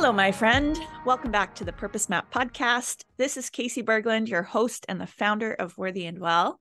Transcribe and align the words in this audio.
Hello, 0.00 0.12
my 0.12 0.30
friend. 0.30 0.78
Welcome 1.04 1.32
back 1.32 1.56
to 1.56 1.64
the 1.64 1.72
Purpose 1.72 2.08
Map 2.08 2.32
podcast. 2.32 3.02
This 3.16 3.36
is 3.36 3.50
Casey 3.50 3.82
Berglund, 3.82 4.28
your 4.28 4.44
host 4.44 4.86
and 4.88 5.00
the 5.00 5.08
founder 5.08 5.52
of 5.52 5.76
Worthy 5.76 6.06
and 6.06 6.20
Well. 6.20 6.60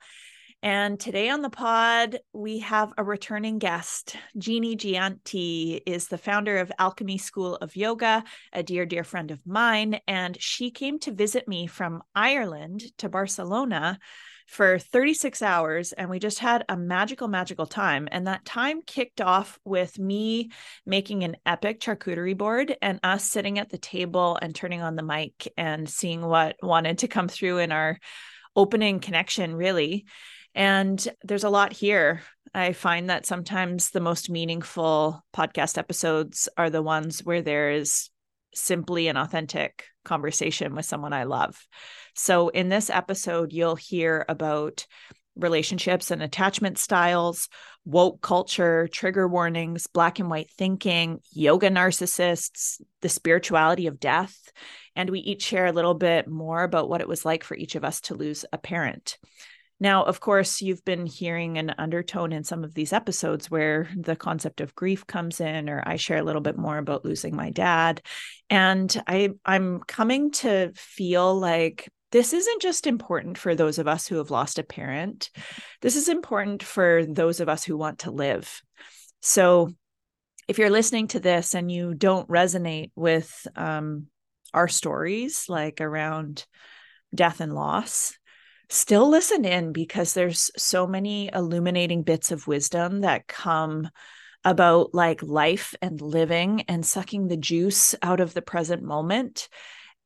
And 0.63 0.99
today 0.99 1.29
on 1.29 1.44
the 1.44 1.51
pod, 1.51 2.18
we 2.33 2.60
have 2.60 2.94
a 2.97 3.04
returning 3.04 3.60
guest. 3.60 4.15
Jeanie 4.40 4.76
Jyanti 4.76 5.81
is 5.86 6.08
the 6.08 6.18
founder 6.18 6.58
of 6.58 6.72
Alchemy 6.79 7.19
School 7.19 7.58
of 7.58 7.76
Yoga, 7.76 8.23
a 8.54 8.63
dear, 8.63 8.87
dear 8.87 9.04
friend 9.04 9.29
of 9.29 9.46
mine. 9.46 9.99
And 10.08 10.35
she 10.42 10.72
came 10.72 10.97
to 11.01 11.12
visit 11.12 11.47
me 11.47 11.67
from 11.67 12.01
Ireland 12.15 12.85
to 12.97 13.08
Barcelona 13.08 13.99
for 14.48 14.79
36 14.79 15.42
hours 15.42 15.92
and 15.92 16.09
we 16.09 16.20
just 16.20 16.40
had 16.40 16.64
a 16.70 16.77
magical 16.77 17.28
magical 17.28 17.66
time 17.66 18.08
and 18.12 18.28
that 18.28 18.46
time 18.46 18.82
kicked 18.82 19.20
off 19.20 19.60
with 19.66 20.00
me 20.00 20.50
making 20.86 21.24
an 21.24 21.36
epic 21.46 21.82
charcuterie 21.82 22.38
board 22.38 22.76
and 22.82 23.00
us 23.04 23.26
sitting 23.26 23.60
at 23.60 23.70
the 23.70 23.78
table 23.78 24.38
and 24.41 24.55
turning 24.55 24.82
on 24.82 24.96
the 24.96 25.04
mic 25.04 25.52
and 25.58 25.90
seeing 25.90 26.22
what 26.22 26.55
wanted 26.64 27.00
to 27.00 27.10
come 27.10 27.28
through 27.28 27.58
in 27.58 27.72
our 27.72 28.00
opening 28.55 29.00
connection 29.00 29.54
really. 29.54 30.05
And 30.55 31.05
there's 31.24 31.44
a 31.44 31.50
lot 31.50 31.74
here. 31.74 32.22
I 32.54 32.72
find 32.72 33.10
that 33.10 33.26
sometimes 33.26 33.91
the 33.91 34.00
most 34.00 34.30
meaningful 34.30 35.24
podcast 35.36 35.77
episodes 35.77 36.50
are 36.58 36.70
the 36.70 36.82
ones 36.82 37.24
where 37.24 37.41
there 37.41 37.72
is 37.72 38.10
simply 38.55 39.08
an 39.08 39.18
authentic 39.18 39.86
conversation 40.08 40.74
with 40.74 40.86
someone 40.86 41.14
I 41.14 41.24
love. 41.24 41.56
So, 42.16 42.50
in 42.50 42.70
this 42.70 42.90
episode, 42.90 43.54
you'll 43.54 43.76
hear 43.76 44.26
about 44.28 44.88
relationships 45.36 46.10
and 46.10 46.24
attachment 46.24 46.78
styles, 46.78 47.48
woke 47.86 48.22
culture, 48.22 48.88
trigger 48.91 49.27
warnings, 49.27 49.88
black 49.88 50.20
and 50.20 50.30
white 50.30 50.49
thinking, 50.58 51.20
yoga 51.32 51.70
narcissists, 51.70 52.82
the 53.02 53.10
spirituality 53.10 53.88
of 53.88 53.99
death. 53.99 54.36
And 54.96 55.10
we 55.10 55.20
each 55.20 55.44
share 55.44 55.68
a 55.68 55.72
little 55.72 55.94
bit 55.94 56.27
more 56.27 56.64
about 56.64 56.90
what 56.90 57.02
it 57.02 57.08
was 57.08 57.24
like 57.24 57.44
for 57.44 57.55
each 57.55 57.76
of 57.76 57.86
us 57.86 58.02
to 58.02 58.16
lose 58.16 58.46
a 58.52 58.58
parent. 58.58 59.18
Now, 59.80 60.04
of 60.04 60.20
course, 60.20 60.62
you've 60.62 60.84
been 60.84 61.06
hearing 61.06 61.58
an 61.58 61.76
undertone 61.78 62.34
in 62.34 62.44
some 62.44 62.64
of 62.64 62.74
these 62.74 62.94
episodes 62.94 63.52
where 63.52 63.88
the 63.96 64.16
concept 64.16 64.59
of 64.59 64.73
grief 64.73 65.06
comes 65.06 65.39
in, 65.39 65.70
or 65.70 65.83
I 65.86 65.97
share 65.97 66.17
a 66.17 66.23
little 66.23 66.42
bit 66.42 66.58
more 66.58 66.78
about 66.78 67.06
losing 67.06 67.36
my 67.36 67.52
dad. 67.52 68.02
And 68.50 68.95
I, 69.05 69.30
I'm 69.45 69.80
coming 69.81 70.31
to 70.31 70.72
feel 70.75 71.39
like 71.39 71.89
this 72.11 72.33
isn't 72.33 72.61
just 72.61 72.88
important 72.88 73.38
for 73.38 73.53
those 73.53 73.78
of 73.78 73.88
us 73.88 74.08
who 74.08 74.16
have 74.16 74.31
lost 74.31 74.58
a 74.58 74.64
parent. 74.64 75.30
This 75.81 75.95
is 75.95 76.09
important 76.09 76.64
for 76.64 77.05
those 77.05 77.39
of 77.39 77.50
us 77.50 77.64
who 77.64 77.78
want 77.78 78.00
to 78.00 78.11
live. 78.11 78.61
So, 79.22 79.70
if 80.48 80.58
you're 80.58 80.70
listening 80.70 81.09
to 81.09 81.20
this 81.20 81.53
and 81.53 81.70
you 81.70 81.94
don't 81.94 82.30
resonate 82.30 82.92
with 82.95 83.45
um, 83.58 84.08
our 84.53 84.70
stories, 84.70 85.48
like 85.50 85.81
around 85.81 86.45
death 87.14 87.42
and 87.42 87.53
loss, 87.53 88.17
still 88.69 89.09
listen 89.09 89.45
in 89.45 89.71
because 89.71 90.13
there's 90.13 90.51
so 90.57 90.87
many 90.87 91.29
illuminating 91.33 92.03
bits 92.03 92.31
of 92.31 92.47
wisdom 92.47 93.01
that 93.01 93.27
come 93.27 93.89
about 94.43 94.93
like 94.93 95.21
life 95.23 95.75
and 95.81 95.99
living 96.01 96.61
and 96.67 96.85
sucking 96.85 97.27
the 97.27 97.37
juice 97.37 97.95
out 98.01 98.19
of 98.19 98.33
the 98.33 98.41
present 98.41 98.83
moment 98.83 99.49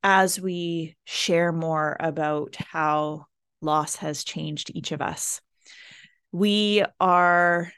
as 0.04 0.40
we 0.40 0.96
share 1.06 1.52
more 1.52 1.96
about 2.00 2.56
how 2.56 3.26
loss 3.62 3.98
has 3.98 4.24
changed 4.24 4.72
each 4.74 4.92
of 4.92 5.02
us. 5.02 5.42
We 6.32 6.84
are 7.00 7.72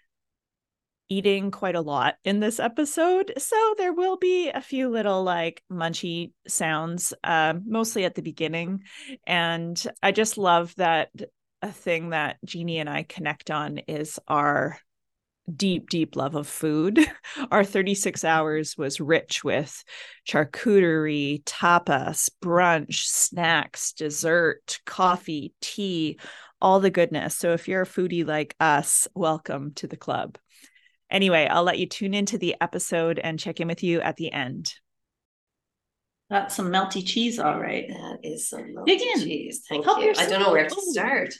eating 1.13 1.51
quite 1.51 1.75
a 1.75 1.81
lot 1.81 2.15
in 2.25 2.39
this 2.39 2.59
episode. 2.59 3.33
So 3.37 3.75
there 3.77 3.93
will 3.93 4.17
be 4.17 4.49
a 4.49 4.61
few 4.61 4.89
little 4.89 5.23
like 5.23 5.61
munchy 5.71 6.31
sounds, 6.47 7.13
uh, 7.23 7.53
mostly 7.65 8.05
at 8.05 8.15
the 8.15 8.23
beginning. 8.23 8.81
And 9.27 9.81
I 10.01 10.11
just 10.11 10.39
love 10.39 10.73
that 10.77 11.09
a 11.61 11.71
thing 11.71 12.09
that 12.09 12.37
Jeanie 12.43 12.79
and 12.79 12.89
I 12.89 13.03
connect 13.03 13.51
on 13.51 13.77
is 13.87 14.19
our 14.27 14.79
deep, 15.55 15.89
deep 15.89 16.15
love 16.15 16.35
of 16.35 16.47
food. 16.47 16.99
Our 17.51 17.63
36 17.63 18.23
hours 18.23 18.77
was 18.77 18.99
rich 18.99 19.43
with 19.43 19.83
charcuterie, 20.27 21.43
tapas, 21.43 22.29
brunch, 22.41 23.03
snacks, 23.05 23.93
dessert, 23.93 24.79
coffee, 24.85 25.53
tea, 25.61 26.17
all 26.61 26.79
the 26.79 26.89
goodness. 26.89 27.37
So 27.37 27.51
if 27.51 27.67
you're 27.67 27.83
a 27.83 27.85
foodie 27.85 28.25
like 28.25 28.55
us, 28.59 29.07
welcome 29.13 29.73
to 29.75 29.87
the 29.87 29.97
club. 29.97 30.37
Anyway, 31.13 31.47
I'll 31.49 31.63
let 31.63 31.77
you 31.77 31.85
tune 31.85 32.15
into 32.15 32.39
the 32.39 32.55
episode 32.59 33.19
and 33.19 33.39
check 33.39 33.59
in 33.59 33.67
with 33.67 33.83
you 33.83 34.01
at 34.01 34.17
the 34.17 34.31
end. 34.31 34.73
That's 36.29 36.55
some 36.55 36.71
melty 36.71 37.05
cheese, 37.05 37.37
all 37.37 37.59
right. 37.59 37.87
That 37.87 38.17
is 38.23 38.49
some 38.49 38.61
melty 38.61 38.85
Dig 38.87 39.01
in. 39.01 39.19
cheese. 39.19 39.63
Thank 39.69 39.85
Help 39.85 40.01
you. 40.01 40.13
I 40.17 40.25
don't 40.25 40.41
know 40.41 40.51
where 40.51 40.67
to 40.67 40.75
start. 40.81 41.35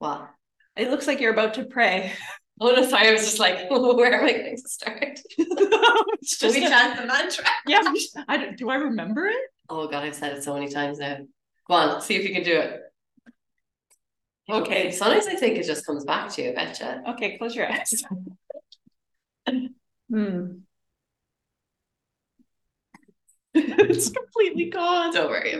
Wow. 0.00 0.28
It 0.74 0.90
looks 0.90 1.06
like 1.06 1.20
you're 1.20 1.32
about 1.32 1.54
to 1.54 1.64
pray. 1.66 2.12
Oh 2.60 2.72
no, 2.72 2.84
sorry, 2.84 3.08
I 3.08 3.12
was 3.12 3.20
just 3.22 3.38
like, 3.38 3.70
where 3.70 4.12
am 4.12 4.24
I 4.24 4.32
going 4.32 4.56
to 4.56 4.68
start? 4.68 5.20
it's 5.38 6.38
Should 6.38 6.54
we 6.54 6.64
a- 6.64 6.68
chant 6.68 7.00
the 7.00 7.06
mantra? 7.06 7.44
yeah. 7.68 7.82
I 8.26 8.36
don't, 8.38 8.56
do 8.58 8.70
I 8.70 8.76
remember 8.76 9.26
it? 9.26 9.36
Oh 9.68 9.86
god, 9.86 10.02
I've 10.02 10.16
said 10.16 10.36
it 10.36 10.42
so 10.42 10.54
many 10.54 10.68
times 10.68 10.98
now. 10.98 11.18
Go 11.68 11.74
on, 11.74 12.00
see 12.00 12.16
if 12.16 12.24
you 12.26 12.34
can 12.34 12.42
do 12.42 12.58
it. 12.58 12.80
Okay. 14.50 14.90
Sometimes 14.90 15.26
I 15.26 15.34
think 15.34 15.58
it 15.58 15.66
just 15.66 15.86
comes 15.86 16.04
back 16.04 16.30
to 16.34 16.42
you, 16.42 16.50
I 16.50 16.54
betcha. 16.54 17.02
Okay, 17.10 17.36
close 17.38 17.54
your 17.54 17.70
eyes. 17.70 18.02
Hmm. 20.10 20.46
it's 23.54 24.10
completely 24.10 24.70
gone. 24.70 25.12
Don't 25.14 25.30
worry. 25.30 25.56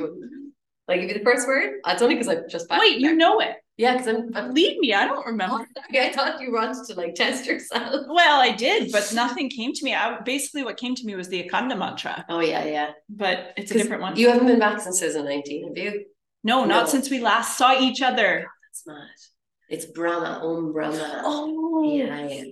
Like 0.89 1.01
give 1.01 1.11
you 1.11 1.19
the 1.19 1.25
first 1.25 1.47
word? 1.47 1.81
It's 1.87 2.03
only 2.03 2.15
because 2.15 2.29
I've 2.29 2.49
just. 2.49 2.67
Wait, 2.71 2.99
you 2.99 3.17
know 3.17 3.41
it. 3.41 3.57
Yeah, 3.79 3.93
because 3.93 4.09
I'm, 4.09 4.31
I'm 4.35 4.55
Lead 4.55 4.79
me. 4.79 4.95
I 4.95 5.07
don't 5.07 5.27
remember. 5.27 5.67
okay, 5.91 6.09
I 6.09 6.13
thought 6.13 6.41
you 6.41 6.53
wanted 6.53 6.87
to 6.87 6.95
like 6.95 7.15
test 7.15 7.47
yourself. 7.47 8.07
Well, 8.09 8.41
I 8.41 8.53
did, 8.53 8.91
but 8.91 9.13
nothing 9.15 9.51
came 9.51 9.73
to 9.73 9.85
me. 9.85 9.95
I 9.95 10.21
basically 10.21 10.65
what 10.65 10.77
came 10.77 10.95
to 10.95 11.05
me 11.05 11.15
was 11.15 11.29
the 11.29 11.47
Akanda 11.49 11.77
mantra, 11.79 12.25
Oh 12.29 12.41
yeah, 12.41 12.65
yeah. 12.65 12.91
but 13.09 13.53
it's 13.57 13.71
a 13.71 13.75
different 13.75 14.03
one. 14.03 14.17
You 14.17 14.29
haven't 14.31 14.47
been 14.47 14.59
back 14.59 14.81
since 14.81 15.01
2019, 15.01 15.69
have 15.69 15.77
you? 15.77 16.05
no, 16.45 16.65
not 16.65 16.89
since 16.89 17.11
we 17.11 17.19
last 17.19 17.59
saw 17.59 17.79
each 17.79 18.01
other. 18.01 18.47
That's 18.69 18.87
mad. 18.87 19.09
It's 19.69 19.85
Brahma, 19.85 20.41
Om 20.43 20.73
Brahma. 20.73 21.23
Oh, 21.25 21.83
Yeah, 21.93 22.29
yeah. 22.29 22.45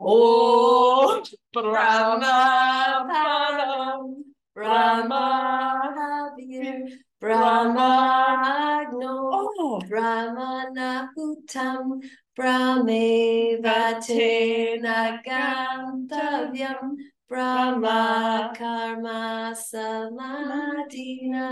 Oh, 0.00 1.22
Brahma 1.52 3.04
Param, 3.10 4.22
Brahma 4.54 5.92
Havir, 5.96 6.86
Brahma 7.20 8.84
Agno, 8.86 9.30
Oh, 9.32 9.80
Brahma 9.88 10.70
Nahutam, 10.72 12.00
Brahmevate 12.38 14.78
Nagantavyam, 14.80 16.96
Brahma 17.28 18.52
Karma 18.56 19.52
Samadhina. 19.56 21.48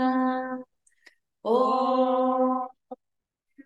Om 1.43 2.67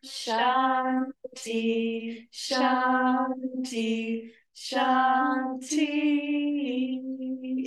Shanti, 0.03 2.27
Shanti, 2.31 4.31
Shanti. 4.61 6.99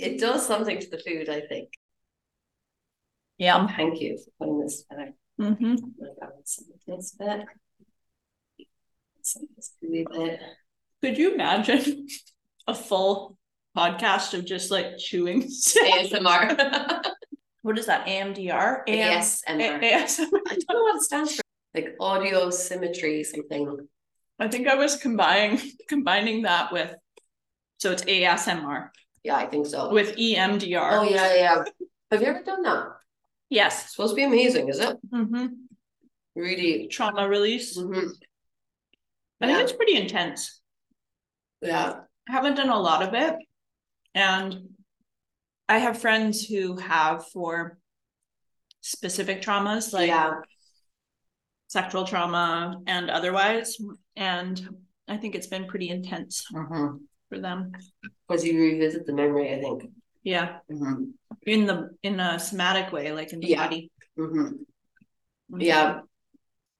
It 0.01 0.19
does 0.19 0.45
something 0.45 0.79
to 0.79 0.89
the 0.89 0.97
food, 0.99 1.29
I 1.29 1.41
think. 1.41 1.69
yeah. 3.37 3.65
Thank 3.75 4.01
you 4.01 4.17
for 4.17 4.31
putting 4.39 4.59
this 4.61 4.83
together. 4.83 5.13
hmm 5.37 5.75
this 6.87 7.11
bit. 7.17 7.41
Some 9.21 9.43
of 9.43 9.49
this 9.55 9.71
gooey 9.81 10.05
bit. 10.11 10.39
Could 11.01 11.17
you 11.17 11.33
imagine 11.33 12.07
a 12.67 12.73
full 12.75 13.37
podcast 13.75 14.33
of 14.33 14.45
just 14.45 14.71
like 14.71 14.97
chewing? 14.97 15.43
ASMR. 15.43 17.03
what 17.63 17.77
is 17.77 17.87
that? 17.87 18.07
AMDR? 18.07 18.83
AM- 18.87 19.21
ASMR. 19.21 19.83
A- 19.83 19.91
ASMR. 20.03 20.39
I 20.47 20.55
don't 20.55 20.69
know 20.69 20.83
what 20.83 20.95
it 20.97 21.01
stands 21.03 21.35
for. 21.35 21.41
Like 21.73 21.95
audio 21.99 22.49
symmetry, 22.51 23.23
something. 23.25 23.85
I 24.39 24.47
think 24.47 24.67
I 24.67 24.75
was 24.75 24.97
combining 24.97 25.59
combining 25.87 26.43
that 26.43 26.71
with 26.71 26.93
so 27.77 27.91
it's 27.91 28.03
ASMR 28.03 28.89
Yeah, 29.23 29.35
I 29.35 29.45
think 29.47 29.65
so. 29.67 29.91
with 29.91 30.15
EMDR. 30.17 30.91
Oh 30.99 31.03
yeah, 31.03 31.35
yeah. 31.35 31.63
Have 32.11 32.21
you 32.21 32.27
ever 32.27 32.43
done 32.43 32.63
that? 32.63 32.87
Yes. 33.49 33.83
It's 33.83 33.91
supposed 33.95 34.11
to 34.11 34.15
be 34.15 34.23
amazing, 34.23 34.69
is 34.69 34.79
it? 34.79 34.97
hmm 35.11 35.47
Really. 36.35 36.87
Trauma 36.87 37.27
release. 37.29 37.77
Mhm. 37.77 38.09
I 39.41 39.45
think 39.47 39.57
Yeah. 39.57 39.63
it's 39.63 39.71
pretty 39.73 39.95
intense. 39.95 40.61
Yeah. 41.61 42.01
I 42.27 42.31
haven't 42.31 42.55
done 42.55 42.69
a 42.69 42.79
lot 42.79 43.03
of 43.03 43.13
it. 43.13 43.35
And 44.13 44.69
I 45.69 45.77
have 45.79 45.97
friends 45.99 46.45
who 46.45 46.77
have 46.77 47.27
for 47.29 47.77
specific 48.81 49.41
traumas 49.41 49.93
like 49.93 50.07
yeah. 50.09 50.33
Sexual 51.67 52.05
trauma 52.05 52.79
and 52.87 53.09
otherwise. 53.09 53.77
And 54.15 54.55
I 55.07 55.17
think 55.17 55.35
it's 55.35 55.47
been 55.47 55.65
pretty 55.67 55.89
intense 55.89 56.45
Mm-hmm. 56.53 56.97
for 57.29 57.39
them. 57.39 57.71
Because 58.27 58.45
you 58.45 58.59
revisit 58.59 59.05
the 59.05 59.13
memory, 59.13 59.53
I 59.53 59.61
think. 59.61 59.91
Yeah. 60.23 60.59
Mhm. 60.71 61.11
In 61.45 61.65
the 61.67 61.91
in 62.01 62.19
a 62.19 62.39
somatic 62.39 62.91
way, 62.91 63.11
like 63.11 63.31
in 63.33 63.39
the 63.39 63.47
Yeah. 63.47 63.63
body. 63.63 63.91
Mhm. 64.17 64.65
Yeah. 65.57 66.01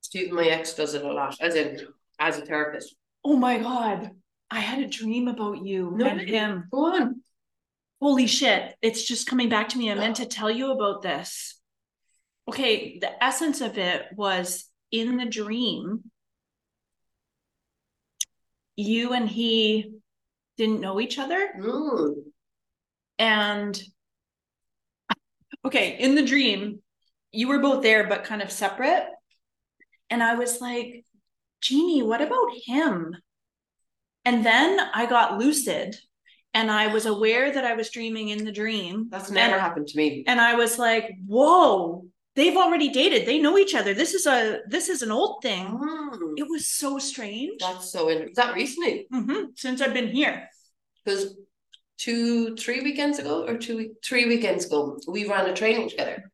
Steve, 0.02 0.32
my 0.32 0.46
ex 0.46 0.74
does 0.74 0.94
it 0.96 1.04
a 1.04 1.12
lot, 1.14 1.40
as 1.42 1.56
in 1.56 1.80
as 2.20 2.38
a 2.40 2.46
therapist. 2.46 2.96
Oh 3.24 3.36
my 3.36 3.58
god. 3.60 4.12
I 4.50 4.60
had 4.60 4.80
a 4.84 4.88
dream 4.88 5.28
about 5.28 5.66
you 5.66 5.92
No 5.96 6.06
and 6.06 6.22
him. 6.22 6.68
Go 6.72 6.86
on. 6.96 7.22
Holy 8.02 8.28
shit. 8.28 8.76
It's 8.82 9.04
just 9.04 9.28
coming 9.28 9.50
back 9.50 9.70
to 9.70 9.78
me. 9.78 9.92
I 9.92 9.96
meant 9.96 10.16
to 10.22 10.26
tell 10.26 10.50
you 10.52 10.72
about 10.72 11.02
this. 11.02 11.60
Okay, 12.48 13.00
the 13.00 13.24
essence 13.24 13.62
of 13.62 13.78
it 13.78 14.06
was 14.16 14.66
in 15.00 15.18
the 15.18 15.26
dream, 15.26 16.04
you 18.76 19.14
and 19.14 19.28
he 19.28 19.92
didn't 20.58 20.82
know 20.82 21.00
each 21.00 21.18
other. 21.18 21.50
Mm. 21.60 22.16
And 23.18 23.82
okay, 25.66 25.98
in 26.00 26.16
the 26.16 26.26
dream, 26.26 26.80
you 27.32 27.48
were 27.48 27.60
both 27.60 27.84
there, 27.84 28.08
but 28.08 28.24
kind 28.24 28.42
of 28.42 28.52
separate. 28.52 29.08
And 30.10 30.22
I 30.22 30.36
was 30.36 30.62
like, 30.62 31.04
Jeanie, 31.62 32.04
what 32.04 32.22
about 32.22 32.50
him? 32.66 33.16
And 34.24 34.46
then 34.46 34.80
I 34.94 35.06
got 35.06 35.38
lucid 35.38 35.96
and 36.54 36.72
I 36.72 36.88
was 36.88 37.06
aware 37.06 37.52
that 37.52 37.66
I 37.66 37.74
was 37.74 37.90
dreaming 37.90 38.30
in 38.30 38.46
the 38.46 38.52
dream. 38.52 39.08
That's 39.10 39.30
never 39.30 39.54
and, 39.54 39.62
happened 39.62 39.88
to 39.88 39.98
me. 39.98 40.24
and 40.26 40.40
I 40.40 40.56
was 40.56 40.80
like, 40.80 41.12
whoa, 41.28 42.06
they've 42.36 42.56
already 42.58 42.90
dated. 42.90 43.26
They 43.26 43.40
know 43.40 43.58
each 43.58 43.76
other. 43.76 43.94
This 43.94 44.14
is 44.14 44.26
a 44.28 44.60
this 44.68 44.90
is 44.90 45.02
an 45.02 45.12
old 45.12 45.42
thing. 45.42 45.66
Mm. 45.68 46.34
It 46.38 46.48
was 46.50 46.68
so 46.68 47.00
strange. 47.00 47.60
That's 47.62 47.92
so 47.92 48.10
interesting. 48.10 48.32
Is 48.32 48.36
that 48.38 48.54
recently? 48.56 49.08
Mhm, 49.12 49.58
Since 49.58 49.82
I've 49.82 49.94
been 49.94 50.10
here. 50.10 50.50
Because 51.04 51.36
two, 51.98 52.56
three 52.56 52.82
weekends 52.82 53.20
ago, 53.20 53.46
or 53.48 53.58
two, 53.58 53.96
three 54.04 54.26
weekends 54.26 54.66
ago, 54.66 55.00
we 55.08 55.28
ran 55.28 55.50
a 55.50 55.54
training 55.54 55.90
together. 55.90 56.32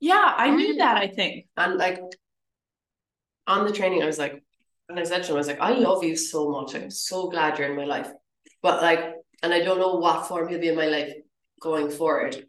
Yeah, 0.00 0.34
I 0.36 0.50
knew 0.50 0.74
Mm. 0.74 0.78
that, 0.78 0.96
I 0.98 1.08
think. 1.08 1.46
And 1.56 1.76
like 1.78 2.00
on 3.46 3.66
the 3.66 3.72
training, 3.72 4.02
I 4.02 4.06
was 4.06 4.18
like, 4.18 4.42
and 4.88 4.98
I 4.98 5.04
said 5.04 5.22
to 5.24 5.28
him, 5.30 5.36
I 5.36 5.38
was 5.38 5.46
like, 5.48 5.60
I 5.60 5.72
love 5.72 6.04
you 6.04 6.16
so 6.16 6.50
much. 6.50 6.74
I'm 6.74 6.90
so 6.90 7.28
glad 7.30 7.58
you're 7.58 7.70
in 7.70 7.76
my 7.76 7.84
life. 7.84 8.10
But 8.62 8.82
like, 8.82 9.14
and 9.42 9.52
I 9.52 9.60
don't 9.60 9.78
know 9.78 9.94
what 9.96 10.26
form 10.26 10.48
he'll 10.48 10.60
be 10.60 10.68
in 10.68 10.76
my 10.76 10.86
life 10.86 11.12
going 11.60 11.90
forward. 11.90 12.46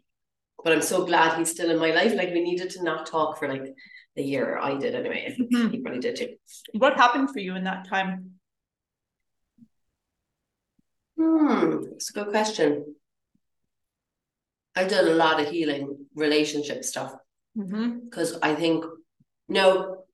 But 0.66 0.72
I'm 0.72 0.82
so 0.82 1.06
glad 1.06 1.38
he's 1.38 1.52
still 1.52 1.70
in 1.70 1.78
my 1.78 1.92
life. 1.92 2.12
Like 2.12 2.30
we 2.30 2.40
needed 2.42 2.70
to 2.70 2.82
not 2.82 3.06
talk 3.06 3.38
for 3.38 3.46
like 3.46 3.72
a 4.16 4.20
year. 4.20 4.58
I 4.58 4.74
did 4.76 4.96
anyway. 4.96 5.36
Mhm. 5.38 5.70
he 5.70 5.78
probably 5.78 6.00
did 6.00 6.16
too. 6.16 6.34
What 6.72 6.96
happened 6.96 7.30
for 7.30 7.38
you 7.38 7.54
in 7.54 7.62
that 7.62 7.86
time? 7.88 8.32
Hmm, 11.16 11.84
it's 11.92 12.10
a 12.10 12.12
good 12.14 12.30
question. 12.30 12.96
I 14.74 14.82
did 14.84 15.06
a 15.06 15.14
lot 15.14 15.38
of 15.40 15.48
healing 15.50 16.06
relationship 16.16 16.82
stuff 16.84 17.14
Mm-hmm. 17.56 18.00
because 18.00 18.36
I 18.42 18.56
think 18.56 18.84
no 19.48 20.04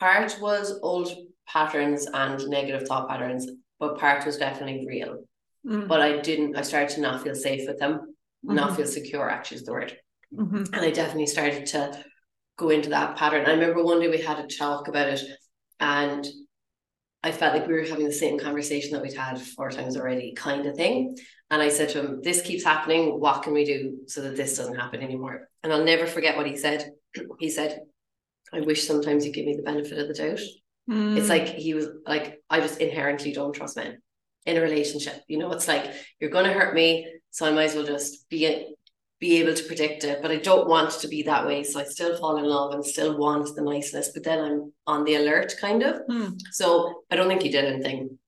part 0.00 0.36
was 0.40 0.78
old 0.82 1.08
patterns 1.46 2.06
and 2.12 2.44
negative 2.48 2.88
thought 2.88 3.08
patterns, 3.08 3.48
but 3.78 3.98
part 3.98 4.26
was 4.26 4.36
definitely 4.36 4.84
real. 4.86 5.24
Mm-hmm. 5.64 5.86
But 5.86 6.00
I 6.02 6.18
didn't 6.20 6.56
I 6.56 6.62
started 6.62 6.90
to 6.96 7.00
not 7.00 7.22
feel 7.22 7.36
safe 7.36 7.68
with 7.68 7.78
them, 7.78 8.09
not 8.42 8.76
feel 8.76 8.86
secure 8.86 9.28
actually 9.28 9.58
is 9.58 9.64
the 9.64 9.72
word. 9.72 9.96
Mhm. 10.34 10.66
And 10.72 10.76
I 10.76 10.90
definitely 10.90 11.26
started 11.26 11.66
to 11.66 12.04
go 12.56 12.70
into 12.70 12.90
that 12.90 13.16
pattern. 13.16 13.46
I 13.46 13.52
remember 13.52 13.82
one 13.82 14.00
day 14.00 14.08
we 14.08 14.18
had 14.18 14.38
a 14.38 14.46
talk 14.46 14.88
about 14.88 15.08
it 15.08 15.22
and 15.78 16.26
I 17.22 17.32
felt 17.32 17.54
like 17.54 17.66
we 17.66 17.74
were 17.74 17.84
having 17.84 18.06
the 18.06 18.12
same 18.12 18.38
conversation 18.38 18.92
that 18.92 19.02
we'd 19.02 19.12
had 19.12 19.40
four 19.40 19.70
times 19.70 19.96
already, 19.96 20.32
kind 20.34 20.66
of 20.66 20.74
thing. 20.74 21.16
And 21.50 21.60
I 21.60 21.68
said 21.68 21.90
to 21.90 22.00
him, 22.00 22.20
This 22.22 22.40
keeps 22.40 22.64
happening. 22.64 23.20
What 23.20 23.42
can 23.42 23.52
we 23.52 23.64
do 23.64 23.98
so 24.06 24.22
that 24.22 24.36
this 24.36 24.56
doesn't 24.56 24.76
happen 24.76 25.02
anymore? 25.02 25.48
And 25.62 25.72
I'll 25.72 25.84
never 25.84 26.06
forget 26.06 26.36
what 26.36 26.46
he 26.46 26.56
said. 26.56 26.90
He 27.38 27.50
said, 27.50 27.80
I 28.52 28.60
wish 28.60 28.86
sometimes 28.86 29.26
you 29.26 29.32
give 29.32 29.46
me 29.46 29.56
the 29.56 29.62
benefit 29.62 29.98
of 29.98 30.08
the 30.08 30.14
doubt. 30.14 30.40
Mm. 30.88 31.16
It's 31.18 31.28
like 31.28 31.48
he 31.48 31.74
was 31.74 31.88
like, 32.06 32.40
I 32.48 32.60
just 32.60 32.80
inherently 32.80 33.32
don't 33.32 33.52
trust 33.52 33.76
men 33.76 33.98
in 34.46 34.56
a 34.56 34.60
relationship. 34.60 35.22
You 35.28 35.38
know, 35.38 35.52
it's 35.52 35.68
like 35.68 35.92
you're 36.18 36.30
gonna 36.30 36.52
hurt 36.52 36.74
me, 36.74 37.06
so 37.30 37.46
I 37.46 37.52
might 37.52 37.64
as 37.64 37.74
well 37.74 37.84
just 37.84 38.28
be 38.28 38.74
be 39.20 39.36
able 39.36 39.54
to 39.54 39.64
predict 39.64 40.04
it. 40.04 40.22
But 40.22 40.30
I 40.30 40.36
don't 40.36 40.68
want 40.68 40.90
to 40.92 41.08
be 41.08 41.22
that 41.24 41.46
way. 41.46 41.62
So 41.62 41.78
I 41.78 41.84
still 41.84 42.16
fall 42.18 42.38
in 42.38 42.44
love 42.44 42.72
and 42.72 42.84
still 42.84 43.18
want 43.18 43.54
the 43.54 43.62
niceness, 43.62 44.10
but 44.14 44.24
then 44.24 44.40
I'm 44.40 44.72
on 44.86 45.04
the 45.04 45.16
alert 45.16 45.54
kind 45.60 45.82
of. 45.82 46.00
Hmm. 46.08 46.30
So 46.50 47.02
I 47.10 47.16
don't 47.16 47.28
think 47.28 47.42
he 47.42 47.50
did 47.50 47.66
anything 47.66 48.18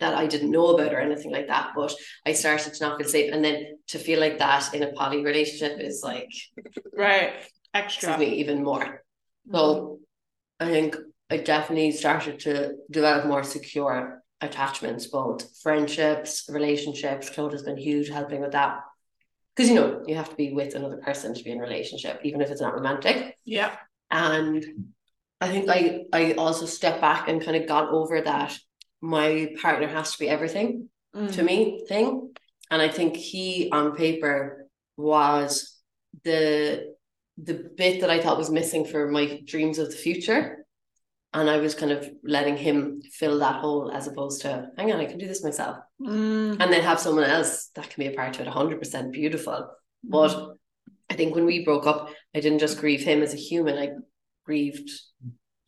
that 0.00 0.14
I 0.14 0.26
didn't 0.26 0.50
know 0.50 0.68
about 0.68 0.94
or 0.94 1.00
anything 1.00 1.32
like 1.32 1.48
that. 1.48 1.72
But 1.74 1.92
I 2.24 2.32
started 2.32 2.72
to 2.74 2.84
not 2.84 2.98
feel 2.98 3.08
safe. 3.08 3.32
And 3.32 3.44
then 3.44 3.78
to 3.88 3.98
feel 3.98 4.20
like 4.20 4.38
that 4.38 4.72
in 4.74 4.82
a 4.84 4.92
poly 4.92 5.22
relationship 5.22 5.80
is 5.80 6.02
like 6.04 6.32
right 6.96 7.34
extra. 7.74 8.16
me, 8.16 8.36
even 8.36 8.62
more. 8.62 9.02
So 9.52 9.98
I 10.60 10.66
think 10.66 10.96
I 11.30 11.38
definitely 11.38 11.90
started 11.92 12.38
to 12.40 12.74
develop 12.90 13.26
more 13.26 13.42
secure 13.42 14.21
attachments, 14.42 15.06
both 15.06 15.56
friendships, 15.62 16.48
relationships. 16.48 17.30
Claude 17.30 17.52
has 17.52 17.62
been 17.62 17.76
huge 17.76 18.08
helping 18.08 18.40
with 18.40 18.52
that. 18.52 18.80
Because 19.54 19.68
you 19.68 19.74
know, 19.76 20.02
you 20.06 20.14
have 20.14 20.30
to 20.30 20.36
be 20.36 20.52
with 20.52 20.74
another 20.74 20.96
person 20.96 21.34
to 21.34 21.44
be 21.44 21.50
in 21.50 21.58
a 21.58 21.62
relationship, 21.62 22.20
even 22.24 22.40
if 22.40 22.50
it's 22.50 22.60
not 22.60 22.74
romantic. 22.74 23.36
Yeah. 23.44 23.76
And 24.10 24.64
I 25.40 25.48
think 25.48 25.68
I 25.68 26.04
I 26.12 26.32
also 26.34 26.66
stepped 26.66 27.00
back 27.00 27.28
and 27.28 27.44
kind 27.44 27.56
of 27.56 27.66
got 27.68 27.90
over 27.90 28.20
that 28.20 28.56
my 29.00 29.54
partner 29.60 29.88
has 29.88 30.12
to 30.12 30.18
be 30.18 30.28
everything 30.28 30.88
Mm. 31.14 31.30
to 31.34 31.42
me 31.42 31.84
thing. 31.88 32.32
And 32.70 32.80
I 32.80 32.88
think 32.88 33.16
he 33.16 33.68
on 33.70 33.94
paper 33.94 34.66
was 34.96 35.78
the 36.24 36.94
the 37.36 37.70
bit 37.76 38.00
that 38.00 38.08
I 38.08 38.18
thought 38.20 38.38
was 38.38 38.50
missing 38.50 38.86
for 38.86 39.10
my 39.10 39.42
dreams 39.44 39.78
of 39.78 39.90
the 39.90 39.96
future. 39.96 40.61
And 41.34 41.48
I 41.48 41.58
was 41.58 41.74
kind 41.74 41.92
of 41.92 42.08
letting 42.22 42.56
him 42.58 43.00
fill 43.10 43.38
that 43.38 43.56
hole 43.60 43.90
as 43.90 44.06
opposed 44.06 44.42
to, 44.42 44.66
hang 44.76 44.92
on, 44.92 45.00
I 45.00 45.06
can 45.06 45.16
do 45.18 45.26
this 45.26 45.42
myself. 45.42 45.78
Mm. 46.00 46.60
And 46.60 46.72
then 46.72 46.82
have 46.82 47.00
someone 47.00 47.24
else 47.24 47.68
that 47.74 47.88
can 47.88 48.04
be 48.04 48.12
a 48.12 48.16
part 48.16 48.38
of 48.38 48.46
it 48.46 48.52
100% 48.52 49.12
beautiful. 49.12 49.70
But 50.04 50.56
I 51.08 51.14
think 51.14 51.34
when 51.34 51.46
we 51.46 51.64
broke 51.64 51.86
up, 51.86 52.10
I 52.34 52.40
didn't 52.40 52.58
just 52.58 52.78
grieve 52.78 53.02
him 53.02 53.22
as 53.22 53.32
a 53.32 53.38
human, 53.38 53.78
I 53.78 53.92
grieved 54.44 54.90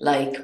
like, 0.01 0.37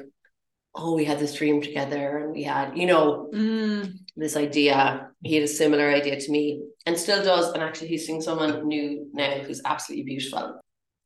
oh, 0.73 0.95
we 0.95 1.05
had 1.05 1.19
this 1.19 1.35
dream 1.35 1.61
together 1.61 2.17
and 2.19 2.31
we 2.31 2.43
had, 2.43 2.77
you 2.77 2.87
know, 2.87 3.29
Mm. 3.33 3.93
this 4.15 4.35
idea. 4.37 5.09
He 5.21 5.35
had 5.35 5.43
a 5.43 5.47
similar 5.47 5.89
idea 5.89 6.19
to 6.19 6.31
me 6.31 6.63
and 6.85 6.97
still 6.97 7.23
does. 7.23 7.51
And 7.53 7.61
actually, 7.61 7.89
he's 7.89 8.07
seeing 8.07 8.21
someone 8.21 8.67
new 8.67 9.07
now 9.13 9.39
who's 9.39 9.61
absolutely 9.65 10.05
beautiful. 10.05 10.61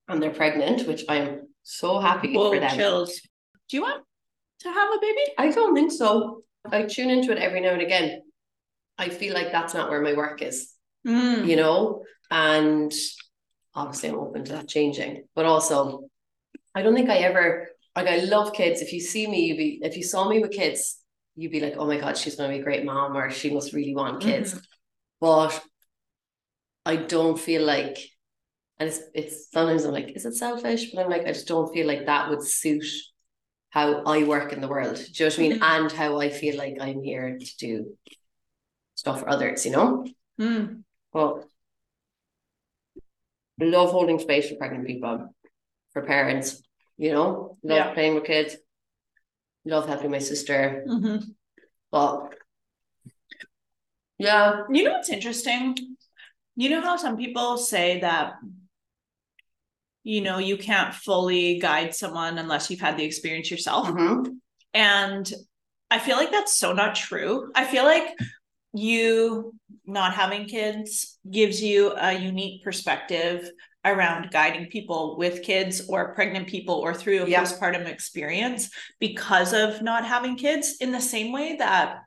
And 0.07 0.21
they're 0.21 0.29
pregnant, 0.31 0.87
which 0.87 1.03
I'm 1.09 1.47
so 1.63 1.99
happy 1.99 2.33
Whoa, 2.33 2.51
for 2.53 2.59
them. 2.59 2.77
chills. 2.77 3.19
Do 3.69 3.77
you 3.77 3.83
want 3.83 4.03
to 4.61 4.69
have 4.71 4.89
a 4.89 4.99
baby? 5.01 5.21
I 5.37 5.51
don't 5.51 5.73
think 5.75 5.91
so. 5.91 6.41
I 6.71 6.83
tune 6.83 7.09
into 7.09 7.31
it 7.31 7.37
every 7.37 7.61
now 7.61 7.69
and 7.73 7.81
again. 7.81 8.21
I 8.97 9.09
feel 9.09 9.33
like 9.33 9.51
that's 9.51 9.73
not 9.73 9.89
where 9.89 10.01
my 10.01 10.13
work 10.13 10.41
is, 10.41 10.71
Mm. 11.05 11.47
you 11.47 11.55
know? 11.55 12.03
And 12.31 12.91
obviously, 13.73 14.09
I'm 14.09 14.19
open 14.19 14.45
to 14.45 14.53
that 14.53 14.67
changing. 14.67 15.25
But 15.35 15.45
also, 15.45 16.09
I 16.73 16.81
don't 16.81 16.95
think 16.95 17.09
I 17.09 17.17
ever, 17.17 17.67
like, 17.95 18.07
I 18.07 18.17
love 18.19 18.53
kids. 18.53 18.81
If 18.81 18.93
you 18.93 18.99
see 18.99 19.27
me, 19.27 19.45
you 19.45 19.55
be, 19.57 19.79
if 19.83 19.97
you 19.97 20.03
saw 20.03 20.27
me 20.27 20.39
with 20.39 20.51
kids, 20.51 20.99
you'd 21.35 21.51
be 21.51 21.59
like, 21.59 21.75
oh 21.77 21.85
my 21.85 21.97
God, 21.99 22.17
she's 22.17 22.35
going 22.35 22.49
to 22.49 22.55
be 22.55 22.61
a 22.61 22.63
great 22.63 22.85
mom, 22.85 23.15
or 23.17 23.29
she 23.29 23.53
must 23.53 23.73
really 23.73 23.93
want 23.95 24.21
kids. 24.21 24.59
but 25.19 25.61
I 26.85 26.95
don't 26.95 27.39
feel 27.39 27.63
like, 27.63 27.97
and 28.79 28.89
it's 28.89 28.99
it's 29.13 29.51
sometimes 29.51 29.85
I'm 29.85 29.91
like, 29.93 30.15
is 30.15 30.25
it 30.25 30.35
selfish? 30.35 30.91
But 30.91 31.03
I'm 31.03 31.09
like, 31.09 31.23
I 31.23 31.31
just 31.31 31.47
don't 31.47 31.71
feel 31.73 31.87
like 31.87 32.05
that 32.05 32.29
would 32.29 32.43
suit 32.43 32.85
how 33.75 34.01
I 34.05 34.23
work 34.23 34.53
in 34.53 34.61
the 34.61 34.69
world. 34.69 34.95
Do 34.95 35.01
you 35.03 35.29
know 35.29 35.35
what 35.35 35.37
I 35.37 35.41
mean? 35.41 35.59
Mhm. 35.59 35.61
And 35.83 35.91
how 35.91 36.19
I 36.21 36.29
feel 36.29 36.55
like 36.57 36.77
I'm 36.79 37.03
here 37.03 37.37
to 37.37 37.57
do 37.57 37.97
stuff 38.95 39.19
for 39.19 39.29
others, 39.29 39.65
you 39.65 39.73
know? 39.73 40.07
Mm. 40.39 40.83
Well, 41.11 41.43
love 43.59 43.91
holding 43.91 44.19
space 44.19 44.49
for 44.49 44.55
pregnant 44.55 44.87
people, 44.87 45.35
for 45.91 46.01
parents, 46.03 46.63
you 46.97 47.11
know, 47.11 47.57
love 47.63 47.77
Yeah. 47.87 47.93
playing 47.93 48.15
with 48.15 48.23
kids, 48.23 48.55
love 49.65 49.87
helping 49.87 50.11
my 50.11 50.19
sister. 50.19 50.85
Mhm. 50.87 51.35
But 51.91 52.33
yeah, 54.17 54.63
You 54.69 54.83
know 54.85 54.93
what's 54.93 55.09
interesting? 55.09 55.75
You 56.55 56.69
know 56.69 56.79
how 56.79 56.95
some 56.95 57.17
people 57.17 57.57
say 57.57 57.99
that, 57.99 58.35
you 60.05 60.21
know, 60.21 60.37
you 60.37 60.57
can't 60.57 60.95
fully 60.95 61.59
guide 61.59 61.95
someone 61.95 62.37
unless 62.39 62.71
you've 62.71 62.79
had 62.81 62.97
the 62.97 63.03
experience 63.03 63.51
yourself. 63.51 63.89
mhm, 63.89 64.39
And 64.73 65.31
I 65.91 65.99
feel 65.99 66.17
like 66.17 66.31
that's 66.31 66.57
so 66.57 66.73
not 66.73 66.95
true. 66.95 67.51
I 67.55 67.65
feel 67.65 67.83
like 67.85 68.07
you 68.73 69.53
not 69.85 70.13
having 70.13 70.45
kids 70.47 71.17
gives 71.29 71.61
you 71.63 71.93
a 71.97 72.13
unique 72.13 72.63
perspective 72.63 73.49
around 73.85 74.31
guiding 74.31 74.67
people 74.67 75.17
with 75.17 75.43
kids 75.43 75.87
or 75.89 76.13
pregnant 76.15 76.47
people 76.47 76.75
or 76.75 76.93
through 76.93 77.23
a 77.23 77.27
Yeah. 77.27 77.43
postpartum 77.43 77.87
experience 77.87 78.69
because 78.99 79.53
of 79.53 79.81
not 79.81 80.05
having 80.05 80.37
kids 80.37 80.77
in 80.81 80.91
the 80.91 81.01
same 81.01 81.31
way 81.31 81.57
that 81.57 81.99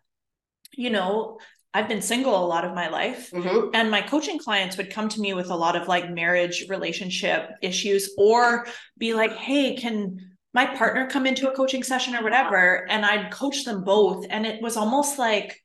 you 0.76 0.90
know 0.90 1.38
I've 1.74 1.88
been 1.88 2.02
single 2.02 2.34
a 2.34 2.46
lot 2.46 2.64
of 2.64 2.74
my 2.74 2.88
life. 2.88 3.30
Mhm. 3.30 3.70
And 3.74 3.90
my 3.90 4.00
coaching 4.00 4.38
clients 4.38 4.76
would 4.76 4.90
come 4.90 5.08
to 5.10 5.20
me 5.20 5.34
with 5.34 5.50
a 5.50 5.56
lot 5.56 5.76
of 5.76 5.86
like 5.86 6.10
marriage 6.10 6.66
relationship 6.68 7.50
issues 7.62 8.14
or 8.16 8.66
be 8.96 9.14
like, 9.14 9.32
hey, 9.32 9.76
can 9.76 10.36
my 10.54 10.64
partner 10.64 11.08
come 11.08 11.26
into 11.26 11.50
a 11.50 11.54
coaching 11.54 11.82
session 11.82 12.16
or 12.16 12.22
whatever? 12.22 12.90
And 12.90 13.04
I'd 13.04 13.30
coach 13.30 13.64
them 13.64 13.84
both. 13.84 14.24
And 14.30 14.46
it 14.46 14.62
was 14.62 14.76
almost 14.76 15.18
like 15.18 15.60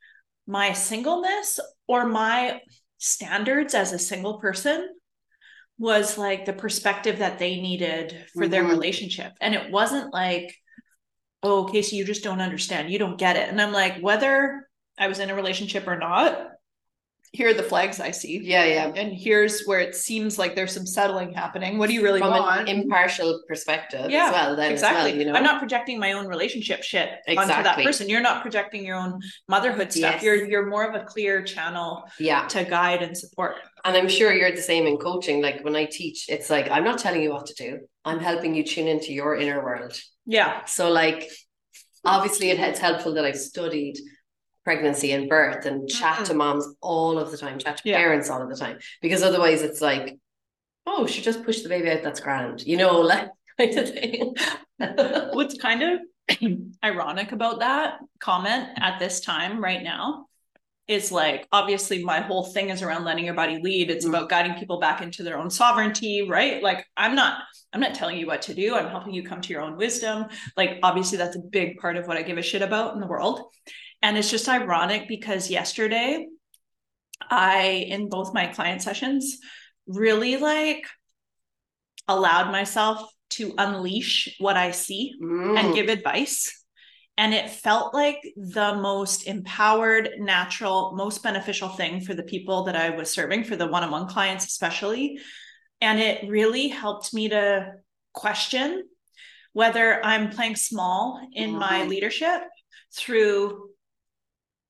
my 0.45 0.74
singleness 0.74 1.60
or 1.88 2.05
my 2.05 2.60
standards 2.98 3.74
as 3.74 3.93
a 3.93 4.00
single 4.00 4.39
person 4.39 4.89
was 5.79 6.17
like 6.17 6.45
the 6.45 6.53
perspective 6.53 7.19
that 7.19 7.39
they 7.39 7.60
needed 7.60 8.25
for 8.33 8.48
their 8.48 8.63
Mhm. 8.63 8.69
relationship. 8.69 9.31
And 9.41 9.55
it 9.55 9.72
wasn't 9.72 10.13
like, 10.13 10.53
oh, 11.41 11.65
Casey, 11.65 11.95
you 11.95 12.05
just 12.05 12.24
don't 12.24 12.41
understand. 12.41 12.91
You 12.91 13.00
don't 13.00 13.17
get 13.17 13.38
it. 13.38 13.50
And 13.50 13.62
I'm 13.62 13.74
like, 13.74 14.00
whether 14.00 14.69
I 14.97 15.07
was 15.07 15.19
in 15.19 15.29
a 15.29 15.35
relationship 15.35 15.88
or 15.88 15.97
not, 15.97 16.53
here 17.33 17.50
are 17.50 17.53
the 17.53 17.63
flags 17.63 18.00
I 18.00 18.12
see. 18.12 18.39
Yeah, 18.43 18.63
yeah. 18.65 18.91
And 18.95 19.12
here's 19.12 19.65
where 19.65 19.79
it 19.79 19.95
seems 19.95 20.38
like 20.38 20.55
there's 20.55 20.71
some 20.71 20.85
settling 20.85 21.33
happening. 21.33 21.79
What 21.79 21.88
do 21.88 21.95
you 21.95 22.03
really 22.03 22.19
From 22.19 22.29
want? 22.29 22.69
an 22.69 22.81
impartial 22.81 23.41
perspective 23.47 24.12
Yeah, 24.12 24.27
as 24.27 24.31
well, 24.31 24.55
then 24.55 24.71
exactly. 24.71 25.00
as 25.00 25.05
well, 25.05 25.15
you 25.17 25.25
know. 25.25 25.33
I'm 25.33 25.43
not 25.43 25.57
projecting 25.57 26.00
my 26.00 26.12
own 26.12 26.27
relationship 26.27 26.83
shit 26.83 27.09
onto 27.27 27.47
that 27.47 27.83
person. 27.83 28.07
You're 28.07 28.21
not 28.21 28.43
projecting 28.43 28.85
your 28.85 28.97
own 28.97 29.19
motherhood 29.50 29.91
stuff. 29.91 30.13
Yes. 30.13 30.23
You're 30.23 30.45
you're 30.45 30.69
more 30.69 30.88
of 30.88 30.93
a 30.93 31.05
clear 31.05 31.41
channel 31.41 32.03
yeah. 32.19 32.45
to 32.50 32.63
guide 32.65 33.01
and 33.01 33.17
support. 33.17 33.55
And 33.83 33.97
I'm 33.97 34.09
sure 34.09 34.31
you're 34.31 34.51
the 34.51 34.62
same 34.62 34.85
in 34.85 34.97
coaching. 34.97 35.41
Like 35.41 35.65
when 35.65 35.75
I 35.75 35.85
teach, 35.85 36.29
it's 36.29 36.51
like 36.51 36.69
I'm 36.69 36.83
not 36.83 37.00
telling 37.00 37.23
you 37.23 37.31
what 37.31 37.47
to 37.47 37.55
do. 37.55 37.79
I'm 38.05 38.19
helping 38.19 38.53
you 38.53 38.63
tune 38.63 38.88
into 38.88 39.12
your 39.12 39.35
inner 39.35 39.63
world. 39.63 40.00
Yeah. 40.27 40.65
So 40.65 40.91
like 40.91 41.31
obviously 42.05 42.51
it, 42.51 42.59
it's 42.59 42.79
helpful 42.79 43.15
that 43.15 43.25
I've 43.25 43.39
studied 43.39 43.97
pregnancy 44.63 45.12
and 45.12 45.29
birth 45.29 45.65
and 45.65 45.89
chat 45.89 46.25
to 46.25 46.34
moms 46.34 46.67
all 46.82 47.20
of 47.20 47.32
the 47.32 47.38
time, 47.38 47.60
chat 47.60 47.77
to 47.77 47.82
Mm-hmm. 47.84 47.89
Yeah. 47.89 47.98
parents 47.98 48.29
all 48.29 48.41
of 48.41 48.50
the 48.50 48.55
time. 48.55 48.79
Because 49.01 49.24
otherwise 49.24 49.62
it's 49.62 49.82
like, 49.82 50.17
oh, 50.86 51.05
she 51.08 51.22
just 51.22 51.43
pushed 51.43 51.63
the 51.63 51.70
baby 51.70 51.89
out, 51.91 52.03
that's 52.03 52.20
grand. 52.20 52.62
You 52.63 52.77
know, 52.77 53.00
like 53.01 53.29
kind 53.60 53.77
of 53.77 53.89
thing. 53.93 54.36
What's 55.34 55.58
kind 55.58 55.84
of 55.84 56.00
ironic 56.84 57.32
about 57.32 57.60
that 57.60 58.00
comment 58.20 58.70
at 58.77 59.00
this 59.00 59.20
time 59.22 59.62
right 59.63 59.84
now 59.84 60.27
is 60.88 61.12
like 61.13 61.48
obviously 61.53 62.03
my 62.03 62.20
whole 62.20 62.43
thing 62.43 62.70
is 62.70 62.82
around 62.82 63.05
letting 63.05 63.24
your 63.24 63.34
body 63.34 63.58
lead 63.62 63.89
it's 63.89 64.05
Mm. 64.05 64.10
about 64.10 64.27
guiding 64.29 64.53
people 64.55 64.79
back 64.82 65.01
into 65.01 65.24
their 65.24 65.38
own 65.38 65.50
sovereignty 65.50 66.27
right 66.27 66.62
like 66.62 66.86
i'm 66.98 67.15
not 67.15 67.39
i'm 67.72 67.79
not 67.79 67.96
telling 67.96 68.17
you 68.17 68.27
what 68.27 68.41
to 68.41 68.53
do 68.53 68.75
i'm 68.75 68.89
helping 68.89 69.13
you 69.13 69.24
come 69.24 69.39
to 69.39 69.53
your 69.53 69.62
own 69.62 69.77
wisdom 69.77 70.25
like 70.58 70.79
obviously 70.84 71.17
that's 71.17 71.38
a 71.38 71.39
big 71.39 71.77
part 71.77 71.96
of 71.96 72.05
what 72.05 72.17
i 72.17 72.22
give 72.22 72.38
a 72.38 72.41
shit 72.41 72.62
about 72.62 72.93
in 72.96 73.00
the 73.00 73.08
world 73.08 73.43
and 74.03 74.17
it's 74.17 74.29
just 74.29 74.48
ironic 74.48 75.07
because 75.07 75.50
yesterday 75.50 76.27
i 77.29 77.86
in 77.95 78.10
both 78.10 78.33
my 78.33 78.45
client 78.48 78.81
sessions 78.81 79.39
really 79.88 80.38
like 80.38 80.86
allowed 82.07 82.51
myself 82.51 83.10
to 83.29 83.53
unleash 83.57 84.36
what 84.39 84.57
i 84.57 84.69
see 84.72 85.13
Mm. 85.22 85.57
and 85.57 85.74
give 85.74 85.89
advice. 85.89 86.60
And 87.15 87.31
it 87.31 87.48
felt 87.51 87.93
like 87.93 88.17
the 88.36 88.74
most 88.89 89.27
empowered, 89.27 90.10
natural, 90.17 90.95
most 90.95 91.22
beneficial 91.22 91.69
thing 91.69 92.01
for 92.01 92.15
the 92.15 92.24
people 92.24 92.63
that 92.63 92.75
I 92.75 92.89
was 92.89 93.12
serving, 93.12 93.43
for 93.43 93.55
the 93.55 93.67
one 93.67 93.83
on 93.83 93.91
one 93.91 94.07
clients, 94.07 94.45
especially. 94.45 95.19
And 95.79 96.00
it 96.00 96.27
really 96.27 96.69
helped 96.69 97.13
me 97.13 97.29
to 97.29 97.74
question 98.13 98.89
whether 99.51 100.03
I'm 100.03 100.31
playing 100.31 100.55
small 100.55 101.22
in 101.33 101.51
my 101.55 101.81
Mhm. 101.81 101.88
leadership 101.89 102.41
through 102.98 103.69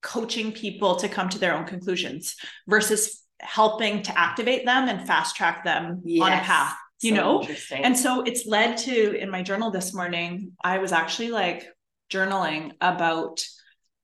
coaching 0.04 0.52
people 0.52 0.98
to 0.98 1.10
come 1.10 1.30
to 1.30 1.40
their 1.40 1.56
own 1.56 1.66
conclusions 1.66 2.36
versus 2.68 3.24
helping 3.40 4.04
to 4.04 4.18
activate 4.18 4.66
them 4.66 4.88
and 4.88 5.08
fast 5.08 5.36
track 5.36 5.64
them 5.64 6.02
on 6.22 6.32
a 6.32 6.42
path, 6.42 6.76
you 7.02 7.12
So 7.12 7.16
know? 7.16 7.48
And 7.72 7.98
so 7.98 8.22
it's 8.22 8.46
led 8.46 8.78
to 8.80 9.18
in 9.18 9.30
my 9.30 9.42
journal 9.42 9.72
this 9.72 9.94
morning, 9.94 10.52
I 10.64 10.78
was 10.78 10.92
actually 10.92 11.30
like 11.30 11.68
journaling 12.12 12.74
about 12.82 13.42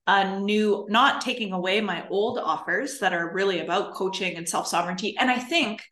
a 0.08 0.40
new, 0.40 0.88
not 0.90 1.22
taking 1.22 1.54
away 1.54 1.82
my 1.82 2.08
old 2.10 2.40
offers 2.40 3.00
that 3.00 3.14
are 3.14 3.32
really 3.32 3.60
about 3.60 3.94
coaching 3.94 4.36
and 4.38 4.50
self 4.50 4.68
sovereignty. 4.68 5.16
And 5.18 5.30
I 5.30 5.38
think, 5.38 5.84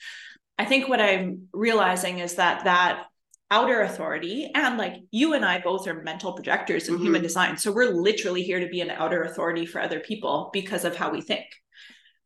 I 0.58 0.66
think 0.66 0.90
what 0.90 1.00
I'm 1.00 1.48
realizing 1.54 2.20
is 2.20 2.36
that 2.36 2.64
that 2.64 3.06
outer 3.50 3.82
authority 3.82 4.52
and 4.54 4.78
like 4.78 4.96
you 5.12 5.34
and 5.34 5.46
I 5.46 5.60
both 5.60 5.88
are 5.88 6.04
mental 6.04 6.34
projectors 6.34 6.90
in 6.90 6.98
Mhm. 6.98 7.02
human 7.04 7.22
design. 7.22 7.58
So 7.58 7.72
we're 7.72 7.92
literally 7.94 8.44
here 8.44 8.60
to 8.60 8.68
be 8.68 8.82
an 8.82 8.90
outer 8.90 9.24
authority 9.24 9.66
for 9.66 9.80
other 9.82 10.00
people 10.02 10.50
because 10.52 10.84
of 10.84 10.96
how 10.96 11.12
we 11.12 11.22
think. 11.22 11.46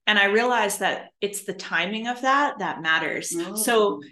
And 0.07 0.17
I 0.17 0.25
realized 0.25 0.79
that 0.79 1.09
it's 1.21 1.43
the 1.43 1.53
timing 1.53 2.07
of 2.07 2.21
that 2.21 2.59
that 2.59 2.81
matters. 2.81 3.29
So 3.63 3.97
Mm. 3.97 4.03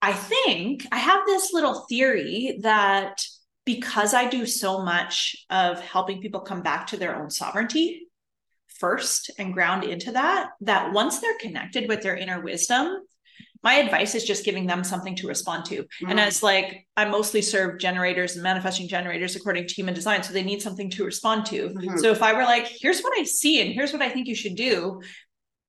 I 0.00 0.12
think 0.12 0.86
I 0.90 0.96
have 0.98 1.26
this 1.26 1.52
little 1.52 1.86
theory 1.88 2.58
that 2.62 3.22
because 3.64 4.14
I 4.14 4.26
do 4.28 4.46
so 4.46 4.82
much 4.82 5.36
of 5.50 5.80
helping 5.80 6.20
people 6.22 6.40
come 6.40 6.62
back 6.62 6.86
to 6.88 6.96
their 6.96 7.16
own 7.16 7.30
sovereignty 7.30 8.08
first 8.68 9.30
and 9.38 9.52
ground 9.52 9.84
into 9.84 10.12
that, 10.12 10.50
that 10.60 10.92
once 10.92 11.18
they're 11.18 11.38
connected 11.38 11.88
with 11.88 12.02
their 12.02 12.16
inner 12.16 12.40
wisdom, 12.40 13.02
my 13.66 13.74
advice 13.84 14.14
is 14.14 14.22
just 14.22 14.44
giving 14.44 14.64
them 14.68 14.84
something 14.84 15.16
to 15.16 15.26
respond 15.26 15.64
to. 15.70 15.76
And 16.08 16.18
Mm. 16.20 16.26
as 16.28 16.40
like 16.50 16.86
I 16.96 17.04
mostly 17.16 17.42
serve 17.42 17.80
generators 17.80 18.34
and 18.34 18.42
manifesting 18.50 18.86
generators 18.96 19.34
according 19.34 19.66
to 19.66 19.74
human 19.74 19.92
design, 20.00 20.22
so 20.22 20.32
they 20.32 20.44
need 20.50 20.62
something 20.62 20.88
to 20.90 21.04
respond 21.04 21.46
to. 21.46 21.70
Mhm. 21.70 21.98
So 22.02 22.12
if 22.16 22.22
I 22.22 22.32
were 22.32 22.44
like, 22.54 22.66
here's 22.82 23.00
what 23.02 23.18
I 23.18 23.24
see 23.24 23.60
and 23.62 23.70
here's 23.76 23.92
what 23.92 24.02
I 24.02 24.10
think 24.12 24.28
you 24.28 24.36
should 24.42 24.54
do, 24.54 25.00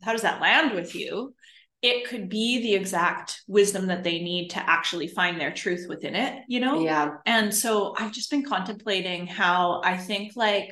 how 0.03 0.11
does 0.11 0.21
that 0.27 0.39
land 0.47 0.69
with 0.75 0.93
you? 0.93 1.33
It 1.81 1.97
could 2.09 2.29
be 2.29 2.61
the 2.61 2.75
exact 2.75 3.41
wisdom 3.47 3.87
that 3.87 4.03
they 4.03 4.19
need 4.31 4.49
to 4.55 4.59
actually 4.75 5.07
find 5.07 5.33
their 5.41 5.53
truth 5.61 5.83
within 5.89 6.15
it, 6.15 6.33
you 6.47 6.59
know? 6.59 6.75
yeah. 6.91 7.05
And 7.25 7.47
so 7.61 7.95
I've 7.97 8.11
just 8.19 8.29
been 8.29 8.45
contemplating 8.55 9.25
how 9.25 9.81
I 9.83 9.97
think 9.97 10.25
like 10.35 10.69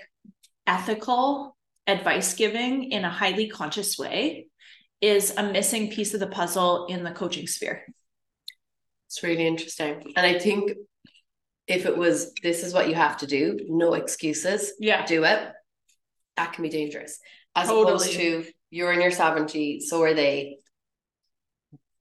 ethical 0.67 1.55
advice 1.87 2.33
giving 2.33 2.91
in 2.91 3.03
a 3.05 3.09
highly 3.21 3.47
conscious 3.47 3.97
way 3.97 4.47
is 5.01 5.33
a 5.37 5.43
missing 5.43 5.89
piece 5.91 6.13
of 6.13 6.19
the 6.19 6.27
puzzle 6.27 6.85
in 6.87 7.03
the 7.03 7.11
coaching 7.11 7.47
sphere. 7.47 7.83
It's 9.07 9.21
really 9.23 9.45
interesting. 9.47 10.13
And 10.15 10.25
I 10.25 10.39
think 10.39 10.71
if 11.67 11.85
it 11.85 11.97
was 11.97 12.33
this 12.43 12.63
is 12.63 12.73
what 12.73 12.89
you 12.89 12.95
have 12.95 13.17
to 13.17 13.27
do, 13.27 13.59
no 13.69 13.93
excuses, 13.93 14.73
Yeah. 14.79 15.05
do 15.05 15.23
it, 15.23 15.51
that 16.37 16.53
can 16.53 16.63
be 16.63 16.69
dangerous. 16.69 17.19
As 17.55 17.67
Totally. 17.69 17.83
opposed 17.93 18.13
to 18.13 18.45
you're 18.71 18.91
in 18.91 19.01
your 19.01 19.11
sovereignty, 19.11 19.79
so 19.79 20.01
are 20.01 20.13
they. 20.13 20.57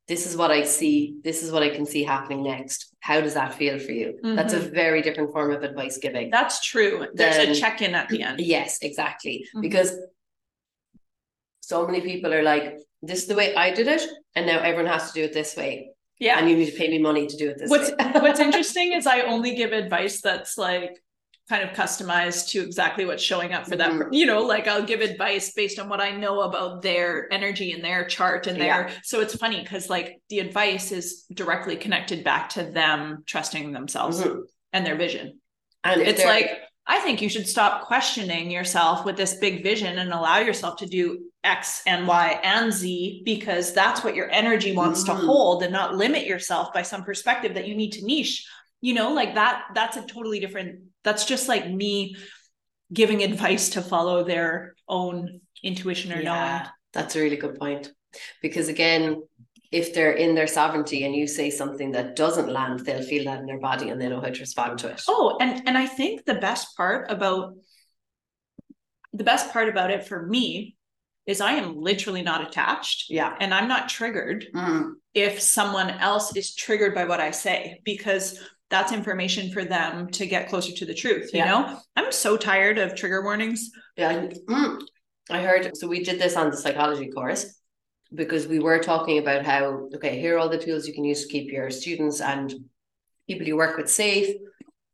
This 0.06 0.26
is 0.26 0.36
what 0.36 0.50
I 0.50 0.64
see. 0.64 1.16
This 1.24 1.42
is 1.42 1.50
what 1.50 1.62
I 1.62 1.70
can 1.70 1.86
see 1.86 2.02
happening 2.04 2.42
next. 2.42 2.94
How 3.00 3.22
does 3.22 3.34
that 3.34 3.54
feel 3.54 3.78
for 3.78 3.92
you? 3.92 4.18
That's 4.22 4.52
a 4.52 4.58
very 4.58 5.00
different 5.00 5.32
form 5.32 5.50
of 5.50 5.62
advice 5.62 5.96
giving. 5.96 6.28
That's 6.30 6.62
true. 6.62 7.06
There's 7.14 7.36
Then- 7.36 7.50
a 7.50 7.54
check 7.54 7.80
in 7.80 7.94
at 7.94 8.08
the 8.10 8.22
end. 8.22 8.40
Yes, 8.40 8.78
exactly. 8.82 9.46
Mhm. 9.54 9.62
Because 9.62 9.96
so 11.68 11.87
many 11.87 12.00
people 12.00 12.33
are 12.33 12.42
like, 12.42 12.76
this 13.02 13.23
is 13.23 13.26
the 13.26 13.35
way 13.35 13.54
I 13.54 13.71
did 13.73 13.87
it, 13.88 14.02
and 14.35 14.47
now 14.47 14.61
everyone 14.61 14.87
has 14.92 15.09
to 15.09 15.14
do 15.14 15.25
it 15.25 15.33
this 15.33 15.56
way. 15.56 15.90
Yeah. 16.18 16.38
And 16.38 16.49
you 16.49 16.56
need 16.56 16.71
to 16.71 16.76
pay 16.78 16.88
me 16.88 16.99
money 16.99 17.26
to 17.26 17.37
do 17.37 17.50
it 17.50 17.59
this 17.59 17.68
what's 17.71 17.90
way. 17.90 17.97
what's 18.21 18.40
interesting 18.40 18.92
is 18.92 19.06
I 19.06 19.23
only 19.23 19.54
give 19.56 19.73
advice 19.73 20.21
that's 20.21 20.56
like 20.56 20.97
kind 21.50 21.62
of 21.68 21.76
customized 21.76 22.49
to 22.50 22.61
exactly 22.62 23.04
what's 23.04 23.23
showing 23.23 23.52
up 23.52 23.66
for 23.66 23.76
that 23.76 23.90
Mhm. 23.92 24.09
you 24.12 24.25
know 24.25 24.40
like 24.42 24.66
I'll 24.66 24.85
give 24.87 25.02
advice 25.02 25.52
based 25.52 25.78
on 25.78 25.90
what 25.90 26.00
I 26.00 26.12
know 26.12 26.40
about 26.40 26.80
their 26.80 27.30
energy 27.30 27.73
and 27.73 27.85
their 27.85 28.06
chart 28.06 28.47
and 28.47 28.59
their 28.59 28.88
so 29.02 29.21
it's 29.21 29.37
funny 29.37 29.61
because 29.61 29.90
like 29.90 30.23
the 30.30 30.38
advice 30.38 30.90
is 30.90 31.25
directly 31.35 31.76
connected 31.76 32.25
back 32.25 32.49
to 32.50 32.62
them 32.62 33.25
trusting 33.26 33.73
themselves 33.73 34.23
Mhm. 34.23 34.44
and 34.73 34.87
their 34.87 34.97
vision 34.97 35.38
And 35.83 36.00
it's 36.00 36.25
like 36.25 36.49
I 36.86 37.00
think 37.00 37.22
you 37.22 37.28
should 37.30 37.48
stop 37.48 37.86
questioning 37.86 38.50
yourself 38.50 39.04
with 39.04 39.16
this 39.16 39.34
big 39.34 39.62
vision 39.62 39.98
and 39.98 40.12
allow 40.12 40.38
yourself 40.38 40.76
to 40.78 40.86
do 40.86 41.30
X 41.42 41.82
and 41.86 42.06
Y 42.06 42.40
and 42.42 42.72
Z 42.72 43.22
because 43.24 43.72
that's 43.72 44.04
what 44.04 44.14
your 44.14 44.30
energy 44.30 44.72
wants 44.76 45.02
to 45.04 45.12
Mhm. 45.12 45.24
hold 45.24 45.62
and 45.62 45.72
not 45.72 45.94
limit 45.96 46.26
yourself 46.26 46.72
by 46.74 46.82
some 46.82 47.04
perspective 47.04 47.54
that 47.54 47.66
you 47.66 47.74
need 47.74 47.92
to 47.92 48.04
niche. 48.04 48.46
You 48.82 48.92
know, 48.92 49.12
like 49.14 49.34
that, 49.34 49.64
that's 49.74 49.96
a 49.96 50.02
totally 50.02 50.40
different, 50.40 50.80
that's 51.02 51.24
just 51.24 51.48
like 51.48 51.70
me 51.70 52.16
giving 52.92 53.22
advice 53.22 53.70
to 53.70 53.82
follow 53.82 54.24
their 54.24 54.74
own 54.86 55.40
intuition 55.62 56.12
or 56.12 56.20
Yeah, 56.20 56.68
that's 56.92 57.16
a 57.16 57.20
really 57.20 57.36
good 57.36 57.58
point. 57.58 57.90
Because 58.42 58.68
again, 58.68 59.22
if 59.81 59.93
they're 59.93 60.12
in 60.25 60.35
their 60.37 60.47
sovereignty 60.47 61.04
and 61.04 61.14
you 61.16 61.26
say 61.26 61.50
something 61.50 61.90
that 61.93 62.14
doesn't 62.14 62.49
land, 62.59 62.81
they'll 62.81 63.02
feel 63.02 63.25
that 63.25 63.40
in 63.40 63.47
their 63.47 63.59
body 63.59 63.88
and 63.90 64.00
they 64.00 64.09
know 64.09 64.21
how 64.21 64.28
to 64.31 64.40
respond 64.40 64.78
to 64.78 64.88
it. 64.88 65.02
Oh, 65.09 65.37
and 65.40 65.52
and 65.66 65.76
I 65.76 65.87
think 65.87 66.25
the 66.25 66.40
best 66.49 66.76
part 66.76 67.11
about 67.11 67.54
the 69.12 69.25
best 69.25 69.52
part 69.52 69.69
about 69.69 69.90
it 69.90 70.07
for 70.07 70.26
me 70.26 70.76
is 71.26 71.40
I 71.40 71.52
am 71.52 71.76
literally 71.88 72.23
not 72.23 72.47
attached 72.47 73.07
Yeah. 73.09 73.35
and 73.40 73.54
I'm 73.54 73.69
not 73.69 73.88
triggered 73.88 74.47
Mm. 74.54 74.93
if 75.14 75.40
someone 75.40 75.90
else 75.90 76.37
is 76.37 76.54
triggered 76.54 76.95
by 76.95 77.04
what 77.07 77.21
I 77.21 77.31
say 77.31 77.81
because 77.85 78.38
that's 78.71 78.93
information 78.93 79.50
for 79.52 79.64
them 79.64 80.09
to 80.19 80.26
get 80.26 80.49
closer 80.49 80.73
to 80.73 80.85
the 80.87 80.95
truth, 80.95 81.31
you 81.33 81.38
Yeah. 81.40 81.50
know? 81.50 81.81
I'm 81.97 82.12
so 82.12 82.37
tired 82.37 82.78
of 82.78 82.95
trigger 82.95 83.23
warnings. 83.23 83.71
Yeah. 83.97 84.28
Mm. 84.49 84.81
I 85.31 85.40
heard 85.43 85.76
so 85.76 85.87
we 85.88 86.04
did 86.04 86.19
this 86.21 86.37
on 86.37 86.50
the 86.50 86.57
psychology 86.57 87.09
course 87.11 87.43
because 88.14 88.47
we 88.47 88.59
were 88.59 88.78
talking 88.78 89.18
about 89.18 89.44
how 89.44 89.88
okay, 89.94 90.21
here 90.21 90.37
are 90.37 90.38
all 90.38 90.49
the 90.49 90.59
tools 90.59 90.87
you 90.87 90.94
can 90.94 91.04
use 91.04 91.23
to 91.23 91.33
keep 91.33 91.50
your 91.50 91.71
students 91.71 92.21
and 92.21 92.54
people 93.26 93.47
you 93.47 93.56
work 93.56 93.76
with 93.76 93.90
safe. 93.90 94.35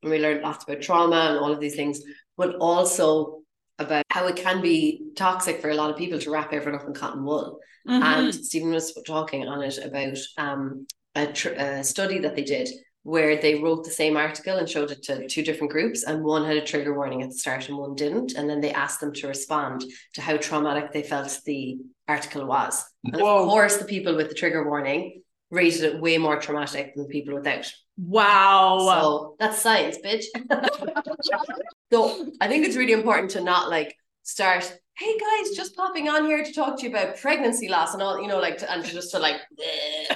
And 0.03 0.11
we 0.11 0.19
learned 0.19 0.43
lots 0.43 0.65
about 0.65 0.81
trauma 0.81 1.29
and 1.31 1.39
all 1.39 1.53
of 1.53 1.61
these 1.61 1.77
things, 1.77 2.01
but 2.37 2.57
also 2.57 3.43
about 3.79 4.05
how 4.11 4.27
it 4.27 4.37
can 4.37 4.61
be 4.61 5.03
toxic 5.17 5.61
for 5.61 5.71
a 5.71 5.75
lot 5.75 5.91
of 5.91 5.97
people 5.97 6.19
to 6.19 6.31
wrap 6.31 6.53
everyone 6.53 6.81
up 6.81 6.87
in 6.87 6.95
cotton 6.95 7.25
wool. 7.25 7.61
Mhm. 7.89 8.03
And 8.03 8.35
Stephen 8.35 8.71
was 8.71 8.93
talking 9.07 9.47
on 9.47 9.63
it 9.63 9.79
about 9.79 10.19
um, 10.37 10.87
a, 11.15 11.27
tr- 11.27 11.57
a 11.57 11.85
study 11.85 12.19
that 12.21 12.37
they 12.37 12.45
did 12.45 12.69
where 13.03 13.41
they 13.41 13.55
wrote 13.55 13.85
the 13.85 13.91
same 13.91 14.17
article 14.17 14.57
and 14.57 14.69
showed 14.69 14.91
it 14.91 15.03
to 15.05 15.27
two 15.27 15.43
different 15.43 15.73
groups, 15.73 16.03
and 16.05 16.23
one 16.23 16.45
had 16.45 16.57
a 16.57 16.65
trigger 16.65 16.95
warning 16.95 17.23
at 17.23 17.31
the 17.31 17.35
start 17.35 17.69
and 17.69 17.79
one 17.79 17.95
didn't. 17.95 18.35
And 18.35 18.49
then 18.49 18.61
they 18.61 18.73
asked 18.73 19.01
them 19.01 19.13
to 19.15 19.29
respond 19.29 19.85
to 20.15 20.21
how 20.21 20.37
traumatic 20.37 20.93
they 20.93 21.03
felt 21.03 21.39
the 21.45 21.79
article 22.07 22.45
was. 22.47 22.85
And 23.05 23.23
Whoa. 23.23 23.43
of 23.43 23.49
course, 23.49 23.79
the 23.79 23.85
people 23.85 24.17
with 24.17 24.29
the 24.29 24.35
trigger 24.35 24.69
warning 24.69 25.23
rated 25.51 25.83
it 25.83 26.01
way 26.01 26.19
more 26.19 26.39
traumatic 26.41 26.95
than 26.95 27.05
the 27.05 27.11
people 27.11 27.35
without. 27.35 27.73
wow. 27.97 28.79
So 28.81 29.37
that's 29.39 29.61
science, 29.61 29.99
bitch. 30.05 30.25
so 31.93 32.31
I 32.41 32.49
think 32.49 32.67
it's 32.67 32.77
really 32.77 32.93
important 32.93 33.31
to 33.33 33.41
not 33.41 33.71
like 33.71 33.97
start, 34.23 34.73
hey 35.01 35.17
guys, 35.19 35.57
just 35.57 35.75
popping 35.75 36.11
on 36.11 36.27
here 36.27 36.45
to 36.45 36.53
talk 36.53 36.77
to 36.79 36.83
you 36.85 36.91
about 36.91 37.17
pregnancy 37.17 37.69
loss 37.69 37.95
and 37.95 38.03
all, 38.03 38.21
you 38.21 38.29
know, 38.29 38.39
like, 38.39 38.59
to, 38.59 38.71
and 38.71 38.85
just 38.85 39.11
to 39.13 39.19
like 39.19 39.37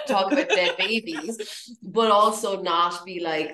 talk 0.07 0.31
about 0.31 0.49
dead 0.51 0.77
babies, 0.79 1.39
but 1.83 2.11
also 2.11 2.61
not 2.61 3.03
be 3.07 3.19
like, 3.21 3.53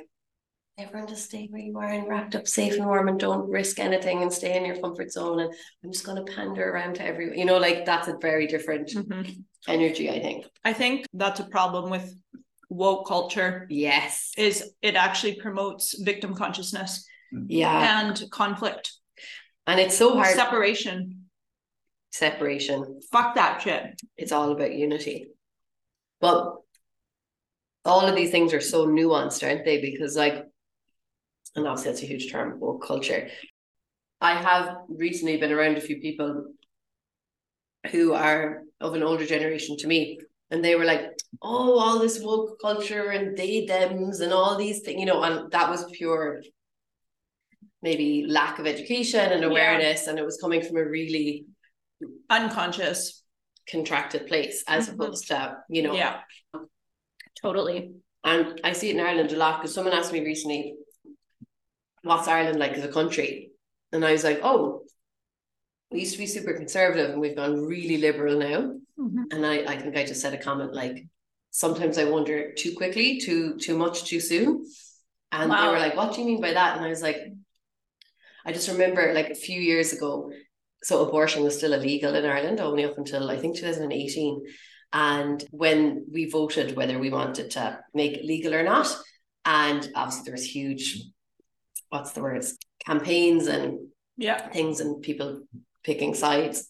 everyone 0.77 1.07
just 1.09 1.27
stay 1.27 1.47
where 1.51 1.63
you 1.63 1.79
are 1.79 1.87
and 1.87 2.09
wrapped 2.09 2.35
up 2.35 2.49
safe 2.49 2.75
and 2.75 2.85
warm 2.87 3.07
and 3.07 3.21
don't 3.21 3.49
risk 3.49 3.79
anything 3.79 4.23
and 4.23 4.33
stay 4.33 4.57
in 4.57 4.65
your 4.65 4.77
comfort 4.81 5.13
zone. 5.13 5.39
And 5.39 5.55
I'm 5.85 5.93
just 5.93 6.05
going 6.05 6.25
to 6.25 6.33
pander 6.33 6.69
around 6.69 6.95
to 6.97 7.05
everyone, 7.05 7.39
you 7.39 7.45
know, 7.45 7.59
like 7.59 7.85
that's 7.87 8.09
a 8.09 8.17
very 8.21 8.49
different 8.49 8.89
Mhm. 8.91 9.45
energy, 9.69 10.11
I 10.11 10.19
think. 10.21 10.47
I 10.65 10.73
think 10.73 11.07
that's 11.13 11.39
a 11.39 11.45
problem 11.45 11.91
with 11.91 12.13
woke 12.71 13.07
culture 13.07 13.67
Yes. 13.71 14.33
is 14.37 14.73
it 14.83 14.97
actually 14.97 15.37
promotes 15.37 16.01
victim 16.03 16.35
consciousness 16.35 17.07
Yeah. 17.47 18.01
and 18.09 18.29
conflict, 18.31 18.93
And 19.67 19.79
it's 19.79 19.97
so 19.97 20.15
hard. 20.15 20.35
separation. 20.35 21.20
Separation. 22.11 23.01
Fuck 23.13 23.35
that 23.37 23.63
shit. 23.63 24.01
it's 24.17 24.33
all 24.33 24.51
about 24.53 24.75
unity. 24.75 25.29
But 26.21 26.57
all 27.85 28.07
of 28.07 28.15
these 28.15 28.31
things 28.31 28.53
are 28.53 28.61
so 28.61 28.87
nuanced, 28.87 29.47
aren't 29.47 29.65
they? 29.65 29.81
Because 29.81 30.17
like, 30.17 30.45
and 31.57 31.67
obviously 31.67 31.91
that's 31.93 32.03
a 32.03 32.07
huge 32.07 32.31
term, 32.31 32.61
woke 32.61 32.85
culture. 32.87 33.29
I 34.21 34.35
have 34.35 34.77
recently 34.89 35.39
been 35.39 35.53
around 35.53 35.79
a 35.79 35.81
few 35.81 36.01
people 36.01 36.53
who 37.91 38.13
are 38.13 38.63
of 38.81 38.95
an 38.95 39.03
older 39.03 39.25
generation 39.25 39.77
to 39.79 39.87
me, 39.87 40.19
and 40.51 40.63
they 40.63 40.75
were 40.75 40.85
like, 40.85 41.07
"Oh, 41.41 41.79
all 41.79 41.99
this 41.99 42.21
woke 42.21 42.61
culture 42.61 43.11
and 43.11 43.37
they 43.37 43.65
them's 43.65 44.21
and 44.21 44.33
all 44.33 44.57
these 44.57 44.81
things," 44.81 45.01
you 45.01 45.07
know, 45.07 45.23
and 45.23 45.51
that 45.53 45.71
was 45.71 45.91
pure 45.93 46.43
maybe 47.83 48.27
lack 48.29 48.59
of 48.59 48.67
education 48.67 49.33
and 49.33 49.41
Yeah. 49.43 49.49
awareness, 49.49 50.07
and 50.07 50.19
it 50.19 50.25
was 50.25 50.37
coming 50.39 50.61
from 50.63 50.77
a 50.77 50.85
really 50.85 51.47
Unconscious. 52.29 53.17
contracted 53.69 54.27
place 54.27 54.65
as 54.67 54.89
Mhm. 54.89 54.95
opposed 54.95 55.29
to 55.29 55.57
you 55.69 55.83
know 55.83 55.95
Yeah. 55.95 56.23
Totally. 57.41 57.93
And 58.25 58.61
I 58.65 58.73
see 58.73 58.89
it 58.91 58.97
in 58.97 59.01
Ireland 59.01 59.33
a 59.33 59.37
lot 59.37 59.61
because 59.61 59.73
someone 59.75 59.95
asked 59.95 60.13
me 60.13 60.21
recently, 60.21 60.75
what's 62.03 62.27
Ireland 62.29 62.59
like 62.59 62.73
as 62.73 62.85
a 62.85 62.93
country? 62.93 63.53
And 63.93 64.05
I 64.05 64.13
was 64.13 64.25
like, 64.25 64.41
oh, 64.43 64.85
we 65.91 66.01
used 66.01 66.13
to 66.15 66.19
be 66.19 66.27
super 66.27 66.53
conservative 66.55 67.11
and 67.11 67.21
we've 67.21 67.37
gone 67.37 67.61
really 67.65 67.99
liberal 67.99 68.39
now. 68.39 68.75
Mhm. 68.99 69.25
And 69.33 69.47
I, 69.47 69.65
I 69.73 69.79
think 69.79 69.97
I 69.97 70.05
just 70.05 70.21
said 70.21 70.35
a 70.35 70.39
comment 70.39 70.75
like, 70.75 71.07
sometimes 71.51 71.97
I 71.97 72.05
wonder 72.05 72.53
too 72.55 72.75
quickly, 72.75 73.21
too 73.21 73.57
too 73.59 73.77
much, 73.79 74.05
too 74.05 74.21
soon. 74.21 74.67
And 75.33 75.51
they 75.53 75.67
were 75.69 75.79
like, 75.79 75.95
what 75.97 76.13
do 76.15 76.21
you 76.21 76.27
mean 76.27 76.41
by 76.41 76.53
that? 76.55 76.77
And 76.77 76.85
I 76.85 76.89
was 76.89 77.03
like, 77.03 77.19
I 78.45 78.53
just 78.53 78.69
remember 78.69 79.13
like 79.15 79.31
a 79.31 79.35
few 79.47 79.61
years 79.61 79.93
ago, 79.93 80.33
so 80.83 81.07
abortion 81.07 81.43
was 81.43 81.57
still 81.57 81.73
illegal 81.73 82.15
in 82.15 82.25
Ireland, 82.25 82.61
only 82.61 82.85
up 82.85 82.99
until 82.99 83.31
I 83.31 83.37
think 83.37 83.57
2018. 83.57 84.43
And 84.93 85.45
when 85.51 86.07
we 86.13 86.29
voted 86.29 86.77
whether 86.77 86.99
we 86.99 87.11
wanted 87.11 87.53
to 87.53 87.79
make 87.95 88.13
it 88.13 88.25
legal 88.25 88.55
or 88.55 88.63
not, 88.63 88.89
and 89.45 89.89
obviously 89.95 90.25
there 90.25 90.35
was 90.35 90.45
huge, 90.45 91.03
what's 91.91 92.13
the 92.13 92.23
words, 92.23 92.57
campaigns 92.85 93.47
and 93.47 93.89
Yeah. 94.17 94.49
things 94.51 94.81
and 94.81 95.01
people 95.03 95.43
picking 95.85 96.15
sides. 96.15 96.69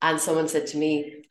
And 0.00 0.20
someone 0.20 0.48
said 0.48 0.66
to 0.68 0.76
me, 0.78 1.24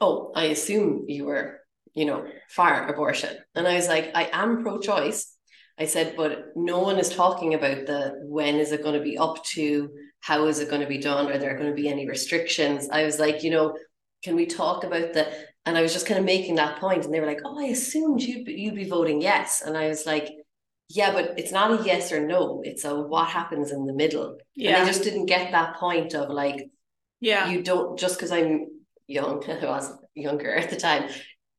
Oh, 0.00 0.32
I 0.34 0.44
assume 0.46 1.04
you 1.08 1.24
were, 1.24 1.60
you 1.94 2.04
know, 2.04 2.26
for 2.48 2.86
abortion. 2.86 3.36
And 3.54 3.66
I 3.66 3.76
was 3.76 3.88
like, 3.88 4.10
I 4.14 4.28
am 4.32 4.62
pro 4.62 4.78
choice. 4.78 5.34
I 5.78 5.86
said, 5.86 6.14
but 6.16 6.52
no 6.56 6.80
one 6.80 6.98
is 6.98 7.08
talking 7.14 7.54
about 7.54 7.86
the 7.86 8.20
when 8.22 8.56
is 8.56 8.70
it 8.72 8.82
going 8.82 8.94
to 8.98 9.02
be 9.04 9.18
up 9.18 9.42
to, 9.54 9.90
how 10.24 10.46
is 10.46 10.58
it 10.58 10.70
going 10.70 10.80
to 10.80 10.86
be 10.86 10.96
done? 10.96 11.30
Are 11.30 11.36
there 11.36 11.54
going 11.54 11.68
to 11.68 11.74
be 11.74 11.86
any 11.86 12.08
restrictions? 12.08 12.88
I 12.90 13.04
was 13.04 13.18
like, 13.18 13.42
you 13.42 13.50
know, 13.50 13.76
can 14.22 14.34
we 14.34 14.46
talk 14.46 14.82
about 14.82 15.12
the 15.12 15.30
and 15.66 15.76
I 15.76 15.82
was 15.82 15.92
just 15.92 16.06
kind 16.06 16.18
of 16.18 16.24
making 16.24 16.54
that 16.54 16.78
point, 16.78 17.04
and 17.04 17.12
they 17.12 17.20
were 17.20 17.26
like, 17.26 17.40
"Oh, 17.44 17.58
I 17.60 17.64
assumed 17.68 18.22
you'd 18.22 18.46
be, 18.46 18.52
you'd 18.54 18.74
be 18.74 18.88
voting 18.88 19.20
yes," 19.20 19.60
and 19.64 19.76
I 19.76 19.88
was 19.88 20.06
like, 20.06 20.30
"Yeah, 20.88 21.12
but 21.12 21.38
it's 21.38 21.52
not 21.52 21.78
a 21.78 21.84
yes 21.84 22.10
or 22.10 22.26
no; 22.26 22.62
it's 22.64 22.84
a 22.86 22.94
what 22.94 23.28
happens 23.28 23.70
in 23.70 23.84
the 23.84 23.92
middle." 23.92 24.28
And 24.30 24.40
Yeah. 24.54 24.80
they 24.80 24.86
just 24.90 25.02
didn't 25.04 25.26
get 25.26 25.52
that 25.52 25.76
point 25.76 26.14
of 26.14 26.30
like, 26.30 26.70
Yeah. 27.20 27.50
you 27.50 27.62
don't 27.62 27.98
just 27.98 28.16
because 28.16 28.32
I'm 28.32 28.66
young, 29.06 29.44
I 29.50 29.66
was 29.66 29.92
younger 30.14 30.54
at 30.54 30.70
the 30.70 30.76
time, 30.76 31.10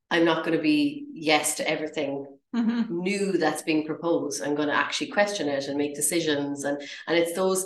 I'm 0.10 0.26
not 0.26 0.44
going 0.44 0.58
to 0.58 0.64
be 0.64 1.06
yes 1.14 1.58
to 1.58 1.70
everything 1.70 2.26
Mhm. 2.56 2.90
new 2.90 3.34
that's 3.34 3.64
being 3.64 3.86
proposed. 3.86 4.42
I'm 4.44 4.56
going 4.56 4.70
to 4.70 4.76
actually 4.84 5.12
question 5.12 5.50
it 5.50 5.68
and 5.68 5.78
make 5.78 5.94
decisions, 5.94 6.64
and 6.64 6.78
and 7.08 7.16
it's 7.18 7.34
those 7.34 7.62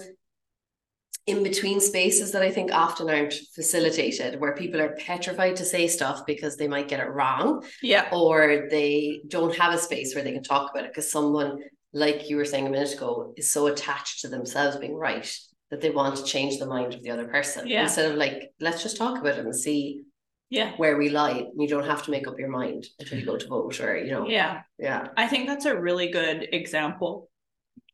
in 1.30 1.44
between 1.44 1.80
spaces 1.80 2.32
that 2.32 2.42
I 2.42 2.52
think 2.52 2.72
often 2.72 3.10
aren't 3.10 3.34
facilitated, 3.56 4.40
where 4.40 4.56
people 4.56 4.82
are 4.82 4.96
petrified 4.98 5.56
to 5.58 5.66
say 5.66 5.88
stuff 5.88 6.26
because 6.26 6.58
they 6.58 6.68
might 6.68 6.88
get 6.88 7.00
it 7.00 7.10
wrong, 7.18 7.64
Yeah. 7.82 8.10
or 8.12 8.68
they 8.70 9.22
don't 9.28 9.56
have 9.56 9.74
a 9.74 9.78
space 9.78 10.14
where 10.16 10.24
they 10.24 10.34
can 10.34 10.44
talk 10.44 10.72
about 10.72 10.86
it 10.86 10.92
because 10.92 11.12
someone, 11.12 11.60
like 11.94 12.30
you 12.30 12.36
were 12.38 12.46
saying 12.46 12.68
a 12.68 12.70
minute 12.70 12.94
ago, 12.94 13.34
is 13.38 13.52
so 13.52 13.68
attached 13.68 14.22
to 14.22 14.28
themselves 14.28 14.78
being 14.78 14.96
right 14.96 15.28
that 15.72 15.82
they 15.82 15.92
want 15.92 16.16
to 16.18 16.24
change 16.24 16.58
the 16.58 16.66
mind 16.66 16.94
of 16.96 17.04
the 17.04 17.12
other 17.12 17.28
person 17.28 17.68
Yeah. 17.68 17.84
instead 17.84 18.12
of 18.12 18.18
like, 18.18 18.52
let's 18.60 18.82
just 18.82 18.98
talk 18.98 19.20
about 19.20 19.38
it 19.38 19.46
and 19.46 19.56
see 19.56 20.02
Yeah. 20.50 20.72
where 20.78 20.98
we 20.98 21.10
lie. 21.10 21.46
You 21.56 21.68
don't 21.68 21.86
have 21.86 22.04
to 22.06 22.12
make 22.12 22.28
up 22.28 22.40
your 22.40 22.50
mind 22.50 22.88
until 23.00 23.20
you 23.20 23.26
go 23.26 23.38
to 23.38 23.48
vote, 23.48 23.80
or 23.80 23.96
you 23.98 24.12
know, 24.12 24.28
Yeah. 24.28 24.62
yeah, 24.80 25.08
I 25.16 25.28
think 25.28 25.48
that's 25.48 25.66
a 25.66 25.80
really 25.80 26.10
good 26.10 26.48
example 26.52 27.30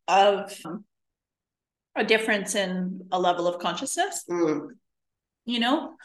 of 0.07 0.53
um, 0.65 0.85
a 1.95 2.03
difference 2.03 2.55
in 2.55 3.07
a 3.11 3.19
level 3.19 3.47
of 3.47 3.59
consciousness. 3.59 4.23
Mm, 4.29 4.67
you 5.45 5.59
know? 5.59 5.95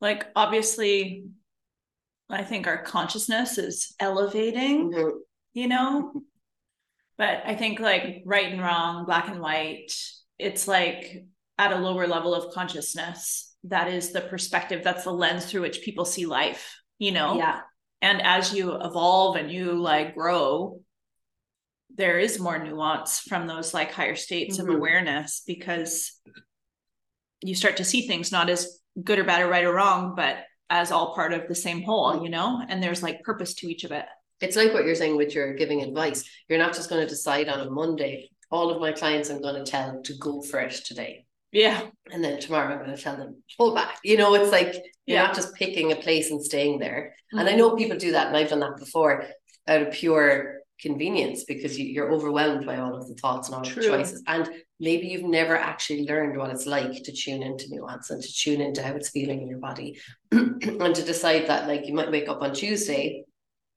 Like 0.00 0.26
obviously 0.36 1.24
i 2.28 2.42
think 2.42 2.66
our 2.66 2.82
consciousness 2.82 3.56
is 3.56 3.94
elevating 4.00 4.90
mhm, 4.90 5.12
you 5.54 5.68
know? 5.68 6.12
But 7.16 7.42
i 7.46 7.54
think 7.54 7.80
like 7.80 8.22
right 8.26 8.52
and 8.52 8.60
wrong 8.60 9.06
black 9.06 9.28
and 9.28 9.40
white 9.40 9.92
it's 10.38 10.68
like 10.68 11.24
at 11.56 11.72
a 11.72 11.78
lower 11.78 12.06
level 12.06 12.34
of 12.34 12.52
consciousness 12.52 13.54
that 13.64 13.88
is 13.88 14.12
the 14.12 14.20
perspective 14.20 14.82
that's 14.84 15.04
the 15.04 15.12
lens 15.12 15.46
through 15.46 15.62
which 15.62 15.82
people 15.82 16.04
see 16.04 16.26
life 16.26 16.76
you 16.98 17.12
know? 17.12 17.36
Yeah, 17.36 17.60
and 18.02 18.20
as 18.22 18.52
you 18.52 18.74
evolve 18.74 19.36
and 19.36 19.50
you 19.50 19.80
like 19.80 20.14
grow 20.14 20.80
there 21.96 22.18
is 22.18 22.38
more 22.38 22.58
nuance 22.62 23.20
from 23.20 23.46
those 23.46 23.72
like 23.74 23.90
higher 23.92 24.14
states 24.16 24.58
Mhm. 24.58 24.68
of 24.68 24.74
awareness 24.76 25.42
because 25.46 26.20
you 27.42 27.54
start 27.54 27.76
to 27.78 27.84
see 27.84 28.06
things 28.06 28.32
not 28.32 28.48
as 28.48 28.80
good 29.02 29.18
or 29.18 29.24
bad 29.24 29.42
or 29.42 29.48
right 29.48 29.64
or 29.64 29.74
wrong 29.74 30.14
but 30.14 30.36
as 30.70 30.90
all 30.90 31.14
part 31.14 31.32
of 31.32 31.46
the 31.48 31.54
same 31.54 31.82
whole 31.82 32.22
you 32.22 32.28
know 32.30 32.62
and 32.68 32.82
there's 32.82 33.02
like 33.02 33.22
purpose 33.22 33.54
to 33.54 33.68
each 33.68 33.84
of 33.84 33.92
it 33.92 34.06
It's 34.40 34.56
like 34.56 34.72
what 34.72 34.84
you're 34.84 34.94
saying 34.94 35.16
with 35.16 35.34
your 35.34 35.54
giving 35.54 35.82
advice. 35.82 36.24
You're 36.48 36.58
not 36.58 36.74
just 36.74 36.90
going 36.90 37.02
to 37.02 37.08
decide 37.08 37.48
on 37.48 37.60
a 37.66 37.70
Monday, 37.70 38.28
all 38.50 38.70
of 38.70 38.80
my 38.80 38.92
clients 38.92 39.30
I'm 39.30 39.40
going 39.40 39.62
to 39.64 39.70
tell 39.70 40.02
to 40.02 40.12
go 40.18 40.42
for 40.42 40.60
it 40.60 40.72
today. 40.72 41.24
yeah 41.52 41.78
And 42.12 42.22
then 42.22 42.38
tomorrow 42.40 42.68
I'm 42.74 42.84
going 42.84 42.96
to 42.96 43.02
tell 43.02 43.16
them, 43.16 43.42
pull 43.56 43.74
back. 43.74 43.98
You 44.04 44.16
know, 44.18 44.34
it's 44.34 44.52
like 44.52 44.72
you're 45.06 45.18
Yeah. 45.18 45.26
not 45.26 45.34
just 45.34 45.54
picking 45.54 45.92
a 45.92 45.96
place 46.06 46.30
and 46.30 46.42
staying 46.50 46.78
there. 46.80 47.14
And 47.32 47.48
I 47.48 47.52
Mhm. 47.52 47.58
know 47.58 47.76
people 47.76 47.96
do 48.06 48.12
that, 48.12 48.26
and 48.28 48.36
I've 48.36 48.50
done 48.50 48.60
that 48.60 48.76
before 48.84 49.24
out 49.68 49.82
of 49.82 49.92
pure 49.92 50.55
convenience 50.80 51.44
because 51.44 51.78
you, 51.78 51.86
you're 51.86 52.12
overwhelmed 52.12 52.66
by 52.66 52.78
all 52.78 52.94
of 52.94 53.08
the 53.08 53.14
thoughts 53.14 53.48
and 53.48 53.54
all 53.54 53.66
of 53.66 53.74
the 53.74 53.80
choices. 53.80 54.22
And 54.26 54.48
maybe 54.78 55.06
you've 55.06 55.24
never 55.24 55.56
actually 55.56 56.04
learned 56.06 56.36
what 56.36 56.50
it's 56.50 56.66
like 56.66 57.02
to 57.04 57.12
tune 57.12 57.42
into 57.42 57.66
nuance 57.70 58.10
and 58.10 58.22
to 58.22 58.32
tune 58.32 58.60
into 58.60 58.82
how 58.82 58.94
it's 58.94 59.10
feeling 59.10 59.42
in 59.42 59.48
your 59.48 59.58
body 59.58 59.98
and 60.32 60.94
to 60.94 61.02
decide 61.02 61.46
that, 61.48 61.66
like, 61.66 61.86
you 61.86 61.94
might 61.94 62.10
wake 62.10 62.28
up 62.28 62.42
on 62.42 62.52
Tuesday 62.52 63.24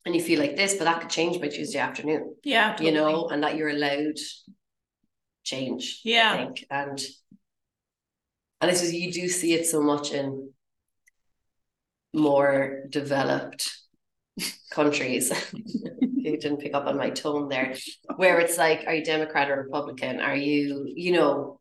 and 0.06 0.16
you 0.16 0.22
feel 0.22 0.40
like 0.40 0.56
this, 0.56 0.76
but 0.76 0.86
that 0.86 1.02
could 1.02 1.10
change 1.10 1.40
by 1.40 1.48
Tuesday 1.48 1.80
afternoon, 1.80 2.36
yeah 2.44 2.80
you 2.82 2.92
know, 2.92 3.28
and 3.28 3.44
that 3.44 3.56
you're 3.56 3.70
allowed 3.70 4.16
change. 5.44 6.02
Yeah. 6.04 6.34
I 6.34 6.38
think. 6.38 6.66
And 6.70 7.00
And 8.62 8.72
this 8.72 8.84
is 8.84 8.94
you 8.94 9.12
do 9.12 9.28
see 9.28 9.54
it 9.54 9.66
so 9.66 9.82
much 9.82 10.12
in 10.12 10.52
more 12.14 12.84
developed 12.90 13.72
countries. 14.72 15.32
you 16.24 16.38
didn't 16.38 16.60
pick 16.60 16.74
up 16.74 16.86
on 16.86 16.98
my 16.98 17.10
tone 17.10 17.50
there, 17.50 17.76
where 18.16 18.40
it's 18.40 18.58
like, 18.58 18.84
are 18.88 18.96
you 18.96 19.04
Democrat 19.04 19.50
or 19.50 19.58
Republican? 19.64 20.20
Are 20.20 20.36
you, 20.36 20.86
you 20.88 21.12
know, 21.14 21.60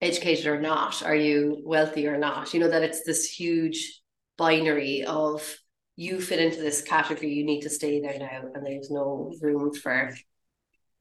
educated 0.00 0.46
or 0.46 0.60
not? 0.60 1.02
Are 1.02 1.14
you 1.14 1.62
wealthy 1.64 2.06
or 2.06 2.18
not? 2.18 2.54
You 2.54 2.60
know, 2.60 2.68
that 2.68 2.82
it's 2.82 3.04
this 3.04 3.24
huge 3.26 4.00
binary 4.36 5.04
of 5.04 5.56
you 5.96 6.20
fit 6.20 6.40
into 6.40 6.60
this 6.60 6.82
category, 6.82 7.32
you 7.32 7.44
need 7.44 7.60
to 7.62 7.70
stay 7.70 8.00
there 8.00 8.18
now, 8.18 8.50
and 8.54 8.64
there's 8.64 8.90
no 8.90 9.32
room 9.40 9.72
for 9.74 10.10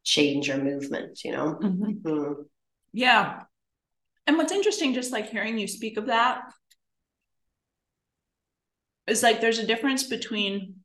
change 0.03 0.49
or 0.49 0.57
movement, 0.57 1.23
you 1.23 1.31
know? 1.31 1.57
Mhm. 1.61 2.01
Mm. 2.01 2.35
Yeah. 2.91 3.43
And 4.27 4.37
what's 4.37 4.51
interesting, 4.51 4.93
just 4.93 5.11
like 5.11 5.29
hearing 5.29 5.57
you 5.57 5.67
speak 5.67 5.97
of 5.97 6.07
that, 6.07 6.41
is 9.07 9.23
like 9.23 9.41
there's 9.41 9.59
a 9.59 9.65
difference 9.65 10.03
between 10.03 10.80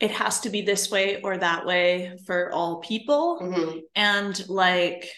it 0.00 0.10
has 0.12 0.40
to 0.40 0.50
be 0.50 0.62
this 0.62 0.90
way 0.90 1.20
or 1.22 1.36
that 1.38 1.66
way 1.66 2.16
for 2.26 2.50
all 2.52 2.80
people. 2.80 3.38
Mhm. 3.40 3.80
And 3.94 4.48
like, 4.48 5.08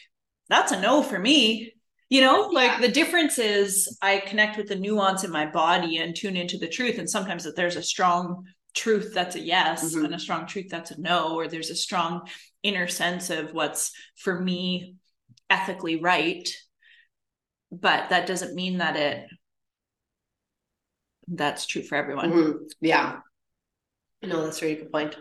that's 0.48 0.72
a 0.72 0.80
no 0.80 1.02
for 1.02 1.18
me. 1.18 1.72
You 2.08 2.20
know, 2.20 2.48
like 2.52 2.80
the 2.80 2.88
difference 2.88 3.38
is 3.38 3.96
I 4.02 4.18
connect 4.18 4.58
with 4.58 4.68
the 4.68 4.76
nuance 4.76 5.24
in 5.24 5.30
my 5.30 5.46
body 5.46 5.96
and 5.96 6.14
tune 6.14 6.36
into 6.36 6.58
the 6.58 6.68
truth. 6.68 6.98
And 6.98 7.08
sometimes 7.08 7.44
that 7.44 7.56
there's 7.56 7.76
a 7.76 7.82
strong 7.82 8.44
truth 8.74 9.12
that's 9.14 9.36
a 9.36 9.40
yes 9.40 9.94
Mhm. 9.94 10.04
and 10.06 10.14
a 10.14 10.18
strong 10.18 10.46
truth 10.46 10.66
that's 10.68 10.90
a 10.90 11.00
no, 11.00 11.34
or 11.36 11.46
there's 11.46 11.70
a 11.70 11.76
strong 11.76 12.28
inner 12.62 12.88
sense 12.88 13.30
of 13.30 13.54
what's 13.54 13.92
for 14.16 14.40
me 14.40 14.96
ethically 15.48 15.96
right. 15.96 16.48
But 17.70 18.10
that 18.10 18.26
doesn't 18.26 18.54
mean 18.54 18.78
that 18.78 18.96
it 18.96 19.28
that's 21.28 21.66
true 21.66 21.82
for 21.82 21.96
everyone. 21.96 22.32
Mhm. 22.32 22.70
Yeah. 22.80 23.20
No, 24.22 24.44
that's 24.44 24.62
a 24.62 24.64
really 24.64 24.76
good 24.76 24.92
point. 24.92 25.16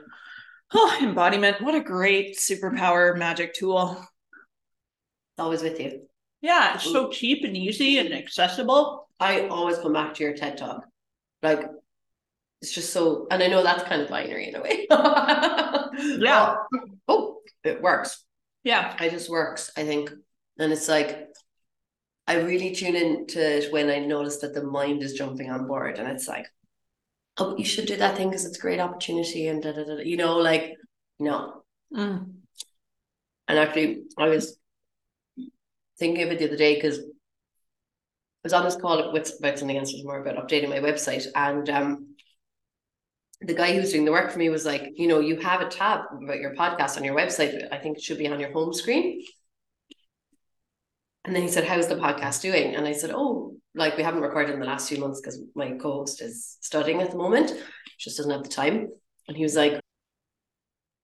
Oh, 0.73 0.99
embodiment. 1.01 1.61
What 1.61 1.75
a 1.75 1.81
great 1.81 2.37
superpower 2.37 3.17
magic 3.17 3.53
tool. 3.53 3.97
It's 3.99 5.39
always 5.39 5.61
with 5.61 5.79
you. 5.79 6.03
Yeah, 6.41 6.75
it's 6.75 6.83
so 6.83 7.09
cheap 7.09 7.43
and 7.43 7.55
easy 7.55 7.97
and 7.99 8.13
accessible. 8.13 9.07
I 9.19 9.47
always 9.47 9.77
come 9.77 9.93
back 9.93 10.15
to 10.15 10.23
your 10.23 10.33
TED 10.33 10.57
talk. 10.57 10.85
Like 11.43 11.65
it's 12.61 12.71
just 12.71 12.93
so 12.93 13.27
and 13.29 13.41
I 13.41 13.47
know 13.47 13.63
that's 13.63 13.83
kind 13.83 14.01
of 14.01 14.09
binary 14.09 14.49
in 14.49 14.55
a 14.55 14.61
way. 14.61 14.87
Yeah. 16.19 16.55
Oh, 17.07 17.41
it 17.63 17.81
works. 17.81 18.23
Yeah. 18.63 18.95
It 19.03 19.11
just 19.11 19.29
works, 19.29 19.71
I 19.75 19.83
think. 19.83 20.09
And 20.57 20.71
it's 20.71 20.87
like 20.87 21.27
I 22.27 22.35
really 22.35 22.73
tune 22.73 22.95
into 22.95 23.39
it 23.57 23.71
when 23.73 23.89
I 23.89 23.99
notice 23.99 24.37
that 24.37 24.53
the 24.53 24.63
mind 24.63 25.03
is 25.03 25.13
jumping 25.13 25.51
on 25.51 25.67
board 25.67 25.99
and 25.99 26.07
it's 26.07 26.27
like, 26.27 26.47
oh, 27.37 27.57
you 27.57 27.65
should 27.65 27.85
do 27.85 27.97
that 27.97 28.17
thing 28.17 28.29
because 28.29 28.45
it's 28.45 28.57
a 28.57 28.61
great 28.61 28.79
opportunity 28.79 29.47
and 29.47 29.63
da, 29.63 29.71
da, 29.71 29.83
da, 29.83 29.97
you 30.03 30.17
know, 30.17 30.37
like 30.37 30.75
no. 31.19 31.63
Mm. 31.95 32.33
And 33.47 33.59
actually 33.59 34.03
I 34.17 34.27
was 34.27 34.57
thinking 35.99 36.23
of 36.23 36.31
it 36.31 36.39
the 36.39 36.47
other 36.47 36.57
day 36.57 36.75
because 36.75 36.99
I 36.99 38.43
was 38.43 38.53
on 38.53 38.65
this 38.65 38.75
call 38.75 39.11
with 39.13 39.31
about 39.39 39.59
something 39.59 39.77
else, 39.77 39.91
it 39.91 39.97
was 39.97 40.05
more 40.05 40.21
about 40.21 40.47
updating 40.47 40.69
my 40.69 40.79
website. 40.79 41.27
And 41.35 41.69
um 41.69 42.07
the 43.41 43.55
guy 43.55 43.73
who's 43.73 43.91
doing 43.91 44.05
the 44.05 44.11
work 44.11 44.31
for 44.31 44.37
me 44.37 44.49
was 44.49 44.65
like, 44.65 44.91
you 44.95 45.07
know, 45.07 45.19
you 45.19 45.35
have 45.37 45.61
a 45.61 45.69
tab 45.69 46.01
about 46.23 46.39
your 46.39 46.53
podcast 46.53 46.97
on 46.97 47.03
your 47.03 47.15
website. 47.15 47.67
I 47.71 47.77
think 47.77 47.97
it 47.97 48.03
should 48.03 48.19
be 48.19 48.27
on 48.27 48.39
your 48.39 48.51
home 48.51 48.71
screen. 48.71 49.23
And 51.23 51.35
then 51.35 51.43
he 51.43 51.49
said, 51.49 51.65
How's 51.65 51.87
the 51.87 51.95
podcast 51.95 52.41
doing? 52.41 52.75
And 52.75 52.87
I 52.87 52.93
said, 52.93 53.11
Oh, 53.13 53.50
like 53.75 53.97
we 53.97 54.03
haven't 54.03 54.21
recorded 54.21 54.53
in 54.53 54.59
the 54.59 54.65
last 54.65 54.89
few 54.89 54.97
months 54.99 55.21
because 55.21 55.39
my 55.55 55.71
co 55.71 55.93
host 55.93 56.21
is 56.21 56.57
studying 56.61 57.01
at 57.01 57.11
the 57.11 57.17
moment, 57.17 57.53
just 57.97 58.17
doesn't 58.17 58.31
have 58.31 58.43
the 58.43 58.49
time. 58.49 58.89
And 59.27 59.37
he 59.37 59.43
was 59.43 59.55
like, 59.55 59.79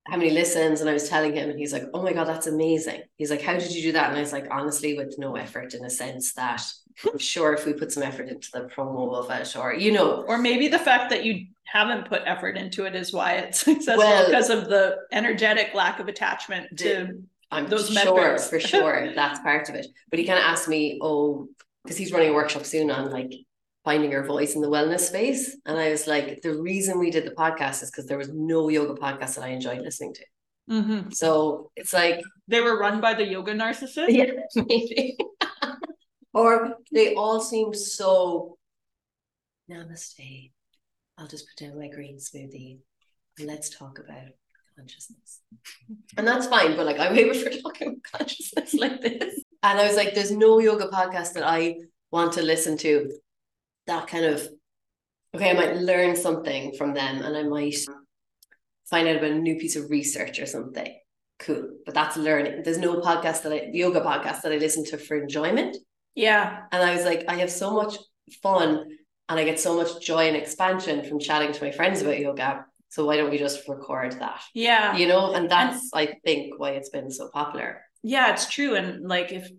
How 0.07 0.17
many 0.17 0.31
listens? 0.31 0.81
And 0.81 0.89
I 0.89 0.93
was 0.93 1.09
telling 1.09 1.33
him, 1.35 1.49
and 1.49 1.59
he's 1.59 1.73
like, 1.73 1.83
Oh 1.93 2.01
my 2.01 2.13
God, 2.13 2.27
that's 2.27 2.47
amazing. 2.47 3.01
He's 3.17 3.29
like, 3.31 3.41
How 3.41 3.53
did 3.57 3.71
you 3.73 3.81
do 3.81 3.91
that? 3.93 4.09
And 4.09 4.17
I 4.17 4.21
was 4.21 4.33
like, 4.33 4.47
Honestly, 4.51 4.97
with 4.97 5.15
no 5.17 5.35
effort 5.35 5.73
in 5.73 5.83
a 5.85 5.89
sense 5.89 6.33
that 6.33 6.63
I'm 7.05 7.17
sure 7.33 7.53
if 7.53 7.65
we 7.65 7.73
put 7.73 7.91
some 7.91 8.03
effort 8.03 8.27
into 8.29 8.49
the 8.53 8.61
promo 8.61 9.13
of 9.15 9.29
it, 9.31 9.55
or, 9.55 9.73
you 9.73 9.91
know, 9.91 10.23
Or 10.27 10.37
maybe 10.37 10.67
the 10.67 10.79
fact 10.79 11.09
that 11.11 11.23
you 11.25 11.47
haven't 11.65 12.07
put 12.07 12.21
effort 12.25 12.57
into 12.57 12.85
it 12.85 12.95
is 12.95 13.11
why 13.13 13.33
it's 13.33 13.59
successful 13.71 13.97
Well- 14.03 14.25
because 14.25 14.49
of 14.49 14.65
the 14.69 14.97
energetic 15.11 15.73
lack 15.73 15.99
of 15.99 16.07
attachment 16.07 16.77
to 16.79 17.23
I'm 17.51 17.67
those 17.67 17.89
sure 17.89 18.15
metrics. 18.15 18.49
for 18.49 18.59
sure 18.71 19.13
that's 19.15 19.39
part 19.39 19.69
of 19.69 19.75
it. 19.75 19.87
But 20.09 20.19
he 20.19 20.25
kind 20.25 20.39
of 20.39 20.43
asked 20.45 20.67
me, 20.67 20.99
oh, 21.01 21.47
because 21.87 21.97
he's 21.97 22.11
running 22.11 22.31
a 22.31 22.33
workshop 22.33 22.65
soon 22.65 22.91
on 22.91 23.09
like 23.11 23.31
finding 23.85 24.11
your 24.11 24.25
voice 24.25 24.55
in 24.55 24.61
the 24.61 24.67
wellness 24.67 24.99
space. 24.99 25.55
And 25.65 25.79
I 25.79 25.89
was 25.91 26.05
like, 26.05 26.41
the 26.41 26.59
reason 26.59 26.99
we 26.99 27.11
did 27.11 27.25
the 27.25 27.31
podcast 27.31 27.81
is 27.81 27.89
because 27.89 28.05
there 28.05 28.17
was 28.17 28.29
no 28.33 28.67
yoga 28.67 28.99
podcast 28.99 29.35
that 29.35 29.45
I 29.45 29.49
enjoyed 29.49 29.79
listening 29.79 30.13
to. 30.15 30.25
Mhm. 30.69 31.15
So 31.15 31.71
it's 31.77 31.93
like, 31.93 32.19
they 32.49 32.59
were 32.59 32.77
run 32.77 32.99
by 32.99 33.13
the 33.13 33.25
yoga 33.25 33.53
narcissist. 33.53 34.09
yeah, 34.09 34.25
maybe. 34.55 35.15
or 36.33 36.75
they 36.91 37.15
all 37.15 37.39
seem 37.39 37.73
so 37.73 38.57
namaste. 39.71 40.51
I'll 41.17 41.27
just 41.29 41.47
put 41.47 41.65
down 41.65 41.79
my 41.79 41.87
green 41.87 42.17
smoothie 42.17 42.79
and 43.39 43.47
let's 43.47 43.69
talk 43.69 43.99
about 43.99 44.33
consciousness. 44.77 45.39
And 46.17 46.27
that's 46.27 46.47
fine, 46.47 46.75
but 46.75 46.85
like 46.85 46.99
I'm 46.99 47.17
able 47.17 47.35
for 47.35 47.49
talking 47.61 47.87
about 47.87 48.03
consciousness 48.19 48.73
like 48.73 48.99
this. 49.01 49.43
And 49.63 49.79
I 49.79 49.87
was 49.87 49.95
like, 49.95 50.13
there's 50.13 50.31
no 50.31 50.59
yoga 50.59 50.87
podcast 50.87 51.33
that 51.33 51.43
I 51.45 51.77
want 52.11 52.33
to 52.33 52.41
listen 52.41 52.77
to 52.77 53.11
that 53.87 54.07
kind 54.07 54.25
of 54.25 54.47
okay, 55.35 55.51
I 55.51 55.53
might 55.53 55.77
learn 55.77 56.15
something 56.15 56.73
from 56.77 56.93
them 56.93 57.21
and 57.21 57.35
I 57.35 57.43
might 57.43 57.77
find 58.89 59.07
out 59.07 59.17
about 59.17 59.31
a 59.31 59.35
new 59.35 59.57
piece 59.57 59.75
of 59.75 59.89
research 59.89 60.39
or 60.39 60.45
something. 60.45 60.95
Cool. 61.39 61.69
But 61.85 61.93
that's 61.93 62.17
learning. 62.17 62.63
There's 62.63 62.79
no 62.79 63.01
podcast 63.01 63.43
that 63.43 63.53
I 63.53 63.69
yoga 63.71 64.01
podcast 64.01 64.41
that 64.41 64.51
I 64.51 64.57
listen 64.57 64.83
to 64.85 64.97
for 64.97 65.21
enjoyment. 65.21 65.77
Yeah. 66.15 66.63
And 66.71 66.81
I 66.81 66.95
was 66.95 67.05
like, 67.05 67.25
I 67.27 67.35
have 67.35 67.51
so 67.51 67.73
much 67.73 67.97
fun 68.41 68.85
and 69.29 69.39
I 69.39 69.43
get 69.43 69.59
so 69.59 69.75
much 69.75 70.01
joy 70.03 70.27
and 70.27 70.35
expansion 70.35 71.03
from 71.03 71.19
chatting 71.19 71.51
to 71.51 71.63
my 71.63 71.71
friends 71.71 72.01
about 72.01 72.19
yoga. 72.19 72.65
So 72.89 73.05
why 73.05 73.17
don't 73.17 73.29
we 73.29 73.37
just 73.37 73.67
record 73.67 74.13
that? 74.13 74.41
Yeah. 74.53 74.95
You 74.95 75.07
know, 75.07 75.33
and 75.33 75.49
that's 75.49 75.91
I 75.93 76.15
think 76.25 76.57
why 76.57 76.71
it's 76.71 76.89
been 76.89 77.11
so 77.11 77.29
popular. 77.31 77.81
Yeah, 78.03 78.31
it's 78.31 78.47
true. 78.49 78.75
And 78.75 79.07
like 79.07 79.31
if 79.31 79.49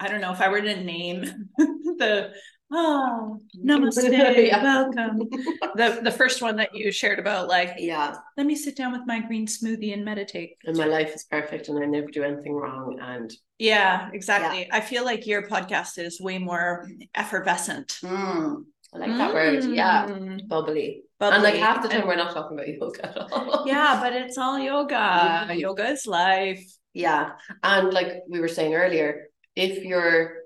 I 0.00 0.08
don't 0.08 0.20
know 0.20 0.32
if 0.32 0.40
I 0.40 0.48
were 0.48 0.60
to 0.60 0.76
name 0.82 1.20
the 1.58 2.32
oh 2.72 3.40
namaste, 3.64 4.10
Yeah. 4.12 4.62
welcome. 4.62 5.28
The 5.76 6.00
the 6.02 6.10
first 6.10 6.42
one 6.42 6.56
that 6.56 6.74
you 6.74 6.90
shared 6.92 7.18
about 7.18 7.48
like 7.48 7.74
Yeah. 7.78 8.14
let 8.36 8.46
me 8.46 8.56
sit 8.56 8.76
down 8.76 8.92
with 8.92 9.02
my 9.06 9.20
green 9.20 9.46
smoothie 9.46 9.92
and 9.92 10.04
meditate. 10.04 10.56
And 10.64 10.76
my 10.76 10.86
life 10.86 11.14
is 11.14 11.24
perfect 11.24 11.68
and 11.68 11.78
I 11.82 11.86
never 11.86 12.08
do 12.08 12.22
anything 12.24 12.52
wrong. 12.54 12.98
And 13.00 13.32
Yeah, 13.58 14.10
exactly. 14.12 14.68
I 14.72 14.80
feel 14.80 15.04
like 15.04 15.26
your 15.26 15.42
podcast 15.48 15.98
is 15.98 16.20
way 16.20 16.38
more 16.38 16.88
effervescent. 17.14 17.98
mm, 18.02 18.64
I 18.94 18.98
like 18.98 19.16
that 19.18 19.34
word. 19.34 19.64
Yeah. 19.64 20.06
Bubbly. 20.46 21.02
Bubbly. 21.18 21.34
And 21.36 21.42
like 21.42 21.54
half 21.56 21.82
the 21.82 21.88
time 21.88 22.00
And- 22.00 22.08
we're 22.08 22.16
not 22.16 22.32
talking 22.34 22.56
about 22.58 22.68
yoga 22.68 23.06
at 23.06 23.32
all. 23.32 23.64
yeah, 23.66 23.98
but 24.02 24.12
it's 24.12 24.38
all 24.38 24.58
yoga. 24.58 24.94
Yeah. 25.48 25.52
Yoga 25.52 25.88
is 25.90 26.06
life. 26.06 26.64
Yeah. 26.98 27.34
And 27.62 27.94
like 27.94 28.24
we 28.28 28.40
were 28.40 28.48
saying 28.48 28.74
earlier, 28.74 29.28
if 29.54 29.84
your 29.84 30.38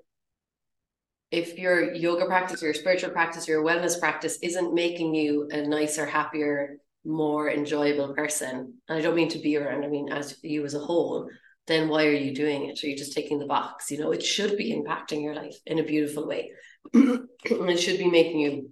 if 1.31 1.57
your 1.57 1.95
yoga 1.95 2.27
practice 2.27 2.61
or 2.61 2.67
your 2.67 2.75
spiritual 2.75 3.09
practice 3.09 3.49
or 3.49 3.53
your 3.53 3.63
wellness 3.63 3.99
practice 3.99 4.37
isn't 4.43 4.71
making 4.71 5.15
you 5.15 5.49
a 5.51 5.65
nicer, 5.65 6.05
happier, 6.05 6.77
more 7.03 7.49
enjoyable 7.49 8.13
person, 8.13 8.75
and 8.87 8.99
I 8.99 9.01
don't 9.01 9.15
mean 9.15 9.29
to 9.29 9.39
be 9.39 9.57
around, 9.57 9.83
I 9.83 9.87
mean 9.87 10.11
as 10.11 10.37
you 10.43 10.63
as 10.63 10.75
a 10.75 10.79
whole, 10.79 11.27
then 11.65 11.89
why 11.89 12.05
are 12.05 12.11
you 12.11 12.35
doing 12.35 12.69
it? 12.69 12.83
Are 12.83 12.87
you 12.87 12.95
just 12.95 13.13
taking 13.13 13.39
the 13.39 13.47
box? 13.47 13.89
You 13.89 13.97
know, 13.97 14.11
it 14.11 14.21
should 14.21 14.55
be 14.55 14.75
impacting 14.75 15.23
your 15.23 15.33
life 15.33 15.57
in 15.65 15.79
a 15.79 15.83
beautiful 15.83 16.27
way. 16.27 16.51
it 16.93 17.79
should 17.79 17.97
be 17.97 18.11
making 18.11 18.41
you 18.41 18.69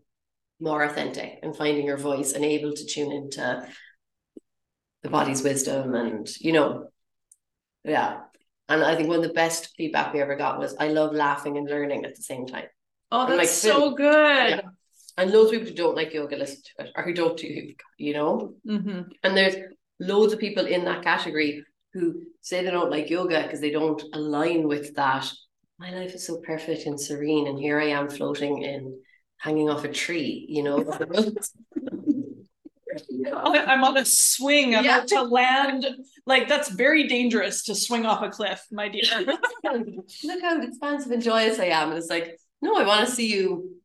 more 0.60 0.84
authentic 0.84 1.40
and 1.42 1.58
finding 1.58 1.88
your 1.88 1.98
voice 1.98 2.34
and 2.34 2.46
able 2.46 2.74
to 2.74 2.86
tune 2.86 3.12
into 3.12 3.68
the 5.02 5.10
body's 5.10 5.42
wisdom 5.42 5.96
and 5.96 6.30
you 6.40 6.54
know 6.54 6.91
yeah. 7.84 8.20
And 8.70 8.84
I 8.84 8.96
think 8.96 9.10
one 9.10 9.18
of 9.18 9.24
the 9.24 9.34
best 9.34 9.74
feedback 9.76 10.14
we 10.14 10.22
ever 10.22 10.36
got 10.36 10.60
was 10.60 10.76
I 10.80 10.90
love 10.90 11.14
laughing 11.14 11.58
and 11.58 11.68
learning 11.70 12.06
at 12.06 12.16
the 12.16 12.22
same 12.24 12.46
time. 12.46 12.66
Oh, 13.12 13.22
And, 13.22 13.32
like, 13.32 13.48
that's 13.48 13.52
so 13.52 13.92
good. 13.96 14.50
Yeah. 14.50 14.62
And 15.18 15.32
loads 15.32 15.48
of 15.48 15.52
people 15.60 15.68
who 15.68 15.76
don't 15.76 15.96
like 15.96 16.14
yoga 16.14 16.38
listen 16.38 16.62
to 16.78 16.86
it 16.86 16.92
or 16.96 17.04
who 17.04 17.14
don't 17.14 17.38
do 17.38 17.48
yoga, 17.48 17.74
you 17.98 18.14
know? 18.14 18.54
hmm 18.66 19.02
And 19.24 19.36
there's 19.36 19.56
loads 20.00 20.32
of 20.32 20.40
people 20.40 20.66
in 20.66 20.86
that 20.86 21.04
category 21.04 21.64
who 21.94 22.22
say 22.40 22.64
they 22.64 22.72
don't 22.72 22.90
like 22.90 23.10
yoga 23.10 23.44
because 23.44 23.60
they 23.60 23.72
don't 23.72 24.02
align 24.14 24.68
with 24.68 24.96
that. 24.96 25.30
My 25.78 25.92
life 25.92 26.14
is 26.16 26.26
so 26.26 26.38
perfect 26.38 26.86
and 26.86 27.00
serene, 27.00 27.48
and 27.48 27.60
here 27.60 27.80
I 27.80 27.88
am 27.88 28.10
floating 28.10 28.62
in 28.62 28.98
hanging 29.38 29.70
off 29.70 29.84
a 29.84 29.90
tree, 29.92 30.46
you 30.48 30.64
know. 30.64 30.86
I- 33.34 33.66
I'm 33.68 33.84
on 33.84 33.98
a 33.98 34.06
swing. 34.06 34.76
I'm 34.76 34.86
Yeah. 34.86 34.98
about 35.00 35.08
to 35.10 35.22
land. 35.24 35.86
Like 36.32 36.48
that's 36.48 36.70
very 36.70 37.08
dangerous 37.10 37.64
to 37.66 37.76
swing 37.76 38.06
off 38.06 38.24
a 38.24 38.30
cliff, 38.30 38.62
my 38.72 38.88
dear. 38.88 39.04
Look 40.24 40.42
how 40.42 40.62
expansive 40.62 41.12
and 41.12 41.22
joyous 41.22 41.60
I 41.60 41.66
am. 41.66 41.90
And 41.90 41.98
it's 41.98 42.10
like, 42.10 42.40
no, 42.62 42.76
I 42.78 42.86
want 42.86 43.06
to 43.06 43.14
see 43.14 43.28
you 43.36 43.76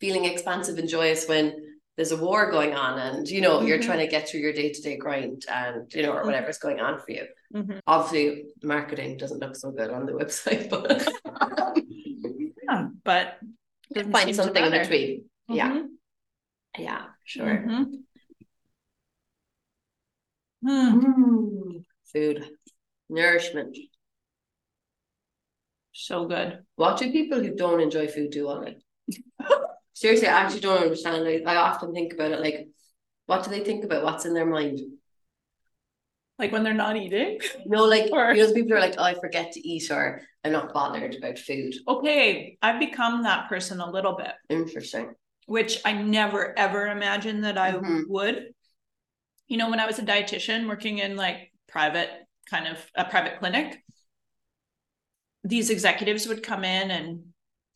feeling 0.00 0.24
expansive 0.26 0.78
and 0.78 0.88
joyous 0.88 1.26
when 1.26 1.44
there's 1.96 2.12
a 2.12 2.16
war 2.16 2.52
going 2.52 2.74
on 2.74 3.00
and 3.00 3.28
you 3.28 3.40
know 3.40 3.62
you're 3.62 3.78
Mhm. 3.78 3.86
trying 3.88 3.98
to 3.98 4.06
get 4.06 4.28
through 4.28 4.40
your 4.40 4.52
day-to-day 4.52 4.96
grind 4.96 5.44
and 5.50 5.92
you 5.92 6.02
know 6.04 6.12
or 6.12 6.22
whatever's 6.24 6.58
going 6.58 6.78
on 6.78 7.00
for 7.00 7.10
you. 7.10 7.24
Mhm. 7.52 7.80
Obviously, 7.86 8.44
marketing 8.62 9.16
doesn't 9.16 9.40
look 9.40 9.56
so 9.56 9.72
good 9.72 9.90
on 9.90 10.06
the 10.06 10.12
website, 10.20 10.70
but 10.70 10.86
Yeah, 12.68 12.88
but 13.02 13.38
find 14.12 14.36
something 14.36 14.64
in 14.64 14.70
between. 14.70 15.24
Yeah, 15.48 15.70
Mhm. 15.72 15.86
yeah, 16.78 17.02
sure. 17.24 17.58
Mm. 20.66 21.84
Food, 22.12 22.50
nourishment. 23.08 23.76
So 25.92 26.26
good. 26.26 26.58
What 26.76 26.98
do 26.98 27.10
people 27.10 27.40
who 27.42 27.54
don't 27.54 27.80
enjoy 27.80 28.06
food 28.08 28.30
do 28.30 28.48
all 28.48 28.62
it? 28.62 28.82
Seriously, 29.94 30.28
I 30.28 30.40
actually 30.42 30.60
don't 30.60 30.82
understand. 30.82 31.24
Like, 31.24 31.46
I 31.46 31.56
often 31.56 31.94
think 31.94 32.12
about 32.12 32.32
it. 32.32 32.40
Like, 32.40 32.68
what 33.26 33.44
do 33.44 33.50
they 33.50 33.60
think 33.60 33.84
about? 33.84 34.04
What's 34.04 34.26
in 34.26 34.34
their 34.34 34.46
mind? 34.46 34.80
Like 36.38 36.52
when 36.52 36.64
they're 36.64 36.74
not 36.74 36.96
eating. 36.98 37.38
No, 37.64 37.84
like 37.84 38.10
Or- 38.12 38.32
you 38.34 38.42
know, 38.42 38.48
the 38.48 38.54
people 38.54 38.74
are 38.74 38.80
like, 38.80 38.96
"Oh, 38.98 39.02
I 39.04 39.14
forget 39.14 39.52
to 39.52 39.60
eat," 39.66 39.90
or 39.90 40.20
"I'm 40.44 40.52
not 40.52 40.74
bothered 40.74 41.14
about 41.14 41.38
food." 41.38 41.74
Okay, 41.88 42.58
I've 42.60 42.78
become 42.78 43.22
that 43.22 43.48
person 43.48 43.80
a 43.80 43.90
little 43.90 44.14
bit, 44.16 44.32
Interesting. 44.50 45.14
which 45.46 45.80
I 45.86 45.92
never 45.94 46.56
ever 46.58 46.88
imagined 46.88 47.44
that 47.44 47.56
I 47.56 47.72
Mhm. 47.72 48.02
would. 48.08 48.54
You 49.48 49.56
know, 49.56 49.70
when 49.70 49.80
I 49.80 49.86
was 49.86 49.98
a 49.98 50.02
dietitian 50.02 50.68
working 50.68 50.98
in 50.98 51.16
like 51.16 51.52
private 51.68 52.10
kind 52.50 52.66
of 52.66 52.84
a 52.94 53.04
private 53.04 53.38
clinic, 53.38 53.82
these 55.44 55.70
executives 55.70 56.26
would 56.26 56.42
come 56.42 56.64
in 56.64 56.90
and 56.90 57.22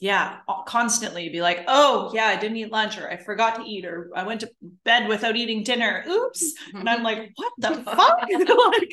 yeah, 0.00 0.38
constantly 0.66 1.28
be 1.28 1.42
like, 1.42 1.64
"Oh, 1.68 2.10
yeah, 2.14 2.26
I 2.26 2.36
didn't 2.36 2.56
eat 2.56 2.72
lunch 2.72 2.98
or 2.98 3.08
I 3.10 3.16
forgot 3.18 3.56
to 3.56 3.62
eat 3.62 3.84
or 3.84 4.10
I 4.16 4.24
went 4.24 4.40
to 4.40 4.50
bed 4.84 5.08
without 5.08 5.36
eating 5.36 5.62
dinner. 5.62 6.04
Oops." 6.08 6.54
And 6.74 6.88
I'm 6.88 7.02
like, 7.02 7.30
"What 7.36 7.52
the 7.58 7.82
fuck?" 7.82 8.18
like 8.30 8.90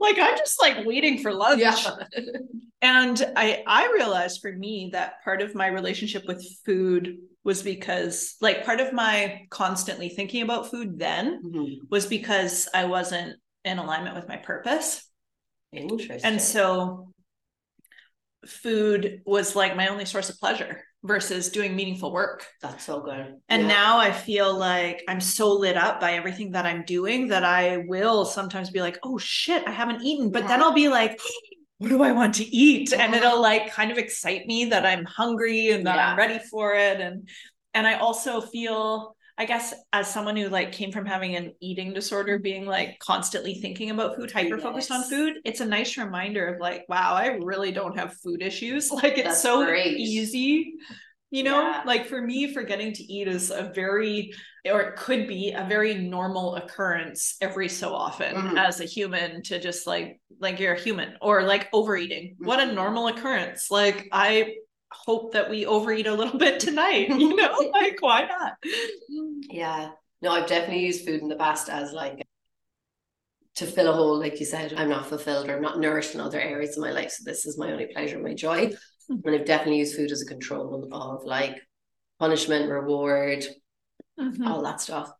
like 0.00 0.18
I'm 0.18 0.36
just 0.38 0.60
like 0.62 0.86
waiting 0.86 1.18
for 1.18 1.32
lunch. 1.32 1.60
yeah. 1.60 1.96
And 2.82 3.20
I 3.36 3.62
I 3.66 3.90
realized 3.92 4.40
for 4.40 4.52
me 4.52 4.90
that 4.92 5.22
part 5.24 5.42
of 5.42 5.54
my 5.54 5.66
relationship 5.66 6.24
with 6.26 6.44
food 6.64 7.18
was 7.44 7.62
because 7.62 8.36
like 8.40 8.64
part 8.64 8.80
of 8.80 8.92
my 8.92 9.46
constantly 9.50 10.08
thinking 10.08 10.42
about 10.42 10.70
food 10.70 10.98
then 10.98 11.42
Mhm. 11.42 11.76
was 11.90 12.06
because 12.06 12.68
I 12.74 12.84
wasn't 12.84 13.36
in 13.64 13.78
alignment 13.78 14.14
with 14.16 14.28
my 14.28 14.36
purpose. 14.36 15.06
Interesting. 15.72 16.20
And 16.30 16.40
so 16.40 17.12
food 18.46 19.20
was 19.26 19.54
like 19.54 19.76
my 19.76 19.88
only 19.88 20.04
source 20.04 20.30
of 20.30 20.38
pleasure 20.38 20.82
versus 21.02 21.48
doing 21.48 21.74
meaningful 21.76 22.12
work. 22.12 22.46
that's 22.60 22.84
so 22.84 23.00
good. 23.00 23.36
And 23.48 23.62
Yeah. 23.62 23.68
now 23.68 23.98
I 23.98 24.12
feel 24.12 24.56
like 24.56 25.02
I'm 25.08 25.20
so 25.20 25.52
lit 25.52 25.76
up 25.76 26.00
by 26.00 26.12
everything 26.12 26.52
that 26.52 26.66
I'm 26.66 26.84
doing 26.84 27.28
that 27.28 27.44
I 27.44 27.78
will 27.86 28.24
sometimes 28.24 28.70
be 28.70 28.80
like, 28.80 28.98
oh 29.02 29.16
shit, 29.18 29.66
I 29.66 29.70
haven't 29.70 30.02
eaten. 30.02 30.30
But 30.30 30.46
then 30.48 30.62
I'll 30.62 30.72
be 30.72 30.88
like, 30.88 31.18
what 31.78 31.88
do 31.88 32.02
I 32.02 32.12
want 32.12 32.34
to 32.36 32.44
eat? 32.44 32.92
And 32.92 33.14
Uh-huh. 33.14 33.16
it'll 33.16 33.40
like 33.40 33.70
kind 33.72 33.90
of 33.90 33.98
excite 33.98 34.46
me 34.46 34.66
that 34.66 34.84
I'm 34.84 35.04
hungry 35.06 35.70
and 35.70 35.86
that 35.86 35.98
I'm 35.98 36.16
ready 36.16 36.38
for 36.50 36.74
it. 36.74 37.00
And 37.00 37.28
and 37.72 37.86
I 37.86 37.94
also 37.94 38.40
feel, 38.40 39.16
I 39.40 39.46
guess, 39.46 39.72
as 39.94 40.12
someone 40.12 40.36
who 40.36 40.48
like 40.48 40.70
came 40.70 40.92
from 40.92 41.06
having 41.06 41.34
an 41.34 41.54
eating 41.60 41.94
disorder, 41.94 42.38
being 42.38 42.66
like 42.66 42.98
constantly 42.98 43.54
thinking 43.54 43.90
about 43.90 44.16
food, 44.16 44.30
hyper 44.30 44.58
focused 44.58 44.90
on 44.90 45.02
food, 45.04 45.38
it's 45.46 45.60
a 45.60 45.64
nice 45.64 45.96
reminder 45.96 46.46
of 46.46 46.60
like, 46.60 46.84
wow, 46.90 47.14
I 47.14 47.28
really 47.28 47.72
don't 47.72 47.98
have 47.98 48.12
food 48.22 48.42
issues. 48.42 48.90
Like 49.00 49.16
it's 49.16 49.28
That's 49.28 49.42
so 49.42 49.64
great. 49.64 49.98
easy 49.98 50.74
you 51.32 51.44
know 51.44 51.60
Yeah. 51.62 51.82
like 51.86 52.06
for 52.06 52.20
me 52.20 52.52
forgetting 52.52 52.92
to 52.92 53.02
eat 53.04 53.28
is 53.28 53.50
a 53.50 53.70
very 53.74 54.32
or 54.66 54.80
it 54.80 54.96
could 54.96 55.28
be 55.28 55.52
a 55.52 55.64
very 55.64 55.94
normal 55.94 56.56
occurrence 56.56 57.36
every 57.40 57.68
so 57.68 57.94
often 57.94 58.34
Mhm. 58.34 58.58
as 58.58 58.80
a 58.80 58.84
human 58.84 59.40
to 59.44 59.60
just 59.60 59.86
like 59.86 60.20
like 60.40 60.58
you're 60.58 60.74
a 60.74 60.80
human 60.80 61.14
or 61.22 61.44
like 61.44 61.68
overeating 61.72 62.34
what 62.40 62.58
a 62.60 62.64
Mhm. 62.64 62.74
normal 62.74 63.06
occurrence 63.06 63.70
like 63.70 64.08
i 64.12 64.54
hope 64.92 65.32
that 65.32 65.48
we 65.50 65.66
overeat 65.66 66.06
a 66.06 66.14
little 66.14 66.38
bit 66.46 66.60
tonight 66.60 67.08
you 67.08 67.34
know 67.36 67.54
like 67.72 67.96
why 68.00 68.26
not 68.26 68.52
Yeah. 69.50 69.90
No, 70.22 70.32
I've 70.32 70.46
definitely 70.46 70.84
used 70.84 71.06
food 71.06 71.22
in 71.22 71.28
the 71.28 71.36
past 71.36 71.70
as 71.70 71.92
like 71.92 72.20
to 73.56 73.66
fill 73.66 73.88
a 73.88 73.92
hole, 73.92 74.18
like 74.18 74.38
you 74.38 74.46
said, 74.46 74.72
I'm 74.74 74.88
not 74.88 75.06
fulfilled 75.06 75.48
or 75.48 75.56
I'm 75.56 75.62
not 75.62 75.80
nourished 75.80 76.14
in 76.14 76.20
other 76.20 76.40
areas 76.40 76.76
of 76.76 76.82
my 76.82 76.92
life. 76.92 77.10
So 77.10 77.24
this 77.24 77.46
is 77.46 77.58
my 77.58 77.72
only 77.72 77.86
pleasure, 77.86 78.18
my 78.18 78.34
joy. 78.34 78.72
Hmm. 79.08 79.16
And 79.24 79.34
I've 79.34 79.44
definitely 79.44 79.78
used 79.78 79.96
food 79.96 80.12
as 80.12 80.22
a 80.22 80.26
control 80.26 80.88
of 80.92 81.24
like 81.24 81.56
punishment, 82.18 82.70
reward, 82.70 83.44
Mhm. 84.18 84.46
all 84.46 84.62
that 84.62 84.80
stuff. 84.80 85.10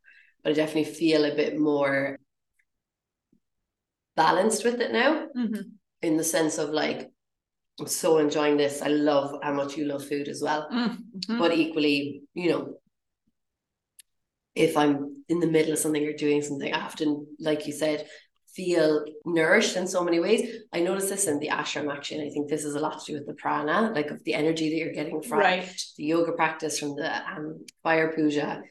But 0.43 0.51
I 0.51 0.55
definitely 0.55 0.93
feel 0.93 1.25
a 1.25 1.35
bit 1.35 1.59
more 1.59 2.19
balanced 4.17 4.65
with 4.65 4.81
it 4.81 4.93
now 4.93 5.29
Mhm. 5.37 5.73
in 6.03 6.17
the 6.17 6.25
sense 6.25 6.59
of 6.59 6.71
like, 6.71 7.11
I'm 7.81 7.87
so 7.87 8.19
enjoying 8.19 8.57
this. 8.57 8.83
I 8.83 8.89
love 8.89 9.39
how 9.43 9.53
much 9.53 9.77
you 9.77 9.87
love 9.87 10.07
food 10.07 10.29
as 10.29 10.43
well. 10.43 10.69
Mhm. 10.71 11.39
But 11.39 11.55
equally, 11.55 12.23
you 12.35 12.51
know, 12.51 12.75
if 14.55 14.77
I'm 14.77 15.25
in 15.29 15.41
the 15.41 15.47
middle 15.47 15.73
of 15.73 15.79
something 15.79 16.05
or 16.05 16.13
doing 16.13 16.43
something, 16.43 16.73
I 16.73 16.81
often, 16.81 17.27
like 17.39 17.67
you 17.67 17.73
said, 17.73 18.07
feel 18.55 19.05
nourished 19.25 19.77
in 19.77 19.87
so 19.87 20.03
many 20.03 20.19
ways. 20.21 20.63
I 20.73 20.81
notice 20.81 21.09
this 21.09 21.29
in 21.29 21.39
the 21.39 21.49
ashram 21.49 21.91
actually, 21.91 22.19
and 22.19 22.31
I 22.31 22.33
think 22.33 22.49
this 22.49 22.65
is 22.65 22.75
a 22.75 22.81
lot 22.81 22.99
to 23.01 23.13
do 23.13 23.19
with 23.19 23.27
the 23.27 23.35
prana, 23.35 23.93
like 23.95 24.11
of 24.11 24.23
the 24.25 24.35
energy 24.35 24.71
that 24.71 24.77
you're 24.77 24.93
getting 24.93 25.23
from 25.23 25.39
right 25.39 25.85
the 25.97 26.05
yoga 26.05 26.33
practice, 26.33 26.79
from 26.79 26.97
the 26.97 27.11
um, 27.33 27.65
fire 27.83 28.13
puja, 28.13 28.63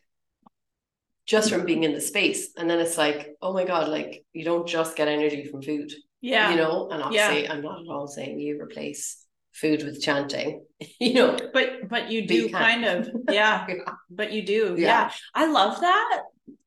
just 1.25 1.49
from 1.49 1.65
being 1.65 1.85
in 1.85 1.93
the 1.93 2.01
space. 2.01 2.51
And 2.57 2.69
then 2.69 2.79
it's 2.79 2.97
like, 2.97 3.35
oh 3.41 3.53
my 3.53 3.63
God, 3.63 3.87
like 3.87 4.25
you 4.33 4.43
don't 4.43 4.67
just 4.67 4.97
get 4.97 5.07
energy 5.07 5.45
from 5.45 5.61
food, 5.61 5.93
yeah 6.21 6.51
you 6.51 6.57
know? 6.57 6.89
And 6.91 7.01
obviously, 7.03 7.47
I'm 7.49 7.61
not 7.61 7.81
at 7.81 7.87
all 7.87 8.07
saying 8.07 8.39
you 8.39 8.61
replace 8.61 9.25
food 9.53 9.83
with 9.83 10.01
chanting, 10.01 10.63
you 10.99 11.13
know. 11.15 11.37
but 11.53 11.89
but 11.89 12.09
you 12.11 12.27
do 12.27 12.49
kind 12.49 12.85
of 12.85 13.09
yeah 13.29 13.65
but 14.09 14.31
you 14.31 14.41
do 14.45 14.75
Yeah. 14.77 14.87
yeah. 14.87 15.11
i 15.33 15.51
love 15.51 15.79
that 15.81 16.21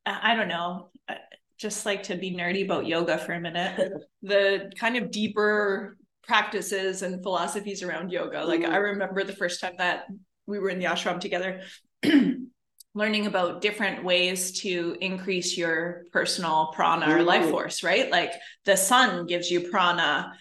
i 0.04 0.34
don't 0.34 0.48
know 0.48 0.90
I 1.08 1.16
just 1.58 1.86
like 1.86 2.02
to 2.04 2.16
be 2.16 2.34
nerdy 2.34 2.64
about 2.64 2.86
yoga 2.86 3.18
for 3.18 3.32
a 3.32 3.40
minute 3.40 3.92
the 4.22 4.70
kind 4.78 4.96
of 4.96 5.10
deeper 5.10 5.96
practices 6.26 7.02
and 7.02 7.22
philosophies 7.22 7.82
around 7.82 8.10
yoga 8.10 8.44
like 8.44 8.60
Mhm. 8.62 8.70
i 8.70 8.76
remember 8.76 9.22
the 9.24 9.32
first 9.42 9.60
time 9.60 9.74
that 9.78 10.06
we 10.46 10.58
were 10.58 10.70
in 10.70 10.78
the 10.80 10.86
ashram 10.86 11.20
together 11.20 11.62
learning 12.94 13.26
about 13.26 13.60
different 13.62 14.04
ways 14.04 14.60
to 14.60 14.96
increase 15.00 15.56
your 15.56 16.04
personal 16.12 16.72
prana 16.74 17.14
or 17.16 17.22
life 17.22 17.48
force 17.50 17.82
right 17.82 18.10
like 18.10 18.32
the 18.64 18.76
sun 18.76 19.26
gives 19.26 19.50
you 19.50 19.70
prana 19.70 20.32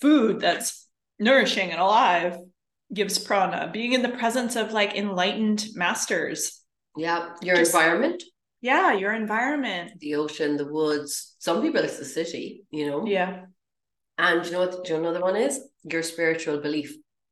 food 0.00 0.40
that's 0.40 0.88
nourishing 1.18 1.70
and 1.70 1.80
alive 1.80 2.36
gives 2.92 3.18
prana 3.18 3.70
being 3.72 3.92
in 3.92 4.02
the 4.02 4.08
presence 4.08 4.56
of 4.56 4.72
like 4.72 4.94
enlightened 4.96 5.64
masters 5.74 6.60
Yeah. 6.96 7.34
Your 7.42 7.56
Just- 7.56 7.72
environment. 7.74 8.22
yeah 8.60 8.92
your 9.02 9.12
environment 9.12 9.86
the 10.00 10.16
ocean, 10.16 10.56
the 10.56 10.66
woods. 10.78 11.36
Some 11.38 11.62
people 11.62 11.80
it's 11.84 11.98
the 11.98 12.04
city, 12.04 12.64
you 12.70 12.84
know. 12.90 13.06
yeah 13.06 13.32
And 14.18 14.44
you 14.44 14.50
know 14.52 14.60
what? 14.66 14.84
Do 14.84 14.92
you 14.92 14.98
know 15.00 15.08
another 15.08 15.24
one 15.30 15.36
is 15.36 15.54
your 15.92 16.02
spiritual 16.02 16.58
belief 16.66 16.90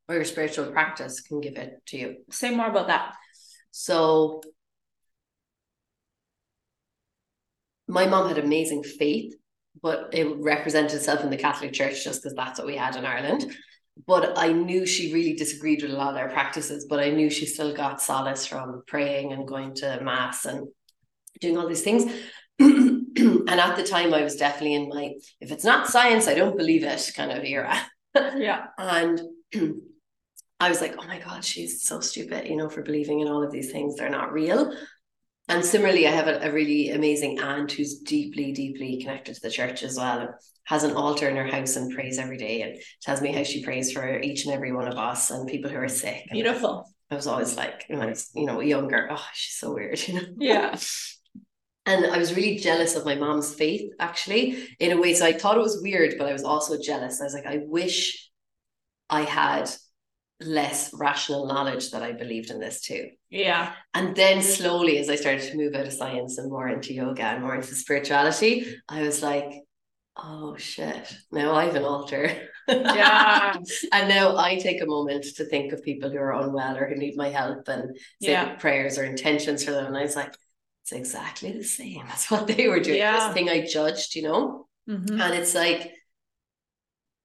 or 0.08 0.14
your 0.14 0.24
spiritual 0.34 0.66
practice 0.76 1.14
can 1.26 1.40
give 1.46 1.56
it 1.64 1.70
to 1.88 1.94
you. 2.00 2.08
say 2.30 2.50
more 2.58 2.70
about 2.74 2.86
that 2.92 3.06
So 3.70 4.40
my 7.88 8.06
mom 8.06 8.28
had 8.28 8.38
amazing 8.38 8.82
faith, 8.84 9.34
but 9.82 10.10
it 10.12 10.28
represented 10.38 10.94
itself 10.94 11.22
in 11.22 11.30
the 11.30 11.36
Catholic 11.36 11.72
Church 11.72 12.04
just 12.04 12.22
because 12.22 12.36
that's 12.36 12.58
what 12.58 12.66
we 12.66 12.76
had 12.76 12.96
in 12.96 13.04
Ireland. 13.04 13.52
But 14.06 14.38
I 14.38 14.52
knew 14.52 14.86
she 14.86 15.12
really 15.12 15.34
disagreed 15.34 15.82
with 15.82 15.90
a 15.90 15.96
lot 15.96 16.10
of 16.10 16.14
their 16.14 16.28
practices, 16.28 16.86
but 16.88 17.00
I 17.00 17.10
knew 17.10 17.30
she 17.30 17.46
still 17.46 17.74
got 17.74 18.00
solace 18.00 18.46
from 18.46 18.82
praying 18.86 19.32
and 19.32 19.48
going 19.48 19.74
to 19.76 20.00
mass 20.02 20.44
and 20.44 20.68
doing 21.40 21.56
all 21.58 21.66
these 21.66 21.82
things. 21.82 22.04
and 22.60 23.48
at 23.48 23.76
the 23.76 23.82
time, 23.82 24.14
I 24.14 24.22
was 24.22 24.36
definitely 24.36 24.74
in 24.74 24.88
my 24.88 25.14
if 25.40 25.50
it's 25.50 25.64
not 25.64 25.88
science, 25.88 26.28
I 26.28 26.34
don't 26.34 26.56
believe 26.56 26.84
it 26.84 27.10
kind 27.16 27.32
of 27.32 27.44
era. 27.44 27.76
yeah 28.36 28.66
And 28.78 29.20
I 30.60 30.68
was 30.68 30.80
like, 30.80 30.96
oh 30.98 31.06
my 31.06 31.20
God, 31.20 31.44
she's 31.44 31.84
so 31.84 32.00
stupid, 32.00 32.48
you 32.48 32.56
know, 32.56 32.68
for 32.68 32.82
believing 32.82 33.20
in 33.20 33.28
all 33.28 33.44
of 33.44 33.52
these 33.52 33.70
things. 33.70 33.94
They're 33.94 34.10
not 34.10 34.32
real. 34.32 34.72
And 35.48 35.64
similarly, 35.64 36.06
I 36.06 36.10
have 36.10 36.28
a, 36.28 36.48
a 36.48 36.52
really 36.52 36.90
amazing 36.90 37.40
aunt 37.40 37.72
who's 37.72 38.00
deeply, 38.00 38.52
deeply 38.52 39.00
connected 39.00 39.34
to 39.34 39.40
the 39.40 39.50
church 39.50 39.82
as 39.82 39.96
well. 39.96 40.20
And 40.20 40.30
has 40.64 40.84
an 40.84 40.94
altar 40.94 41.26
in 41.26 41.36
her 41.36 41.46
house 41.46 41.76
and 41.76 41.94
prays 41.94 42.18
every 42.18 42.36
day 42.36 42.60
and 42.60 42.78
tells 43.00 43.22
me 43.22 43.32
how 43.32 43.42
she 43.42 43.64
prays 43.64 43.90
for 43.90 44.20
each 44.20 44.44
and 44.44 44.52
every 44.52 44.70
one 44.70 44.86
of 44.86 44.98
us 44.98 45.30
and 45.30 45.48
people 45.48 45.70
who 45.70 45.78
are 45.78 45.88
sick. 45.88 46.26
And 46.28 46.32
beautiful 46.32 46.86
I 47.10 47.14
was 47.14 47.26
always 47.26 47.56
like, 47.56 47.84
when 47.88 48.00
I 48.00 48.06
was, 48.06 48.30
you 48.34 48.44
know, 48.44 48.60
younger, 48.60 49.08
oh, 49.10 49.26
she's 49.32 49.56
so 49.56 49.72
weird, 49.72 49.98
you 50.06 50.14
know. 50.14 50.26
yeah 50.38 50.78
And 51.86 52.06
I 52.06 52.18
was 52.18 52.34
really 52.34 52.58
jealous 52.58 52.96
of 52.96 53.06
my 53.06 53.14
mom's 53.14 53.54
faith, 53.54 53.90
actually, 53.98 54.68
in 54.78 54.92
a 54.92 55.00
way. 55.00 55.14
So 55.14 55.24
I 55.24 55.32
thought 55.32 55.56
it 55.56 55.62
was 55.62 55.80
weird, 55.82 56.16
but 56.18 56.28
I 56.28 56.32
was 56.32 56.44
also 56.44 56.78
jealous. 56.78 57.20
I 57.20 57.24
was 57.24 57.32
like, 57.32 57.46
I 57.46 57.60
wish 57.64 58.28
I 59.08 59.22
had 59.22 59.70
less 60.40 60.92
rational 60.94 61.46
knowledge 61.46 61.90
that 61.90 62.02
I 62.02 62.12
believed 62.12 62.50
in 62.50 62.60
this 62.60 62.80
too. 62.80 63.08
Yeah. 63.28 63.72
And 63.94 64.14
then 64.14 64.40
slowly, 64.42 64.98
as 64.98 65.10
I 65.10 65.16
started 65.16 65.50
to 65.50 65.56
move 65.56 65.74
out 65.74 65.86
of 65.86 65.92
science 65.92 66.38
and 66.38 66.50
more 66.50 66.68
into 66.68 66.94
yoga 66.94 67.22
and 67.24 67.42
more 67.42 67.56
into 67.56 67.74
spirituality, 67.74 68.66
I 68.88 69.02
was 69.02 69.22
like, 69.22 69.46
oh 70.16 70.56
shit, 70.56 71.12
now 71.32 71.54
I 71.54 71.64
have 71.64 71.74
an 71.76 71.84
altar. 71.84 72.30
Yeah. 72.68 73.56
and 73.92 74.08
now 74.08 74.36
I 74.36 74.56
take 74.58 74.80
a 74.82 74.86
moment 74.86 75.24
to 75.36 75.44
think 75.44 75.72
of 75.72 75.82
people 75.82 76.10
who 76.10 76.18
are 76.18 76.40
unwell 76.40 76.76
or 76.76 76.88
who 76.88 76.96
need 76.96 77.16
my 77.16 77.28
help 77.30 77.66
and 77.68 77.96
say 78.22 78.32
Yeah. 78.32 78.54
prayers 78.56 78.98
or 78.98 79.04
intentions 79.04 79.64
for 79.64 79.72
them. 79.72 79.86
And 79.86 79.96
I 79.96 80.02
was 80.02 80.16
like, 80.16 80.34
it's 80.82 80.92
exactly 80.92 81.52
the 81.52 81.64
same. 81.64 82.04
That's 82.06 82.30
what 82.30 82.46
they 82.46 82.68
were 82.68 82.80
doing. 82.80 82.98
Yeah. 82.98 83.26
This 83.26 83.34
thing 83.34 83.48
I 83.48 83.66
judged, 83.66 84.14
you 84.14 84.22
know? 84.22 84.68
Mhm. 84.88 85.20
And 85.20 85.34
it's 85.34 85.54
like 85.54 85.92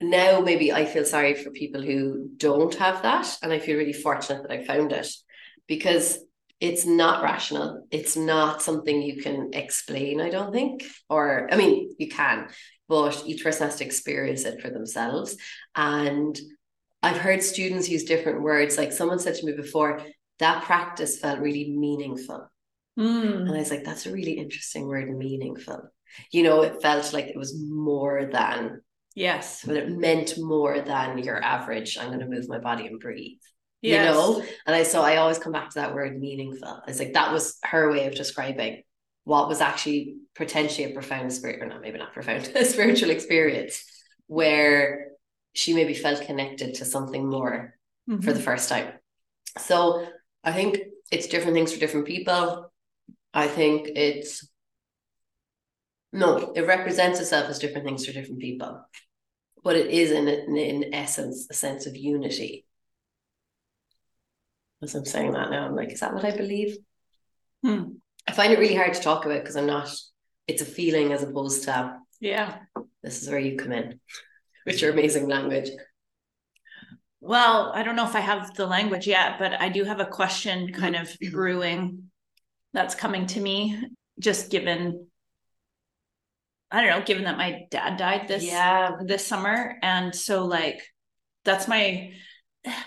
now 0.04 0.40
maybe 0.40 0.72
I 0.72 0.86
feel 0.86 1.06
sorry 1.06 1.34
for 1.34 1.52
people 1.52 1.82
who 1.82 2.30
don't 2.38 2.74
have 2.76 3.02
that. 3.04 3.38
And 3.42 3.52
I 3.52 3.60
feel 3.60 3.78
really 3.78 3.94
fortunate 3.94 4.44
that 4.44 4.52
I 4.52 4.66
found 4.66 4.92
it 4.92 5.08
because 5.68 6.20
it's 6.60 6.86
not 6.86 7.24
rational. 7.24 7.86
It's 7.92 8.16
not 8.16 8.62
something 8.62 9.02
you 9.02 9.22
can 9.22 9.50
explain, 9.54 10.22
I 10.22 10.30
don't 10.30 10.54
think. 10.54 10.86
Or, 11.10 11.50
I 11.52 11.58
mean, 11.58 11.94
you 11.98 12.08
can, 12.08 12.48
but 12.88 13.24
each 13.26 13.44
person 13.44 13.68
has 13.68 13.78
to 13.78 13.86
experience 13.86 14.46
it 14.46 14.62
for 14.62 14.70
themselves. 14.70 15.36
And 15.76 16.40
I've 17.02 17.18
heard 17.18 17.44
students 17.44 17.90
use 17.90 18.06
different 18.06 18.44
words. 18.44 18.78
Like 18.78 18.94
someone 18.94 19.20
said 19.20 19.36
to 19.36 19.46
me 19.46 19.52
before, 19.52 20.02
that 20.40 20.64
practice 20.64 21.20
felt 21.20 21.40
really 21.40 21.72
meaningful. 21.72 22.50
Mm. 22.98 23.42
And 23.42 23.52
I 23.52 23.58
was 23.58 23.72
like, 23.72 23.84
that's 23.84 24.06
a 24.06 24.14
really 24.14 24.34
interesting 24.34 24.88
word, 24.88 25.10
meaningful. 25.10 25.82
You 26.32 26.44
know, 26.44 26.62
it 26.62 26.82
felt 26.82 27.12
like 27.12 27.26
it 27.26 27.38
was 27.38 27.60
more 27.60 28.30
than 28.32 28.82
Yes. 29.16 29.64
but 29.66 29.76
it 29.78 29.90
meant 29.90 30.34
more 30.38 30.82
than 30.82 31.18
your 31.20 31.42
average. 31.44 31.98
I'm 31.98 32.08
going 32.08 32.20
to 32.20 32.26
move 32.28 32.48
my 32.50 32.60
body 32.60 32.88
and 32.88 33.00
breathe. 33.00 33.40
Yes. 33.82 34.06
You 34.08 34.12
know, 34.12 34.46
and 34.66 34.76
I 34.76 34.84
so 34.84 35.02
I 35.02 35.18
always 35.18 35.38
come 35.40 35.52
back 35.52 35.70
to 35.72 35.76
that 35.80 35.94
word 35.94 36.20
meaningful. 36.20 36.82
It's 36.88 37.00
like 37.00 37.14
that 37.14 37.32
was 37.34 37.58
her 37.64 37.92
way 37.92 38.08
of 38.08 38.16
describing 38.16 38.84
what 39.26 39.48
was 39.50 39.62
actually 39.62 40.16
potentially 40.36 40.90
a 40.90 40.94
profound 40.94 41.32
spirit, 41.34 41.62
or 41.62 41.66
not 41.68 41.82
maybe 41.82 41.98
not 42.00 42.14
profound, 42.14 42.50
a 42.56 42.66
spiritual 42.66 43.10
experience 43.10 43.84
where 44.28 45.08
she 45.54 45.74
maybe 45.74 45.94
felt 45.94 46.22
connected 46.26 46.76
to 46.76 46.86
something 46.86 47.30
more 47.30 47.76
Mhm. 48.10 48.24
for 48.24 48.34
the 48.34 48.40
first 48.40 48.68
time. 48.70 48.92
So 49.60 50.06
I 50.44 50.52
think 50.52 50.80
it's 51.12 51.28
different 51.28 51.54
things 51.54 51.72
for 51.74 51.80
different 51.80 52.08
people. 52.08 52.72
I 53.34 53.48
think 53.48 53.90
it's 53.96 54.48
no, 56.14 56.54
it 56.56 56.62
represents 56.68 57.20
itself 57.20 57.50
as 57.50 57.60
different 57.60 57.86
things 57.86 58.06
for 58.06 58.14
different 58.14 58.40
people, 58.40 58.86
but 59.64 59.76
it 59.76 59.88
is 59.92 60.12
in 60.12 60.28
in, 60.28 60.56
in 60.58 60.94
essence 60.94 61.48
a 61.50 61.54
sense 61.54 61.86
of 61.86 61.98
unity. 61.98 62.66
As 64.82 64.96
I'm 64.96 65.06
saying 65.06 65.32
that 65.32 65.50
now, 65.50 65.66
I'm 65.66 65.76
like, 65.76 65.92
is 65.92 66.02
that 66.02 66.14
what 66.14 66.26
I 66.26 66.36
believe? 66.36 66.78
Hmm. 67.64 67.84
I 68.28 68.32
find 68.34 68.54
it 68.54 68.60
really 68.60 68.76
hard 68.76 68.94
to 68.94 69.02
talk 69.02 69.26
about 69.26 69.42
because 69.42 69.56
I'm 69.56 69.68
not. 69.68 69.90
It's 70.48 70.62
a 70.62 70.66
feeling 70.66 71.14
as 71.14 71.24
opposed 71.24 71.64
to 71.64 71.98
Yeah. 72.20 72.60
this 73.02 73.22
is 73.22 73.30
where 73.30 73.40
you 73.40 73.58
come 73.58 73.72
in 73.72 74.00
with 74.66 74.82
your 74.82 74.92
amazing 74.92 75.28
language. 75.28 75.70
Well, 77.22 77.72
I 77.74 77.84
don't 77.84 77.96
know 77.96 78.06
if 78.06 78.16
I 78.16 78.20
have 78.20 78.54
the 78.56 78.68
language 78.68 79.08
yet, 79.08 79.40
but 79.40 79.54
I 79.54 79.70
do 79.70 79.86
have 79.86 80.02
a 80.02 80.06
question 80.06 80.74
kind 80.74 80.98
of 80.98 81.10
brewing 81.32 82.12
that's 82.74 82.96
coming 82.96 83.26
to 83.28 83.40
me, 83.40 83.82
just 84.20 84.52
given, 84.52 85.08
I 86.74 86.82
don't 86.82 86.90
know, 87.00 87.06
given 87.06 87.26
that 87.26 87.38
my 87.38 87.68
dad 87.70 87.98
died 87.98 88.28
this 88.28 88.44
Yeah. 88.44 88.98
this 89.06 89.26
summer. 89.26 89.78
And 89.84 90.14
so 90.14 90.46
like 90.46 90.82
that's 91.46 91.68
my 91.68 92.12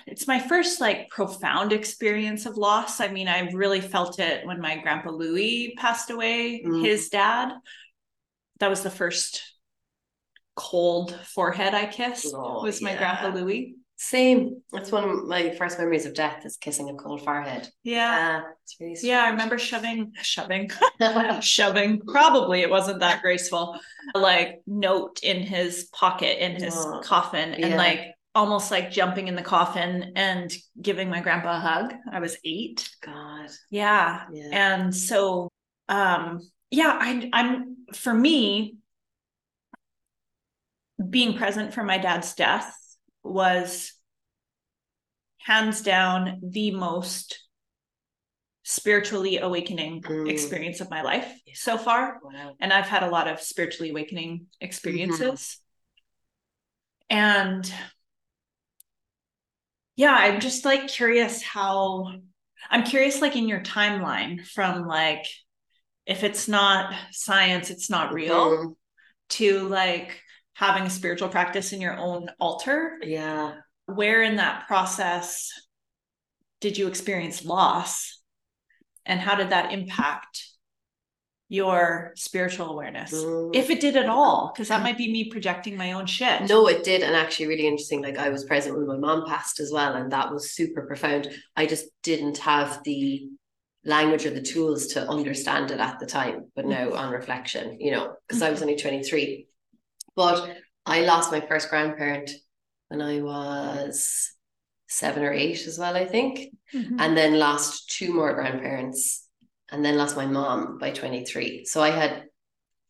it's 0.06 0.26
my 0.26 0.40
first 0.40 0.80
like 0.80 1.08
profound 1.10 1.72
experience 1.72 2.46
of 2.46 2.56
loss. 2.56 3.00
I 3.00 3.08
mean, 3.08 3.28
I 3.28 3.48
really 3.52 3.80
felt 3.80 4.18
it 4.18 4.44
when 4.46 4.60
my 4.60 4.76
grandpa 4.78 5.10
Louis 5.10 5.74
passed 5.78 6.10
away, 6.10 6.62
Mm. 6.66 6.84
his 6.84 7.08
dad. 7.10 7.52
That 8.58 8.70
was 8.70 8.82
the 8.82 8.90
first 8.90 9.42
cold 10.56 11.14
forehead 11.26 11.74
I 11.74 11.86
kissed 11.86 12.34
Oh, 12.34 12.62
was 12.62 12.80
my 12.82 12.92
yeah. 12.92 12.98
grandpa 12.98 13.38
Louis. 13.38 13.76
Same. 13.98 14.62
That's 14.72 14.92
one 14.92 15.08
of 15.08 15.24
my 15.26 15.54
first 15.56 15.78
memories 15.78 16.04
of 16.04 16.12
death 16.14 16.44
is 16.44 16.58
kissing 16.58 16.90
a 16.90 16.94
cold 16.94 17.24
forehead. 17.24 17.68
Yeah. 17.82 17.94
Yeah, 17.94 18.42
it's 18.62 18.76
really 18.78 18.96
Yeah, 19.02 19.22
I 19.24 19.30
remember 19.30 19.58
shoving, 19.58 20.12
shoving, 20.22 20.70
shoving. 21.40 22.00
Probably 22.02 22.60
it 22.60 22.68
wasn't 22.70 23.00
that 23.00 23.22
graceful. 23.22 23.78
Like 24.14 24.60
note 24.66 25.20
in 25.22 25.40
his 25.40 25.84
pocket 25.94 26.44
in 26.44 26.56
his 26.62 26.74
Oh, 26.76 27.00
coffin, 27.02 27.54
and 27.54 27.70
yeah. 27.70 27.76
like 27.76 28.00
almost 28.34 28.70
like 28.70 28.90
jumping 28.90 29.28
in 29.28 29.34
the 29.34 29.42
coffin 29.42 30.12
and 30.14 30.52
giving 30.80 31.08
my 31.08 31.20
grandpa 31.22 31.56
a 31.56 31.60
hug. 31.60 31.94
I 32.12 32.20
was 32.20 32.36
eight. 32.44 32.88
God. 33.02 33.48
Yeah, 33.70 34.24
Yeah. 34.30 34.48
and 34.52 34.94
so, 34.94 35.48
um, 35.88 36.40
yeah, 36.70 36.98
I, 37.00 37.30
I'm 37.32 37.76
for 37.94 38.12
me, 38.12 38.76
being 41.10 41.36
present 41.36 41.74
for 41.74 41.82
my 41.82 41.98
dad's 41.98 42.34
death 42.34 42.74
was 43.28 43.92
hands 45.38 45.82
down 45.82 46.40
the 46.42 46.70
most 46.72 47.40
spiritually 48.64 49.38
awakening 49.38 50.02
Mm. 50.02 50.28
experience 50.28 50.80
of 50.80 50.90
my 50.90 51.02
life 51.02 51.32
so 51.54 51.78
far. 51.78 52.18
Wow. 52.22 52.56
And 52.58 52.72
I've 52.72 52.88
had 52.88 53.04
a 53.04 53.10
lot 53.10 53.28
of 53.28 53.40
spiritually 53.40 53.90
awakening 53.90 54.46
experiences. 54.60 55.58
And 57.08 57.72
yeah, 59.94 60.14
I'm 60.14 60.40
just 60.40 60.64
like 60.64 60.88
curious 60.88 61.42
how 61.42 62.12
I'm 62.68 62.82
curious, 62.82 63.20
like 63.22 63.36
in 63.36 63.46
your 63.46 63.60
timeline 63.60 64.44
from 64.44 64.86
like, 64.88 65.24
if 66.06 66.24
it's 66.24 66.48
not 66.48 66.92
science, 67.12 67.70
it's 67.70 67.88
not 67.88 68.12
real 68.12 68.50
Mhm. 68.50 68.76
to 69.28 69.68
like 69.68 70.20
having 70.56 70.84
a 70.84 70.90
spiritual 70.90 71.28
practice 71.28 71.72
in 71.72 71.82
your 71.82 71.96
own 71.98 72.28
altar. 72.40 72.98
Yeah. 73.02 73.56
Where 73.84 74.22
in 74.22 74.36
that 74.36 74.66
process 74.66 75.50
did 76.62 76.78
you 76.78 76.88
experience 76.88 77.44
loss? 77.44 78.20
And 79.04 79.20
how 79.20 79.34
did 79.34 79.50
that 79.50 79.72
impact 79.72 80.44
your 81.50 82.12
spiritual 82.16 82.70
awareness? 82.70 83.12
Mm. 83.12 83.54
If 83.54 83.68
it 83.68 83.80
did 83.80 83.96
at 83.96 84.08
all, 84.08 84.50
because 84.52 84.68
that 84.68 84.82
might 84.82 84.96
be 84.96 85.12
me 85.12 85.30
projecting 85.30 85.76
my 85.76 85.92
own 85.92 86.06
shit. 86.06 86.48
No, 86.48 86.66
it 86.68 86.84
did. 86.84 87.02
And 87.02 87.14
actually, 87.14 87.48
really 87.48 87.66
interesting. 87.66 88.02
Like, 88.02 88.18
I 88.18 88.30
was 88.30 88.44
present 88.44 88.76
when 88.76 88.86
my 88.86 88.96
mom 88.96 89.26
passed 89.26 89.60
as 89.60 89.70
well. 89.70 89.92
And 89.92 90.10
that 90.10 90.32
was 90.32 90.52
super 90.52 90.86
profound. 90.86 91.28
I 91.54 91.66
just 91.66 91.84
didn't 92.02 92.38
have 92.38 92.82
the 92.82 93.28
language 93.84 94.24
or 94.24 94.30
the 94.30 94.40
tools 94.40 94.86
to 94.88 95.06
understand 95.06 95.70
it 95.70 95.80
at 95.80 96.00
the 96.00 96.06
time. 96.06 96.46
But 96.56 96.64
now, 96.64 96.94
on 96.94 97.12
reflection, 97.12 97.78
you 97.78 97.90
know, 97.90 98.14
because 98.26 98.40
I 98.40 98.50
was 98.50 98.62
only 98.62 98.76
23. 98.76 99.46
But 100.16 100.56
I 100.86 101.02
lost 101.02 101.30
my 101.30 101.40
first 101.40 101.68
grandparent 101.70 102.30
when 102.88 103.02
I 103.02 103.20
was 103.20 104.32
seven 104.88 105.22
or 105.24 105.32
eight 105.32 105.66
as 105.66 105.78
well, 105.78 105.96
I 105.96 106.06
think. 106.06 106.52
Mhm. 106.74 106.96
and 106.98 107.16
then 107.16 107.38
lost 107.38 107.90
two 107.90 108.12
more 108.12 108.32
grandparents 108.34 109.28
and 109.70 109.84
then 109.84 109.96
lost 109.96 110.16
my 110.16 110.26
mom 110.26 110.78
by 110.78 110.90
23 110.90 111.64
so 111.64 111.80
i 111.80 111.90
had 111.90 112.24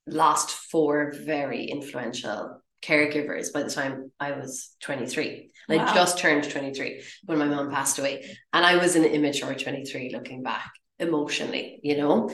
lost 0.06 0.50
four 0.50 1.12
very 1.12 1.64
influential 1.66 2.62
caregivers 2.82 3.52
by 3.52 3.62
the 3.62 3.70
time 3.70 4.10
i 4.18 4.32
was 4.32 4.74
23 4.80 5.50
Wow. 5.68 5.84
i 5.84 5.94
just 5.94 6.18
turned 6.18 6.48
23 6.50 7.02
when 7.26 7.38
my 7.38 7.44
mom 7.44 7.70
passed 7.70 7.98
away 7.98 8.24
and 8.54 8.64
i 8.64 8.76
was 8.76 8.96
an 8.96 9.04
immature 9.04 9.54
23 9.54 10.10
looking 10.14 10.42
back 10.42 10.70
emotionally 10.98 11.80
you 11.82 11.96
know 11.98 12.30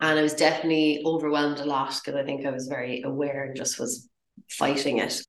and 0.00 0.18
i 0.18 0.22
was 0.22 0.34
definitely 0.34 1.02
overwhelmed 1.04 1.60
a 1.60 1.64
lot 1.64 1.94
because 2.02 2.18
i 2.18 2.24
think 2.24 2.44
i 2.46 2.50
was 2.50 2.66
very 2.66 3.02
aware 3.02 3.44
and 3.44 3.56
just 3.56 3.78
was 3.78 4.08
fighting 4.48 4.98
it 4.98 5.22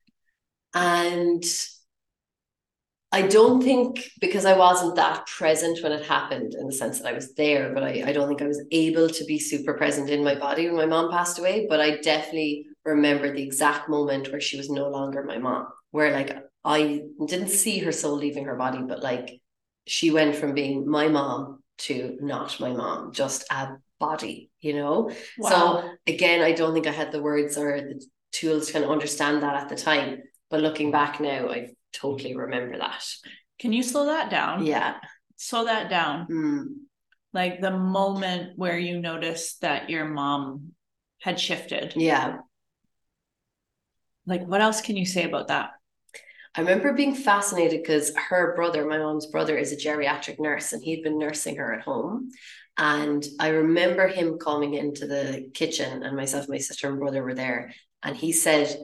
and 0.74 1.44
I 3.14 3.24
don't 3.24 3.62
think 3.62 4.10
because 4.22 4.46
I 4.46 4.58
wasn't 4.58 4.96
that 4.96 5.28
present 5.28 5.84
when 5.84 5.92
it 5.92 6.06
happened 6.06 6.54
in 6.54 6.66
the 6.66 6.72
sense 6.72 7.00
that 7.00 7.10
I 7.10 7.14
was 7.14 7.34
there, 7.34 7.74
but 7.74 7.84
I, 7.84 8.04
I 8.06 8.14
don't 8.14 8.30
think 8.30 8.42
I 8.42 8.48
was 8.48 8.64
able 8.72 9.10
to 9.10 9.26
be 9.26 9.38
super 9.38 9.74
present 9.74 10.10
in 10.10 10.24
my 10.24 10.36
body 10.36 10.68
when 10.68 10.78
my 10.78 10.86
mom 10.86 11.12
passed 11.12 11.38
away. 11.38 11.68
But 11.68 11.82
I 11.82 11.98
definitely 11.98 12.68
remember 12.86 13.34
the 13.34 13.44
exact 13.44 13.90
moment 13.90 14.32
where 14.32 14.40
she 14.40 14.56
was 14.56 14.70
no 14.70 14.88
longer 14.88 15.24
my 15.24 15.38
mom, 15.38 15.68
where 15.92 16.14
like 16.14 16.38
I 16.64 17.02
didn't 17.28 17.50
see 17.50 17.80
her 17.80 17.92
soul 17.92 18.16
leaving 18.16 18.46
her 18.46 18.56
body, 18.56 18.82
but 18.88 19.04
like 19.04 19.42
she 19.88 20.10
went 20.12 20.36
from 20.36 20.54
being 20.54 20.90
my 20.90 21.10
mom 21.10 21.64
to 21.80 22.18
not 22.22 22.62
my 22.62 22.72
mom, 22.72 23.12
just 23.12 23.44
a 23.52 23.72
body, 24.02 24.50
you 24.60 24.74
know? 24.74 25.12
Wow. 25.38 25.50
So 25.50 25.90
again, 26.08 26.42
I 26.42 26.52
don't 26.52 26.74
think 26.74 26.88
I 26.88 26.92
had 26.92 27.14
the 27.14 27.22
words 27.22 27.58
or 27.58 27.80
the 27.80 28.06
tools 28.34 28.68
to 28.68 28.74
kind 28.74 28.84
of 28.84 28.92
understand 28.92 29.44
that 29.44 29.56
at 29.56 29.70
the 29.70 29.76
time. 29.76 30.24
But 30.50 30.60
looking 30.60 30.92
back 30.92 31.22
now, 31.22 31.50
I 31.50 31.70
totally 31.94 32.36
remember 32.36 32.78
that. 32.78 33.06
Can 33.60 33.72
you 33.72 33.84
slow 33.84 34.06
that 34.08 34.30
down? 34.30 34.66
Yeah. 34.66 34.98
Slow 35.38 35.64
that 35.66 35.90
down. 35.90 36.28
Mm. 36.28 36.66
like 37.34 37.62
the 37.62 37.72
moment 37.72 38.58
where 38.58 38.78
you 38.78 39.00
noticed 39.00 39.62
that 39.62 39.90
your 39.90 40.06
mom 40.06 40.74
had 41.22 41.40
shifted. 41.40 41.94
Yeah. 41.96 42.40
Like, 44.26 44.46
what 44.46 44.62
else 44.62 44.82
can 44.82 44.98
you 44.98 45.06
say 45.06 45.24
about 45.24 45.48
that? 45.48 45.72
I 46.56 46.62
remember 46.62 46.94
being 46.94 47.16
fascinated 47.16 47.82
because 47.82 48.12
her 48.30 48.56
brother, 48.56 48.86
my 48.86 48.98
mom's 48.98 49.28
brother, 49.28 49.58
is 49.58 49.72
a 49.72 49.78
geriatric 49.78 50.38
nurse 50.40 50.74
and 50.74 50.84
he'd 50.84 51.04
been 51.04 51.18
nursing 51.18 51.56
her 51.56 51.74
at 51.74 51.86
home. 51.86 52.30
And 52.78 53.26
I 53.40 53.50
remember 53.50 54.08
him 54.08 54.38
coming 54.38 54.74
into 54.74 55.06
the 55.06 55.50
kitchen, 55.54 56.04
and 56.04 56.16
myself, 56.16 56.48
my 56.50 56.58
sister, 56.58 56.90
and 56.90 57.00
brother 57.00 57.24
were 57.24 57.36
there. 57.36 57.74
And 58.04 58.16
he 58.16 58.32
said, 58.32 58.76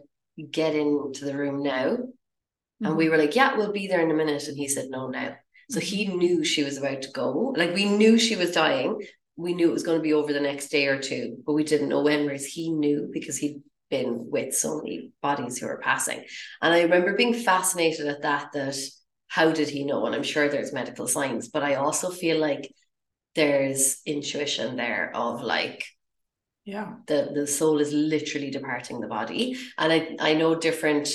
Get 0.52 0.76
into 0.76 1.26
the 1.26 1.36
room 1.36 1.64
now. 1.64 1.98
Mm-hmm. 1.98 2.86
And 2.86 2.98
we 2.98 3.10
were 3.10 3.18
like, 3.18 3.36
Yeah, 3.36 3.56
we'll 3.56 3.72
be 3.72 3.88
there 3.88 4.02
in 4.02 4.12
a 4.12 4.16
minute. 4.16 4.48
And 4.48 4.58
he 4.58 4.68
said, 4.68 4.90
No, 4.90 5.08
now. 5.08 5.36
So 5.70 5.80
he 5.80 6.08
knew 6.08 6.44
she 6.44 6.64
was 6.64 6.78
about 6.78 7.02
to 7.02 7.12
go. 7.12 7.54
Like 7.58 7.74
we 7.74 7.86
knew 7.86 8.18
she 8.18 8.36
was 8.36 8.52
dying. 8.52 9.02
We 9.36 9.54
knew 9.54 9.70
it 9.70 9.74
was 9.74 9.84
going 9.84 9.98
to 9.98 10.04
be 10.04 10.14
over 10.14 10.32
the 10.32 10.40
next 10.40 10.70
day 10.70 10.88
or 10.88 11.00
two, 11.00 11.38
but 11.46 11.54
we 11.54 11.64
didn't 11.64 11.90
know 11.90 12.02
when, 12.02 12.26
whereas 12.26 12.46
he 12.46 12.72
knew 12.72 13.10
because 13.12 13.38
he'd 13.38 13.62
been 13.90 14.30
with 14.30 14.56
so 14.56 14.78
many 14.78 15.12
bodies 15.22 15.58
who 15.58 15.68
were 15.68 15.80
passing. 15.84 16.24
And 16.62 16.74
I 16.74 16.84
remember 16.84 17.16
being 17.16 17.34
fascinated 17.34 18.08
at 18.08 18.22
that, 18.24 18.52
that 18.54 18.78
how 19.28 19.52
did 19.52 19.70
he 19.70 19.84
know? 19.84 20.06
And 20.06 20.16
I'm 20.16 20.24
sure 20.24 20.48
there's 20.48 20.74
medical 20.74 21.08
science, 21.08 21.50
but 21.50 21.64
I 21.64 21.76
also 21.76 22.10
feel 22.10 22.40
like 22.40 22.74
there's 23.38 24.02
intuition 24.06 24.76
there 24.76 25.12
of 25.16 25.42
like, 25.42 25.86
yeah, 26.66 26.96
the, 27.06 27.32
the 27.34 27.48
soul 27.48 27.80
is 27.80 27.94
literally 27.94 28.50
departing 28.50 29.00
the 29.00 29.08
body. 29.08 29.58
And 29.78 29.94
I, 29.94 30.18
I 30.20 30.34
know 30.34 30.56
different 30.56 31.08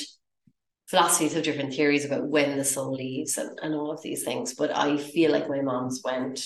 philosophies 0.87 1.35
have 1.35 1.43
different 1.43 1.75
theories 1.75 2.05
about 2.05 2.29
when 2.29 2.57
the 2.57 2.65
soul 2.65 2.95
leaves 2.95 3.37
and, 3.37 3.59
and 3.61 3.75
all 3.75 3.91
of 3.91 4.03
these 4.03 4.25
things. 4.25 4.55
But 4.55 4.75
I 4.75 4.97
feel 4.97 5.33
like 5.33 5.49
my 5.49 5.61
mom's 5.61 6.01
went 6.05 6.43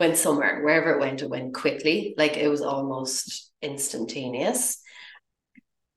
went 0.00 0.16
somewhere, 0.16 0.62
wherever 0.62 0.92
it 0.92 1.00
went, 1.00 1.22
it 1.22 1.30
went 1.30 1.54
quickly. 1.54 2.14
Like 2.18 2.36
it 2.36 2.48
was 2.48 2.62
almost 2.62 3.50
instantaneous. 3.62 4.82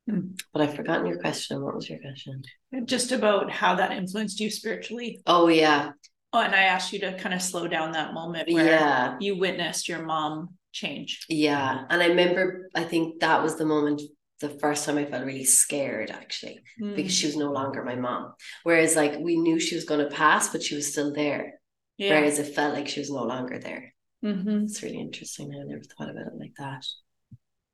Hmm. 0.09 0.31
But 0.53 0.61
I've 0.61 0.75
forgotten 0.75 1.05
your 1.05 1.19
question. 1.19 1.63
What 1.63 1.75
was 1.75 1.89
your 1.89 1.99
question? 1.99 2.43
Just 2.85 3.11
about 3.11 3.51
how 3.51 3.75
that 3.75 3.91
influenced 3.91 4.39
you 4.39 4.49
spiritually. 4.49 5.21
Oh 5.25 5.47
yeah. 5.47 5.91
Oh, 6.31 6.41
and 6.41 6.53
I 6.53 6.63
asked 6.63 6.93
you 6.93 6.99
to 6.99 7.17
kind 7.17 7.33
of 7.33 7.41
slow 7.41 7.67
down 7.67 7.93
that 7.93 8.13
moment 8.13 8.51
where 8.51 8.65
yeah. 8.65 9.17
you 9.19 9.37
witnessed 9.37 9.89
your 9.89 10.03
mom 10.03 10.55
change. 10.71 11.25
Yeah. 11.27 11.85
And 11.89 12.01
I 12.01 12.07
remember 12.07 12.69
I 12.75 12.83
think 12.83 13.21
that 13.21 13.41
was 13.41 13.57
the 13.57 13.65
moment 13.65 14.01
the 14.39 14.49
first 14.49 14.85
time 14.85 14.97
I 14.97 15.05
felt 15.05 15.25
really 15.25 15.43
scared 15.43 16.11
actually 16.11 16.61
mm. 16.81 16.95
because 16.95 17.13
she 17.13 17.25
was 17.25 17.35
no 17.35 17.51
longer 17.51 17.83
my 17.83 17.95
mom. 17.95 18.33
Whereas 18.63 18.95
like 18.95 19.17
we 19.19 19.37
knew 19.37 19.59
she 19.59 19.75
was 19.75 19.85
going 19.85 20.07
to 20.07 20.15
pass, 20.15 20.49
but 20.49 20.63
she 20.63 20.75
was 20.75 20.91
still 20.91 21.13
there. 21.13 21.59
Yeah. 21.97 22.11
Whereas 22.11 22.39
it 22.39 22.55
felt 22.55 22.73
like 22.73 22.87
she 22.87 22.99
was 22.99 23.11
no 23.11 23.23
longer 23.23 23.59
there. 23.59 23.93
Mm-hmm. 24.23 24.65
It's 24.65 24.83
really 24.83 24.99
interesting. 24.99 25.51
I 25.53 25.63
never 25.65 25.83
thought 25.83 26.09
about 26.09 26.27
it 26.27 26.39
like 26.39 26.53
that. 26.57 26.85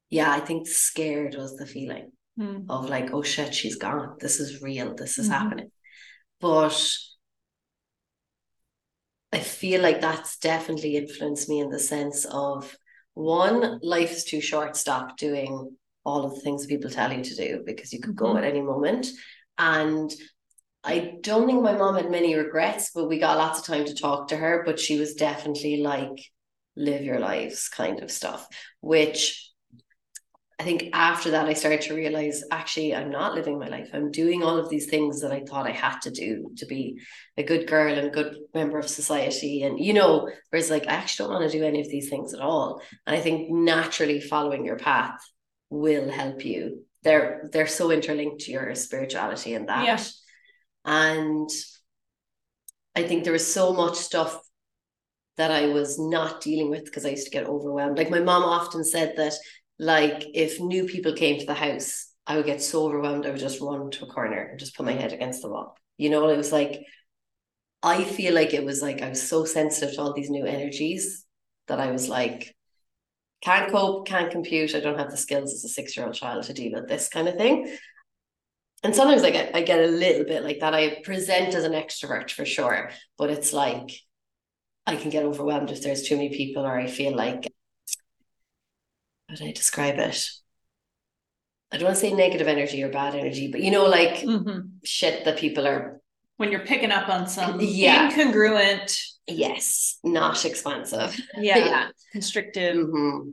Yeah, 0.10 0.32
I 0.32 0.39
think 0.39 0.68
scared 0.68 1.36
was 1.36 1.56
the 1.58 1.66
feeling 1.66 2.12
mm. 2.39 2.66
of 2.70 2.89
like, 2.89 3.14
oh 3.14 3.22
shit, 3.22 3.53
she's 3.53 3.76
gone. 3.76 4.16
This 4.20 4.39
is 4.39 4.62
real. 4.62 4.95
This 4.95 5.18
is 5.18 5.30
mm-hmm. 5.30 5.34
happening. 5.34 5.72
But 6.39 6.82
I 9.32 9.40
feel 9.40 9.82
like 9.82 10.02
that's 10.02 10.38
definitely 10.38 10.96
influenced 10.96 11.50
me 11.50 11.60
in 11.60 11.70
the 11.70 11.80
sense 11.80 12.26
of 12.26 12.78
one, 13.14 13.80
life 13.82 14.12
is 14.12 14.24
too 14.24 14.42
short. 14.42 14.76
Stop 14.76 15.18
doing 15.18 15.76
all 16.04 16.26
of 16.26 16.36
the 16.36 16.42
things 16.42 16.66
people 16.66 16.90
tell 16.90 17.12
you 17.12 17.24
to 17.24 17.36
do 17.36 17.64
because 17.66 17.92
you 17.92 18.00
could 18.00 18.16
go 18.16 18.28
mm-hmm. 18.28 18.38
at 18.38 18.44
any 18.44 18.62
moment. 18.62 19.08
And 19.58 20.14
I 20.84 21.16
don't 21.22 21.48
think 21.48 21.64
my 21.64 21.76
mom 21.76 21.96
had 21.96 22.12
many 22.12 22.36
regrets, 22.36 22.92
but 22.94 23.10
we 23.10 23.20
got 23.20 23.38
lots 23.38 23.60
of 23.60 23.66
time 23.66 23.86
to 23.86 23.96
talk 23.96 24.28
to 24.28 24.38
her. 24.38 24.64
But 24.66 24.80
she 24.80 25.00
was 25.00 25.16
definitely 25.16 25.78
like, 25.78 26.20
live 26.76 27.04
your 27.04 27.20
lives 27.20 27.70
kind 27.70 28.04
of 28.04 28.12
stuff, 28.12 28.48
which 28.82 29.45
I 30.58 30.64
think 30.64 30.91
after 30.93 31.32
that, 31.32 31.47
I 31.47 31.53
started 31.53 31.82
to 31.82 31.95
realize 31.95 32.41
actually, 32.49 32.95
I'm 32.95 33.10
not 33.10 33.36
living 33.36 33.60
my 33.60 33.68
life. 33.68 33.89
I'm 33.93 34.10
doing 34.10 34.41
all 34.41 34.58
of 34.58 34.70
these 34.70 34.86
things 34.86 35.20
that 35.20 35.34
I 35.34 35.41
thought 35.41 35.68
I 35.68 35.72
had 35.72 35.99
to 36.03 36.12
do 36.12 36.51
to 36.58 36.66
be 36.66 37.01
a 37.36 37.43
good 37.43 37.68
girl 37.68 37.93
and 37.93 38.08
a 38.08 38.12
good 38.12 38.38
member 38.53 38.80
of 38.80 38.88
society. 38.88 39.64
And, 39.64 39.78
you 39.78 39.93
know, 39.93 40.30
whereas 40.49 40.70
like, 40.70 40.88
I 40.88 40.93
actually 40.93 41.26
don't 41.28 41.41
want 41.41 41.51
to 41.51 41.58
do 41.58 41.66
any 41.66 41.82
of 41.82 41.89
these 41.89 42.10
things 42.10 42.34
at 42.34 42.39
all. 42.39 42.82
And 43.06 43.16
I 43.16 43.20
think 43.20 43.51
naturally 43.51 44.22
following 44.22 44.66
your 44.66 44.78
path 44.78 45.20
will 45.70 46.10
help 46.10 46.45
you. 46.45 46.86
They're 47.03 47.49
they're 47.51 47.68
so 47.68 47.91
interlinked 47.91 48.41
to 48.41 48.51
your 48.51 48.74
spirituality 48.76 49.56
and 49.56 49.68
that. 49.68 49.86
Yeah. 49.86 50.03
And 50.86 51.49
I 52.95 53.03
think 53.03 53.24
there 53.24 53.34
was 53.34 53.53
so 53.53 53.74
much 53.74 53.95
stuff 53.95 54.39
that 55.38 55.51
I 55.51 55.68
was 55.68 55.99
not 55.99 56.41
dealing 56.41 56.70
with 56.70 56.86
because 56.86 57.06
I 57.06 57.10
used 57.10 57.26
to 57.26 57.32
get 57.32 57.45
overwhelmed. 57.45 57.97
Like 57.97 58.10
my 58.10 58.22
mom 58.22 58.43
often 58.43 58.84
said 58.86 59.16
that, 59.18 59.34
like 59.80 60.26
if 60.34 60.60
new 60.60 60.86
people 60.86 61.14
came 61.14 61.40
to 61.40 61.46
the 61.46 61.54
house, 61.54 62.12
I 62.28 62.38
would 62.38 62.46
get 62.46 62.62
so 62.62 62.86
overwhelmed 62.86 63.26
I 63.26 63.32
would 63.32 63.40
just 63.40 63.62
run 63.62 63.92
to 63.92 64.06
a 64.06 64.10
corner 64.10 64.42
and 64.42 64.60
just 64.60 64.76
put 64.76 64.86
my 64.86 64.94
head 64.94 65.14
against 65.14 65.42
the 65.42 65.50
wall. 65.50 65.78
You 65.98 66.10
know, 66.10 66.30
it 66.30 66.38
was 66.38 66.52
like 66.52 66.82
I 67.84 68.04
feel 68.04 68.34
like 68.34 68.54
it 68.54 68.66
was 68.66 68.82
like 68.82 69.02
I 69.02 69.10
was 69.10 69.28
so 69.28 69.46
sensitive 69.46 69.96
to 69.96 70.02
all 70.02 70.14
these 70.14 70.30
new 70.30 70.46
energies 70.46 71.24
that 71.68 71.80
I 71.80 71.92
was 71.92 72.10
like, 72.10 72.56
can't 73.42 73.72
cope, 73.72 74.08
can't 74.08 74.32
compute. 74.32 74.74
I 74.74 74.80
don't 74.80 74.98
have 74.98 75.12
the 75.12 75.18
skills 75.18 75.54
as 75.54 75.64
a 75.64 75.70
six 75.70 75.96
year 75.96 76.06
old 76.06 76.16
child 76.16 76.44
to 76.46 76.54
deal 76.54 76.72
with 76.74 76.88
this 76.88 77.10
kind 77.10 77.28
of 77.28 77.36
thing. 77.36 77.78
And 78.84 78.96
sometimes 78.96 79.24
I 79.24 79.32
get, 79.32 79.56
I 79.56 79.62
get 79.62 79.80
a 79.80 79.88
little 79.88 80.26
bit 80.26 80.44
like 80.44 80.60
that. 80.60 80.74
I 80.74 81.02
present 81.04 81.54
as 81.54 81.64
an 81.64 81.74
extrovert 81.74 82.32
for 82.32 82.46
sure, 82.46 82.92
but 83.18 83.30
it's 83.30 83.54
like 83.54 83.92
I 84.88 84.96
can 84.96 85.10
get 85.10 85.26
overwhelmed 85.26 85.72
if 85.72 85.82
there's 85.82 86.04
too 86.04 86.16
many 86.16 86.30
people, 86.30 86.66
or 86.66 86.78
I 86.78 86.88
feel 86.88 87.16
like, 87.16 87.48
how 89.30 89.36
do 89.36 89.46
I 89.46 89.52
describe 89.52 89.98
it? 89.98 90.30
I 91.72 91.78
don't 91.78 91.86
want 91.86 91.96
to 91.96 92.02
say 92.02 92.14
negative 92.14 92.48
energy 92.48 92.84
or 92.84 92.90
bad 92.90 93.16
energy, 93.16 93.50
but 93.52 93.62
you 93.62 93.72
know, 93.72 93.86
like 93.86 94.18
mm-hmm. 94.18 94.68
shit 94.84 95.26
that 95.26 95.38
people 95.38 95.68
are. 95.68 96.02
When 96.38 96.52
you're 96.52 96.66
picking 96.66 96.92
up 96.92 97.08
on 97.08 97.28
some 97.28 97.60
yeah. 97.62 98.12
incongruent 98.12 99.02
Yes, 99.28 99.98
not 100.04 100.46
expansive. 100.46 101.20
Yeah, 101.38 101.58
yeah. 101.58 101.88
constrictive. 102.12 102.76
Mm-hmm. 102.76 103.30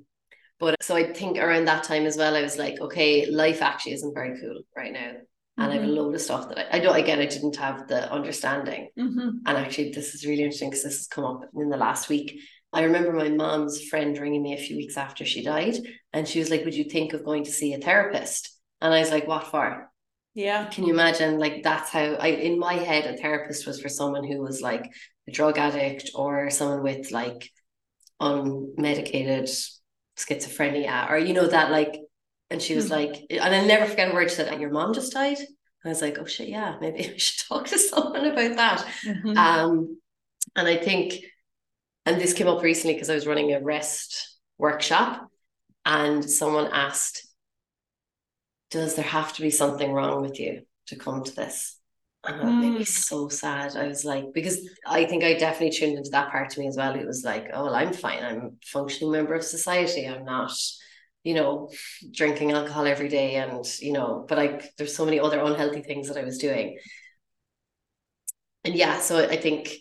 But 0.58 0.82
so 0.82 0.94
I 0.94 1.12
think 1.12 1.38
around 1.38 1.66
that 1.66 1.84
time 1.84 2.06
as 2.06 2.16
well, 2.16 2.36
I 2.36 2.42
was 2.42 2.56
like, 2.56 2.80
okay, 2.80 3.26
life 3.26 3.62
actually 3.62 3.92
isn't 3.94 4.14
very 4.14 4.40
cool 4.40 4.62
right 4.76 4.92
now. 4.92 5.10
And 5.10 5.18
mm-hmm. 5.18 5.62
I 5.62 5.72
have 5.74 5.82
a 5.82 5.86
mm-hmm. 5.86 5.94
load 5.94 6.14
of 6.14 6.20
stuff 6.20 6.48
that 6.48 6.58
I, 6.58 6.76
I 6.76 6.80
don't, 6.80 6.96
again, 6.96 7.18
I 7.18 7.26
didn't 7.26 7.56
have 7.56 7.88
the 7.88 8.10
understanding. 8.10 8.88
Mm-hmm. 8.98 9.38
And 9.44 9.58
actually, 9.58 9.90
this 9.90 10.14
is 10.14 10.24
really 10.24 10.42
interesting 10.42 10.70
because 10.70 10.84
this 10.84 10.98
has 10.98 11.06
come 11.08 11.24
up 11.24 11.44
in 11.54 11.68
the 11.68 11.76
last 11.76 12.08
week. 12.08 12.40
I 12.72 12.84
remember 12.84 13.12
my 13.12 13.28
mom's 13.28 13.82
friend 13.88 14.16
ringing 14.16 14.42
me 14.42 14.54
a 14.54 14.58
few 14.58 14.76
weeks 14.76 14.96
after 14.96 15.24
she 15.24 15.42
died, 15.42 15.76
and 16.12 16.26
she 16.26 16.38
was 16.38 16.50
like, 16.50 16.64
Would 16.64 16.74
you 16.74 16.84
think 16.84 17.12
of 17.12 17.24
going 17.24 17.44
to 17.44 17.52
see 17.52 17.74
a 17.74 17.78
therapist? 17.78 18.58
And 18.80 18.92
I 18.92 19.00
was 19.00 19.10
like, 19.10 19.26
What 19.26 19.48
for? 19.48 19.90
Yeah. 20.34 20.66
Can 20.66 20.84
you 20.84 20.94
imagine? 20.94 21.38
Like, 21.38 21.62
that's 21.62 21.90
how 21.90 22.00
I, 22.00 22.28
in 22.28 22.58
my 22.58 22.74
head, 22.74 23.04
a 23.04 23.18
therapist 23.18 23.66
was 23.66 23.80
for 23.80 23.90
someone 23.90 24.24
who 24.24 24.38
was 24.38 24.62
like 24.62 24.90
a 25.28 25.32
drug 25.32 25.58
addict 25.58 26.10
or 26.14 26.50
someone 26.50 26.82
with 26.82 27.10
like 27.10 27.50
unmedicated 28.20 29.50
schizophrenia 30.16 31.10
or 31.10 31.18
you 31.18 31.34
know 31.34 31.46
that 31.46 31.70
like 31.70 32.00
and 32.50 32.62
she 32.62 32.74
was 32.74 32.90
mm-hmm. 32.90 33.12
like 33.12 33.26
and 33.30 33.54
I'll 33.54 33.66
never 33.66 33.86
forget 33.86 34.10
a 34.10 34.14
word 34.14 34.30
she 34.30 34.36
said 34.36 34.60
your 34.60 34.70
mom 34.70 34.94
just 34.94 35.12
died 35.12 35.38
and 35.38 35.46
I 35.84 35.88
was 35.88 36.02
like 36.02 36.18
oh 36.18 36.26
shit 36.26 36.48
yeah 36.48 36.76
maybe 36.80 37.10
I 37.14 37.16
should 37.16 37.48
talk 37.48 37.66
to 37.68 37.78
someone 37.78 38.26
about 38.26 38.56
that 38.56 38.86
mm-hmm. 39.04 39.36
um 39.36 39.98
and 40.54 40.68
I 40.68 40.76
think 40.76 41.14
and 42.06 42.20
this 42.20 42.32
came 42.32 42.48
up 42.48 42.62
recently 42.62 42.94
because 42.94 43.10
I 43.10 43.14
was 43.14 43.26
running 43.26 43.52
a 43.52 43.60
rest 43.60 44.38
workshop 44.58 45.28
and 45.84 46.28
someone 46.28 46.68
asked 46.72 47.26
does 48.70 48.94
there 48.94 49.04
have 49.04 49.34
to 49.34 49.42
be 49.42 49.50
something 49.50 49.92
wrong 49.92 50.22
with 50.22 50.40
you 50.40 50.62
to 50.86 50.96
come 50.96 51.22
to 51.22 51.34
this 51.34 51.78
and 52.24 52.40
that 52.40 52.54
made 52.54 52.72
me 52.74 52.80
mm. 52.80 52.86
so 52.86 53.28
sad. 53.28 53.76
I 53.76 53.88
was 53.88 54.04
like, 54.04 54.32
because 54.32 54.68
I 54.86 55.04
think 55.06 55.24
I 55.24 55.34
definitely 55.34 55.76
tuned 55.76 55.98
into 55.98 56.10
that 56.10 56.30
part 56.30 56.50
to 56.50 56.60
me 56.60 56.68
as 56.68 56.76
well. 56.76 56.94
It 56.94 57.06
was 57.06 57.24
like, 57.24 57.50
oh, 57.52 57.64
well, 57.64 57.74
I'm 57.74 57.92
fine. 57.92 58.22
I'm 58.22 58.38
a 58.38 58.50
functioning 58.64 59.10
member 59.10 59.34
of 59.34 59.42
society. 59.42 60.06
I'm 60.06 60.24
not, 60.24 60.52
you 61.24 61.34
know, 61.34 61.70
drinking 62.12 62.52
alcohol 62.52 62.86
every 62.86 63.08
day. 63.08 63.34
And, 63.36 63.66
you 63.80 63.92
know, 63.92 64.24
but 64.28 64.38
like 64.38 64.76
there's 64.76 64.94
so 64.94 65.04
many 65.04 65.18
other 65.18 65.40
unhealthy 65.40 65.82
things 65.82 66.08
that 66.08 66.16
I 66.16 66.22
was 66.22 66.38
doing. 66.38 66.78
And 68.64 68.76
yeah, 68.76 69.00
so 69.00 69.18
I 69.18 69.36
think 69.36 69.74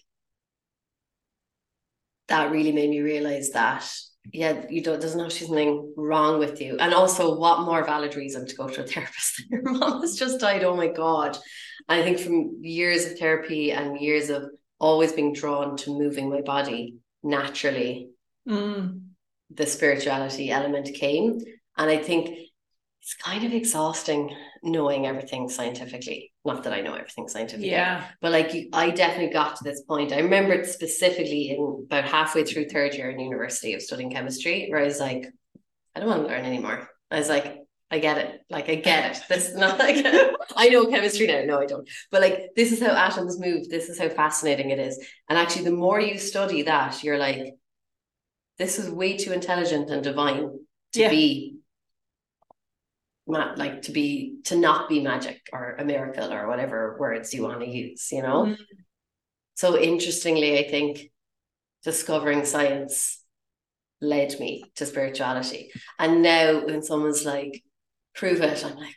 that 2.32 2.51
really 2.51 2.71
made 2.71 2.89
me 2.89 3.01
realize 3.01 3.51
that 3.51 3.88
yeah, 4.32 4.65
you 4.69 4.82
don't 4.82 5.01
there's 5.01 5.15
not 5.15 5.32
something 5.32 5.93
wrong 5.97 6.39
with 6.39 6.61
you. 6.61 6.77
And 6.79 6.93
also 6.93 7.38
what 7.38 7.61
more 7.61 7.84
valid 7.84 8.15
reason 8.15 8.45
to 8.47 8.55
go 8.55 8.67
to 8.67 8.84
a 8.84 8.88
therapist 8.91 9.38
than 9.38 9.47
your 9.51 9.71
mom 9.71 10.01
has 10.01 10.15
just 10.15 10.39
died. 10.39 10.63
Oh 10.63 10.75
my 10.75 10.88
God. 10.88 11.38
I 11.89 12.03
think 12.03 12.19
from 12.19 12.59
years 12.61 13.05
of 13.05 13.17
therapy 13.17 13.71
and 13.71 13.99
years 13.99 14.29
of 14.29 14.43
always 14.79 15.11
being 15.11 15.34
drawn 15.34 15.75
to 15.77 15.97
moving 15.97 16.29
my 16.29 16.41
body 16.41 16.97
naturally, 17.23 18.09
mm. 18.47 19.01
the 19.53 19.65
spirituality 19.65 20.51
element 20.51 20.93
came. 20.93 21.39
And 21.77 21.89
I 21.89 21.97
think 21.97 22.29
it's 23.01 23.15
kind 23.15 23.43
of 23.43 23.53
exhausting 23.53 24.36
knowing 24.63 25.07
everything 25.07 25.49
scientifically. 25.49 26.30
Not 26.43 26.63
that 26.63 26.73
I 26.73 26.81
know 26.81 26.95
everything 26.95 27.27
scientifically. 27.27 27.69
Yeah. 27.69 28.05
But 28.19 28.31
like 28.31 28.53
you, 28.53 28.69
I 28.73 28.89
definitely 28.89 29.31
got 29.31 29.57
to 29.57 29.63
this 29.63 29.81
point. 29.81 30.11
I 30.11 30.19
remember 30.21 30.53
it 30.53 30.65
specifically 30.65 31.51
in 31.51 31.85
about 31.85 32.05
halfway 32.05 32.43
through 32.43 32.69
third 32.69 32.95
year 32.95 33.11
in 33.11 33.19
university 33.19 33.73
of 33.75 33.81
studying 33.81 34.09
chemistry, 34.09 34.67
where 34.69 34.79
I 34.81 34.85
was 34.85 34.99
like, 34.99 35.27
I 35.95 35.99
don't 35.99 36.09
want 36.09 36.23
to 36.23 36.27
learn 36.27 36.45
anymore. 36.45 36.89
I 37.11 37.19
was 37.19 37.29
like, 37.29 37.57
I 37.91 37.99
get 37.99 38.17
it. 38.17 38.41
Like 38.49 38.69
I 38.69 38.75
get 38.75 39.17
it. 39.17 39.23
This 39.29 39.49
is 39.49 39.55
not 39.55 39.77
like 39.77 40.03
I 40.55 40.69
know 40.69 40.87
chemistry 40.87 41.27
now. 41.27 41.43
No, 41.45 41.59
I 41.59 41.65
don't. 41.67 41.87
But 42.09 42.21
like 42.21 42.49
this 42.55 42.71
is 42.71 42.81
how 42.81 42.87
atoms 42.95 43.39
move. 43.39 43.69
This 43.69 43.89
is 43.89 43.99
how 43.99 44.09
fascinating 44.09 44.71
it 44.71 44.79
is. 44.79 44.97
And 45.29 45.37
actually, 45.37 45.65
the 45.65 45.71
more 45.71 45.99
you 45.99 46.17
study 46.17 46.63
that, 46.63 47.03
you're 47.03 47.19
like, 47.19 47.53
this 48.57 48.79
is 48.79 48.89
way 48.89 49.17
too 49.17 49.31
intelligent 49.33 49.89
and 49.89 50.03
divine 50.03 50.59
to 50.93 50.99
Yeah. 50.99 51.09
be 51.09 51.57
ma- 53.32 53.53
like 53.55 53.84
to 53.84 53.91
be 53.91 54.38
to 54.45 54.55
not 54.55 54.89
be 54.89 54.99
magic 55.01 55.39
or 55.53 55.75
a 55.79 55.86
miracle 55.86 56.32
or 56.34 56.47
whatever 56.47 56.97
words 56.99 57.34
you 57.34 57.43
want 57.43 57.61
to 57.61 57.67
use, 57.69 58.11
you 58.11 58.21
know? 58.21 58.45
Mhm. 58.45 58.57
So 59.55 59.77
interestingly, 59.79 60.57
I 60.59 60.69
think 60.69 61.11
discovering 61.84 62.45
science 62.45 63.23
led 64.01 64.39
me 64.39 64.63
to 64.75 64.86
spirituality. 64.86 65.71
And 65.99 66.21
now 66.21 66.65
when 66.65 66.82
someone's 66.84 67.25
like, 67.25 67.63
prove 68.15 68.41
it, 68.41 68.65
I'm 68.65 68.75
like, 68.75 68.95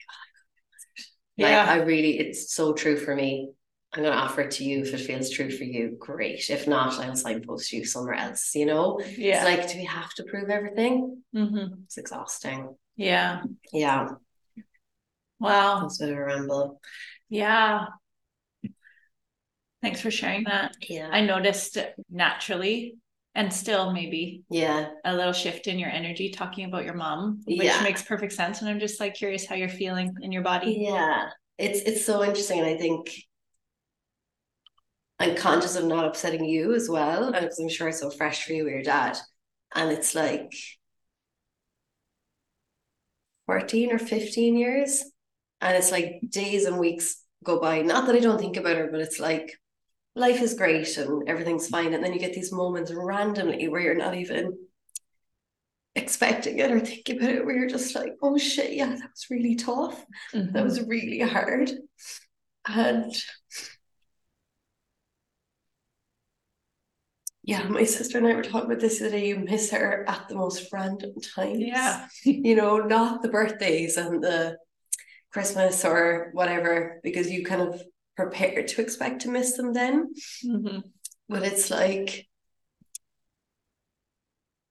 like, 1.39 1.51
Yeah. 1.51 1.67
I 1.69 1.77
really, 1.83 2.19
it's 2.19 2.55
so 2.55 2.73
true 2.73 2.97
for 2.97 3.15
me. 3.15 3.51
I'm 3.93 4.03
going 4.03 4.13
to 4.13 4.19
offer 4.19 4.41
it 4.43 4.53
to 4.53 4.65
you 4.65 4.81
if 4.83 4.93
it 4.93 4.99
feels 4.99 5.31
true 5.31 5.51
for 5.51 5.63
you. 5.65 5.97
Great. 6.01 6.51
If 6.51 6.67
not, 6.67 6.99
I'll 6.99 7.15
signpost 7.15 7.73
you 7.73 7.85
somewhere 7.85 8.15
else. 8.15 8.55
You 8.55 8.67
know, 8.67 9.01
Yeah. 9.17 9.37
it's 9.37 9.45
like, 9.45 9.71
do 9.73 9.79
we 9.79 9.85
have 9.85 10.13
to 10.15 10.25
prove 10.25 10.51
everything? 10.51 11.23
Mhm. 11.35 11.85
It's 11.85 11.99
exhausting. 11.99 12.77
Yeah. 12.97 13.43
Yeah, 13.73 14.09
Wow. 15.41 15.81
that's 15.83 16.01
a 16.01 16.07
bit 16.07 16.19
of 16.19 16.51
a. 16.51 16.69
Yeah. 17.29 17.87
Thanks 19.83 20.01
for 20.01 20.11
sharing 20.11 20.45
that. 20.45 20.75
Yeah, 20.89 21.11
I 21.13 21.21
noticed 21.21 21.77
naturally 22.11 22.95
and 23.35 23.53
still 23.53 23.93
maybe 23.93 24.45
yeah, 24.49 24.89
a 25.05 25.15
little 25.15 25.33
shift 25.33 25.67
in 25.67 25.79
your 25.79 25.91
energy 25.91 26.31
talking 26.31 26.65
about 26.65 26.85
your 26.85 26.95
mom, 26.95 27.43
which 27.45 27.59
Yeah. 27.59 27.83
makes 27.83 28.03
perfect 28.03 28.33
sense. 28.33 28.61
And 28.61 28.71
I'm 28.71 28.81
just 28.81 29.01
like 29.01 29.15
curious 29.15 29.45
how 29.45 29.57
you're 29.57 29.69
feeling 29.69 30.15
in 30.23 30.33
your 30.33 30.43
body. 30.43 30.79
yeah. 30.81 31.31
It's 31.59 31.81
it's 31.81 32.05
so 32.05 32.25
interesting, 32.25 32.61
and 32.61 32.69
I 32.69 32.77
think 32.77 33.11
I'm 35.21 35.37
conscious 35.37 35.77
of 35.77 35.85
not 35.85 36.05
upsetting 36.07 36.45
you 36.45 36.75
as 36.75 36.89
well, 36.89 37.25
And 37.25 37.35
because 37.35 37.59
I'm 37.59 37.69
sure 37.69 37.89
it's 37.89 38.01
so 38.01 38.11
fresh 38.11 38.45
for 38.45 38.53
you 38.53 38.65
with 38.65 38.73
your 38.73 38.83
dad, 38.83 39.19
and 39.75 39.91
it's 39.93 40.15
like. 40.15 40.53
14 43.47 43.93
or 43.93 43.99
15 43.99 44.57
years. 44.57 45.05
And 45.61 45.77
it's 45.77 45.91
like 45.91 46.21
days 46.29 46.65
and 46.65 46.79
weeks 46.79 47.23
go 47.43 47.61
by. 47.61 47.83
Not 47.83 48.07
that 48.07 48.17
I 48.17 48.21
don't 48.21 48.39
think 48.39 48.57
about 48.57 48.77
her, 48.77 48.89
but 48.91 49.01
it's 49.01 49.19
like 49.21 49.51
life 50.15 50.41
is 50.41 50.55
great 50.55 50.97
and 50.97 51.29
everything's 51.29 51.69
fine. 51.69 51.95
And 51.95 52.05
then 52.05 52.13
you 52.13 52.19
get 52.19 52.35
these 52.35 52.53
moments 52.53 52.93
randomly 52.95 53.69
where 53.69 53.81
you're 53.81 53.95
not 53.95 54.15
even 54.15 54.57
expecting 55.97 56.59
it 56.59 56.71
or 56.71 56.81
thinking 56.81 57.19
about 57.19 57.31
it, 57.31 57.47
where 57.47 57.57
you're 57.57 57.69
just 57.69 57.95
like, 57.95 58.15
oh 58.23 58.37
shit, 58.37 58.73
yeah, 58.73 58.87
that 58.87 59.11
was 59.11 59.27
really 59.31 59.55
tough. 59.55 60.05
Mhm. 60.33 60.53
That 60.53 60.65
was 60.65 60.83
really 60.83 61.21
hard. 61.21 61.71
And 62.67 63.15
yeah, 67.43 67.69
my 67.69 67.85
sister 67.85 68.19
and 68.19 68.27
I 68.27 68.35
were 68.35 68.43
talking 68.43 68.71
about 68.71 68.81
this 68.81 68.99
the 68.99 69.07
other 69.07 69.19
day. 69.19 69.29
You 69.29 69.37
miss 69.37 69.71
her 69.71 70.05
at 70.09 70.29
the 70.29 70.35
most 70.35 70.73
random 70.73 71.13
times. 71.35 71.59
Yeah. 71.59 72.07
You 72.25 72.55
know, 72.57 72.79
not 72.79 73.23
the 73.23 73.29
birthdays 73.29 73.97
and 73.97 74.23
the 74.23 74.57
Christmas 75.35 75.85
or 75.85 76.31
whatever, 76.33 77.01
because 77.03 77.29
you 77.29 77.45
kind 77.45 77.61
of 77.61 77.83
prepared 78.17 78.69
to 78.69 78.81
expect 78.81 79.23
to 79.23 79.31
miss 79.31 79.57
them 79.57 79.73
then. 79.73 80.15
Mhm. 80.45 80.85
But 81.29 81.43
it's 81.43 81.71
like, 81.73 82.29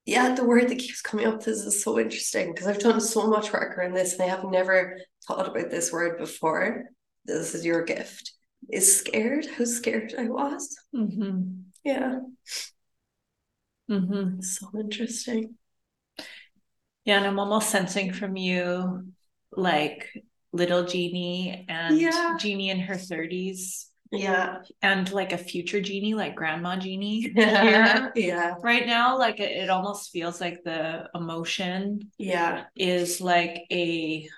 yeah, 0.05 0.33
the 0.35 0.45
word 0.45 0.69
that 0.69 0.79
keeps 0.79 1.01
coming 1.01 1.27
up, 1.27 1.43
this 1.43 1.59
is 1.59 1.83
so 1.83 1.99
interesting 1.99 2.53
because 2.53 2.67
I've 2.67 2.79
done 2.79 3.01
so 3.01 3.27
much 3.27 3.51
work 3.51 3.77
around 3.77 3.93
this 3.93 4.13
and 4.13 4.21
I 4.23 4.27
have 4.27 4.45
never 4.45 4.99
thought 5.27 5.49
about 5.49 5.69
this 5.69 5.91
word 5.91 6.17
before. 6.17 6.85
This 7.25 7.53
is 7.53 7.65
your 7.65 7.83
gift. 7.83 8.31
Is 8.69 8.97
scared, 8.97 9.45
how 9.45 9.65
scared 9.65 10.13
I 10.17 10.29
was. 10.29 10.77
Mhm. 10.95 11.65
Yeah, 11.83 12.21
Mhm. 13.89 14.41
so 14.41 14.69
interesting. 14.79 15.57
Yeah, 17.03 17.17
and 17.17 17.27
I'm 17.27 17.39
almost 17.39 17.69
sensing 17.69 18.13
from 18.13 18.37
you 18.37 19.11
like 19.51 20.09
little 20.53 20.85
Jeanie 20.85 21.65
and 21.69 21.97
Yeah. 21.99 22.37
Jeanie 22.39 22.69
in 22.69 22.79
her 22.81 22.95
30s 22.95 23.87
Yeah, 24.11 24.59
and 24.81 25.11
like 25.11 25.33
a 25.33 25.37
future 25.39 25.81
Jeanie, 25.81 26.13
like 26.13 26.35
grandma 26.35 26.77
Jeanie. 26.77 27.31
yeah, 27.35 28.09
yeah, 28.15 28.53
Right 28.61 28.85
now, 28.85 29.17
like 29.17 29.39
it, 29.39 29.69
almost 29.69 30.11
feels 30.11 30.39
like 30.39 30.63
the 30.63 31.09
emotion 31.15 32.11
yeah, 32.19 32.65
is 32.75 33.19
like 33.21 33.65
a 33.71 34.29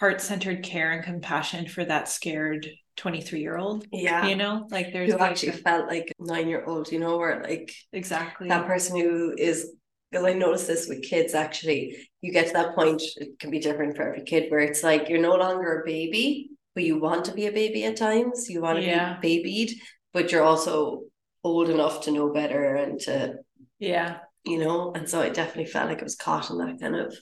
heart-centered 0.00 0.62
care 0.62 0.92
and 0.92 1.04
compassion 1.04 1.66
for 1.68 1.84
that 1.84 2.08
scared 2.08 2.68
23 2.96 3.40
year 3.40 3.56
old. 3.56 3.86
yeah. 3.92 4.26
You 4.28 4.36
know, 4.36 4.66
like 4.70 4.92
there's 4.92 5.12
Who 5.12 5.18
like 5.18 5.30
actually 5.32 5.50
a- 5.50 5.52
felt 5.52 5.88
like 5.88 6.12
a 6.18 6.24
nine 6.24 6.48
year 6.48 6.64
old, 6.64 6.92
you 6.92 6.98
know, 6.98 7.16
where 7.18 7.42
like 7.42 7.74
exactly. 7.92 8.48
that 8.48 8.66
person 8.66 8.98
who 9.00 9.34
is 9.36 9.72
because 10.10 10.24
I 10.26 10.32
noticed 10.32 10.66
this 10.66 10.88
with 10.88 11.02
kids 11.02 11.34
actually, 11.34 12.08
you 12.20 12.32
get 12.32 12.48
to 12.48 12.52
that 12.54 12.74
point, 12.74 13.02
it 13.16 13.38
can 13.38 13.50
be 13.50 13.58
different 13.60 13.96
for 13.96 14.02
every 14.08 14.24
kid, 14.24 14.50
where 14.50 14.60
it's 14.60 14.82
like 14.82 15.08
you're 15.08 15.20
no 15.20 15.34
longer 15.36 15.80
a 15.80 15.84
baby, 15.86 16.50
but 16.74 16.84
you 16.84 16.98
want 16.98 17.24
to 17.26 17.32
be 17.32 17.46
a 17.46 17.52
baby 17.52 17.84
at 17.84 17.96
times. 17.96 18.48
You 18.48 18.60
want 18.62 18.78
to 18.78 18.84
Yeah. 18.84 19.18
be 19.20 19.38
babied, 19.38 19.70
but 20.12 20.32
you're 20.32 20.42
also 20.42 21.02
old 21.44 21.70
enough 21.70 22.02
to 22.02 22.10
know 22.10 22.32
better 22.32 22.74
and 22.74 23.00
to, 23.00 23.36
Yeah. 23.78 24.18
you 24.44 24.58
know, 24.58 24.92
and 24.94 25.08
so 25.08 25.20
I 25.20 25.28
definitely 25.30 25.70
felt 25.70 25.88
like 25.88 26.00
I 26.00 26.04
was 26.04 26.16
caught 26.16 26.50
in 26.50 26.58
that 26.58 26.80
kind 26.80 26.96
of, 26.96 27.16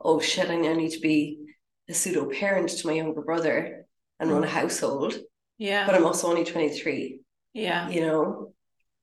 oh 0.00 0.20
shit, 0.20 0.50
I 0.50 0.56
now 0.56 0.74
need 0.74 0.90
to 0.90 1.00
be 1.00 1.38
a 1.88 1.94
pseudo 1.94 2.28
parent 2.28 2.68
to 2.68 2.86
my 2.86 2.92
younger 2.94 3.22
brother 3.22 3.86
and 4.20 4.30
run 4.30 4.44
a 4.44 4.48
household, 4.48 5.14
Yeah. 5.58 5.86
but 5.86 5.94
I'm 5.94 6.04
also 6.06 6.28
only 6.28 6.44
23, 6.44 7.20
yeah. 7.54 7.88
you 7.88 8.00
know? 8.02 8.52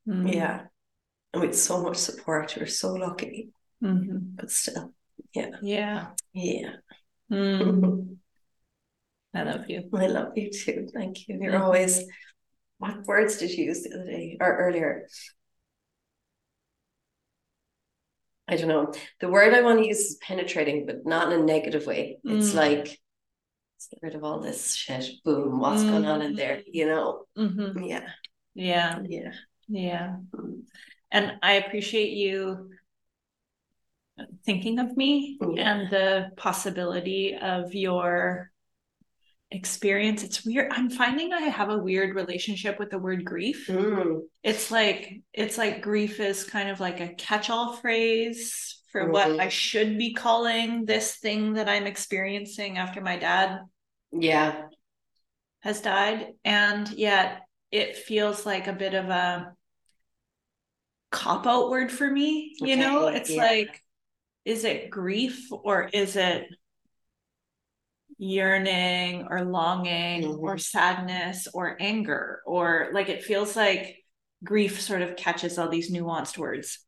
Mhm. 0.08 0.34
Yeah. 0.34 0.66
And 1.34 1.42
with 1.42 1.58
so 1.58 1.82
much 1.82 1.98
support, 1.98 2.56
we're 2.60 2.68
so 2.68 2.94
lucky, 2.94 3.50
Mhm. 3.82 4.36
but 4.36 4.52
still, 4.52 4.94
Yeah. 5.34 6.12
yeah. 6.32 6.76
Mm. 7.32 8.18
I 9.34 9.42
love 9.44 9.68
you. 9.68 9.90
I 9.94 10.06
love 10.08 10.38
you 10.38 10.52
too. 10.52 10.88
Thank 10.94 11.28
you. 11.28 11.40
You're 11.42 11.58
always, 11.58 12.04
what 12.78 13.04
words 13.08 13.38
did 13.38 13.50
you 13.52 13.66
use 13.66 13.82
the 13.82 13.96
other 13.96 14.06
day 14.06 14.38
or 14.40 14.58
earlier? 14.58 15.08
I 18.48 18.58
don't 18.58 18.68
know. 18.68 18.94
The 19.20 19.30
word 19.30 19.56
I 19.56 19.62
want 19.62 19.80
to 19.80 19.88
use 19.88 20.00
is 20.00 20.18
penetrating, 20.22 20.86
but 20.86 21.04
not 21.06 21.32
in 21.34 21.42
a 21.42 21.44
negative 21.44 21.88
way. 21.88 22.20
It's 22.24 22.52
Mm. 22.52 22.56
like, 22.56 22.86
let's 23.74 23.88
get 23.90 24.04
rid 24.04 24.14
of 24.16 24.24
all 24.24 24.40
this 24.40 24.76
shit. 24.76 25.10
Boom. 25.24 25.60
What's 25.60 25.82
going 25.82 26.06
on 26.06 26.22
in 26.22 26.36
there? 26.36 26.62
You 26.68 26.86
know? 26.86 27.26
Mhm. 27.36 27.88
Yeah. 27.90 28.08
Yeah. 28.54 29.02
Yeah. 29.08 29.34
Yeah. 29.68 30.18
And 31.14 31.34
I 31.44 31.54
appreciate 31.54 32.12
you 32.14 32.72
thinking 34.46 34.80
of 34.80 34.98
me 34.98 35.38
Yeah. 35.40 35.72
and 35.72 35.90
the 35.92 36.32
possibility 36.36 37.36
of 37.36 37.74
your 37.74 38.52
experience. 39.52 40.24
It's 40.24 40.44
weird. 40.44 40.72
I'm 40.74 40.90
finding 40.90 41.32
I 41.32 41.42
have 41.42 41.70
a 41.70 41.78
weird 41.78 42.16
relationship 42.16 42.80
with 42.80 42.90
the 42.90 42.98
word 42.98 43.24
grief. 43.24 43.68
Mm. 43.68 44.22
It's 44.42 44.72
like 44.72 45.22
it's 45.32 45.58
like 45.60 45.84
grief 45.84 46.20
is 46.20 46.44
kind 46.44 46.70
of 46.70 46.80
like 46.80 47.00
a 47.00 47.14
catch-all 47.14 47.74
phrase 47.74 48.82
for 48.92 49.12
what 49.12 49.28
Mhm. 49.28 49.40
I 49.40 49.50
should 49.50 49.98
be 50.00 50.14
calling 50.14 50.86
this 50.86 51.18
thing 51.18 51.54
that 51.54 51.70
I'm 51.70 51.86
experiencing 51.86 52.80
after 52.80 53.02
my 53.02 53.18
dad 53.18 53.60
Yeah. 54.12 54.68
has 55.62 55.82
died. 55.82 56.34
And 56.44 56.90
yet 56.90 57.44
it 57.70 57.98
feels 57.98 58.46
like 58.48 58.68
a 58.68 58.74
bit 58.74 58.96
of 58.96 59.10
a 59.10 59.56
cop 61.14 61.48
out 61.48 61.70
word 61.70 61.92
for 61.92 62.10
me. 62.10 62.56
You 62.60 62.76
know, 62.76 63.08
it's 63.08 63.30
yeah. 63.30 63.44
like, 63.44 63.82
is 64.46 64.66
it 64.66 64.90
grief 64.90 65.48
or 65.52 65.90
is 65.94 66.16
it 66.16 66.48
yearning 68.18 69.28
or 69.30 69.44
longing 69.44 70.26
or 70.26 70.56
Mhm. 70.56 70.62
sadness 70.62 71.48
or 71.54 71.78
anger? 71.80 72.42
Or 72.46 72.90
like 72.94 73.10
it 73.10 73.24
feels 73.24 73.56
like 73.56 73.98
grief 74.44 74.82
sort 74.82 75.02
of 75.02 75.16
catches 75.16 75.58
all 75.58 75.70
these 75.70 75.92
nuanced 75.92 76.38
words. 76.38 76.80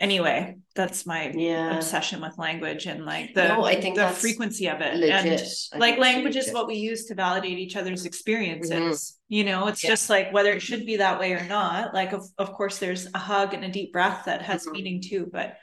Anyway, 0.00 0.56
that's 0.74 1.04
my 1.04 1.30
Yeah. 1.36 1.76
obsession 1.76 2.22
with 2.22 2.38
language 2.38 2.86
and 2.86 3.04
like 3.04 3.34
the, 3.34 3.48
No, 3.48 3.64
I 3.64 3.78
think 3.78 3.96
the 3.96 4.08
frequency 4.08 4.66
of 4.66 4.80
it. 4.80 4.96
Legit. 4.96 5.42
And 5.72 5.80
like 5.80 5.98
language 5.98 6.36
is 6.36 6.50
what 6.52 6.66
we 6.66 6.76
use 6.76 7.04
to 7.06 7.14
validate 7.14 7.58
each 7.58 7.76
other's 7.76 8.06
experiences 8.06 9.18
you 9.28 9.44
know 9.44 9.66
it's 9.68 9.84
Yeah. 9.84 9.90
just 9.90 10.08
like 10.10 10.32
whether 10.32 10.52
it 10.52 10.60
should 10.62 10.86
be 10.86 10.96
that 10.96 11.20
way 11.20 11.32
or 11.34 11.44
not 11.46 11.92
like 11.94 12.12
of, 12.12 12.24
of 12.38 12.52
course 12.54 12.78
there's 12.78 13.06
a 13.14 13.18
hug 13.18 13.52
and 13.54 13.62
a 13.64 13.68
deep 13.68 13.92
breath 13.92 14.24
that 14.24 14.42
has 14.42 14.66
Mhm. 14.66 14.72
meaning 14.72 15.00
too 15.02 15.28
but 15.30 15.56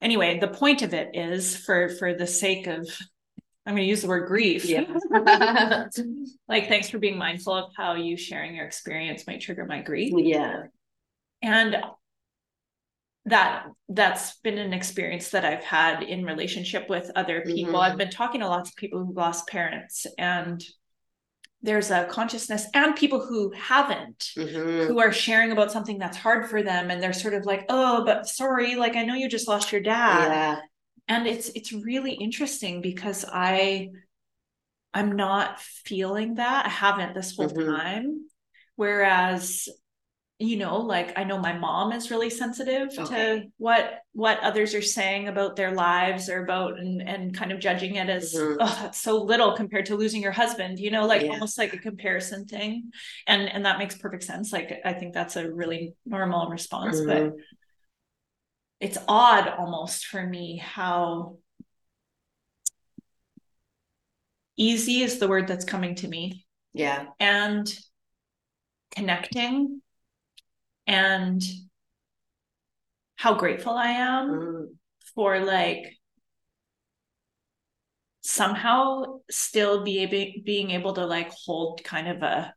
anyway 0.00 0.38
the 0.38 0.48
point 0.48 0.82
of 0.82 0.94
it 0.94 1.08
is 1.14 1.56
for 1.56 1.88
for 1.98 2.14
the 2.14 2.26
sake 2.28 2.66
of 2.68 2.88
I'm 3.66 3.74
going 3.74 3.84
to 3.84 3.90
use 3.90 4.00
the 4.00 4.08
word 4.08 4.26
grief. 4.26 4.64
Yeah. 4.64 4.86
like, 6.48 6.66
thanks 6.68 6.88
for 6.88 6.98
being 6.98 7.18
mindful 7.18 7.52
of 7.54 7.70
how 7.76 7.94
you 7.94 8.16
sharing 8.16 8.54
your 8.56 8.64
experience 8.64 9.26
might 9.26 9.42
trigger 9.42 9.66
my 9.66 9.82
grief. 9.82 10.12
yeah. 10.16 10.62
And 11.42 11.76
that 13.30 13.66
that's 13.88 14.38
been 14.40 14.58
an 14.58 14.72
experience 14.72 15.30
that 15.30 15.44
I've 15.44 15.64
had 15.64 16.02
in 16.02 16.24
relationship 16.24 16.88
with 16.88 17.10
other 17.16 17.40
people. 17.42 17.74
Mhm. 17.74 17.82
I've 17.82 17.98
been 17.98 18.10
talking 18.10 18.40
to 18.42 18.48
lots 18.48 18.70
of 18.70 18.76
people 18.76 19.04
who've 19.04 19.16
lost 19.16 19.48
parents 19.48 20.06
and 20.18 20.62
there's 21.62 21.90
a 21.90 22.06
consciousness 22.06 22.66
and 22.74 22.96
people 22.96 23.20
who 23.20 23.50
haven't 23.52 24.30
Mhm. 24.36 24.86
who 24.86 24.98
are 24.98 25.12
sharing 25.12 25.52
about 25.52 25.70
something 25.70 25.98
that's 25.98 26.16
hard 26.16 26.48
for 26.48 26.62
them 26.62 26.90
and 26.90 27.02
they're 27.02 27.12
sort 27.12 27.34
of 27.34 27.44
like 27.44 27.66
oh 27.68 28.04
but 28.04 28.26
sorry 28.26 28.76
like 28.76 28.96
i 28.96 29.04
know 29.04 29.14
you 29.14 29.28
just 29.28 29.46
lost 29.48 29.70
your 29.70 29.82
dad 29.82 30.28
Yeah. 30.32 30.56
and 31.08 31.26
it's 31.26 31.50
it's 31.50 31.72
really 31.72 32.12
interesting 32.14 32.80
because 32.80 33.26
i 33.30 33.90
i'm 34.94 35.16
not 35.16 35.60
feeling 35.60 36.36
that 36.36 36.64
i 36.66 36.68
haven't 36.70 37.14
this 37.14 37.36
whole 37.36 37.48
Mhm. 37.48 37.66
time 37.76 38.24
whereas 38.76 39.68
you 40.40 40.56
know 40.56 40.78
like 40.78 41.16
i 41.18 41.22
know 41.22 41.38
my 41.38 41.52
mom 41.52 41.92
is 41.92 42.10
really 42.10 42.30
sensitive 42.30 42.88
Okay. 42.98 43.40
to 43.40 43.42
what 43.58 44.00
what 44.12 44.40
others 44.40 44.74
are 44.74 44.80
saying 44.82 45.28
about 45.28 45.54
their 45.54 45.72
lives 45.72 46.30
or 46.30 46.42
about 46.42 46.78
and 46.78 47.02
and 47.06 47.36
kind 47.36 47.52
of 47.52 47.60
judging 47.60 47.96
it 47.96 48.08
as 48.08 48.32
Mhm. 48.34 48.56
oh 48.60 48.78
that's 48.80 49.00
so 49.00 49.22
little 49.22 49.54
compared 49.54 49.86
to 49.86 49.96
losing 49.96 50.22
your 50.22 50.32
husband 50.32 50.80
you 50.80 50.90
know 50.90 51.06
like 51.06 51.22
Yeah. 51.22 51.32
almost 51.32 51.58
like 51.58 51.74
a 51.74 51.78
comparison 51.78 52.46
thing 52.46 52.90
and 53.26 53.48
and 53.50 53.66
that 53.66 53.78
makes 53.78 53.96
perfect 53.98 54.24
sense 54.24 54.50
like 54.50 54.80
i 54.84 54.94
think 54.94 55.12
that's 55.12 55.36
a 55.36 55.52
really 55.52 55.94
normal 56.06 56.48
response 56.48 57.00
but 57.00 57.18
Mhm. 57.22 57.38
it's 58.80 58.98
odd 59.06 59.46
almost 59.46 60.06
for 60.06 60.26
me 60.26 60.56
how 60.56 61.36
easy 64.56 65.02
is 65.02 65.18
the 65.18 65.28
word 65.28 65.46
that's 65.46 65.66
coming 65.66 65.94
to 65.96 66.08
me 66.08 66.46
Yeah. 66.72 67.08
and 67.18 67.70
connecting 68.90 69.82
and 70.90 71.40
how 73.14 73.34
grateful 73.34 73.74
I 73.74 73.90
am 73.92 74.28
Mm. 74.28 74.66
for 75.14 75.38
like 75.40 75.96
somehow 78.22 79.20
still 79.30 79.84
be 79.84 80.00
able, 80.00 80.42
being 80.44 80.70
able 80.72 80.92
to 80.94 81.06
like 81.06 81.30
hold 81.46 81.82
kind 81.84 82.08
of 82.08 82.22
a 82.22 82.52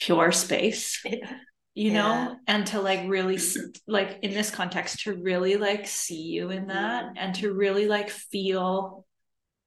pure 0.00 0.30
space 0.32 1.02
Yeah. 1.04 1.38
you 1.74 1.90
Yeah. 1.90 1.92
know 1.92 2.36
and 2.46 2.66
to 2.68 2.80
like 2.80 3.08
really 3.08 3.38
like 3.86 4.18
in 4.22 4.32
this 4.32 4.50
context 4.50 5.00
to 5.04 5.14
really 5.14 5.56
like 5.56 5.86
see 5.86 6.22
you 6.22 6.50
in 6.50 6.68
that 6.68 7.04
Mm-hmm. 7.04 7.18
and 7.18 7.34
to 7.36 7.52
really 7.52 7.86
like 7.86 8.10
feel 8.10 9.04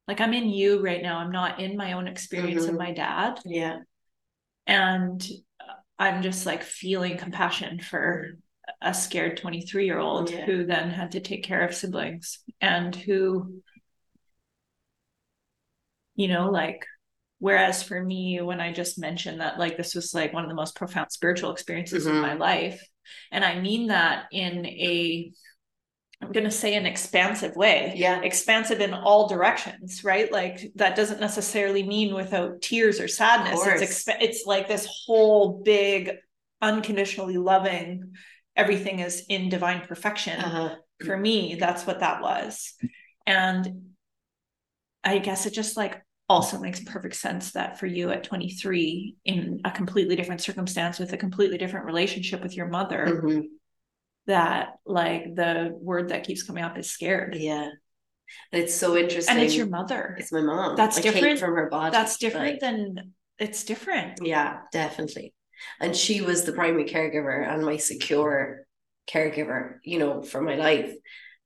like 0.08 0.22
i'm 0.22 0.34
in 0.34 0.50
you 0.50 0.82
right 0.82 1.02
now 1.02 1.18
i'm 1.20 1.32
not 1.32 1.60
in 1.60 1.76
my 1.76 1.94
own 1.94 2.08
experience 2.08 2.66
Mhm. 2.66 2.70
of 2.70 2.76
my 2.76 2.92
dad 2.94 3.40
Yeah. 3.46 3.80
and 4.68 5.22
i'm 6.02 6.22
just 6.24 6.46
like 6.46 6.64
feeling 6.64 7.18
compassion 7.18 7.80
for 7.80 8.32
a 8.82 8.94
scared 8.94 9.38
23 9.38 9.86
year 9.86 10.00
old 10.00 10.32
Yeah. 10.32 10.46
who 10.46 10.66
then 10.66 10.90
had 10.90 11.12
to 11.12 11.20
take 11.20 11.44
care 11.44 11.62
of 11.66 11.74
siblings 11.76 12.40
and 12.60 12.96
who 12.96 13.62
you 16.16 16.28
know 16.28 16.50
like 16.50 16.86
whereas 17.40 17.84
for 17.84 18.02
me 18.04 18.42
when 18.42 18.60
i 18.60 18.74
just 18.74 19.00
mentioned 19.00 19.40
that 19.42 19.60
like 19.60 19.78
this 19.78 19.94
was 19.96 20.14
like 20.14 20.34
one 20.34 20.44
of 20.44 20.50
the 20.50 20.56
most 20.56 20.76
profound 20.76 21.12
spiritual 21.12 21.52
experiences 21.52 22.06
of 22.06 22.14
Mhm. 22.14 22.22
my 22.22 22.34
life 22.34 22.84
and 23.32 23.46
i 23.46 23.60
mean 23.60 23.88
that 23.88 24.26
in 24.32 24.66
a 24.66 25.32
i'm 26.22 26.32
going 26.32 26.44
to 26.46 26.52
say 26.52 26.76
an 26.76 26.86
expansive 26.86 27.56
way 27.56 27.94
Yeah. 27.96 28.22
expansive 28.22 28.80
in 28.82 28.94
all 28.94 29.28
directions 29.28 30.04
right 30.04 30.32
like 30.32 30.72
that 30.76 30.96
doesn't 30.96 31.20
necessarily 31.20 31.84
mean 31.84 32.14
without 32.14 32.62
tears 32.62 33.00
or 33.00 33.08
sadness 33.08 33.60
it's 33.66 33.82
exp- 34.08 34.22
it's 34.22 34.46
like 34.46 34.68
this 34.68 34.88
whole 35.06 35.62
big 35.64 36.12
unconditionally 36.62 37.38
loving 37.38 38.14
everything 38.56 39.00
is 39.00 39.24
in 39.30 39.50
divine 39.50 39.82
perfection 39.82 40.40
Uh-huh. 40.40 40.76
for 41.06 41.18
me 41.18 41.56
that's 41.60 41.86
what 41.88 42.00
that 42.02 42.22
was 42.22 42.74
and 43.26 43.68
i 45.04 45.18
guess 45.18 45.46
it 45.46 45.54
just 45.54 45.76
like 45.78 46.02
also 46.30 46.60
makes 46.60 46.80
perfect 46.82 47.16
sense 47.16 47.52
that 47.52 47.78
for 47.80 47.88
you 47.88 48.10
at 48.10 48.24
23 48.24 49.16
in 49.26 49.60
a 49.66 49.72
completely 49.72 50.16
different 50.16 50.40
circumstance 50.42 50.98
with 50.98 51.12
a 51.12 51.18
completely 51.18 51.58
different 51.58 51.86
relationship 51.86 52.42
with 52.42 52.56
your 52.56 52.68
mother 52.68 53.22
Mhm. 53.26 53.44
That 54.32 54.74
like 54.86 55.24
the 55.36 55.72
word 55.90 56.10
that 56.10 56.24
keeps 56.28 56.44
coming 56.44 56.64
up 56.64 56.78
is 56.78 56.90
scared 56.90 57.36
Yeah. 57.36 57.70
It's 58.52 58.74
so 58.74 58.96
interesting. 58.96 59.36
and 59.36 59.44
it's 59.44 59.56
your 59.56 59.68
mother 59.68 60.16
It's 60.20 60.32
my 60.32 60.42
mom. 60.42 60.76
That's 60.76 60.98
I 60.98 61.02
different- 61.02 61.40
from 61.40 61.54
her 61.56 61.70
body. 61.70 61.92
that's 61.92 62.18
different 62.18 62.48
like- 62.54 62.60
than 62.66 63.14
it's 63.46 63.64
different 63.64 64.20
Yeah, 64.24 64.52
definitely. 64.72 65.34
And 65.80 65.96
she 65.96 66.22
was 66.22 66.44
the 66.44 66.54
primary 66.54 66.86
caregiver 66.86 67.36
and 67.52 67.64
my 67.66 67.78
secure 67.78 68.66
caregiver, 69.12 69.62
you 69.84 70.00
know, 70.00 70.22
for 70.22 70.42
my 70.42 70.56
life. 70.56 70.92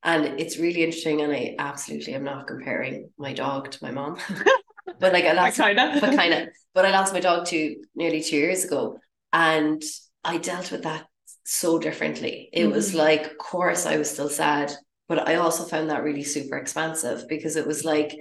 And 0.03 0.39
it's 0.41 0.57
really 0.57 0.83
interesting. 0.83 1.21
And 1.21 1.31
I 1.33 1.55
absolutely 1.57 2.13
am 2.13 2.23
not 2.23 2.47
comparing 2.47 3.09
my 3.17 3.33
dog 3.33 3.71
to 3.71 3.79
my 3.85 3.91
mom. 3.91 4.17
but 5.01 5.11
like 5.13 5.25
I 5.25 5.33
lost 5.41 5.57
kind 5.57 5.79
of 5.79 5.99
but 6.01 6.15
kind 6.15 6.33
of 6.33 6.41
but 6.75 6.85
I 6.85 6.91
lost 6.91 7.13
my 7.13 7.19
dog 7.29 7.47
to 7.47 7.59
nearly 7.95 8.21
two 8.21 8.37
years 8.37 8.63
ago. 8.65 8.99
And 9.33 9.81
I 10.23 10.37
dealt 10.37 10.71
with 10.71 10.83
that 10.83 11.03
so 11.45 11.79
differently. 11.79 12.49
It 12.51 12.67
was 12.67 12.91
Mhm. 12.91 12.95
like, 12.95 13.25
of 13.27 13.37
course, 13.37 13.85
I 13.85 13.97
was 13.97 14.09
still 14.11 14.29
sad, 14.29 14.73
but 15.07 15.27
I 15.27 15.35
also 15.35 15.63
found 15.63 15.89
that 15.89 16.03
really 16.03 16.23
super 16.23 16.57
expansive 16.57 17.27
because 17.29 17.55
it 17.55 17.67
was 17.67 17.85
like 17.85 18.15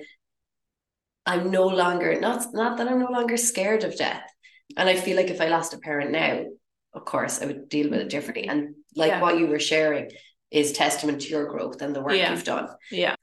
I'm 1.27 1.51
no 1.51 1.67
longer 1.67 2.21
not 2.21 2.53
not 2.53 2.77
that 2.77 2.87
I'm 2.89 3.01
no 3.01 3.11
longer 3.11 3.37
scared 3.39 3.83
of 3.85 3.97
death. 3.97 4.23
And 4.77 4.89
I 4.89 4.97
feel 4.97 5.17
like 5.17 5.29
if 5.31 5.41
I 5.41 5.49
lost 5.49 5.73
a 5.75 5.79
parent 5.79 6.11
now, 6.11 6.45
of 6.93 7.05
course, 7.07 7.41
I 7.41 7.47
would 7.47 7.69
deal 7.69 7.91
with 7.91 8.01
it 8.01 8.11
differently. 8.11 8.47
And 8.49 8.75
like 8.95 9.09
Yeah. 9.13 9.21
what 9.23 9.39
you 9.39 9.47
were 9.47 9.59
sharing 9.59 10.11
is 10.51 10.73
testament 10.73 11.23
to 11.23 11.29
your 11.29 11.47
growth 11.47 11.81
and 11.83 11.97
the 11.97 12.03
work 12.03 12.15
Yeah. 12.17 12.31
you've 12.31 12.45
done. 12.45 12.69
yeah 12.91 13.17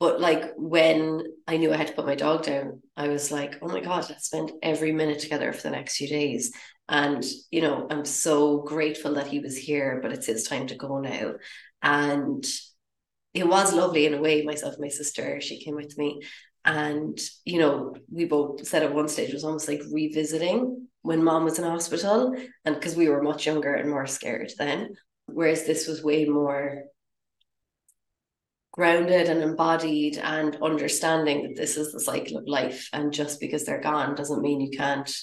But 0.00 0.20
like 0.20 0.52
when 0.56 1.22
I 1.46 1.56
knew 1.58 1.72
I 1.72 1.76
had 1.76 1.86
to 1.86 1.92
put 1.92 2.06
my 2.06 2.16
dog 2.16 2.42
down, 2.42 2.82
I 2.96 3.06
was 3.08 3.30
like, 3.30 3.58
oh 3.62 3.68
my 3.68 3.78
God, 3.80 4.06
let's 4.10 4.26
spend 4.26 4.50
every 4.60 4.90
minute 4.90 5.20
together 5.20 5.52
for 5.52 5.62
the 5.62 5.70
next 5.70 5.96
few 5.96 6.08
days. 6.08 6.52
And, 6.92 7.24
you 7.50 7.62
know, 7.62 7.86
I'm 7.90 8.04
so 8.04 8.58
grateful 8.58 9.14
that 9.14 9.26
he 9.26 9.40
was 9.40 9.56
here, 9.56 9.98
but 10.02 10.12
it's 10.12 10.26
his 10.26 10.44
time 10.44 10.66
to 10.66 10.74
go 10.74 11.00
now. 11.00 11.36
And 11.80 12.44
it 13.32 13.48
was 13.48 13.72
lovely 13.72 14.04
in 14.04 14.12
a 14.12 14.20
way. 14.20 14.42
Myself 14.42 14.74
and 14.74 14.82
my 14.82 14.88
sister, 14.88 15.40
she 15.40 15.64
came 15.64 15.74
with 15.74 15.96
me. 15.96 16.20
And, 16.66 17.18
you 17.46 17.60
know, 17.60 17.96
we 18.10 18.26
both 18.26 18.66
said 18.66 18.82
at 18.82 18.94
one 18.94 19.08
stage 19.08 19.30
it 19.30 19.34
was 19.34 19.42
almost 19.42 19.68
like 19.68 19.80
revisiting 19.90 20.86
when 21.00 21.24
mom 21.24 21.44
was 21.44 21.58
in 21.58 21.64
hospital. 21.64 22.36
And 22.66 22.74
because 22.74 22.94
we 22.94 23.08
were 23.08 23.22
much 23.22 23.46
younger 23.46 23.72
and 23.72 23.88
more 23.88 24.06
scared 24.06 24.52
then. 24.58 24.90
Whereas 25.24 25.64
this 25.64 25.88
was 25.88 26.04
way 26.04 26.26
more 26.26 26.84
grounded 28.72 29.30
and 29.30 29.42
embodied 29.42 30.18
and 30.18 30.58
understanding 30.62 31.42
that 31.42 31.56
this 31.56 31.78
is 31.78 31.90
the 31.90 32.00
cycle 32.00 32.36
of 32.36 32.46
life 32.46 32.90
and 32.92 33.12
just 33.12 33.40
because 33.40 33.64
they're 33.64 33.80
gone 33.80 34.14
doesn't 34.14 34.40
mean 34.40 34.62
you 34.62 34.70
can't 34.70 35.14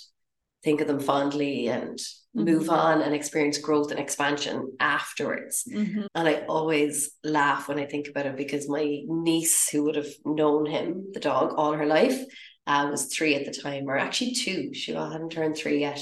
think 0.64 0.82
of 0.82 0.88
them 0.88 1.00
fondly 1.00 1.68
and 1.68 2.00
move 2.34 2.68
Mhm. 2.68 2.72
on 2.72 3.02
and 3.02 3.16
experience 3.16 3.58
growth 3.58 3.92
and 3.92 4.00
expansion 4.00 4.72
afterwards 4.80 5.66
Mhm. 5.72 6.06
and 6.14 6.28
i 6.28 6.46
always 6.48 7.12
laugh 7.24 7.68
when 7.68 7.80
i 7.80 7.86
think 7.86 8.08
about 8.08 8.26
it 8.28 8.38
because 8.38 8.70
my 8.70 9.02
niece 9.08 9.70
who 9.70 9.84
would 9.84 9.96
have 9.96 10.14
known 10.26 10.66
him 10.66 11.08
the 11.14 11.20
dog 11.20 11.54
all 11.58 11.74
her 11.74 11.88
life 11.88 12.20
uh, 12.68 12.88
was 12.92 13.06
three 13.14 13.34
at 13.36 13.46
the 13.46 13.62
time 13.62 13.90
or 13.90 13.98
actually 13.98 14.34
two 14.34 14.74
she 14.74 14.92
hadn't 14.94 15.32
turned 15.32 15.58
three 15.58 15.80
yet 15.80 16.02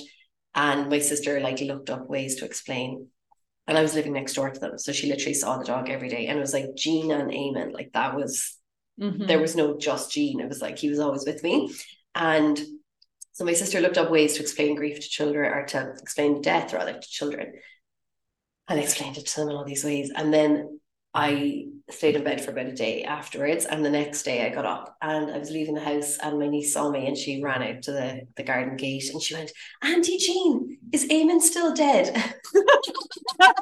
and 0.53 0.89
my 0.89 0.99
sister 0.99 1.39
like 1.39 1.59
looked 1.61 1.89
up 1.89 2.09
ways 2.09 2.35
to 2.37 2.45
explain 2.45 3.07
and 3.67 3.77
I 3.77 3.81
was 3.81 3.95
living 3.95 4.13
next 4.13 4.33
door 4.35 4.49
to 4.49 4.59
them. 4.61 4.77
So 4.79 4.93
she 4.93 5.09
literally 5.09 5.33
saw 5.33 5.57
the 5.57 5.65
dog 5.65 5.89
every 5.89 6.07
day. 6.07 6.27
And 6.27 6.37
it 6.37 6.41
was 6.41 6.53
like 6.53 6.73
Gene 6.73 7.11
and 7.11 7.29
Eamon. 7.29 7.73
Like 7.73 7.91
that 7.91 8.15
was, 8.15 8.55
Mhm. 8.97 9.27
there 9.27 9.41
was 9.41 9.57
no 9.57 9.77
just 9.77 10.09
Gene. 10.09 10.39
It 10.39 10.47
was 10.47 10.61
like 10.61 10.79
he 10.79 10.89
was 10.89 10.99
always 10.99 11.25
with 11.25 11.43
me. 11.43 11.69
And 12.15 12.57
so 13.37 13.45
my 13.45 13.53
sister 13.53 13.79
looked 13.79 13.99
up 13.99 14.09
ways 14.09 14.33
to 14.33 14.41
explain 14.41 14.73
grief 14.73 14.99
to 14.99 15.07
children 15.07 15.53
or 15.53 15.63
to 15.67 15.93
explain 16.01 16.41
death 16.41 16.73
rather 16.73 16.93
to 16.93 17.07
children. 17.07 17.53
And 18.67 18.79
explained 18.79 19.19
it 19.19 19.27
to 19.27 19.39
them 19.39 19.49
in 19.49 19.55
all 19.55 19.63
these 19.63 19.83
ways. 19.83 20.11
And 20.13 20.33
then 20.33 20.79
I 21.13 21.67
stayed 21.89 22.15
in 22.15 22.23
bed 22.23 22.43
for 22.43 22.51
about 22.51 22.65
a 22.65 22.73
day 22.73 23.03
afterwards. 23.03 23.65
And 23.65 23.83
the 23.83 23.89
next 23.89 24.23
day 24.23 24.45
I 24.45 24.53
got 24.53 24.65
up 24.65 24.97
and 25.01 25.31
I 25.31 25.37
was 25.37 25.51
leaving 25.51 25.75
the 25.75 25.81
house 25.81 26.17
and 26.21 26.39
my 26.39 26.47
niece 26.47 26.73
saw 26.73 26.89
me 26.89 27.07
and 27.07 27.17
she 27.17 27.41
ran 27.41 27.63
out 27.63 27.83
to 27.83 27.91
the, 27.91 28.27
the 28.35 28.43
garden 28.43 28.75
gate 28.75 29.09
and 29.11 29.21
she 29.21 29.35
went, 29.35 29.51
Auntie 29.81 30.17
Jean, 30.17 30.77
is 30.91 31.07
Eamon 31.07 31.41
still 31.41 31.73
dead? 31.73 32.33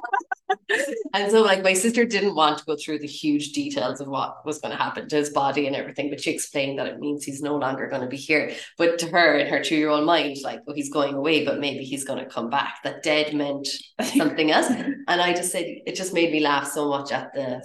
And 1.13 1.31
so, 1.31 1.41
like, 1.41 1.63
my 1.63 1.73
sister 1.73 2.05
didn't 2.05 2.35
want 2.35 2.57
to 2.57 2.65
go 2.65 2.75
through 2.75 2.99
the 2.99 3.07
huge 3.07 3.53
details 3.53 4.01
of 4.01 4.07
what 4.07 4.45
was 4.45 4.59
going 4.59 4.75
to 4.75 4.83
happen 4.83 5.07
to 5.07 5.15
his 5.15 5.29
body 5.29 5.65
and 5.65 5.75
everything, 5.75 6.09
but 6.09 6.21
she 6.21 6.31
explained 6.31 6.77
that 6.77 6.87
it 6.87 6.99
means 6.99 7.23
he's 7.23 7.41
no 7.41 7.55
longer 7.55 7.87
going 7.87 8.01
to 8.01 8.07
be 8.07 8.17
here. 8.17 8.51
But 8.77 8.99
to 8.99 9.07
her, 9.07 9.37
in 9.37 9.47
her 9.47 9.63
two 9.63 9.75
year 9.75 9.89
old 9.89 10.05
mind, 10.05 10.37
like, 10.43 10.59
oh, 10.67 10.73
he's 10.73 10.91
going 10.91 11.15
away, 11.15 11.45
but 11.45 11.59
maybe 11.59 11.85
he's 11.85 12.03
going 12.03 12.19
to 12.19 12.29
come 12.29 12.49
back. 12.49 12.79
That 12.83 13.01
dead 13.01 13.33
meant 13.33 13.67
something 14.01 14.51
else. 14.51 14.67
And 14.69 15.21
I 15.21 15.33
just 15.33 15.51
said, 15.51 15.65
it 15.85 15.95
just 15.95 16.13
made 16.13 16.31
me 16.31 16.41
laugh 16.41 16.67
so 16.67 16.89
much 16.89 17.13
at 17.13 17.33
the 17.33 17.61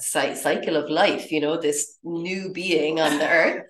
cycle 0.51 0.77
of 0.77 0.91
life, 0.91 1.31
you 1.31 1.41
know, 1.41 1.61
this 1.61 1.99
new 2.03 2.53
being 2.53 3.01
on 3.01 3.19
the 3.19 3.29
earth. 3.29 3.67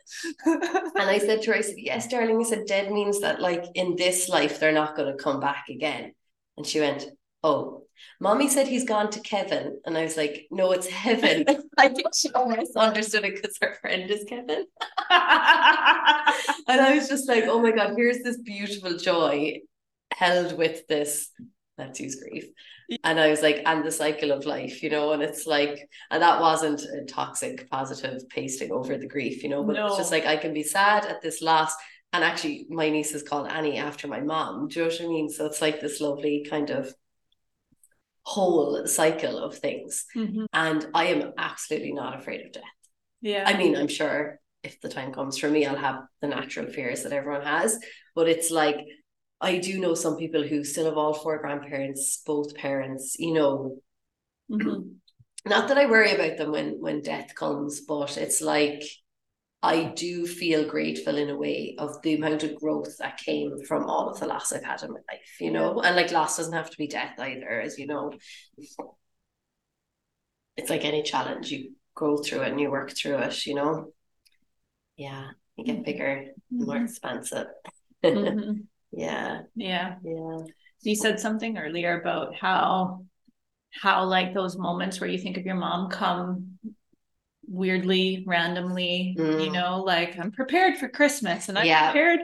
and 0.47 1.11
I 1.11 1.19
said 1.19 1.43
to 1.43 1.51
her, 1.51 1.59
I 1.59 1.61
said, 1.61 1.77
yes, 1.79 2.09
darling. 2.09 2.41
I 2.41 2.49
said, 2.49 2.67
dead 2.67 2.91
means 2.93 3.21
that, 3.21 3.41
like, 3.41 3.65
in 3.75 3.97
this 3.97 4.29
life, 4.29 4.59
they're 4.59 4.73
not 4.73 4.97
going 4.97 5.11
to 5.15 5.23
come 5.23 5.41
back 5.41 5.67
again. 5.69 6.13
And 6.57 6.67
she 6.67 6.81
went, 6.81 7.07
oh, 7.43 7.85
mommy 8.21 8.49
said 8.49 8.67
he's 8.67 8.85
gone 8.85 9.11
to 9.11 9.21
Kevin. 9.21 9.81
And 9.85 9.97
I 9.97 10.03
was 10.03 10.17
like, 10.17 10.47
no, 10.51 10.73
it's 10.73 10.89
heaven. 10.89 11.45
I 11.79 11.89
think 11.89 12.09
she 12.15 12.31
almost 12.33 12.77
understood 12.77 13.25
it 13.25 13.37
because 13.37 13.57
her 13.61 13.77
friend 13.81 14.11
is 14.11 14.25
Kevin. 14.29 14.65
and 15.11 16.81
I 16.81 16.95
was 16.95 17.09
just 17.09 17.29
like, 17.29 17.45
oh 17.47 17.61
my 17.61 17.73
God, 17.73 17.95
here's 17.97 18.23
this 18.23 18.39
beautiful 18.39 18.97
joy 18.97 19.61
held 20.13 20.59
with 20.59 20.87
this, 20.89 21.31
let's 21.79 22.01
use 22.01 22.17
grief. 22.17 22.45
And 23.05 23.19
I 23.19 23.31
was 23.31 23.43
like, 23.43 23.63
and 23.65 23.85
the 23.85 23.91
cycle 23.91 24.33
of 24.33 24.47
life, 24.47 24.83
you 24.83 24.91
know, 24.91 25.13
and 25.13 25.23
it's 25.23 25.47
like, 25.47 25.89
and 26.11 26.23
that 26.23 26.41
wasn't 26.41 26.83
a 26.83 27.05
toxic, 27.05 27.71
positive 27.71 28.29
pasting 28.29 28.73
over 28.73 28.97
the 28.99 29.09
grief, 29.09 29.43
you 29.43 29.49
know, 29.49 29.63
but 29.63 29.77
no. 29.77 29.87
it's 29.87 29.97
just 29.97 30.13
like, 30.13 30.27
I 30.27 30.37
can 30.37 30.53
be 30.53 30.63
sad 30.63 31.07
at 31.07 31.23
this 31.23 31.41
loss. 31.41 31.73
And 32.13 32.25
actually, 32.25 32.67
my 32.69 32.91
niece 32.91 33.15
is 33.15 33.23
called 33.23 33.49
Annie 33.49 33.79
after 33.79 34.09
my 34.09 34.21
mom. 34.21 34.69
Do 34.69 34.81
you 34.81 34.87
know 34.87 34.93
what 34.93 35.01
I 35.01 35.07
mean? 35.07 35.29
So 35.31 35.47
it's 35.47 35.63
like 35.63 35.81
this 35.81 36.01
lovely 36.01 36.45
kind 36.49 36.71
of 36.71 36.93
whole 38.23 38.87
cycle 38.87 39.39
of 39.39 39.57
things. 39.57 40.07
Mm-hmm. 40.17 40.47
And 40.53 40.87
I 40.93 41.07
am 41.07 41.33
absolutely 41.39 41.93
not 41.93 42.19
afraid 42.19 42.45
of 42.45 42.53
death. 42.53 42.65
Yeah. 43.21 43.45
I 43.47 43.57
mean, 43.57 43.77
I'm 43.77 43.89
sure 43.89 44.41
if 44.63 44.81
the 44.81 44.89
time 44.89 45.13
comes 45.13 45.39
for 45.39 45.49
me, 45.49 45.65
I'll 45.65 45.77
have 45.77 46.03
the 46.21 46.29
natural 46.29 46.67
fears 46.67 47.05
that 47.05 47.13
everyone 47.13 47.43
has. 47.43 47.79
But 48.15 48.29
it's 48.29 48.51
like, 48.51 48.79
I 49.41 49.59
do 49.59 49.81
know 49.81 49.95
some 49.95 50.17
people 50.17 50.43
who 50.43 50.65
still 50.65 50.85
have 50.85 50.99
all 50.99 51.15
four 51.15 51.39
grandparents, 51.39 52.23
both 52.27 52.55
parents, 52.55 53.17
you 53.19 53.33
know. 53.33 53.77
Mm-hmm. 54.51 54.91
Not 55.47 55.69
that 55.69 55.79
I 55.79 55.87
worry 55.87 56.13
about 56.13 56.37
them 56.37 56.53
when 56.53 56.81
when 56.81 57.01
death 57.01 57.35
comes, 57.35 57.81
but 57.81 58.19
it's 58.19 58.43
like 58.43 58.83
I 59.63 59.85
do 59.85 60.27
feel 60.27 60.69
grateful 60.69 61.17
in 61.17 61.31
a 61.31 61.37
way 61.37 61.75
of 61.79 62.01
the 62.03 62.15
amount 62.15 62.43
of 62.43 62.57
growth 62.57 62.97
that 62.99 63.19
came 63.19 63.59
from 63.67 63.85
all 63.85 64.09
of 64.09 64.19
the 64.19 64.27
loss 64.27 64.53
I've 64.53 64.65
had 64.65 64.83
in 64.83 64.91
my 64.93 65.01
life, 65.11 65.37
you 65.39 65.51
know, 65.51 65.81
and 65.81 65.97
like 65.97 66.13
loss 66.13 66.37
doesn't 66.37 66.53
have 66.53 66.71
to 66.71 66.79
be 66.79 66.87
death 66.87 67.19
either, 67.19 67.61
as 67.61 67.79
you 67.79 67.87
know. 67.87 68.13
It's 70.57 70.71
like 70.71 70.85
any 70.85 71.03
challenge, 71.03 71.51
you 71.51 71.73
go 71.95 72.19
through 72.19 72.43
it 72.43 72.51
and 72.51 72.61
you 72.61 72.71
work 72.71 72.91
through 72.97 73.19
it, 73.19 73.47
you 73.47 73.55
know. 73.55 73.93
Yeah, 74.97 75.29
you 75.57 75.65
get 75.65 75.85
bigger, 75.85 76.27
mm-hmm. 76.53 76.65
more 76.67 76.77
expansive. 76.77 77.47
Mm-hmm. 78.03 78.63
Yeah. 78.93 79.43
Yeah. 79.55 79.97
Yeah. 80.03 80.39
You 80.83 80.95
said 80.95 81.21
something 81.21 81.59
earlier 81.59 82.01
about 82.01 82.35
how 82.35 83.05
how 83.73 84.05
like 84.05 84.35
those 84.35 84.57
moments 84.57 85.01
where 85.01 85.09
you 85.11 85.19
think 85.19 85.37
of 85.37 85.47
your 85.47 85.55
mom 85.55 85.91
come 85.91 86.59
weirdly 87.47 88.25
randomly 88.27 89.17
mm. 89.19 89.45
you 89.45 89.51
know 89.51 89.83
like 89.83 90.17
i'm 90.19 90.31
prepared 90.31 90.77
for 90.77 90.89
christmas 90.89 91.49
and 91.49 91.59
i'm 91.59 91.67
yeah. 91.67 91.91
prepared 91.91 92.21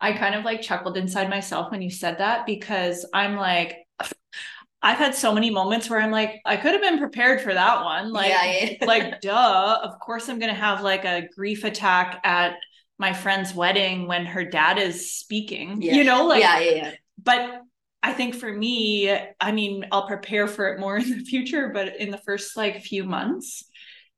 i 0.00 0.12
kind 0.12 0.34
of 0.34 0.44
like 0.44 0.60
chuckled 0.60 0.96
inside 0.96 1.30
myself 1.30 1.70
when 1.70 1.80
you 1.80 1.90
said 1.90 2.18
that 2.18 2.44
because 2.44 3.06
i'm 3.14 3.36
like 3.36 3.76
i've 4.82 4.98
had 4.98 5.14
so 5.14 5.32
many 5.32 5.48
moments 5.48 5.88
where 5.88 6.00
i'm 6.00 6.10
like 6.10 6.40
i 6.44 6.56
could 6.56 6.72
have 6.72 6.82
been 6.82 6.98
prepared 6.98 7.40
for 7.40 7.54
that 7.54 7.84
one 7.84 8.12
like 8.12 8.30
yeah, 8.30 8.68
yeah. 8.80 8.86
like 8.86 9.20
duh 9.20 9.78
of 9.82 9.98
course 10.00 10.28
i'm 10.28 10.40
gonna 10.40 10.52
have 10.52 10.80
like 10.80 11.04
a 11.04 11.28
grief 11.36 11.62
attack 11.62 12.20
at 12.24 12.54
my 12.98 13.12
friend's 13.12 13.54
wedding 13.54 14.06
when 14.06 14.26
her 14.26 14.44
dad 14.44 14.78
is 14.78 15.12
speaking 15.12 15.82
you 15.82 16.04
know 16.04 16.26
like 16.26 16.40
yeah 16.40 16.58
yeah 16.58 16.74
yeah. 16.74 16.90
but 17.22 17.60
I 18.04 18.12
think 18.12 18.34
for 18.34 18.52
me, 18.52 19.10
I 19.40 19.50
mean, 19.52 19.86
I'll 19.90 20.06
prepare 20.06 20.46
for 20.46 20.68
it 20.68 20.78
more 20.78 20.96
in 20.98 21.08
the 21.08 21.24
future, 21.24 21.70
but 21.72 21.96
in 21.96 22.10
the 22.10 22.18
first 22.18 22.54
like 22.54 22.82
few 22.82 23.02
months, 23.02 23.64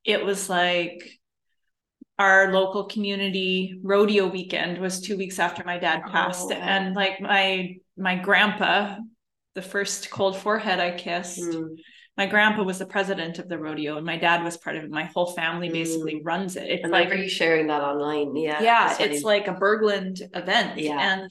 it 0.04 0.24
was 0.24 0.50
like 0.50 1.08
our 2.18 2.52
local 2.52 2.84
community 2.84 3.78
rodeo 3.82 4.26
weekend 4.26 4.78
was 4.78 5.00
two 5.00 5.16
weeks 5.16 5.38
after 5.38 5.62
my 5.64 5.78
dad 5.78 6.02
passed. 6.06 6.48
oh, 6.50 6.54
and 6.54 6.94
like 6.94 7.20
my 7.20 7.76
my 7.96 8.16
grandpa 8.16 8.96
the 9.54 9.62
first 9.62 10.10
cold 10.10 10.36
forehead 10.36 10.80
i 10.80 10.90
kissed 10.96 11.40
mm. 11.40 11.76
My 12.16 12.26
grandpa 12.26 12.62
was 12.62 12.78
the 12.78 12.86
president 12.86 13.38
of 13.38 13.48
the 13.48 13.58
rodeo 13.58 13.96
and 13.96 14.06
my 14.06 14.16
dad 14.16 14.42
was 14.42 14.56
part 14.56 14.76
of 14.76 14.84
it 14.84 14.90
my 14.90 15.04
whole 15.04 15.32
family 15.32 15.68
basically 15.68 16.16
mm. 16.16 16.20
runs 16.24 16.56
it 16.56 16.68
it's 16.68 16.84
I 16.84 16.88
like 16.88 17.12
you 17.12 17.28
sharing 17.28 17.66
that 17.68 17.82
online 17.82 18.36
yeah 18.36 18.62
yeah 18.62 18.96
it's 18.98 19.22
like 19.22 19.48
a 19.48 19.54
berglund 19.54 20.20
event 20.34 20.78
yeah 20.78 21.14
and 21.20 21.30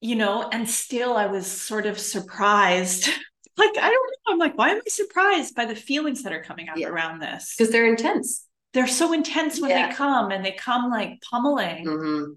you 0.00 0.16
know 0.16 0.48
and 0.50 0.68
still 0.68 1.16
i 1.16 1.26
was 1.26 1.46
sort 1.46 1.86
of 1.86 1.98
surprised 1.98 3.08
like 3.60 3.76
I 3.76 3.90
don't 3.90 3.92
know. 3.92 4.32
I'm 4.32 4.38
like, 4.38 4.56
why 4.56 4.70
am 4.70 4.78
I 4.78 4.88
surprised 4.88 5.54
by 5.54 5.66
the 5.66 5.74
feelings 5.74 6.22
that 6.22 6.32
are 6.32 6.42
coming 6.42 6.68
up 6.68 6.76
yeah. 6.76 6.88
around 6.88 7.20
this? 7.20 7.54
Because 7.56 7.72
they're 7.72 7.86
intense. 7.86 8.46
They're 8.72 8.86
so 8.86 9.12
intense 9.12 9.60
when 9.60 9.70
yeah. 9.70 9.88
they 9.88 9.94
come 9.94 10.30
and 10.30 10.44
they 10.44 10.52
come 10.52 10.90
like 10.90 11.20
pummeling. 11.28 11.84
Mm-hmm. 11.84 12.32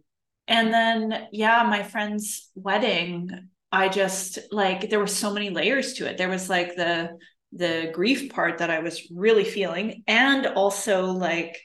And 0.47 0.73
then, 0.73 1.27
yeah, 1.31 1.63
my 1.63 1.83
friend's 1.83 2.49
wedding, 2.55 3.29
I 3.71 3.89
just 3.89 4.39
like 4.51 4.89
there 4.89 4.99
were 4.99 5.07
so 5.07 5.31
many 5.33 5.49
layers 5.49 5.93
to 5.93 6.09
it. 6.09 6.17
There 6.17 6.29
was 6.29 6.49
like 6.49 6.75
the 6.75 7.17
the 7.55 7.91
grief 7.93 8.31
part 8.31 8.59
that 8.59 8.69
I 8.69 8.79
was 8.79 9.07
really 9.11 9.45
feeling, 9.45 10.03
and 10.07 10.47
also 10.47 11.05
like 11.05 11.59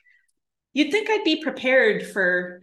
you'd 0.72 0.91
think 0.91 1.09
I'd 1.11 1.24
be 1.24 1.43
prepared 1.43 2.07
for 2.07 2.61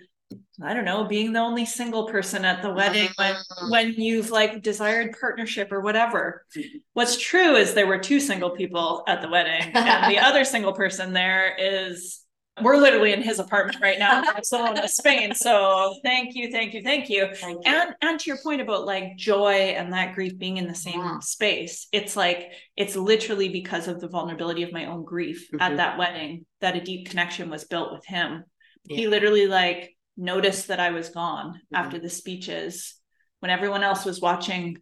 I 0.64 0.74
don't 0.74 0.86
know, 0.86 1.04
being 1.04 1.34
the 1.34 1.40
only 1.40 1.66
single 1.66 2.08
person 2.08 2.46
at 2.46 2.62
the 2.62 2.72
wedding 2.72 3.10
when 3.18 3.34
mm-hmm. 3.36 3.70
when 3.70 3.94
you've 3.94 4.32
like 4.32 4.62
desired 4.62 5.16
partnership 5.20 5.72
or 5.72 5.82
whatever. 5.82 6.46
What's 6.94 7.18
true 7.18 7.56
is 7.56 7.74
there 7.74 7.88
were 7.88 8.00
two 8.00 8.20
single 8.20 8.52
people 8.52 9.04
at 9.08 9.22
the 9.22 9.30
wedding, 9.30 9.72
and 9.74 10.12
the 10.12 10.20
other 10.26 10.46
single 10.46 10.74
person 10.74 11.14
there 11.14 11.56
is 11.58 12.22
we're 12.62 12.78
literally 12.78 13.12
in 13.12 13.22
his 13.22 13.40
apartment 13.40 13.80
right 13.82 14.00
now 14.00 14.18
in 14.20 14.26
Barcelona, 14.26 14.88
Spain. 14.88 15.34
So 15.34 15.98
thank 16.04 16.36
you, 16.36 16.52
thank 16.52 16.74
you, 16.74 16.82
thank 16.82 17.10
you. 17.10 17.30
Thank 17.34 17.66
you. 17.66 17.72
And 17.72 17.96
and 18.02 18.20
to 18.20 18.30
your 18.30 18.38
point 18.38 18.62
about 18.62 18.86
like 18.86 19.18
joy 19.18 19.74
and 19.78 19.92
that 19.94 20.16
grief 20.16 20.38
being 20.38 20.58
in 20.58 20.68
the 20.68 20.76
same 20.76 21.00
yeah. 21.00 21.20
space, 21.20 21.88
it's 21.92 22.16
like 22.16 22.52
it's 22.78 22.96
literally 22.96 23.50
because 23.50 23.88
of 23.88 24.00
the 24.00 24.08
vulnerability 24.08 24.64
of 24.64 24.72
my 24.72 24.86
own 24.86 25.04
grief 25.04 25.48
mm-hmm. 25.48 25.62
at 25.62 25.78
that 25.78 25.98
wedding 25.98 26.46
that 26.62 26.76
a 26.76 26.82
deep 26.82 27.10
connection 27.10 27.50
was 27.50 27.66
built 27.66 27.92
with 27.92 28.06
him. 28.06 28.44
Yeah. 28.86 28.98
He 28.98 29.08
literally 29.08 29.48
like 29.48 29.96
noticed 30.18 30.70
that 30.70 30.80
I 30.80 30.92
was 30.92 31.10
gone 31.10 31.56
mm-hmm. 31.56 31.76
after 31.76 32.00
the 32.00 32.10
speeches 32.10 32.96
when 33.40 33.52
everyone 33.52 33.84
else 33.84 34.06
was 34.06 34.22
watching, 34.22 34.78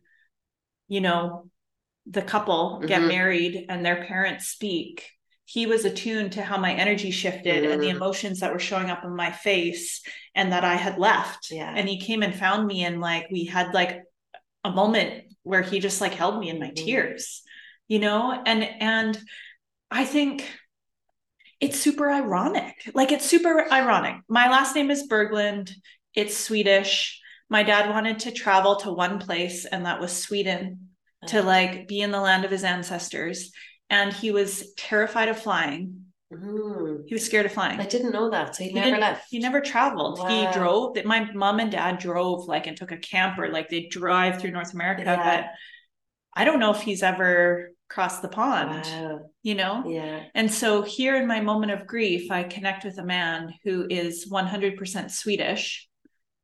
you 0.88 1.02
know, 1.02 1.50
the 2.06 2.22
couple 2.22 2.82
get 2.86 3.00
mm-hmm. 3.00 3.08
married 3.08 3.66
and 3.70 3.86
their 3.86 4.06
parents 4.06 4.48
speak. 4.48 5.10
He 5.46 5.66
was 5.66 5.86
attuned 5.86 6.34
to 6.34 6.42
how 6.42 6.58
my 6.58 6.74
energy 6.74 7.12
shifted 7.12 7.64
mm-hmm. 7.64 7.72
and 7.74 7.82
the 7.82 7.88
mm. 7.88 7.96
emotions 7.96 8.40
that 8.40 8.54
were 8.54 8.60
showing 8.60 8.90
up 8.90 9.04
in 9.04 9.16
my 9.16 9.32
face 9.32 10.02
and 10.36 10.52
that 10.52 10.64
I 10.64 10.76
had 10.76 10.98
left. 10.98 11.50
Yeah. 11.52 11.72
And 11.76 11.88
he 11.88 12.00
came 12.00 12.24
and 12.24 12.34
found 12.34 12.66
me 12.66 12.86
and 12.86 13.02
like 13.02 13.28
we 13.32 13.46
had 13.46 13.74
like 13.74 14.02
a 14.64 14.72
moment 14.72 15.26
where 15.44 15.62
he 15.62 15.80
just 15.80 16.02
like 16.02 16.14
held 16.14 16.40
me 16.40 16.50
in 16.50 16.60
my 16.60 16.68
mm-hmm. 16.68 16.86
tears, 16.86 17.42
you 17.88 18.00
know? 18.00 18.42
And 18.46 18.64
and 18.64 19.20
I 19.92 20.06
think 20.06 20.46
it's 21.60 21.80
super 21.80 22.10
ironic. 22.10 22.76
Like 22.94 23.12
it's 23.12 23.26
super 23.26 23.72
ironic. 23.72 24.16
My 24.28 24.50
last 24.50 24.76
name 24.76 24.92
is 24.92 25.08
Berglund. 25.08 25.72
It's 26.14 26.38
Swedish. 26.38 27.22
My 27.50 27.64
dad 27.64 27.90
wanted 27.90 28.20
to 28.20 28.32
travel 28.32 28.78
to 28.78 28.92
one 28.92 29.20
place, 29.20 29.66
and 29.66 29.86
that 29.86 30.02
was 30.02 30.12
Sweden, 30.12 30.90
to 31.28 31.42
like 31.42 31.88
be 31.88 32.02
in 32.02 32.12
the 32.12 32.20
land 32.20 32.46
of 32.46 32.52
his 32.52 32.64
ancestors. 32.64 33.52
And 33.90 34.12
he 34.12 34.32
was 34.32 34.74
terrified 34.76 35.30
of 35.30 35.40
flying. 35.40 36.06
Mm. 36.34 37.04
He 37.06 37.14
was 37.14 37.26
scared 37.26 37.46
of 37.46 37.52
flying. 37.52 37.80
I 37.80 37.86
didn't 37.86 38.12
know 38.12 38.30
that. 38.32 38.56
So 38.56 38.64
he, 38.64 38.72
he 38.72 38.76
never 38.76 38.98
left. 38.98 39.26
He 39.30 39.40
never 39.40 39.62
traveled. 39.62 40.20
Wow. 40.20 40.28
He 40.28 40.58
drove. 40.58 40.98
My 41.06 41.32
mom 41.34 41.60
and 41.60 41.72
dad 41.72 42.00
drove 42.00 42.48
like 42.48 42.66
and 42.66 42.76
took 42.76 42.92
a 42.92 42.98
camper. 42.98 43.50
Like 43.50 43.70
they 43.70 43.88
drive 43.88 44.42
through 44.42 44.52
North 44.52 44.74
America, 44.74 45.04
yeah. 45.04 45.16
but 45.24 45.46
I 46.34 46.46
don't 46.46 46.60
know 46.60 46.72
if 46.72 46.82
he's 46.82 47.04
ever 47.04 47.74
crossed 47.94 48.24
the 48.24 48.28
pond 48.28 48.86
wow. 48.86 49.20
you 49.44 49.54
know 49.54 49.84
yeah 49.86 50.24
and 50.34 50.52
so 50.52 50.82
here 50.82 51.16
in 51.16 51.28
my 51.28 51.40
moment 51.40 51.72
of 51.72 51.86
grief 51.86 52.32
i 52.32 52.42
connect 52.42 52.84
with 52.84 52.98
a 52.98 53.04
man 53.04 53.54
who 53.64 53.86
is 53.88 54.28
100% 54.32 55.12
swedish 55.12 55.88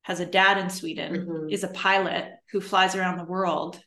has 0.04 0.20
a 0.20 0.28
dad 0.28 0.60
in 0.60 0.70
sweden 0.70 1.16
mm-hmm. 1.16 1.50
is 1.50 1.64
a 1.64 1.70
pilot 1.70 2.30
who 2.52 2.62
flies 2.62 2.96
around 2.96 3.18
the 3.18 3.24
world 3.24 3.82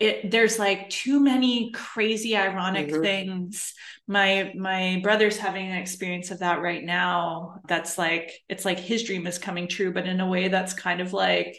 it 0.00 0.30
there's 0.30 0.58
like 0.58 0.88
too 0.90 1.20
many 1.20 1.70
crazy 1.72 2.36
ironic 2.36 2.88
mm-hmm. 2.88 3.02
things 3.02 3.74
my 4.06 4.52
my 4.56 5.00
brother's 5.02 5.36
having 5.36 5.68
an 5.70 5.76
experience 5.76 6.30
of 6.30 6.40
that 6.40 6.60
right 6.60 6.84
now 6.84 7.60
that's 7.68 7.98
like 7.98 8.32
it's 8.48 8.64
like 8.64 8.78
his 8.78 9.04
dream 9.04 9.26
is 9.26 9.38
coming 9.38 9.68
true 9.68 9.92
but 9.92 10.06
in 10.06 10.20
a 10.20 10.28
way 10.28 10.48
that's 10.48 10.74
kind 10.74 11.00
of 11.00 11.12
like 11.12 11.56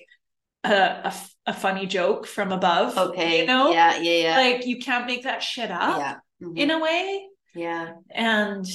a 0.63 1.13
a 1.45 1.53
funny 1.53 1.86
joke 1.86 2.25
from 2.25 2.51
above. 2.51 2.97
Okay. 2.97 3.41
You 3.41 3.47
know? 3.47 3.71
Yeah, 3.71 3.97
yeah, 3.97 4.11
yeah. 4.11 4.38
Like 4.38 4.65
you 4.65 4.79
can't 4.79 5.05
make 5.05 5.23
that 5.23 5.43
shit 5.43 5.69
up 5.69 5.99
yeah. 5.99 6.15
Mhm. 6.41 6.57
in 6.57 6.71
a 6.71 6.79
way. 6.79 7.27
yeah. 7.53 7.93
And 8.09 8.65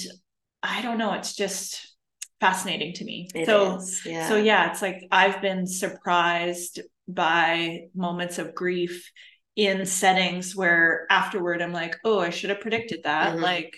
I 0.62 0.82
don't 0.82 0.98
know, 0.98 1.14
it's 1.14 1.34
just 1.34 1.96
fascinating 2.40 2.92
to 2.94 3.04
me. 3.04 3.28
It 3.34 3.46
so 3.46 3.80
Yeah. 4.04 4.28
so 4.28 4.36
yeah, 4.36 4.70
it's 4.70 4.82
like 4.82 5.02
I've 5.10 5.40
been 5.40 5.66
surprised 5.66 6.80
by 7.06 7.88
moments 7.94 8.38
of 8.38 8.54
grief 8.54 9.10
in 9.58 9.84
settings 9.84 10.54
where 10.54 11.04
afterward 11.10 11.60
I'm 11.60 11.72
like, 11.72 11.96
oh, 12.04 12.20
I 12.20 12.30
should 12.30 12.50
have 12.50 12.60
predicted 12.60 13.00
that. 13.02 13.34
Mhm. 13.36 13.42
Like 13.42 13.76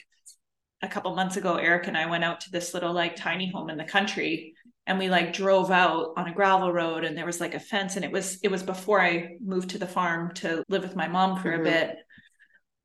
a 0.82 0.88
couple 0.88 1.14
months 1.14 1.38
ago, 1.38 1.56
Eric 1.56 1.86
and 1.86 1.96
I 1.96 2.04
went 2.04 2.22
out 2.22 2.42
to 2.42 2.50
this 2.50 2.74
little 2.74 2.92
like 2.92 3.16
tiny 3.16 3.50
home 3.50 3.70
in 3.70 3.78
the 3.78 3.84
country 3.84 4.52
and 4.86 4.98
we 4.98 5.08
like 5.08 5.32
drove 5.32 5.70
out 5.70 6.12
on 6.18 6.28
a 6.28 6.34
gravel 6.34 6.70
road 6.70 7.04
and 7.04 7.16
there 7.16 7.24
was 7.24 7.40
like 7.40 7.54
a 7.54 7.60
fence 7.60 7.96
and 7.96 8.04
it 8.04 8.12
was 8.12 8.38
it 8.42 8.50
was 8.50 8.62
before 8.62 9.00
I 9.00 9.36
moved 9.42 9.70
to 9.70 9.78
the 9.78 9.86
farm 9.86 10.34
to 10.34 10.62
live 10.68 10.82
with 10.82 10.96
my 10.96 11.08
mom 11.08 11.40
for 11.40 11.50
Mhm. 11.50 11.60
a 11.60 11.64
bit. 11.64 11.96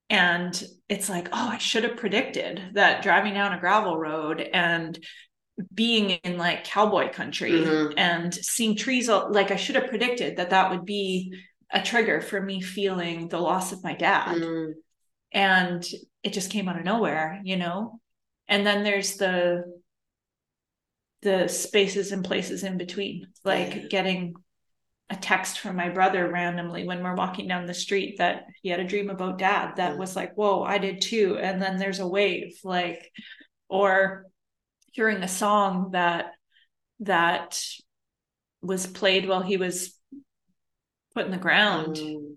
And 0.10 0.64
it's 0.88 1.10
like, 1.10 1.28
oh, 1.34 1.50
I 1.52 1.58
should 1.58 1.84
have 1.84 1.98
predicted 1.98 2.62
that 2.76 3.04
driving 3.04 3.34
down 3.34 3.52
a 3.52 3.60
gravel 3.60 3.98
road 3.98 4.40
and 4.40 4.98
being 5.74 6.12
in 6.12 6.38
like 6.38 6.64
cowboy 6.64 7.12
country 7.12 7.52
Mhm. 7.52 7.94
and 7.98 8.34
seeing 8.34 8.78
trees 8.78 9.10
all- 9.10 9.32
like 9.34 9.52
I 9.52 9.58
should 9.58 9.76
have 9.76 9.88
predicted 9.88 10.38
that 10.38 10.52
that 10.52 10.70
would 10.72 10.86
be 10.86 11.34
a 11.72 11.82
trigger 11.82 12.22
for 12.22 12.42
me 12.42 12.62
feeling 12.62 13.28
the 13.28 13.40
loss 13.40 13.72
of 13.72 13.84
my 13.84 13.94
dad. 13.94 14.38
Mm, 14.38 14.74
and 15.34 15.86
it 16.24 16.34
just 16.34 16.52
came 16.52 16.70
out 16.70 16.78
of 16.80 16.86
nowhere 16.86 17.42
you 17.44 17.58
know? 17.58 18.00
And 18.48 18.66
then 18.66 18.84
there's 18.84 19.18
the 19.18 19.64
the 21.22 21.48
spaces 21.48 22.12
and 22.12 22.24
places 22.24 22.64
in 22.64 22.78
between 22.78 23.28
like 23.44 23.90
getting 23.90 24.36
a 25.10 25.16
text 25.16 25.60
from 25.60 25.76
my 25.76 25.90
brother 25.90 26.30
randomly 26.32 26.86
when 26.86 27.04
we're 27.04 27.16
walking 27.16 27.48
down 27.48 27.66
the 27.66 27.74
street 27.74 28.18
that 28.18 28.46
he 28.62 28.70
had 28.70 28.80
a 28.80 28.84
dream 28.88 29.10
about 29.10 29.38
dad 29.38 29.76
that 29.78 29.94
Yeah. 29.94 29.98
was 29.98 30.16
like 30.16 30.34
whoa 30.36 30.64
i 30.64 30.78
did 30.78 31.02
too. 31.02 31.38
And 31.40 31.62
then 31.62 31.78
there's 31.78 32.00
a 32.00 32.08
wave 32.08 32.58
like 32.64 33.12
or 33.70 34.26
hearing 34.94 35.24
a 35.24 35.28
song 35.28 35.92
that 35.92 36.34
that 37.02 37.60
was 38.62 38.88
played 38.88 39.28
while 39.28 39.42
he 39.44 39.58
was 39.58 39.94
put 41.16 41.26
in 41.26 41.32
the 41.32 41.38
ground 41.38 41.96
mm, 41.96 42.36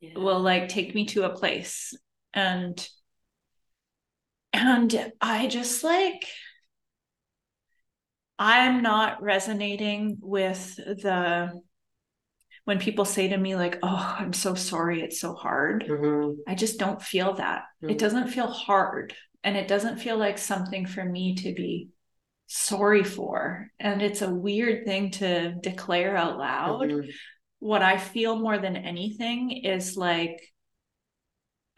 yeah. 0.00 0.18
will 0.18 0.40
like 0.40 0.68
take 0.68 0.94
me 0.94 1.06
to 1.06 1.24
a 1.24 1.34
place. 1.34 1.94
And 2.34 2.86
and 4.52 5.12
i 5.20 5.46
just 5.46 5.84
like 5.84 6.24
i'm 8.38 8.82
not 8.82 9.22
resonating 9.22 10.18
with 10.20 10.76
the 10.76 11.52
when 12.64 12.78
people 12.78 13.04
say 13.04 13.28
to 13.28 13.36
me 13.36 13.54
like 13.56 13.78
oh 13.82 14.16
i'm 14.18 14.32
so 14.32 14.54
sorry 14.54 15.02
it's 15.02 15.20
so 15.20 15.34
hard. 15.34 15.84
Mhm, 15.88 16.36
i 16.46 16.54
just 16.54 16.78
don't 16.78 17.02
feel 17.02 17.34
that. 17.34 17.64
Mhm. 17.82 17.92
it 17.92 17.98
doesn't 17.98 18.28
feel 18.28 18.48
hard 18.48 19.14
and 19.42 19.56
it 19.56 19.68
doesn't 19.68 19.98
feel 19.98 20.16
like 20.16 20.38
something 20.38 20.86
for 20.86 21.04
me 21.04 21.34
to 21.36 21.54
be 21.54 21.88
sorry 22.46 23.04
for. 23.04 23.68
And 23.78 24.02
it's 24.02 24.22
a 24.22 24.34
weird 24.34 24.84
thing 24.84 25.12
to 25.12 25.54
declare 25.62 26.16
out 26.16 26.36
loud. 26.36 26.90
Mhm, 26.90 27.08
what 27.60 27.82
I 27.82 27.96
feel 27.98 28.36
more 28.36 28.58
than 28.58 28.76
anything 28.76 29.50
is 29.52 29.96
like 29.96 30.40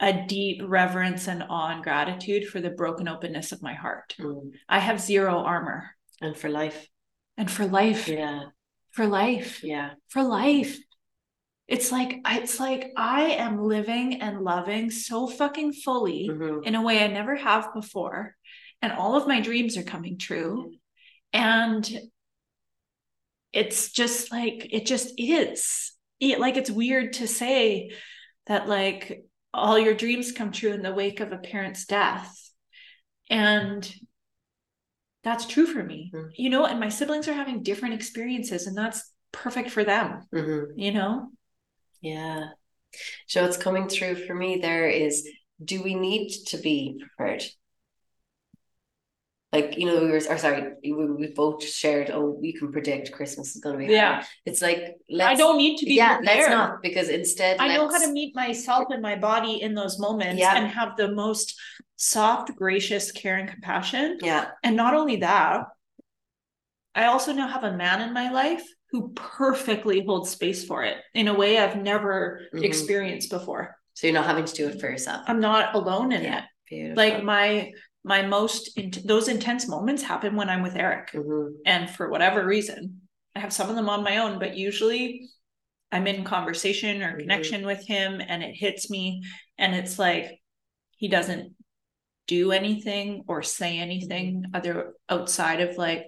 a 0.00 0.24
deep 0.26 0.62
reverence 0.64 1.28
and 1.28 1.44
awe 1.48 1.68
and 1.74 1.82
gratitude 1.82 2.48
for 2.48 2.60
the 2.60 2.70
broken 2.70 3.06
openness 3.06 3.52
of 3.52 3.62
my 3.62 3.74
heart. 3.74 4.14
mm. 4.18 4.50
I 4.68 4.78
have 4.80 5.00
zero 5.00 5.36
armor. 5.38 5.90
And 6.20 6.36
for 6.36 6.48
life. 6.48 6.88
And 7.36 7.50
for 7.50 7.66
life, 7.66 8.08
Yeah. 8.08 8.44
for 8.90 9.06
life, 9.06 9.62
Yeah. 9.62 9.90
for 10.08 10.22
life. 10.22 10.76
It's 11.68 11.90
like 11.92 12.20
it's 12.26 12.58
like 12.60 12.92
I 12.96 13.22
am 13.32 13.62
living 13.62 14.20
and 14.20 14.42
loving 14.42 14.90
so 14.90 15.26
fucking 15.26 15.72
fully 15.72 16.28
Mhm, 16.28 16.66
in 16.66 16.74
a 16.74 16.82
way 16.82 17.02
I 17.02 17.06
never 17.06 17.36
have 17.36 17.72
before. 17.72 18.36
And 18.82 18.92
all 18.92 19.14
of 19.16 19.28
my 19.28 19.40
dreams 19.40 19.76
are 19.76 19.84
coming 19.84 20.18
true. 20.18 20.74
And 21.32 21.88
it's 23.52 23.92
just 23.92 24.32
like, 24.32 24.68
it 24.70 24.86
just 24.86 25.12
is. 25.18 25.92
It, 26.20 26.40
like, 26.40 26.56
it's 26.56 26.70
weird 26.70 27.14
to 27.14 27.26
say 27.26 27.92
that, 28.46 28.68
like, 28.68 29.24
all 29.52 29.78
your 29.78 29.94
dreams 29.94 30.32
come 30.32 30.52
true 30.52 30.72
in 30.72 30.82
the 30.82 30.94
wake 30.94 31.20
of 31.20 31.32
a 31.32 31.38
parent's 31.38 31.84
death. 31.84 32.34
And 33.28 33.90
that's 35.24 35.46
true 35.46 35.66
for 35.66 35.82
me, 35.82 36.10
Mhm. 36.12 36.30
you 36.36 36.50
know, 36.50 36.64
and 36.64 36.80
my 36.80 36.88
siblings 36.88 37.28
are 37.28 37.32
having 37.34 37.62
different 37.62 37.94
experiences, 37.94 38.66
and 38.66 38.76
that's 38.76 39.12
perfect 39.30 39.70
for 39.70 39.84
them, 39.84 40.26
mhm. 40.32 40.72
you 40.76 40.92
know? 40.92 41.30
Yeah. 42.00 42.50
So 43.26 43.44
it's 43.44 43.56
coming 43.56 43.88
through 43.88 44.26
for 44.26 44.34
me 44.34 44.58
there 44.58 44.88
is 44.88 45.28
do 45.64 45.82
we 45.82 45.94
need 45.94 46.30
to 46.46 46.58
be 46.58 47.00
prepared? 47.00 47.44
Like, 49.52 49.76
you 49.76 49.84
know, 49.84 50.00
we 50.02 50.10
were, 50.10 50.16
or 50.30 50.38
sorry, 50.38 50.72
we, 50.82 50.92
we 50.92 51.26
both 51.26 51.62
shared, 51.62 52.10
oh, 52.10 52.38
you 52.40 52.54
can 52.58 52.72
predict 52.72 53.12
Christmas 53.12 53.54
is 53.54 53.60
going 53.60 53.78
to 53.78 53.86
be 53.86 53.92
Yeah. 53.92 54.14
hard. 54.14 54.26
It's 54.46 54.62
like, 54.62 54.96
let's, 55.10 55.32
I 55.32 55.34
don't 55.34 55.58
need 55.58 55.76
to 55.78 55.84
be 55.84 55.94
yeah, 55.94 56.16
prepared. 56.16 56.38
let's 56.38 56.50
not, 56.50 56.82
because 56.82 57.08
instead, 57.10 57.58
I 57.60 57.68
know 57.74 57.86
how 57.86 57.98
to 57.98 58.10
meet 58.12 58.34
myself 58.34 58.86
and 58.90 59.02
my 59.02 59.14
body 59.16 59.60
in 59.60 59.74
those 59.74 59.98
moments 59.98 60.40
Yeah. 60.40 60.56
and 60.56 60.66
have 60.68 60.96
the 60.96 61.12
most 61.12 61.60
soft, 61.96 62.56
gracious 62.56 63.12
care 63.12 63.36
and 63.36 63.46
compassion. 63.48 64.18
Yeah. 64.22 64.46
And 64.62 64.74
not 64.74 64.94
only 64.94 65.16
that, 65.16 65.64
I 66.94 67.06
also 67.06 67.32
now 67.34 67.48
have 67.48 67.64
a 67.64 67.76
man 67.76 68.00
in 68.00 68.14
my 68.14 68.30
life 68.30 68.64
who 68.90 69.12
perfectly 69.14 70.04
holds 70.04 70.30
space 70.30 70.64
for 70.64 70.82
it 70.84 70.96
in 71.14 71.28
a 71.28 71.34
way 71.34 71.58
I've 71.58 71.76
never 71.76 72.40
Mhm. 72.54 72.64
experienced 72.64 73.30
before. 73.30 73.76
So 73.94 74.06
you're 74.06 74.14
not 74.14 74.26
having 74.26 74.44
to 74.46 74.54
do 74.54 74.68
it 74.68 74.80
for 74.80 74.88
yourself. 74.88 75.22
I'm 75.26 75.40
not 75.40 75.74
alone 75.74 76.12
in 76.12 76.22
Yeah. 76.22 76.38
it. 76.38 76.44
Beautiful. 76.68 76.96
Like 77.04 77.22
my 77.22 77.72
my 78.04 78.22
most 78.22 78.76
in- 78.76 78.90
those 79.04 79.28
intense 79.28 79.68
moments 79.68 80.02
happen 80.02 80.34
when 80.36 80.48
I'm 80.50 80.62
with 80.62 80.76
Eric. 80.76 81.12
Mhm, 81.12 81.54
And 81.64 81.88
for 81.88 82.08
whatever 82.10 82.44
reason, 82.44 83.02
I 83.34 83.40
have 83.40 83.52
some 83.52 83.70
of 83.70 83.76
them 83.76 83.88
on 83.88 84.02
my 84.02 84.18
own, 84.18 84.38
but 84.38 84.56
usually 84.56 85.28
I'm 85.92 86.06
in 86.06 86.24
conversation 86.24 87.02
or 87.02 87.14
Mhm. 87.14 87.20
connection 87.20 87.66
with 87.66 87.86
him 87.86 88.20
and 88.20 88.42
it 88.42 88.54
hits 88.54 88.90
me. 88.90 89.22
And 89.58 89.74
it's 89.74 89.98
like 89.98 90.40
he 90.96 91.08
doesn't 91.08 91.54
do 92.26 92.52
anything 92.52 93.24
or 93.28 93.42
say 93.42 93.78
anything 93.78 94.46
other 94.54 94.94
outside 95.08 95.60
of 95.60 95.76
like 95.76 96.06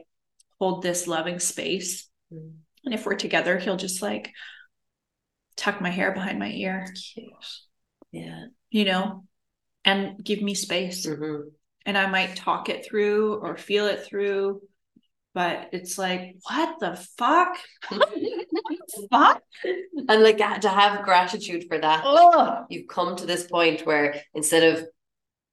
hold 0.58 0.82
this 0.82 1.06
loving 1.06 1.38
space. 1.38 2.08
mhm. 2.32 2.58
And 2.84 2.92
if 2.94 3.06
we're 3.06 3.14
together, 3.16 3.58
he'll 3.58 3.76
just 3.76 4.02
like 4.02 4.32
tuck 5.56 5.80
my 5.80 5.90
hair 5.90 6.12
behind 6.12 6.38
my 6.38 6.50
ear, 6.50 6.86
Cute. 7.14 7.32
Yeah. 8.10 8.46
you 8.70 8.84
know, 8.84 9.26
and 9.84 10.22
give 10.24 10.42
me 10.42 10.54
space. 10.54 11.06
Mhm. 11.06 11.52
And 11.86 11.96
I 11.98 12.06
might 12.06 12.36
talk 12.36 12.68
it 12.68 12.86
through 12.86 13.36
or 13.36 13.56
feel 13.56 13.86
it 13.86 14.04
through, 14.04 14.62
but 15.34 15.70
it's 15.72 15.98
like, 15.98 16.36
what 16.48 16.78
the 16.80 16.96
fuck? 17.18 17.56
fuck? 19.10 19.42
And 20.08 20.22
like 20.22 20.38
to 20.60 20.68
have 20.68 21.04
gratitude 21.04 21.66
for 21.68 21.78
that. 21.78 22.02
Oh, 22.04 22.64
You've 22.68 22.88
come 22.88 23.16
to 23.16 23.26
this 23.26 23.46
point 23.46 23.84
where 23.84 24.20
instead 24.34 24.62
of 24.62 24.86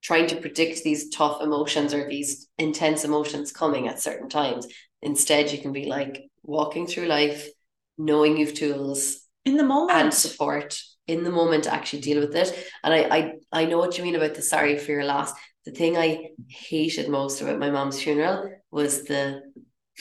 trying 0.02 0.28
to 0.28 0.36
predict 0.36 0.84
these 0.84 1.10
tough 1.10 1.42
emotions 1.42 1.94
or 1.94 2.08
these 2.08 2.48
intense 2.58 3.04
emotions 3.04 3.52
coming 3.52 3.88
at 3.88 4.00
certain 4.00 4.30
times, 4.30 4.68
instead 5.02 5.52
you 5.52 5.60
can 5.60 5.74
be 5.74 5.86
like 5.86 6.24
walking 6.44 6.88
through 6.88 7.06
life, 7.08 7.48
knowing 7.98 8.38
you've 8.38 8.54
tools 8.54 9.22
in 9.46 9.58
the 9.58 9.64
moment. 9.64 9.98
and 9.98 10.14
support 10.14 10.80
in 11.08 11.24
the 11.24 11.32
moment 11.32 11.64
to 11.66 11.74
actually 11.74 12.02
deal 12.02 12.20
with 12.20 12.36
it. 12.36 12.70
And 12.84 12.94
I 12.94 13.00
I 13.18 13.34
I 13.52 13.66
know 13.66 13.78
what 13.80 13.98
you 13.98 14.04
mean 14.04 14.16
about 14.16 14.36
the 14.36 14.42
sorry 14.42 14.78
for 14.78 14.92
your 14.92 15.04
loss. 15.04 15.34
The 15.66 15.72
thing 15.72 15.98
I 15.98 16.30
hated 16.50 17.10
most 17.10 17.42
about 17.42 17.60
my 17.60 17.70
mom's 17.70 18.02
funeral 18.02 18.52
was 18.72 19.04
the 19.04 19.42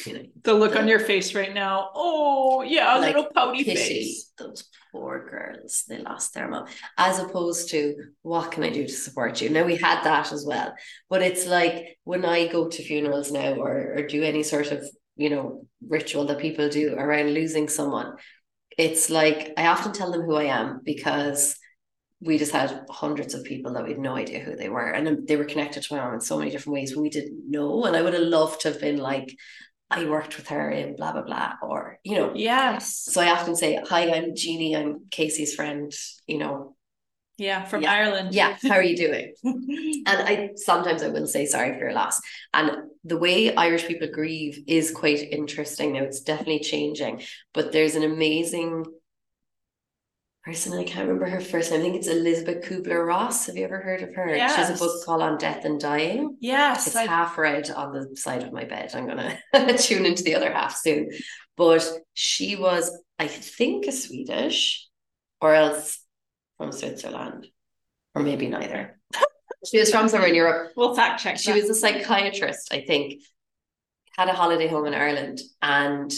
you 0.06 0.12
know 0.14 0.22
the 0.44 0.54
look 0.54 0.76
on 0.76 0.88
your 0.88 1.00
face 1.00 1.34
right 1.34 1.52
now. 1.52 1.90
Oh, 1.94 2.62
yeah, 2.62 2.96
a 2.96 3.00
Like, 3.00 3.14
little 3.16 3.30
pouty 3.34 3.64
pity 3.64 3.76
face. 3.76 4.32
those 4.38 4.64
poor 4.92 5.28
girls 5.28 5.84
they 5.88 5.98
lost 5.98 6.32
their 6.34 6.48
mom 6.48 6.66
as 6.96 7.18
opposed 7.18 7.70
to 7.70 7.94
what 8.22 8.50
can 8.50 8.64
i 8.64 8.70
do 8.70 8.84
to 8.86 8.92
support 8.92 9.40
you 9.40 9.48
now 9.48 9.64
we 9.64 9.76
had 9.76 10.02
that 10.02 10.32
as 10.32 10.44
well 10.44 10.74
but 11.08 11.22
it's 11.22 11.46
like 11.46 11.96
when 12.02 12.24
i 12.24 12.48
go 12.48 12.68
to 12.68 12.82
funerals 12.82 13.30
now 13.30 13.52
or, 13.54 13.94
or 13.96 14.02
do 14.08 14.24
any 14.24 14.42
sort 14.42 14.72
of 14.72 14.84
you 15.16 15.30
know 15.30 15.64
ritual 15.88 16.24
that 16.24 16.38
people 16.40 16.68
do 16.68 16.94
around 16.96 17.32
losing 17.34 17.68
someone 17.68 18.16
it's 18.76 19.10
like 19.10 19.52
i 19.56 19.66
often 19.68 19.92
tell 19.92 20.10
them 20.10 20.22
who 20.22 20.34
i 20.34 20.44
am 20.44 20.80
because 20.84 21.56
we 22.22 22.36
just 22.38 22.52
had 22.52 22.84
hundreds 22.90 23.32
of 23.34 23.44
people 23.44 23.72
that 23.72 23.82
we 23.84 23.90
had 23.90 23.98
no 23.98 24.14
idea 24.14 24.40
who 24.40 24.54
they 24.56 24.68
were 24.68 24.90
and 24.90 25.26
they 25.26 25.36
were 25.36 25.44
connected 25.44 25.82
to 25.82 25.94
my 25.94 26.00
mom 26.02 26.14
in 26.14 26.20
so 26.20 26.38
many 26.38 26.50
different 26.50 26.74
ways 26.74 26.94
we 26.96 27.08
didn't 27.08 27.50
know 27.50 27.84
and 27.84 27.96
i 27.96 28.02
would 28.02 28.12
have 28.14 28.22
loved 28.22 28.60
to 28.60 28.68
have 28.70 28.80
been 28.80 28.98
like 28.98 29.34
I 29.92 30.04
worked 30.04 30.36
with 30.36 30.46
her 30.48 30.70
in 30.70 30.94
blah 30.94 31.10
blah 31.10 31.22
blah, 31.22 31.54
or 31.62 31.98
you 32.04 32.14
know, 32.14 32.30
Yes. 32.32 32.96
so 33.12 33.20
I 33.20 33.30
often 33.32 33.56
say, 33.56 33.80
"Hi, 33.88 34.02
I'm 34.14 34.36
Jeanie. 34.36 34.76
I'm 34.76 35.06
Casey's 35.10 35.52
friend." 35.56 35.92
You 36.28 36.38
know, 36.38 36.76
Yeah, 37.38 37.64
from 37.64 37.82
Yeah. 37.82 37.92
Ireland. 37.92 38.32
yeah. 38.32 38.56
How 38.62 38.76
are 38.76 38.84
you 38.84 38.96
doing? 38.96 39.34
And 40.06 40.18
I 40.30 40.50
sometimes 40.54 41.02
I 41.02 41.08
will 41.08 41.26
say 41.26 41.44
sorry 41.44 41.72
for 41.72 41.80
your 41.86 41.92
loss, 41.92 42.20
and 42.54 42.70
the 43.02 43.16
way 43.18 43.52
Irish 43.66 43.84
people 43.88 44.06
grieve 44.12 44.62
is 44.68 44.92
quite 45.02 45.22
interesting 45.38 45.94
now. 45.94 46.04
It's 46.04 46.20
definitely 46.20 46.60
changing, 46.60 47.22
but 47.52 47.72
there's 47.72 47.96
an 47.96 48.04
amazing 48.04 48.84
person. 50.44 50.72
I 50.72 50.84
can't 50.84 51.06
remember 51.08 51.26
her 51.28 51.40
first 51.40 51.70
name. 51.70 51.80
I 51.80 51.82
think 51.82 51.96
it's 51.96 52.08
Elisabeth 52.08 52.64
Kubler 52.64 53.06
Ross. 53.06 53.46
Have 53.46 53.56
you 53.56 53.64
ever 53.64 53.80
heard 53.80 54.02
of 54.02 54.14
her? 54.14 54.34
She 54.34 54.40
has 54.40 54.70
a 54.70 54.82
book 54.82 55.04
called 55.04 55.22
On 55.22 55.36
Death 55.38 55.64
and 55.64 55.80
Dying. 55.80 56.36
Yes. 56.40 56.86
It's 56.86 56.96
I- 56.96 57.04
half 57.06 57.36
read 57.38 57.70
on 57.70 57.92
the 57.92 58.16
side 58.16 58.42
of 58.42 58.52
my 58.52 58.64
bed. 58.64 58.92
I'm 58.94 59.06
gonna 59.06 59.38
tune 59.78 60.06
into 60.06 60.22
the 60.22 60.34
other 60.34 60.52
half 60.52 60.76
soon. 60.76 61.10
But 61.56 61.86
she 62.14 62.56
was, 62.56 62.90
I 63.18 63.26
think, 63.26 63.86
a 63.86 63.92
Swedish, 63.92 64.88
or 65.40 65.54
else 65.54 65.98
from 66.56 66.72
Switzerland, 66.72 67.46
or 68.14 68.22
maybe 68.22 68.48
neither. 68.48 68.98
she 69.66 69.78
was 69.78 69.90
from 69.90 70.08
somewhere 70.08 70.30
in 70.30 70.34
Europe. 70.34 70.72
we'll 70.76 70.94
fact 70.94 71.22
check. 71.22 71.38
She 71.38 71.52
that. 71.52 71.60
was 71.60 71.68
a 71.68 71.74
psychiatrist, 71.74 72.72
I 72.72 72.80
think, 72.86 73.20
had 74.16 74.28
a 74.28 74.32
holiday 74.32 74.68
home 74.68 74.86
in 74.86 74.94
Ireland 74.94 75.40
and 75.60 76.10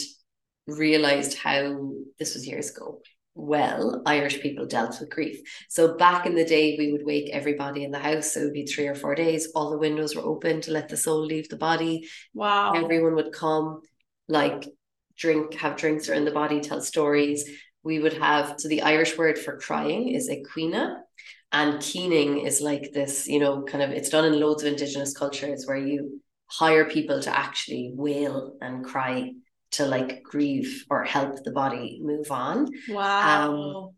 realized 0.65 1.37
how 1.37 1.91
this 2.19 2.35
was 2.35 2.47
years 2.47 2.71
ago. 2.71 3.01
Well, 3.35 4.03
Irish 4.05 4.41
people 4.41 4.67
dealt 4.67 4.99
with 4.99 5.09
grief. 5.09 5.41
So 5.67 5.97
back 5.97 6.27
in 6.27 6.35
the 6.35 6.45
day, 6.45 6.75
we 6.77 6.91
would 6.91 7.05
wake 7.05 7.29
everybody 7.31 7.83
in 7.83 7.91
the 7.91 7.99
house. 7.99 8.33
So 8.33 8.41
it 8.41 8.43
would 8.45 8.53
be 8.53 8.65
three 8.65 8.87
or 8.87 8.95
four 8.95 9.15
days. 9.15 9.47
All 9.55 9.71
the 9.71 9.77
windows 9.77 10.15
were 10.15 10.21
open 10.21 10.61
to 10.61 10.71
let 10.71 10.87
the 10.87 10.97
soul 10.97 11.25
leave 11.25 11.49
the 11.49 11.57
body. 11.57 12.07
wow. 12.33 12.73
Everyone 12.73 13.15
would 13.15 13.33
come, 13.33 13.81
like 14.27 14.67
drink, 15.17 15.55
have 15.55 15.77
drinks 15.77 16.09
around 16.09 16.25
the 16.25 16.31
body, 16.31 16.61
tell 16.61 16.81
stories. 16.81 17.49
We 17.83 17.99
would 17.99 18.13
have 18.13 18.59
so 18.59 18.67
the 18.67 18.83
Irish 18.83 19.17
word 19.17 19.37
for 19.37 19.57
crying 19.57 20.09
is 20.09 20.29
caoineadh, 20.29 20.99
and 21.51 21.81
keening 21.81 22.39
is 22.39 22.61
like 22.61 22.91
this, 22.93 23.27
you 23.27 23.39
know, 23.39 23.63
kind 23.63 23.83
of 23.83 23.91
it's 23.91 24.09
done 24.09 24.25
in 24.25 24.39
loads 24.39 24.63
of 24.63 24.69
indigenous 24.69 25.13
cultures 25.13 25.65
where 25.65 25.77
you 25.77 26.21
hire 26.47 26.85
people 26.85 27.19
to 27.19 27.35
actually 27.35 27.91
wail 27.93 28.55
and 28.61 28.85
cry 28.85 29.31
to 29.73 29.85
like 29.85 30.23
grieve 30.23 30.85
or 30.89 31.03
help 31.03 31.43
the 31.43 31.51
body 31.51 31.99
move 32.01 32.31
on. 32.31 32.67
Wow. 32.89 33.51
Um, 33.51 33.89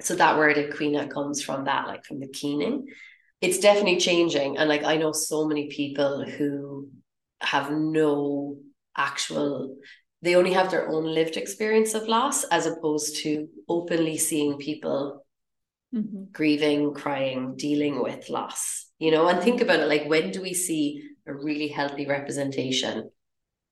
So 0.00 0.14
that 0.14 0.38
word 0.38 0.56
caoineadh 0.56 1.10
comes 1.10 1.42
from 1.42 1.64
that, 1.64 1.86
like 1.88 2.04
from 2.04 2.20
the 2.20 2.28
keening. 2.28 2.86
It's 3.40 3.58
definitely 3.58 3.98
changing. 3.98 4.56
And 4.58 4.68
like 4.68 4.84
I 4.84 4.96
know 4.96 5.12
so 5.12 5.46
many 5.46 5.68
people 5.68 6.24
who 6.24 6.88
have 7.40 7.70
no 7.70 8.58
actual 8.96 9.76
they 10.22 10.34
only 10.34 10.52
have 10.52 10.70
their 10.70 10.88
own 10.88 11.04
lived 11.04 11.36
experience 11.36 11.94
of 11.94 12.08
loss 12.08 12.42
as 12.50 12.66
opposed 12.66 13.22
to 13.22 13.48
openly 13.68 14.18
seeing 14.18 14.58
people 14.58 15.24
Mhm. 15.94 16.32
grieving, 16.32 16.92
crying, 16.94 17.54
dealing 17.56 18.02
with 18.02 18.28
loss. 18.28 18.86
You 18.98 19.10
know, 19.12 19.28
and 19.28 19.40
think 19.42 19.60
about 19.60 19.80
it 19.80 19.88
like 19.88 20.06
when 20.06 20.30
do 20.32 20.42
we 20.42 20.54
see 20.54 21.02
a 21.26 21.32
really 21.32 21.68
healthy 21.68 22.06
representation 22.06 23.10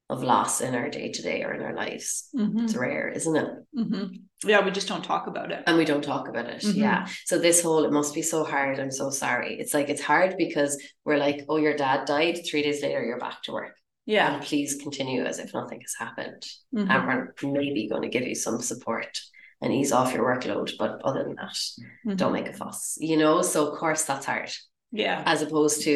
of 0.08 0.22
loss 0.22 0.60
in 0.60 0.74
our 0.74 0.88
day 0.88 1.10
to 1.10 1.22
day 1.22 1.42
or 1.42 1.52
in 1.52 1.62
our 1.62 1.74
lives? 1.74 2.28
Mhm. 2.34 2.62
It's 2.64 2.76
rare, 2.76 3.08
isn't 3.08 3.36
it? 3.36 3.48
Mhm. 3.76 4.20
Yeah, 4.44 4.64
we 4.64 4.70
just 4.70 4.86
don't 4.88 5.04
talk 5.04 5.26
about 5.26 5.50
it. 5.50 5.64
and 5.66 5.76
we 5.76 5.84
don't 5.84 6.04
talk 6.04 6.28
about 6.28 6.46
it. 6.48 6.62
Mhm. 6.62 6.76
Yeah. 6.76 7.06
So 7.24 7.38
this 7.38 7.62
whole 7.62 7.84
it 7.84 7.92
must 7.92 8.14
be 8.14 8.22
so 8.22 8.44
hard. 8.44 8.78
I'm 8.78 8.90
so 8.92 9.10
sorry. 9.10 9.58
It's 9.58 9.74
like 9.74 9.88
it's 9.88 10.02
hard 10.02 10.36
because 10.38 10.80
we're 11.04 11.16
like, 11.18 11.44
oh, 11.48 11.56
your 11.56 11.74
dad 11.76 12.04
died. 12.06 12.40
Three 12.48 12.62
days 12.62 12.82
later, 12.82 13.04
you're 13.04 13.18
back 13.18 13.42
to 13.44 13.52
work. 13.52 13.74
Yeah. 14.04 14.34
And 14.34 14.44
please 14.44 14.76
continue 14.76 15.24
as 15.24 15.38
if 15.40 15.52
nothing 15.52 15.80
has 15.80 15.94
happened. 15.98 16.42
Mhm. 16.74 16.88
And 16.88 17.06
we're 17.08 17.50
maybe 17.52 17.88
going 17.88 18.02
to 18.02 18.08
give 18.08 18.26
you 18.28 18.36
some 18.36 18.60
support 18.60 19.18
and 19.60 19.72
ease 19.72 19.90
off 19.90 20.12
your 20.14 20.24
workload. 20.24 20.70
But 20.78 21.00
other 21.02 21.24
than 21.24 21.34
that, 21.36 21.58
Mhm. 22.06 22.16
don't 22.16 22.32
make 22.32 22.46
a 22.46 22.52
fuss. 22.52 22.96
You 23.00 23.16
know. 23.16 23.42
So 23.42 23.66
of 23.66 23.78
course 23.78 24.04
that's 24.04 24.26
hard. 24.26 24.50
Yeah. 24.92 25.22
As 25.26 25.42
opposed 25.42 25.82
to 25.82 25.94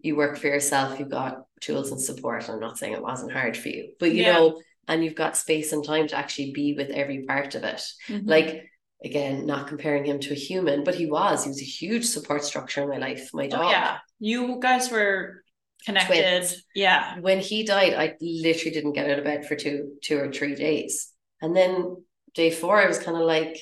you 0.00 0.16
work 0.16 0.38
for 0.38 0.46
yourself, 0.46 0.98
you've 0.98 1.10
got 1.10 1.42
tools 1.60 1.90
and 1.90 2.00
support. 2.00 2.48
I'm 2.48 2.60
not 2.60 2.78
saying 2.78 2.92
it 2.94 3.02
wasn't 3.02 3.32
hard 3.32 3.56
for 3.56 3.68
you, 3.68 3.92
but 3.98 4.12
you 4.12 4.22
Yeah. 4.22 4.32
know, 4.34 4.60
and 4.86 5.04
you've 5.04 5.14
got 5.14 5.36
space 5.36 5.72
and 5.72 5.84
time 5.84 6.08
to 6.08 6.16
actually 6.16 6.52
be 6.52 6.74
with 6.74 6.90
every 6.90 7.24
part 7.26 7.54
of 7.54 7.62
it 7.64 7.82
Mhm. 8.08 8.26
like 8.26 8.64
again 9.04 9.44
not 9.46 9.68
comparing 9.68 10.04
him 10.04 10.18
to 10.18 10.32
a 10.32 10.34
human 10.48 10.82
but 10.82 10.94
he 10.94 11.06
was 11.06 11.44
he 11.44 11.50
was 11.50 11.60
a 11.60 11.64
huge 11.64 12.04
support 12.06 12.42
structure 12.42 12.82
in 12.82 12.88
my 12.88 12.96
life 12.96 13.30
my 13.34 13.46
dog 13.46 13.60
Oh 13.66 13.70
yeah. 13.70 13.98
You 14.18 14.58
guys 14.60 14.90
were 14.90 15.44
connected. 15.84 16.14
Twins. 16.14 16.64
Yeah. 16.74 17.20
when 17.20 17.38
he 17.38 17.62
died 17.64 17.92
i 17.94 18.14
literally 18.20 18.72
didn't 18.72 18.94
get 18.94 19.08
out 19.10 19.18
of 19.18 19.24
bed 19.24 19.46
for 19.46 19.54
two 19.56 19.92
two 20.02 20.18
or 20.18 20.32
three 20.32 20.54
days 20.54 21.12
and 21.42 21.54
then 21.54 22.02
day 22.34 22.50
four 22.50 22.80
i 22.80 22.86
was 22.88 22.98
kind 22.98 23.16
of 23.16 23.22
like 23.24 23.56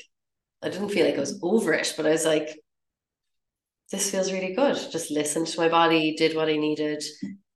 i 0.62 0.68
didn't 0.70 0.88
feel 0.90 1.04
like 1.06 1.16
i 1.16 1.20
was 1.20 1.38
over 1.42 1.72
it 1.74 1.92
but 1.96 2.06
i 2.06 2.10
was 2.10 2.24
like 2.24 2.48
this 3.92 4.10
feels 4.10 4.32
really 4.32 4.54
good 4.54 4.76
just 4.90 5.10
listened 5.10 5.46
to 5.46 5.60
my 5.60 5.68
body 5.68 6.14
did 6.16 6.34
what 6.36 6.48
i 6.48 6.56
needed 6.56 7.02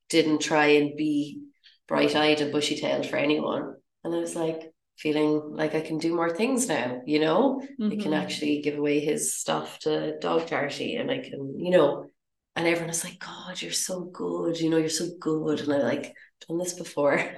didn't 0.09 0.41
try 0.41 0.67
and 0.67 0.97
be 0.97 1.41
bright-eyed 1.89 2.41
and 2.41 2.53
bushy-tailed 2.53 3.07
for 3.07 3.17
anyone 3.17 3.75
and 4.05 4.15
i 4.15 4.19
was 4.19 4.37
like 4.37 4.73
feeling 4.99 5.41
like 5.55 5.75
i 5.75 5.81
can 5.81 5.99
do 5.99 6.15
more 6.15 6.31
things 6.31 6.69
now 6.69 7.01
you 7.07 7.19
know 7.19 7.61
I 7.81 7.97
can 7.97 8.13
Mhm. 8.13 8.23
actually 8.23 8.61
give 8.63 8.77
away 8.79 9.01
his 9.01 9.37
stuff 9.37 9.79
to 9.81 10.19
dog 10.21 10.47
charity 10.47 10.97
and 10.97 11.11
I 11.11 11.19
can, 11.19 11.59
you 11.59 11.71
know, 11.71 12.07
and 12.55 12.67
everyone 12.67 12.89
was 12.89 13.05
like, 13.05 13.19
God, 13.19 13.61
you're 13.61 13.73
so 13.73 14.03
good, 14.05 14.61
you 14.61 14.69
know, 14.71 14.77
you're 14.77 14.89
so 15.03 15.09
good. 15.19 15.61
And 15.61 15.73
I 15.73 15.79
like 15.79 16.15
done 16.47 16.59
this 16.59 16.75
before. 16.75 17.17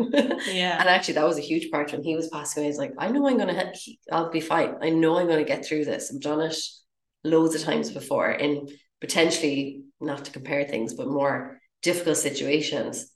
Yeah. 0.60 0.76
And 0.80 0.88
actually 0.88 1.14
that 1.14 1.24
was 1.30 1.38
a 1.38 1.48
huge 1.50 1.70
part 1.70 1.92
when 1.92 2.02
he 2.02 2.16
was 2.16 2.28
passing 2.28 2.62
away. 2.62 2.68
He's 2.70 2.78
like, 2.78 2.92
I 2.98 3.08
know 3.12 3.26
I'm 3.28 3.38
gonna 3.38 3.54
hit 3.54 3.78
I'll 4.10 4.30
be 4.30 4.40
fine. 4.40 4.74
I 4.82 4.90
know 4.90 5.16
I'm 5.18 5.28
gonna 5.28 5.44
get 5.44 5.64
through 5.64 5.84
this. 5.84 6.12
I've 6.12 6.20
done 6.20 6.40
it 6.40 6.56
loads 7.24 7.54
of 7.54 7.62
times 7.62 7.90
before 7.90 8.30
in 8.30 8.68
potentially 9.00 9.82
not 10.00 10.24
to 10.24 10.32
compare 10.32 10.64
things, 10.64 10.94
but 10.94 11.08
more 11.08 11.60
difficult 11.82 12.16
situations. 12.16 13.10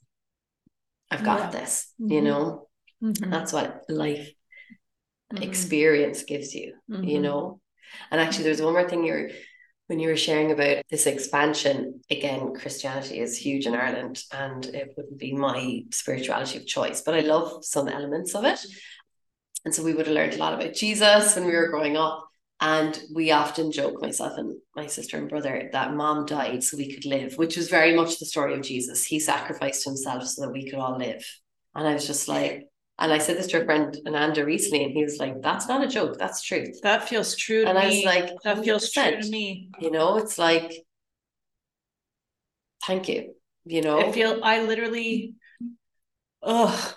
I've 1.09 1.23
got 1.23 1.39
Yeah. 1.53 1.59
this, 1.59 1.93
you 1.97 2.21
Mhm. 2.21 2.23
know. 2.23 2.69
Mhm. 3.01 3.29
That's 3.29 3.53
what 3.53 3.83
life 3.89 4.31
Mhm. 5.33 5.43
experience 5.43 6.23
gives 6.23 6.55
you 6.55 6.73
you 6.87 7.19
Mhm. 7.19 7.21
know 7.21 7.61
and 8.11 8.21
actually 8.21 8.45
there's 8.45 8.61
one 8.61 8.71
more 8.71 8.87
thing 8.87 9.03
you're 9.03 9.29
when 9.87 9.99
you 9.99 10.07
were 10.07 10.15
sharing 10.15 10.51
about 10.51 10.83
this 10.89 11.05
expansion 11.05 11.99
again 12.09 12.53
christianity 12.53 13.19
is 13.19 13.37
huge 13.37 13.67
in 13.67 13.75
ireland 13.75 14.23
and 14.31 14.65
it 14.67 14.93
wouldn't 14.95 15.17
be 15.17 15.33
my 15.33 15.83
spirituality 15.91 16.57
of 16.57 16.65
choice 16.65 17.01
but 17.01 17.13
i 17.13 17.19
love 17.19 17.65
some 17.65 17.89
elements 17.89 18.35
of 18.35 18.45
it 18.45 18.59
and 19.65 19.75
so 19.75 19.83
we 19.83 19.93
would 19.93 20.07
have 20.07 20.15
learned 20.15 20.33
a 20.33 20.37
lot 20.37 20.53
about 20.53 20.73
jesus 20.73 21.35
when 21.35 21.45
we 21.45 21.51
were 21.55 21.67
growing 21.67 21.97
up 21.97 22.26
and 22.59 22.99
we 23.13 23.31
often 23.31 23.71
joke 23.71 24.01
myself 24.01 24.33
and 24.37 24.55
my 24.75 24.87
sister 24.87 25.17
and 25.17 25.29
brother 25.29 25.69
that 25.73 25.93
mom 25.93 26.25
died 26.25 26.63
so 26.63 26.77
we 26.77 26.93
could 26.93 27.05
live 27.05 27.37
which 27.37 27.55
was 27.55 27.69
very 27.69 27.95
much 27.95 28.19
the 28.19 28.25
story 28.25 28.53
of 28.53 28.61
jesus 28.61 29.05
he 29.05 29.19
sacrificed 29.19 29.85
himself 29.85 30.23
so 30.25 30.41
that 30.41 30.51
we 30.51 30.67
could 30.69 30.79
all 30.79 30.97
live 30.97 31.23
and 31.75 31.87
i 31.87 31.93
was 31.93 32.07
just 32.07 32.27
like 32.27 32.63
and 32.99 33.13
I 33.13 33.19
said 33.19 33.37
this 33.37 33.45
to 33.47 33.61
a 33.61 33.65
friend, 33.65 33.95
Ananda, 34.07 34.43
recently, 34.43 34.83
and 34.83 34.91
he 34.91 35.03
was 35.03 35.19
like, 35.19 35.41
That's 35.41 35.67
not 35.67 35.83
a 35.83 35.87
joke, 35.87 36.17
that's 36.17 36.41
truth. 36.41 36.79
That 36.81 37.07
feels 37.07 37.35
true 37.35 37.63
to 37.63 37.69
And. 37.69 37.77
I 37.77 37.85
was 37.85 38.03
like, 38.03 38.31
that 38.43 38.63
feels 38.63 38.91
true 38.91 39.21
to 39.21 39.29
me. 39.29 39.69
You 39.79 39.91
know, 39.91 40.17
it's 40.17 40.39
like, 40.39 40.73
thank 42.85 43.07
you. 43.07 43.35
You 43.65 43.81
know, 43.81 43.99
I 43.99 44.11
feel 44.11 44.39
I 44.43 44.63
literally 44.63 45.35
oh, 46.41 46.95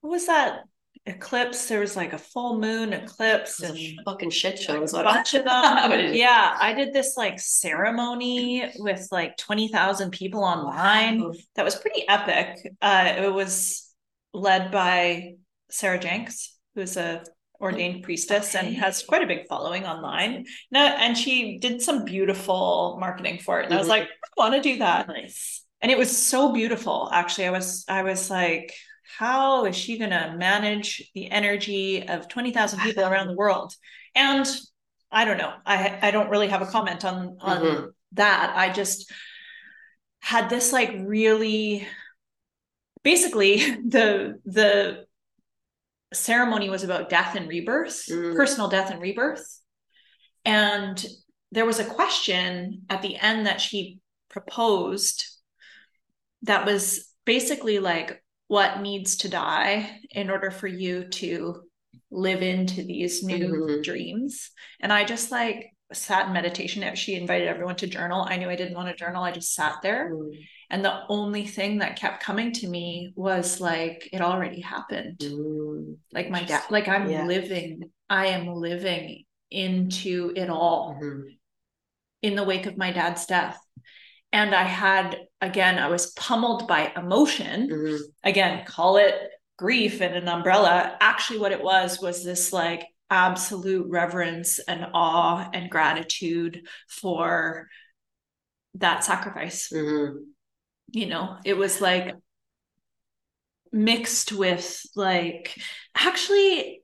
What 0.00 0.10
was 0.10 0.26
that 0.26 0.64
eclipse? 1.06 1.66
There 1.66 1.80
was 1.80 1.96
like 1.96 2.12
a 2.12 2.18
full 2.18 2.58
moon 2.58 2.92
eclipse 2.92 3.60
and 3.62 3.78
fucking 4.04 4.30
shit 4.30 4.58
show. 4.58 4.82
Is 4.82 4.92
a 4.92 4.98
what 4.98 5.04
bunch 5.06 5.34
of 5.34 5.44
them. 5.44 6.14
yeah, 6.14 6.56
I 6.60 6.72
did 6.74 6.92
this 6.92 7.16
like 7.16 7.40
ceremony 7.40 8.70
with 8.78 9.06
like 9.10 9.36
20,000 9.36 10.10
people 10.10 10.44
online. 10.44 11.32
That 11.56 11.64
was 11.64 11.76
pretty 11.76 12.08
epic. 12.08 12.56
Uh, 12.80 13.14
it 13.18 13.32
was 13.32 13.88
led 14.32 14.70
by 14.70 15.34
Sarah 15.70 15.98
Jenks, 15.98 16.56
who's 16.74 16.96
a 16.96 17.22
ordained 17.60 18.02
priestess 18.02 18.54
and 18.54 18.74
has 18.76 19.02
quite 19.02 19.22
a 19.22 19.26
big 19.26 19.46
following 19.46 19.84
online. 19.84 20.46
No, 20.70 20.80
and 20.80 21.16
she 21.16 21.58
did 21.58 21.82
some 21.82 22.06
beautiful 22.06 22.96
marketing 22.98 23.38
for 23.38 23.60
it. 23.60 23.66
And 23.66 23.74
I 23.74 23.78
was 23.78 23.86
Mhm. 23.86 23.90
like, 23.90 24.04
I 24.04 24.08
want 24.38 24.54
to 24.54 24.62
do 24.62 24.78
that. 24.78 25.08
Nice. 25.08 25.62
And 25.82 25.90
it 25.92 25.98
was 25.98 26.14
so 26.16 26.52
beautiful. 26.52 27.10
Actually, 27.12 27.48
I 27.48 27.50
was 27.50 27.84
I 27.88 28.02
was 28.02 28.30
like, 28.30 28.72
how 29.18 29.64
is 29.66 29.76
she 29.76 29.98
going 29.98 30.10
to 30.10 30.34
manage 30.36 31.10
the 31.14 31.30
energy 31.30 32.06
of 32.08 32.28
20,000 32.28 32.80
people 32.82 33.04
around 33.04 33.28
the 33.28 33.34
world? 33.36 33.74
And 34.14 34.46
I 35.10 35.24
don't 35.24 35.38
know. 35.38 35.52
I 35.66 35.98
I 36.02 36.10
don't 36.10 36.30
really 36.30 36.48
have 36.48 36.62
a 36.62 36.66
comment 36.66 37.04
on 37.04 37.36
on 37.40 37.60
Mhm. 37.60 37.88
that. 38.12 38.52
I 38.56 38.72
just 38.72 39.10
had 40.20 40.48
this 40.50 40.72
like 40.72 40.92
really 40.98 41.86
basically 43.02 43.56
the 43.88 44.40
the 44.44 45.06
ceremony 46.12 46.68
was 46.70 46.82
about 46.84 47.08
death 47.08 47.36
and 47.36 47.48
rebirth, 47.48 48.06
Mm. 48.08 48.34
personal 48.36 48.68
death 48.68 48.90
and 48.90 49.00
rebirth. 49.00 49.46
And 50.44 51.04
there 51.52 51.66
was 51.66 51.78
a 51.78 51.84
question 51.84 52.82
at 52.88 53.02
the 53.02 53.16
end 53.16 53.46
that 53.46 53.60
she 53.60 53.98
proposed 54.28 55.24
that 56.42 56.64
was 56.66 57.12
basically 57.24 57.78
like 57.78 58.22
what 58.50 58.80
needs 58.80 59.18
to 59.18 59.28
die 59.28 60.00
in 60.10 60.28
order 60.28 60.50
for 60.50 60.66
you 60.66 61.04
to 61.04 61.62
live 62.10 62.42
into 62.42 62.82
these 62.82 63.22
new 63.22 63.46
Mhm. 63.48 63.84
dreams 63.84 64.50
and 64.80 64.92
i 64.92 65.04
just 65.04 65.30
like 65.30 65.70
sat 65.92 66.28
in 66.28 66.32
meditation. 66.32 66.94
She 66.94 67.16
invited 67.16 67.48
everyone 67.48 67.74
to 67.76 67.88
journal. 67.88 68.24
I 68.28 68.36
knew 68.36 68.48
I 68.48 68.54
didn't 68.54 68.76
want 68.76 68.88
to 68.90 68.94
journal. 68.94 69.24
I 69.24 69.32
just 69.32 69.52
sat 69.56 69.82
there. 69.82 70.12
Mm. 70.12 70.38
And 70.70 70.84
the 70.84 70.96
only 71.08 71.44
thing 71.44 71.78
that 71.78 71.96
kept 71.98 72.22
coming 72.22 72.52
to 72.52 72.68
me 72.68 73.12
was 73.16 73.60
like, 73.60 74.08
it 74.12 74.20
already 74.20 74.60
happened. 74.60 75.18
Mm. 75.18 75.96
Like 76.12 76.30
my 76.30 76.44
dad, 76.44 76.62
like 76.70 76.86
I'm 76.86 77.10
Yeah. 77.10 77.26
living, 77.26 77.90
I 78.08 78.26
am 78.26 78.46
living 78.46 79.24
into 79.50 80.32
it 80.36 80.48
all 80.48 80.94
Mhm. 80.94 81.36
in 82.22 82.36
the 82.36 82.44
wake 82.44 82.66
of 82.66 82.76
my 82.76 82.92
dad's 82.92 83.26
death. 83.26 83.58
And 84.32 84.54
I 84.54 84.62
had, 84.62 85.18
again, 85.40 85.78
I 85.78 85.88
was 85.88 86.12
pummeled 86.12 86.68
by 86.68 86.92
emotion. 86.96 87.68
Mhm. 87.68 87.98
Again, 88.22 88.64
call 88.66 88.96
it 88.96 89.14
grief 89.56 90.00
and 90.00 90.14
an 90.14 90.28
umbrella. 90.28 90.96
Actually, 91.00 91.38
what 91.38 91.52
it 91.52 91.62
was 91.62 92.00
was 92.00 92.24
this 92.24 92.52
like 92.52 92.86
absolute 93.10 93.86
reverence 93.88 94.58
and 94.60 94.86
awe 94.94 95.48
and 95.52 95.70
gratitude 95.70 96.66
for 96.88 97.68
that 98.74 99.04
sacrifice. 99.04 99.70
Mhm. 99.70 100.26
You 100.92 101.06
know, 101.06 101.38
it 101.44 101.54
was 101.54 101.80
like 101.80 102.14
mixed 103.72 104.32
with 104.32 104.82
like, 104.96 105.56
actually, 105.94 106.82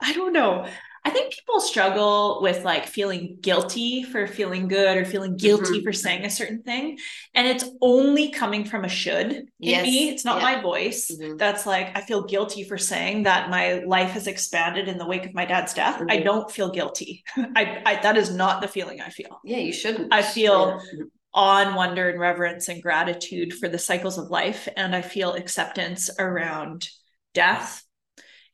I 0.00 0.12
don't 0.12 0.32
know. 0.32 0.68
I 1.06 1.10
think 1.10 1.34
people 1.34 1.60
struggle 1.60 2.40
with 2.40 2.64
like 2.64 2.86
feeling 2.86 3.36
guilty 3.42 4.04
for 4.04 4.26
feeling 4.26 4.68
good 4.68 4.96
or 4.96 5.04
feeling 5.04 5.36
guilty 5.36 5.80
Mhm. 5.80 5.84
for 5.84 5.92
saying 5.92 6.24
a 6.24 6.30
certain 6.30 6.62
thing. 6.62 6.98
And 7.34 7.46
it's 7.46 7.68
only 7.82 8.30
coming 8.30 8.64
from 8.64 8.84
a 8.84 8.88
should 8.88 9.30
in 9.32 9.48
Yes, 9.58 9.82
me. 9.84 10.08
It's 10.08 10.24
not 10.24 10.38
yeah. 10.38 10.42
my 10.56 10.62
voice. 10.62 11.10
Mhm. 11.10 11.36
That's 11.36 11.66
like, 11.66 11.96
I 11.96 12.00
feel 12.00 12.24
guilty 12.24 12.64
for 12.64 12.78
saying 12.78 13.24
that 13.24 13.50
my 13.50 13.82
life 13.86 14.12
has 14.12 14.26
expanded 14.26 14.88
in 14.88 14.96
the 14.96 15.06
wake 15.06 15.26
of 15.26 15.34
my 15.34 15.44
dad's 15.44 15.74
death. 15.74 16.00
I 16.08 16.18
Mhm. 16.18 16.24
don't 16.24 16.50
feel 16.50 16.70
guilty. 16.70 17.22
I, 17.54 17.82
I, 17.84 17.96
that 18.02 18.16
is 18.16 18.34
not 18.34 18.62
the 18.62 18.68
feeling 18.68 19.02
I 19.02 19.10
feel 19.10 19.40
Yeah, 19.44 19.58
you 19.58 19.72
shouldn't. 19.74 20.12
I 20.12 20.22
feel- 20.22 20.80
Yeah. 20.96 21.04
awe 21.34 21.66
and 21.66 21.74
wonder 21.76 22.08
and 22.08 22.18
reverence 22.20 22.68
and 22.68 22.80
gratitude 22.82 23.52
for 23.52 23.68
the 23.68 23.78
cycles 23.78 24.16
of 24.16 24.30
life. 24.30 24.68
And 24.76 24.94
I 24.96 25.02
feel 25.02 25.34
acceptance 25.34 26.08
around 26.18 26.88
death. 27.34 27.82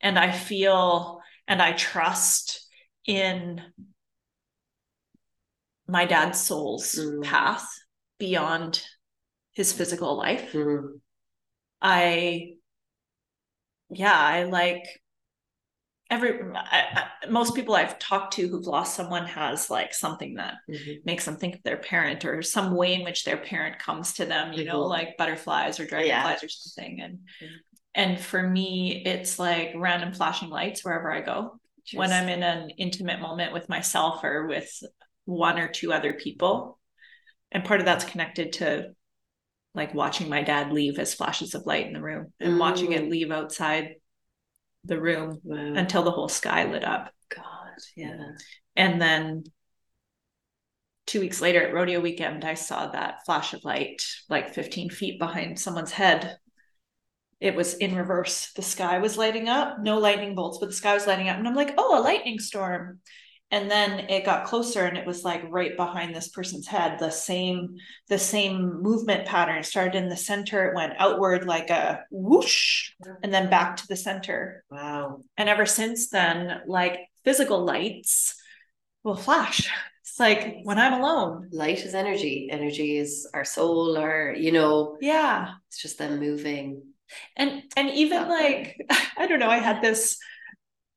And 0.01 0.17
I 0.19 0.31
feel 0.31 1.20
and 1.51 1.61
I 1.61 1.73
trust 1.73 2.65
in 3.05 3.61
my 5.85 6.05
dad's 6.05 6.39
soul's 6.39 6.95
Mm. 6.95 7.23
path 7.25 7.67
beyond 8.17 8.81
his 9.51 9.73
physical 9.73 10.15
life. 10.15 10.53
Mhm. 10.53 11.01
I, 11.81 12.53
yeah, 13.89 14.17
I 14.17 14.43
like 14.43 14.85
every, 16.09 16.39
I, 16.55 17.09
I, 17.21 17.27
most 17.27 17.53
people 17.53 17.75
I've 17.75 17.99
talked 17.99 18.35
to 18.35 18.47
who've 18.47 18.65
lost 18.65 18.95
someone 18.95 19.25
has 19.25 19.69
like 19.69 19.93
something 19.93 20.35
that 20.35 20.55
Mhm. 20.69 21.05
makes 21.05 21.25
them 21.25 21.35
think 21.35 21.55
of 21.55 21.63
their 21.63 21.77
parent 21.77 22.23
or 22.23 22.41
some 22.41 22.75
way 22.75 22.93
in 22.93 23.03
which 23.03 23.25
their 23.25 23.37
parent 23.37 23.77
comes 23.77 24.13
to 24.13 24.25
them 24.25 24.53
you 24.53 24.63
know 24.63 24.83
Mhm. 24.83 24.89
like 24.89 25.17
butterflies 25.17 25.81
or 25.81 25.85
dragonflies 25.85 26.43
or 26.45 26.47
something 26.47 27.01
and 27.01 27.19
Mhm. 27.41 27.59
And 27.95 28.19
for 28.19 28.41
me 28.41 29.03
it's 29.05 29.37
like 29.39 29.73
random 29.75 30.13
flashing 30.13 30.49
lights 30.49 30.83
wherever 30.83 31.11
i 31.11 31.21
go 31.21 31.59
when 31.93 32.11
i'm 32.11 32.29
in 32.29 32.43
an 32.43 32.69
intimate 32.77 33.19
moment 33.19 33.53
with 33.53 33.67
myself 33.69 34.23
or 34.23 34.47
with 34.47 34.69
one 35.25 35.59
or 35.59 35.67
two 35.67 35.91
other 35.91 36.13
people 36.13 36.79
and 37.51 37.63
part 37.65 37.79
of 37.79 37.85
that's 37.85 38.05
connected 38.05 38.53
to 38.53 38.91
like 39.73 39.93
watching 39.93 40.29
my 40.29 40.41
dad 40.41 40.71
leave 40.71 40.99
as 40.99 41.13
flashes 41.13 41.55
of 41.55 41.65
light 41.65 41.87
in 41.87 41.93
the 41.93 42.01
room 42.01 42.31
and 42.39 42.59
watching 42.59 42.91
it 42.91 43.03
Mm. 43.03 43.09
leave 43.09 43.31
outside 43.31 43.95
the 44.85 44.99
room 44.99 45.39
Wow. 45.43 45.57
until 45.75 46.03
the 46.03 46.11
whole 46.11 46.27
sky 46.29 46.65
lit 46.71 46.83
up 46.83 47.13
God, 47.29 47.43
yeah. 47.95 48.17
and 48.75 49.01
then 49.01 49.43
two 51.07 51.19
weeks 51.19 51.41
later 51.41 51.61
at 51.65 51.73
rodeo 51.73 51.99
weekend, 51.99 52.45
I 52.45 52.53
saw 52.53 52.87
that 52.91 53.25
flash 53.25 53.53
of 53.53 53.63
light 53.65 54.01
like 54.29 54.53
15 54.53 54.89
feet 54.89 55.19
behind 55.19 55.59
someone's 55.59 55.91
head. 55.91 56.37
It 57.41 57.55
was 57.55 57.73
in 57.73 57.95
reverse. 57.95 58.51
The 58.53 58.61
sky 58.61 58.99
was 58.99 59.17
lighting 59.17 59.49
up, 59.49 59.79
no 59.81 59.97
lightning 59.97 60.35
bolts, 60.35 60.59
but 60.59 60.67
the 60.67 60.75
sky 60.75 60.93
was 60.93 61.07
lighting 61.07 61.27
up. 61.27 61.37
And 61.37 61.47
I'm 61.47 61.55
like, 61.55 61.73
oh, 61.77 61.99
a 61.99 62.03
lightning 62.03 62.39
storm. 62.39 62.99
And 63.53 63.69
then 63.69 64.09
it 64.09 64.23
got 64.23 64.45
closer 64.45 64.85
and 64.85 64.97
it 64.97 65.05
was 65.05 65.25
like 65.25 65.43
right 65.49 65.75
behind 65.75 66.15
this 66.15 66.29
person's 66.29 66.67
head. 66.67 66.99
The 66.99 67.09
same, 67.09 67.75
the 68.07 68.17
same 68.19 68.81
movement 68.81 69.25
pattern 69.27 69.63
started 69.63 69.95
in 69.95 70.07
the 70.07 70.15
center. 70.15 70.67
It 70.69 70.75
went 70.75 70.93
outward 70.99 71.45
like 71.45 71.69
a 71.69 72.03
whoosh 72.11 72.91
and 73.23 73.33
then 73.33 73.49
back 73.49 73.75
to 73.77 73.87
the 73.87 73.97
center. 73.97 74.63
Wow. 74.71 75.23
And 75.35 75.49
ever 75.49 75.65
since 75.65 76.09
then, 76.09 76.61
like 76.65 76.99
physical 77.25 77.65
lights 77.65 78.35
will 79.03 79.17
flash. 79.17 79.67
It's 80.03 80.17
like 80.19 80.59
when 80.63 80.77
I'm 80.77 80.93
alone. 81.01 81.49
Light 81.51 81.83
is 81.83 81.93
energy. 81.93 82.47
Energy 82.51 82.97
is 82.97 83.27
our 83.33 83.43
soul, 83.43 83.97
our, 83.97 84.33
you 84.33 84.53
know, 84.53 84.97
Yeah. 85.01 85.55
it's 85.67 85.81
just 85.81 85.97
them 85.97 86.19
moving. 86.19 86.83
And 87.35 87.63
and 87.77 87.89
even 87.91 88.23
Yeah. 88.23 88.27
like 88.27 88.77
I 89.17 89.27
don't 89.27 89.39
know, 89.39 89.49
I 89.49 89.57
had 89.57 89.81
this 89.81 90.17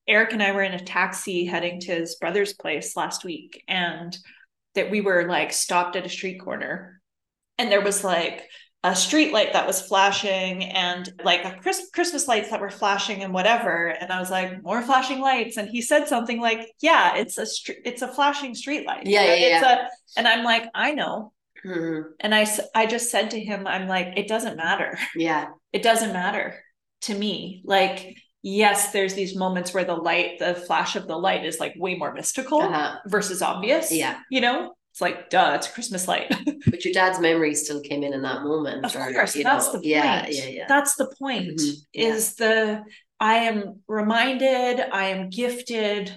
Eric 0.09 0.33
and 0.33 0.43
I 0.43 0.53
were 0.53 0.63
in 0.63 0.75
a 0.75 0.85
taxi 0.85 1.47
heading 1.47 1.81
to 1.81 1.95
his 1.95 2.17
brother's 2.17 2.53
place 2.55 2.97
last 2.97 3.25
week 3.25 3.63
and 3.69 4.17
that 4.75 4.91
we 4.91 5.01
were 5.03 5.27
like 5.29 5.53
stopped 5.53 5.97
at 5.97 6.07
a 6.07 6.11
street 6.11 6.41
corner. 6.41 7.01
And 7.59 7.71
there 7.73 7.83
was 7.83 8.05
like 8.05 8.49
a 8.83 8.97
street 8.97 9.33
light 9.33 9.55
that 9.55 9.67
was 9.67 9.83
flashing 9.83 10.65
and 10.65 11.11
like 11.25 11.45
a 11.45 11.59
Chris- 11.63 11.91
Christmas 11.95 12.29
lights 12.29 12.51
that 12.51 12.61
were 12.61 12.71
flashing 12.71 13.23
and 13.25 13.35
whatever. 13.35 13.89
And 13.89 14.13
I 14.13 14.21
was 14.21 14.31
like 14.31 14.63
more 14.63 14.83
flashing 14.83 15.21
lights. 15.21 15.57
And 15.59 15.69
he 15.69 15.83
said 15.83 16.09
something 16.09 16.41
like 16.41 16.71
yeah 16.83 17.17
it's 17.17 17.39
a 17.39 17.47
street 17.47 17.81
it's 17.85 18.03
a 18.03 18.09
flashing 18.09 18.55
street 18.55 18.87
light. 18.87 19.07
Yeah, 19.07 19.23
yeah, 19.35 19.59
it's 19.59 19.63
a 19.63 19.89
and 20.17 20.29
I'm 20.29 20.45
like 20.45 20.65
I 20.75 20.93
know 20.93 21.34
Mhm. 21.65 22.05
and 22.21 22.35
I 22.35 22.87
just 22.87 23.11
said 23.11 23.31
to 23.31 23.41
him 23.41 23.67
I'm 23.67 23.89
like 23.89 24.15
it 24.17 24.29
doesn't 24.29 24.57
matter 24.57 24.99
Yeah. 25.17 25.47
it 25.73 25.83
doesn't 25.83 26.13
matter 26.13 26.63
to 27.03 27.15
me. 27.15 27.63
Like, 27.65 28.17
yes, 28.43 28.91
there's 28.93 29.15
these 29.15 29.37
moments 29.37 29.75
where 29.75 29.85
the 29.85 29.95
light, 29.97 30.39
the 30.39 30.55
flash 30.55 30.97
of 30.97 31.07
the 31.07 31.17
light 31.17 31.45
is 31.45 31.61
like 31.61 31.75
way 31.77 31.95
more 31.97 32.13
mystical 32.15 32.63
Uh-huh. 32.63 32.97
versus 33.07 33.43
obvious. 33.43 33.93
Yeah. 33.93 34.21
You 34.31 34.41
know, 34.41 34.75
it's 34.93 35.01
like, 35.03 35.29
duh, 35.29 35.53
it's 35.57 35.69
a 35.69 35.73
Christmas 35.73 36.09
light. 36.09 36.29
But 36.71 36.83
your 36.85 36.95
dad's 36.95 37.19
memory 37.21 37.55
still 37.55 37.81
came 37.83 38.03
in 38.03 38.15
in 38.15 38.23
that 38.23 38.43
moment. 38.43 38.85
of 38.87 38.97
or, 38.97 39.13
course, 39.13 39.35
that's 39.35 39.67
know, 39.67 39.73
the 39.73 39.79
point. 39.79 39.85
Yeah, 39.87 40.27
yeah, 40.29 40.47
yeah. 40.47 40.67
That's 40.69 40.95
the 40.97 41.13
point 41.19 41.59
Mhm. 41.61 41.75
Yeah. 41.93 42.07
is 42.09 42.35
the, 42.37 42.83
I 43.21 43.35
am 43.51 43.81
reminded, 43.87 44.81
I 44.81 45.07
am 45.09 45.29
gifted 45.29 46.15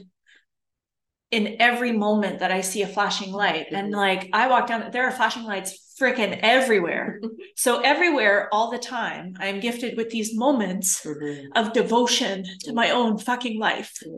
in 1.32 1.58
every 1.60 1.92
moment 1.92 2.40
that 2.40 2.52
I 2.52 2.62
see 2.62 2.84
a 2.84 2.88
flashing 2.88 3.34
light. 3.34 3.68
And 3.72 3.94
Mhm. 3.94 3.98
like, 3.98 4.30
I 4.34 4.48
walk 4.48 4.68
down, 4.68 4.90
there 4.92 5.06
are 5.06 5.12
flashing 5.12 5.44
lights 5.44 5.96
freaking 6.00 6.40
everywhere. 6.42 7.20
so 7.56 7.82
everywhere, 7.82 8.48
all 8.54 8.72
the 8.72 8.78
time, 8.78 9.36
I 9.40 9.48
am 9.48 9.60
gifted 9.60 9.98
with 9.98 10.10
these 10.10 10.36
moments 10.38 11.04
Mhm. 11.04 11.48
of 11.56 11.74
devotion 11.74 12.46
to 12.62 12.74
my 12.74 12.92
own 12.92 13.18
fucking 13.18 13.60
life. 13.60 13.94
Yeah. 14.06 14.18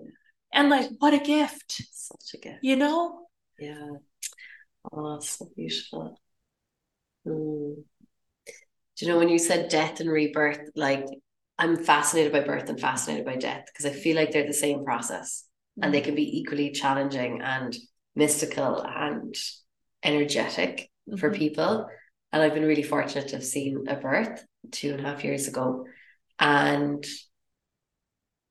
And 0.54 0.70
like, 0.70 0.90
what 1.00 1.14
a 1.14 1.20
gift, 1.20 1.82
Such 1.92 2.34
a 2.36 2.38
gift. 2.38 2.60
you 2.64 2.76
know? 2.76 3.28
Yeah. 3.58 3.90
Oh, 4.92 5.20
so 5.20 5.50
beautiful. 5.56 6.20
Mm. 7.26 7.84
Do 8.96 9.06
you 9.06 9.08
know 9.12 9.18
when 9.18 9.30
you 9.30 9.40
said 9.40 9.70
death 9.70 10.00
and 10.00 10.10
rebirth, 10.10 10.70
like 10.76 11.06
I'm 11.58 11.84
fascinated 11.84 12.32
by 12.32 12.42
birth 12.42 12.70
and 12.70 12.80
fascinated 12.80 13.26
by 13.26 13.36
death 13.36 13.66
because 13.68 13.86
I 13.86 13.92
feel 13.94 14.16
like 14.16 14.32
they're 14.32 14.48
the 14.48 14.54
same 14.54 14.84
process 14.84 15.49
and 15.82 15.94
they 15.94 16.02
can 16.02 16.16
be 16.16 16.40
equally 16.40 16.72
challenging 16.72 17.42
and 17.42 17.76
mystical 18.16 18.82
and 18.82 19.36
energetic 20.04 20.90
for 21.18 21.30
Mhm. 21.30 21.36
people. 21.36 21.88
And 22.32 22.42
I've 22.42 22.54
been 22.54 22.66
really 22.66 22.84
fortunate 22.84 23.30
to 23.30 23.38
have 23.38 23.46
seen 23.46 23.88
a 23.88 23.96
birth 23.96 24.46
two 24.72 24.92
and 24.92 25.00
a 25.00 25.10
half 25.10 25.24
years 25.24 25.48
ago. 25.48 25.86
And 26.38 27.06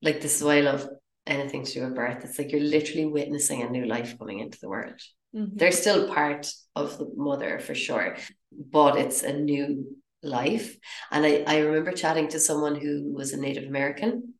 like 0.01 0.21
this 0.21 0.37
is 0.37 0.43
why 0.43 0.57
I 0.57 0.61
love 0.61 0.87
anything 1.25 1.63
to 1.63 1.73
do 1.73 1.83
with 1.83 1.95
birth. 1.95 2.23
It's 2.23 2.37
like 2.37 2.51
you're 2.51 2.61
literally 2.61 3.05
witnessing 3.05 3.61
a 3.61 3.69
new 3.69 3.85
life 3.85 4.17
coming 4.17 4.39
into 4.39 4.59
the 4.59 4.69
world. 4.69 4.99
Mhm. 5.35 5.51
They're 5.57 5.71
still 5.71 6.07
part 6.07 6.51
of 6.75 6.97
the 6.97 7.09
mother 7.15 7.59
for 7.59 7.75
sure, 7.75 8.17
but 8.51 8.97
it's 8.97 9.23
a 9.23 9.33
new 9.33 9.97
life. 10.23 10.77
And 11.11 11.25
I, 11.25 11.43
I 11.47 11.59
remember 11.59 11.91
chatting 11.91 12.27
to 12.29 12.39
someone 12.39 12.75
who 12.75 13.13
was 13.13 13.33
a 13.33 13.37
Native 13.39 13.65
American, 13.65 14.33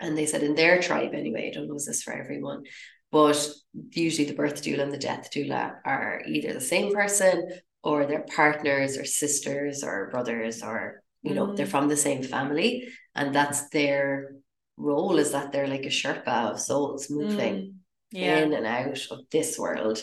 and 0.00 0.16
they 0.16 0.26
said 0.26 0.42
in 0.42 0.54
their 0.54 0.80
tribe 0.80 1.12
anyway, 1.14 1.48
I 1.50 1.54
don't 1.54 1.68
know 1.68 1.76
is 1.76 1.86
this 1.86 2.02
for 2.02 2.12
everyone, 2.12 2.64
but 3.12 3.48
usually 3.90 4.26
the 4.28 4.34
birth 4.34 4.62
doula 4.62 4.82
and 4.82 4.92
the 4.92 4.98
death 4.98 5.30
doula 5.32 5.76
are 5.84 6.22
either 6.26 6.52
the 6.52 6.60
same 6.60 6.92
person 6.92 7.48
or 7.82 8.06
they're 8.06 8.26
partners 8.34 8.96
or 8.98 9.04
sisters 9.04 9.84
or 9.84 10.10
brothers 10.10 10.62
or 10.62 11.02
you 11.22 11.34
know 11.34 11.46
Mm. 11.48 11.56
they're 11.56 11.66
from 11.74 11.88
the 11.88 11.96
same 11.96 12.22
family 12.22 12.88
and 13.14 13.34
that's 13.34 13.68
their 13.70 14.36
role 14.76 15.18
is 15.18 15.30
that 15.32 15.52
they're 15.52 15.68
like 15.68 15.84
a 15.86 15.88
sherpa 16.00 16.50
of 16.52 16.60
souls 16.60 17.08
moving 17.10 17.54
Mm. 17.56 17.72
Yeah. 18.10 18.38
in 18.38 18.52
and 18.52 18.66
out 18.66 19.00
of 19.10 19.20
this 19.30 19.58
world. 19.58 19.98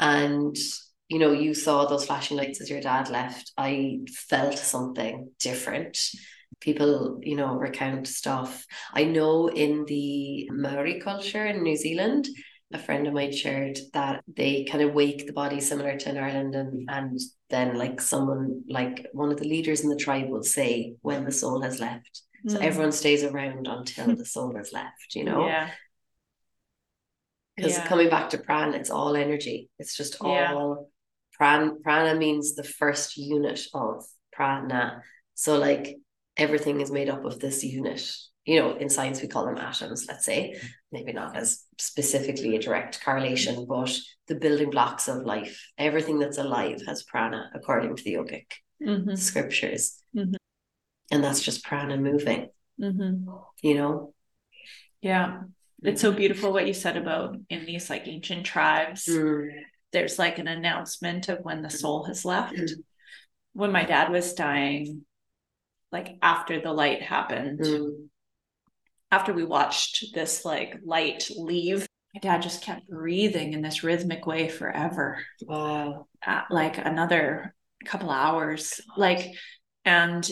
And 0.00 0.56
you 1.08 1.18
know, 1.18 1.32
you 1.32 1.52
saw 1.54 1.84
those 1.84 2.06
flashing 2.06 2.38
lights 2.38 2.60
as 2.62 2.70
your 2.70 2.80
dad 2.80 3.10
left. 3.10 3.52
I 3.58 4.00
felt 4.30 4.56
something 4.58 5.30
different. 5.38 5.98
People, 6.60 7.20
you 7.22 7.36
know, 7.36 7.54
recount 7.56 8.06
stuff. 8.06 8.66
I 8.92 9.04
know 9.04 9.48
in 9.48 9.84
the 9.86 10.48
Maori 10.52 11.00
culture 11.00 11.44
in 11.46 11.62
New 11.62 11.76
Zealand, 11.76 12.28
a 12.72 12.78
friend 12.78 13.06
of 13.06 13.14
mine 13.14 13.32
shared 13.32 13.78
that 13.92 14.22
they 14.26 14.64
kind 14.64 14.82
of 14.82 14.94
wake 14.94 15.26
the 15.26 15.32
body 15.32 15.60
similar 15.60 15.98
to 15.98 16.08
in 16.08 16.16
Ireland 16.16 16.54
and 16.54 16.88
and 16.88 17.20
then 17.50 17.76
like 17.76 18.00
someone 18.00 18.62
like 18.66 19.06
one 19.12 19.30
of 19.30 19.38
the 19.38 19.48
leaders 19.48 19.82
in 19.82 19.90
the 19.90 19.96
tribe 19.96 20.28
will 20.30 20.42
say 20.42 20.94
when 21.02 21.24
the 21.24 21.32
soul 21.32 21.60
has 21.62 21.80
left. 21.80 22.22
So 22.48 22.58
Mm. 22.58 22.62
everyone 22.62 22.92
stays 22.92 23.22
around 23.24 23.68
until 23.68 24.16
the 24.16 24.24
soul 24.24 24.56
has 24.56 24.72
left, 24.72 25.14
you 25.14 25.24
know? 25.24 25.46
Yeah. 25.46 25.70
Because 27.56 27.76
Yeah. 27.76 27.86
coming 27.86 28.08
back 28.08 28.30
to 28.30 28.38
prana, 28.38 28.76
it's 28.76 28.90
all 28.90 29.14
energy. 29.16 29.68
It's 29.78 29.96
just 29.96 30.16
Yeah. 30.22 30.54
all 30.54 30.90
pran 31.38 31.82
prana 31.82 32.18
means 32.18 32.54
the 32.54 32.64
first 32.64 33.16
unit 33.16 33.60
of 33.74 34.04
prana. 34.32 35.02
So 35.34 35.58
like 35.58 35.98
everything 36.36 36.80
is 36.80 36.90
made 36.90 37.08
up 37.08 37.24
of 37.24 37.38
this 37.38 37.62
unit. 37.64 38.10
You 38.44 38.58
know, 38.60 38.76
in 38.76 38.88
science 38.88 39.22
we 39.22 39.28
call 39.28 39.46
them 39.46 39.58
atoms, 39.58 40.06
let's 40.08 40.24
say. 40.24 40.60
Maybe 40.90 41.12
not 41.12 41.36
as 41.36 41.64
specifically 41.78 42.56
a 42.56 42.60
direct 42.60 43.02
correlation, 43.04 43.66
but 43.68 43.96
the 44.26 44.34
building 44.34 44.70
blocks 44.70 45.06
of 45.08 45.24
life, 45.24 45.64
everything 45.78 46.18
that's 46.18 46.38
alive 46.38 46.82
has 46.86 47.04
prana 47.04 47.50
according 47.54 47.94
to 47.96 48.02
the 48.02 48.14
yogic 48.14 48.46
Mhm. 48.80 49.16
scriptures. 49.16 50.02
Mhm. 50.14 50.34
And 51.12 51.22
that's 51.22 51.40
just 51.40 51.64
prana 51.64 51.96
moving, 51.98 52.48
Mhm. 52.80 53.44
you 53.62 53.74
know? 53.74 54.14
Yeah. 55.00 55.42
It's 55.84 56.00
so 56.00 56.12
beautiful 56.12 56.52
what 56.52 56.66
you 56.66 56.74
said 56.74 56.96
about 56.96 57.36
in 57.48 57.66
these 57.66 57.90
like 57.90 58.06
ancient 58.08 58.46
tribes. 58.46 59.06
Mm. 59.06 59.64
there's 59.92 60.18
like 60.18 60.38
an 60.38 60.48
announcement 60.48 61.28
of 61.28 61.40
when 61.44 61.60
the 61.60 61.68
soul 61.68 62.04
has 62.04 62.24
left. 62.24 62.54
Mm. 62.54 62.82
When 63.52 63.72
my 63.72 63.84
dad 63.84 64.10
was 64.10 64.32
dying, 64.32 65.04
like 65.92 66.16
after 66.22 66.60
the 66.60 66.72
light 66.72 67.02
happened, 67.02 67.60
Mm. 67.60 68.08
after 69.10 69.32
we 69.32 69.44
watched 69.44 70.14
this 70.14 70.44
like 70.44 70.78
light 70.84 71.28
leave, 71.36 71.86
my 72.14 72.20
dad 72.20 72.42
just 72.42 72.62
kept 72.62 72.88
breathing 72.88 73.52
in 73.52 73.62
this 73.62 73.82
rhythmic 73.84 74.26
way 74.26 74.48
forever. 74.48 75.24
Wow. 75.46 76.06
uh, 76.26 76.42
like 76.50 76.78
another 76.78 77.54
couple 77.84 78.10
hours 78.10 78.80
like 78.96 79.34
and 79.84 80.30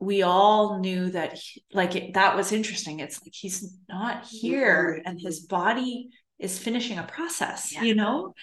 we 0.00 0.22
all 0.22 0.78
knew 0.80 1.10
that 1.10 1.32
he- 1.32 1.64
like 1.72 1.96
it, 1.96 2.12
that 2.14 2.36
was 2.36 2.52
interesting 2.52 3.00
it's 3.00 3.22
like 3.22 3.32
he's 3.32 3.74
not 3.88 4.26
here 4.26 5.00
and 5.06 5.18
his 5.18 5.40
body 5.40 6.10
is 6.38 6.58
finishing 6.58 6.98
a 6.98 7.04
process 7.04 7.72
Yeah. 7.72 7.82
you 7.84 7.94
know 7.94 8.34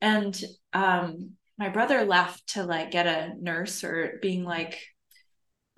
and 0.00 0.38
um 0.72 1.30
my 1.56 1.68
brother 1.68 2.04
left 2.04 2.48
to 2.54 2.64
like 2.64 2.90
get 2.90 3.06
a 3.06 3.32
nurse 3.40 3.84
or 3.84 4.18
being 4.20 4.42
like 4.42 4.76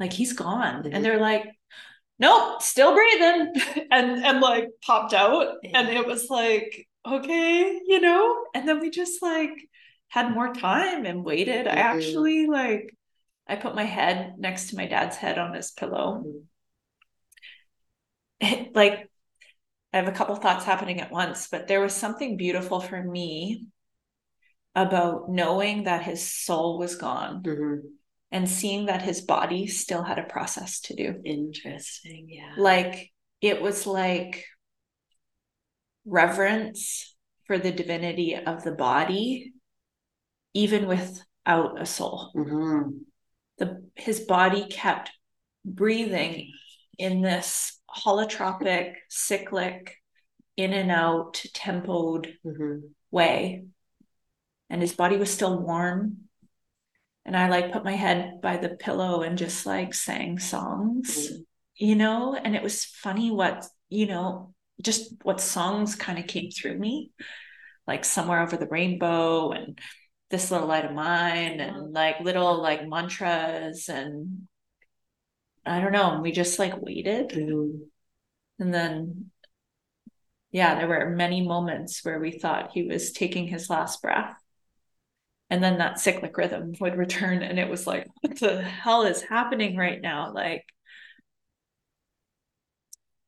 like 0.01 0.12
he's 0.12 0.32
gone. 0.35 0.85
Mhm. 0.85 0.94
and 0.94 1.05
they're 1.05 1.20
like 1.20 1.47
nope 2.18 2.62
still 2.62 2.94
breathing. 2.94 3.55
And 3.93 4.24
and 4.24 4.40
like 4.40 4.68
popped 4.82 5.14
out. 5.14 5.56
And 5.74 5.89
it 5.90 6.06
was 6.06 6.28
like 6.31 6.89
okay 7.06 7.81
you 7.86 8.01
know? 8.01 8.47
And 8.55 8.68
then 8.68 8.81
we 8.81 8.90
just 8.90 9.22
like 9.22 9.52
had 10.09 10.32
more 10.35 10.55
time 10.55 11.06
and 11.06 11.24
waited. 11.24 11.66
I 11.68 11.77
Mhm. 11.77 11.78
actually 11.78 12.47
like 12.48 12.94
i 13.48 13.56
put 13.56 13.74
my 13.77 13.85
head 13.85 14.35
next 14.39 14.70
to 14.70 14.77
my 14.77 14.86
dad's 14.86 15.16
head 15.16 15.39
on 15.39 15.55
his 15.55 15.72
pillow. 15.72 16.24
Like 18.74 19.09
i 19.93 19.98
have 19.98 20.09
a 20.09 20.12
couple 20.12 20.36
thoughts 20.36 20.64
happening 20.64 21.01
at 21.01 21.10
once 21.12 21.48
but 21.48 21.68
there 21.68 21.81
was 21.81 21.94
something 21.94 22.36
beautiful 22.36 22.81
for 22.81 23.02
me 23.02 23.66
about 24.74 25.28
knowing 25.31 25.85
that 25.85 26.05
his 26.05 26.31
soul 26.32 26.78
was 26.78 26.97
gone. 26.97 27.43
Mhm. 27.43 27.82
And 28.32 28.48
seeing 28.48 28.86
that 28.86 29.02
his 29.02 29.20
body 29.20 29.66
still 29.66 30.02
had 30.02 30.19
a 30.19 30.23
process 30.24 30.81
to 30.81 30.94
do 30.94 31.20
Interesting. 31.24 32.28
Yeah. 32.28 32.55
like 32.57 33.11
it 33.40 33.61
was 33.61 33.86
like 33.86 34.44
reverence 36.05 37.15
for 37.47 37.59
the 37.59 37.73
divinity 37.73 38.35
of 38.36 38.62
the 38.65 38.73
body 38.73 39.52
even 40.55 40.86
without 40.86 41.81
a 41.81 41.86
soul 41.86 42.31
Mhm. 42.35 43.01
the 43.59 43.89
his 43.97 44.20
body 44.20 44.66
kept 44.69 45.11
breathing 45.65 46.52
in 46.98 47.20
this 47.23 47.78
holotropic 47.89 48.94
cyclic 49.09 49.97
in 50.57 50.73
and 50.73 50.90
out 50.90 51.35
tempoed 51.55 52.36
Mhm. 52.44 52.94
way 53.11 53.65
and 54.69 54.81
his 54.81 54.94
body 54.94 55.16
was 55.16 55.32
still 55.32 55.59
warm 55.61 56.28
and 57.24 57.36
i 57.36 57.48
like 57.48 57.72
put 57.72 57.84
my 57.84 57.92
head 57.94 58.40
by 58.42 58.56
the 58.56 58.70
pillow 58.70 59.22
and 59.22 59.38
just 59.38 59.66
like 59.66 59.94
sang 59.94 60.38
songs 60.38 61.30
Mhm. 61.30 61.44
you 61.76 61.94
know 61.94 62.34
and 62.34 62.56
it 62.56 62.62
was 62.62 62.84
funny 62.84 63.30
what 63.30 63.66
you 63.88 64.06
know 64.06 64.55
just 64.82 65.14
what 65.22 65.40
songs 65.40 65.94
kind 65.94 66.18
of 66.18 66.26
came 66.26 66.51
through 66.51 66.78
me 66.78 67.12
like 67.86 68.05
somewhere 68.05 68.42
over 68.42 68.56
the 68.56 68.66
rainbow 68.66 69.51
and 69.52 69.78
this 70.30 70.51
little 70.51 70.68
light 70.68 70.84
of 70.84 70.92
mine 70.92 71.60
and 71.60 71.92
like 71.92 72.20
little 72.20 72.60
like 72.62 72.86
mantras 72.86 73.88
and 73.88 74.47
i 75.66 75.80
don't 75.80 75.92
know 75.92 76.12
and 76.12 76.22
we 76.22 76.32
just 76.32 76.59
like 76.59 76.80
waited 76.80 77.30
Mhm. 77.30 77.80
and 78.59 78.72
then 78.74 79.30
yeah 80.52 80.76
there 80.78 80.88
were 80.88 81.10
many 81.10 81.47
moments 81.47 82.05
where 82.05 82.18
we 82.18 82.38
thought 82.38 82.72
he 82.72 82.82
was 82.84 83.12
taking 83.12 83.47
his 83.48 83.68
last 83.70 84.02
breath 84.02 84.40
and 85.51 85.62
then 85.62 85.78
that 85.78 85.98
cyclic 86.01 86.36
rhythm 86.36 86.72
would 86.81 86.97
return 86.97 87.43
and 87.43 87.59
it 87.59 87.68
was 87.68 87.86
like 87.86 88.06
what 88.20 88.39
the 88.39 88.62
hell 88.62 89.02
is 89.02 89.22
happening 89.22 89.77
right 89.77 90.01
now 90.01 90.32
like 90.32 90.64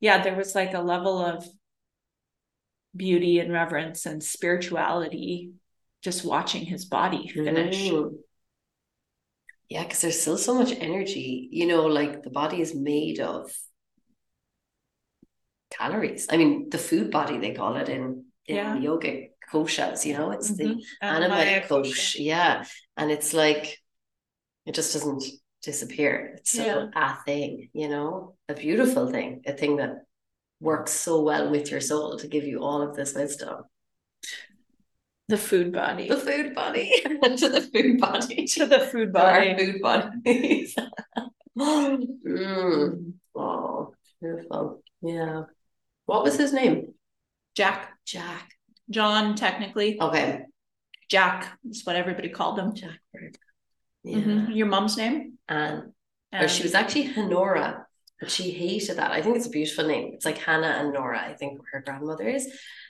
yeah 0.00 0.22
there 0.22 0.36
was 0.36 0.54
like 0.54 0.74
a 0.74 0.80
level 0.80 1.18
of 1.24 1.46
beauty 2.94 3.38
and 3.38 3.52
reverence 3.52 4.06
and 4.06 4.22
spirituality 4.22 5.52
just 6.02 6.24
watching 6.24 6.64
his 6.64 6.84
body 6.84 7.28
finish 7.28 7.90
Mhm. 7.90 8.18
Yeah, 9.68 9.84
because 9.84 10.02
there's 10.02 10.20
still 10.20 10.36
so 10.36 10.54
much 10.54 10.72
energy. 10.72 11.48
You 11.50 11.66
know, 11.66 11.86
like 11.86 12.22
the 12.22 12.30
body 12.30 12.60
is 12.60 12.74
made 12.74 13.20
of 13.20 13.50
calories. 15.70 16.26
I 16.30 16.36
mean, 16.36 16.68
the 16.70 16.78
food 16.78 17.10
body 17.10 17.38
they 17.38 17.52
call 17.54 17.76
it 17.76 17.88
in 17.88 18.26
Yeah. 18.46 18.74
the 18.74 18.80
yogic 18.86 19.30
koshas, 19.52 20.04
you 20.04 20.14
know, 20.14 20.30
it's 20.32 20.50
the 20.56 20.64
Mhm. 20.64 20.80
Annamaya 21.02 21.62
Annamaya 21.62 21.68
kosh. 21.68 22.16
Yeah. 22.18 22.64
And 22.96 23.10
it's 23.10 23.32
like 23.32 23.78
it 24.66 24.74
just 24.74 24.92
doesn't 24.92 25.24
disappear. 25.62 26.34
It's 26.38 26.50
still 26.52 26.90
a 26.94 27.16
thing, 27.24 27.70
you 27.72 27.88
know, 27.88 28.36
a 28.48 28.54
beautiful 28.54 29.10
thing, 29.10 29.42
a 29.46 29.52
thing 29.52 29.76
that 29.76 30.04
works 30.60 30.92
so 30.92 31.22
well 31.22 31.50
with 31.50 31.70
your 31.70 31.80
soul 31.80 32.16
to 32.18 32.28
give 32.28 32.44
you 32.44 32.60
all 32.62 32.82
of 32.82 32.96
this 32.96 33.14
wisdom. 33.14 33.64
the 35.28 35.38
food 35.38 35.72
body 35.72 36.08
The 36.08 36.16
food 36.16 36.54
body 36.54 36.90
to 37.04 37.48
the 37.48 37.62
food 37.72 37.98
body. 38.00 38.44
to 38.46 38.66
the 38.66 38.80
food 38.80 39.12
To 39.14 39.20
our 39.20 39.40
body 39.40 39.72
food 39.72 39.80
bodies. 39.80 40.76
Mm. 41.56 43.12
Oh, 43.34 43.94
beautiful. 44.20 44.82
Yeah. 45.02 45.44
What 46.06 46.24
was 46.24 46.36
his 46.36 46.52
name? 46.52 46.94
Jack 47.54 47.92
Jack. 48.06 48.52
john 48.90 49.34
technically 49.34 50.00
Okay. 50.00 50.42
jack 51.10 51.58
is 51.68 51.84
what 51.84 51.96
everybody 51.96 52.28
called 52.28 52.58
him 52.58 52.74
Jack 52.74 52.98
Bird. 53.12 53.36
Yeah. 54.04 54.18
Mhm. 54.18 54.54
your 54.56 54.66
mom's 54.66 54.96
name 54.96 55.38
And 55.48 55.78
or 56.32 56.38
And- 56.38 56.50
she 56.50 56.62
was 56.62 56.74
actually 56.74 57.12
Honora, 57.16 57.86
but 58.18 58.30
she 58.30 58.50
hated 58.50 58.96
that. 58.96 59.12
I 59.12 59.20
think 59.20 59.36
it's 59.36 59.46
a 59.46 59.50
beautiful 59.50 59.86
name. 59.86 60.12
It's 60.14 60.24
like 60.24 60.38
Hannah 60.38 60.74
and 60.80 60.92
Nora, 60.94 61.20
I 61.20 61.34
think 61.34 61.60
her 61.72 61.82
grandmother 61.84 62.26
is. 62.28 62.44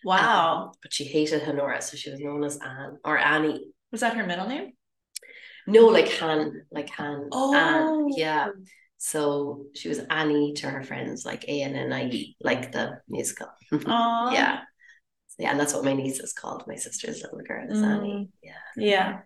wow 0.05 0.67
Um, 0.69 0.73
but 0.83 0.93
she 0.93 1.05
hated 1.05 1.43
Honora, 1.43 1.83
so 1.83 1.97
she 1.97 2.11
was 2.11 2.21
known 2.21 2.45
as 2.45 2.59
Anne 2.59 2.99
or 3.05 3.19
Annie. 3.19 3.67
was 3.91 4.01
that 4.03 4.17
her 4.17 4.27
middle 4.27 4.47
name 4.49 4.73
No, 5.67 5.87
like 5.87 6.09
Han, 6.19 6.63
like 6.71 6.91
Han. 6.91 7.29
Oh. 7.33 7.55
Anne. 7.55 8.09
Yeah. 8.17 8.49
So 9.05 9.67
she 9.75 9.89
was 9.89 9.99
Annie 10.11 10.53
to 10.59 10.71
her 10.71 10.85
friends, 10.85 11.27
like 11.27 11.43
A 11.49 11.63
N 11.63 11.75
N 11.75 11.93
I 11.93 12.05
E, 12.07 12.37
like 12.41 12.71
the 12.71 13.01
musical. 13.09 13.49
oh 13.73 14.31
yeah. 14.33 14.61
Yeah, 15.41 15.51
and 15.51 15.59
that's 15.59 15.75
what 15.75 15.85
my 15.85 15.93
niece 15.93 16.21
is 16.21 16.33
called. 16.33 16.63
My 16.69 16.77
sister's 16.77 17.21
little 17.23 17.41
girl 17.41 17.67
is 17.69 17.79
Mm. 17.79 17.85
Annie. 17.99 18.29
Yeah. 18.43 18.53
yeah. 18.77 19.21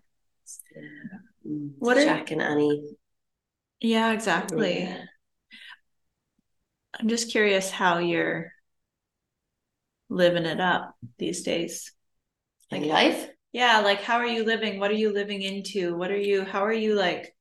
What 1.77 1.97
are- 1.97 2.03
Jack 2.05 2.31
and 2.31 2.41
Annie? 2.41 2.81
yeah 3.79 4.11
exactly 4.11 4.79
Yeah. 4.79 5.03
i'm 6.99 7.07
just 7.07 7.29
curious 7.29 7.69
how 7.69 7.99
you're 7.99 8.51
living 10.09 10.45
it 10.47 10.59
up 10.59 10.95
these 11.19 11.43
days 11.43 11.91
Like 12.71 12.81
Like- 12.81 12.89
life? 12.89 13.29
yeah 13.51 13.81
like 13.81 14.01
how 14.01 14.17
are 14.17 14.25
you 14.25 14.43
living 14.45 14.79
what 14.79 14.89
are 14.89 14.95
you 15.03 15.13
living 15.13 15.43
into 15.43 15.95
what 15.95 16.09
are 16.09 16.17
you 16.17 16.43
how 16.43 16.65
are 16.65 16.73
you 16.73 16.95
like 16.95 17.35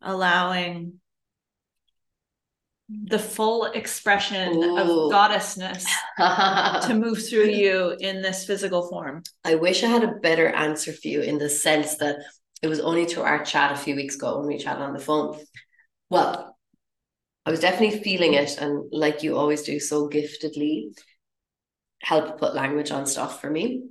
allowing 0.00 0.99
the 3.04 3.18
full 3.18 3.66
expression 3.66 4.56
Ooh. 4.56 4.78
of 4.78 4.86
goddessness 5.12 5.84
to 6.86 6.94
move 6.94 7.24
through 7.28 7.48
you 7.48 7.96
in 8.00 8.22
this 8.22 8.44
physical 8.44 8.88
form 8.88 9.22
I 9.44 9.54
wish 9.54 9.84
I 9.84 9.88
had 9.88 10.04
a 10.04 10.14
better 10.22 10.48
answer 10.48 10.92
for 10.92 11.08
you 11.08 11.20
in 11.20 11.38
the 11.38 11.48
sense 11.48 11.96
that 11.98 12.16
it 12.62 12.68
was 12.68 12.80
only 12.80 13.06
through 13.06 13.22
our 13.22 13.44
chat 13.44 13.72
a 13.72 13.76
few 13.76 13.94
weeks 13.94 14.16
ago 14.16 14.38
when 14.38 14.46
we 14.46 14.58
chatted 14.58 14.82
on 14.82 14.92
the 14.92 14.98
phone. 14.98 15.38
Well, 16.10 16.56
I 17.46 17.50
was 17.50 17.60
definitely 17.60 18.00
feeling 18.00 18.34
it, 18.34 18.58
and 18.58 18.84
like 18.92 19.22
you 19.22 19.36
always 19.36 19.62
do 19.62 19.80
so 19.80 20.08
giftedly. 20.08 20.90
help 22.02 22.38
put 22.38 22.54
language 22.54 22.90
on 22.90 23.06
stuff 23.06 23.40
for 23.40 23.50
me 23.50 23.82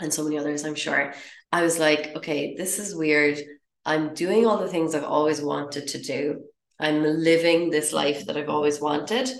and 0.00 0.12
so 0.12 0.24
many 0.24 0.38
others, 0.38 0.64
I'm 0.64 0.74
sure. 0.74 1.14
I 1.52 1.62
was 1.62 1.78
like, 1.78 2.14
okay, 2.16 2.54
this 2.56 2.78
is 2.78 2.94
weird. 2.94 3.38
I'm 3.84 4.14
doing 4.14 4.46
all 4.46 4.58
the 4.58 4.68
things 4.68 4.94
I've 4.94 5.04
always 5.04 5.40
wanted 5.40 5.88
to 5.88 6.00
do. 6.00 6.44
I'm 6.78 7.02
living 7.02 7.70
this 7.70 7.92
life 7.92 8.26
that 8.26 8.36
I've 8.36 8.48
always 8.48 8.80
wanted, 8.80 9.30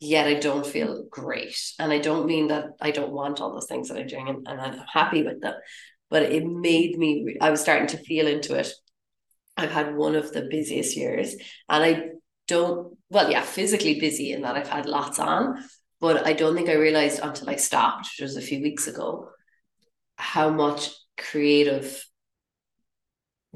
yet 0.00 0.26
I 0.26 0.34
don't 0.34 0.66
feel 0.66 1.04
great. 1.10 1.56
And 1.78 1.92
I 1.92 1.98
don't 1.98 2.26
mean 2.26 2.48
that 2.48 2.66
I 2.80 2.90
don't 2.90 3.12
want 3.12 3.40
all 3.40 3.52
those 3.52 3.66
things 3.66 3.88
that 3.88 3.98
I'm 3.98 4.06
doing 4.06 4.28
and, 4.28 4.46
and 4.46 4.60
I'm 4.60 4.78
happy 4.92 5.22
with 5.22 5.40
them, 5.40 5.54
but 6.10 6.22
it 6.22 6.44
made 6.46 6.98
me, 6.98 7.36
I 7.40 7.50
was 7.50 7.60
starting 7.60 7.88
to 7.88 8.04
feel 8.04 8.26
into 8.26 8.58
it. 8.58 8.72
I've 9.56 9.70
had 9.70 9.94
one 9.94 10.16
of 10.16 10.32
the 10.32 10.48
busiest 10.50 10.96
years 10.96 11.34
and 11.68 11.84
I 11.84 12.08
don't, 12.46 12.96
well, 13.10 13.30
yeah, 13.30 13.42
physically 13.42 14.00
busy 14.00 14.32
in 14.32 14.42
that 14.42 14.56
I've 14.56 14.68
had 14.68 14.86
lots 14.86 15.18
on, 15.18 15.64
but 16.00 16.26
I 16.26 16.32
don't 16.32 16.54
think 16.54 16.68
I 16.68 16.74
realized 16.74 17.20
until 17.22 17.48
I 17.48 17.56
stopped, 17.56 18.08
which 18.08 18.22
was 18.22 18.36
a 18.36 18.42
few 18.42 18.60
weeks 18.60 18.86
ago, 18.86 19.28
how 20.16 20.50
much 20.50 20.90
creative 21.16 22.04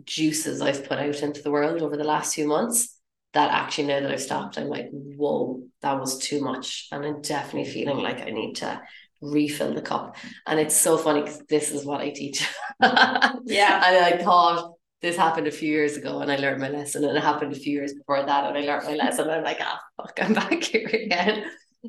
juices 0.05 0.61
I've 0.61 0.87
put 0.87 0.99
out 0.99 1.23
into 1.23 1.43
the 1.43 1.51
world 1.51 1.83
over 1.83 1.97
the 1.97 2.05
last 2.05 2.35
few 2.35 2.47
months 2.47 2.97
that 3.37 3.51
actually 3.51 3.89
now 3.89 4.01
that 4.01 4.11
I've 4.11 4.23
stopped, 4.23 4.57
I'm 4.57 4.69
like, 4.69 4.89
whoa, 4.91 5.63
that 5.83 6.01
was 6.01 6.19
too 6.19 6.41
much. 6.41 6.89
And 6.91 7.05
I'm 7.05 7.21
definitely 7.21 7.71
feeling 7.71 7.99
like 7.99 8.23
I 8.23 8.31
need 8.31 8.55
to 8.57 8.81
refill 9.21 9.75
the 9.75 9.83
cup. 9.83 10.17
And 10.47 10.59
it's 10.59 10.75
so 10.75 10.97
funny 10.97 11.21
because 11.21 11.43
this 11.47 11.71
is 11.71 11.85
what 11.85 12.01
I 12.01 12.09
teach. 12.09 12.49
yeah. 12.81 13.83
And 13.85 14.15
I 14.15 14.17
thought 14.25 14.73
this 15.03 15.19
happened 15.19 15.49
a 15.49 15.51
few 15.51 15.71
years 15.71 15.99
ago 15.99 16.21
and 16.21 16.33
I 16.33 16.37
learned 16.37 16.63
my 16.63 16.71
lesson. 16.71 17.05
And 17.05 17.15
it 17.15 17.23
happened 17.23 17.53
a 17.53 17.59
few 17.59 17.75
years 17.75 17.93
before 17.93 18.25
that 18.25 18.45
and 18.47 18.57
I 18.57 18.63
learned 18.63 18.87
my 18.87 18.95
lesson. 18.95 19.25
And 19.25 19.33
I'm 19.33 19.45
like, 19.45 19.59
ah, 19.61 19.81
fuck, 19.99 20.19
I'm 20.23 20.33
back 20.41 20.63
here 20.63 20.89
again. 20.89 21.45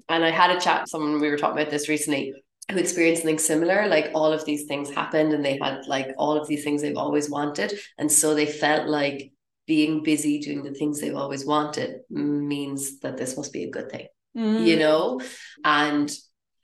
And 0.09 0.25
I 0.25 0.31
had 0.31 0.51
a 0.51 0.59
chat 0.59 0.81
with 0.81 0.89
someone, 0.89 1.21
we 1.21 1.29
were 1.29 1.37
talking 1.37 1.61
about 1.61 1.71
this 1.71 1.87
recently, 1.87 2.33
who 2.69 2.77
experienced 2.77 3.21
something 3.21 3.39
similar. 3.39 3.87
Like 3.87 4.11
all 4.13 4.33
of 4.33 4.43
these 4.43 4.65
things 4.65 4.91
happened 4.91 5.31
and 5.31 5.45
they 5.45 5.57
had 5.61 5.87
like 5.87 6.09
all 6.17 6.35
of 6.35 6.45
these 6.49 6.65
things 6.65 6.81
they've 6.81 6.97
always 6.97 7.29
wanted. 7.29 7.79
And 7.97 8.11
so 8.11 8.35
they 8.35 8.45
felt 8.45 8.89
like 8.89 9.31
being 9.67 10.01
busy 10.01 10.39
doing 10.39 10.63
the 10.63 10.73
things 10.73 10.99
they've 10.99 11.15
always 11.15 11.45
wanted 11.45 11.99
means 12.09 12.99
that 12.99 13.17
this 13.17 13.35
must 13.37 13.53
be 13.53 13.65
a 13.65 13.69
good 13.69 13.91
thing. 13.91 14.07
Mm. 14.35 14.65
You 14.65 14.77
know? 14.77 15.21
And 15.63 16.11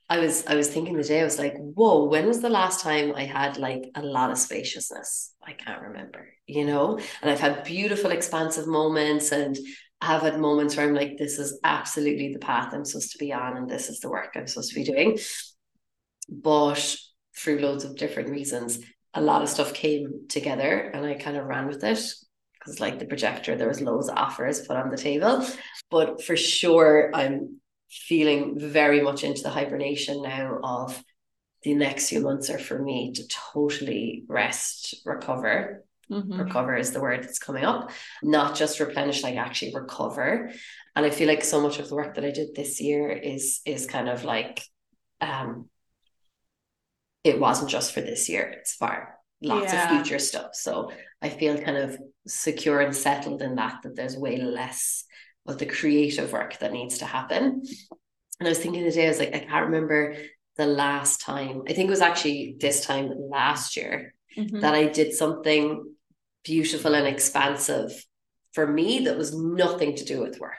I 0.10 0.20
was 0.20 0.46
I 0.48 0.56
was 0.56 0.70
thinking 0.70 0.96
the 0.96 1.04
day, 1.04 1.22
I 1.22 1.26
was 1.26 1.40
like, 1.40 1.56
whoa, 1.58 2.06
when 2.06 2.28
was 2.28 2.42
the 2.42 2.50
last 2.50 2.82
time 2.82 3.14
I 3.16 3.24
had 3.24 3.58
like 3.58 3.84
a 3.96 4.02
lot 4.02 4.32
of 4.32 4.38
spaciousness? 4.38 5.34
I 5.46 5.54
can't 5.54 5.82
remember, 5.82 6.28
you 6.46 6.66
know? 6.66 6.98
And 7.22 7.32
I've 7.32 7.40
had 7.40 7.64
beautiful, 7.64 8.12
expansive 8.12 8.68
moments 8.68 9.32
and 9.32 9.58
I 10.02 10.08
have 10.08 10.22
had 10.22 10.40
moments 10.40 10.76
where 10.76 10.86
I'm 10.86 10.94
like, 10.94 11.18
this 11.18 11.40
is 11.40 11.60
absolutely 11.64 12.34
the 12.34 12.40
path 12.40 12.74
I'm 12.74 12.84
supposed 12.84 13.14
to 13.14 13.18
be 13.18 13.32
on, 13.32 13.56
and 13.56 13.70
this 13.70 13.88
is 13.88 14.02
the 14.02 14.10
work 14.10 14.34
I'm 14.36 14.48
supposed 14.48 14.74
to 14.74 14.76
be 14.76 14.84
doing. 14.84 15.18
But 16.30 16.98
through 17.38 17.60
loads 17.60 17.86
of 17.86 17.96
different 17.96 18.30
reasons, 18.30 18.80
a 19.14 19.22
lot 19.22 19.44
of 19.44 19.50
stuff 19.50 19.74
came 19.74 20.26
together 20.28 20.92
and 20.94 21.06
I 21.06 21.14
kind 21.14 21.38
of 21.38 21.46
ran 21.46 21.68
with 21.68 21.84
it 21.84 22.04
because 22.64 22.80
like 22.80 23.00
the 23.00 23.06
projector, 23.06 23.56
there 23.56 23.68
was 23.68 23.82
loads 23.82 24.10
of 24.10 24.18
offers 24.18 24.66
put 24.66 24.78
on 24.78 24.90
the 24.90 24.98
table. 24.98 25.46
But 25.92 26.24
for 26.24 26.38
sure, 26.38 27.12
I'm 27.14 27.60
feeling 27.90 28.58
very 28.60 29.02
much 29.02 29.24
into 29.24 29.44
the 29.44 29.50
hibernation 29.50 30.22
now 30.24 30.60
of 30.64 31.04
the 31.64 31.74
next 31.76 32.10
few 32.10 32.22
months 32.22 32.50
are 32.50 32.60
for 32.60 32.80
me 32.82 33.14
to 33.14 33.24
totally 33.54 34.24
rest, 34.28 34.96
recover. 35.06 35.84
Mhm. 36.12 36.38
Recover 36.38 36.76
is 36.76 36.92
the 36.92 37.00
word 37.02 37.24
that's 37.24 37.40
coming 37.40 37.64
up, 37.64 37.92
not 38.22 38.56
just 38.56 38.80
replenish, 38.80 39.24
like 39.24 39.36
actually 39.36 39.74
recover. 39.74 40.52
And 40.96 41.06
I 41.06 41.10
feel 41.10 41.28
like 41.28 41.44
so 41.44 41.62
much 41.62 41.80
of 41.80 41.88
the 41.88 41.96
work 41.96 42.16
that 42.16 42.26
I 42.26 42.32
did 42.32 42.56
this 42.56 42.82
year 42.82 43.10
is 43.10 43.62
is 43.66 43.86
kind 43.86 44.10
of 44.10 44.24
like 44.26 44.62
um 45.22 45.70
it 47.24 47.40
wasn't 47.40 47.70
just 47.70 47.94
for 47.94 48.02
this 48.02 48.28
year, 48.28 48.44
it's 48.60 48.76
for 48.76 49.18
lots 49.42 49.72
Yeah. 49.72 49.84
of 49.84 50.06
future 50.06 50.20
stuff. 50.20 50.56
So 50.56 50.92
I 51.24 51.30
feel 51.30 51.58
kind 51.58 51.78
of 51.78 51.98
secure 52.28 52.82
and 52.82 52.96
settled 52.96 53.42
in 53.42 53.56
that, 53.56 53.82
that 53.84 53.96
there's 53.96 54.18
way 54.18 54.38
less 54.38 55.06
of 55.48 55.58
the 55.58 55.66
creative 55.66 56.34
work 56.34 56.60
that 56.60 56.74
needs 56.74 57.00
to 57.00 57.06
happen. 57.06 57.64
And 58.40 58.48
I 58.48 58.50
was 58.50 58.60
thinking 58.60 58.84
today, 58.84 59.06
I 59.06 59.10
was 59.10 59.20
like, 59.20 59.34
I 59.34 59.40
can't 59.40 59.66
remember 59.68 60.16
the 60.58 60.66
last 60.68 61.22
time, 61.22 61.64
I 61.68 61.74
think 61.74 61.88
it 61.88 61.92
was 61.92 62.02
actually 62.02 62.58
this 62.60 62.86
time 62.86 63.12
last 63.32 63.76
year 63.76 64.14
Mhm. 64.38 64.62
that 64.62 64.76
I 64.76 64.88
did 64.88 65.14
something 65.14 65.96
beautiful 66.44 66.94
and 66.94 67.08
expansive 67.08 67.92
for 68.52 68.68
me 68.68 69.06
that 69.06 69.18
was 69.18 69.34
nothing 69.36 69.96
to 69.96 70.06
do 70.06 70.22
with 70.22 70.40
work. 70.40 70.54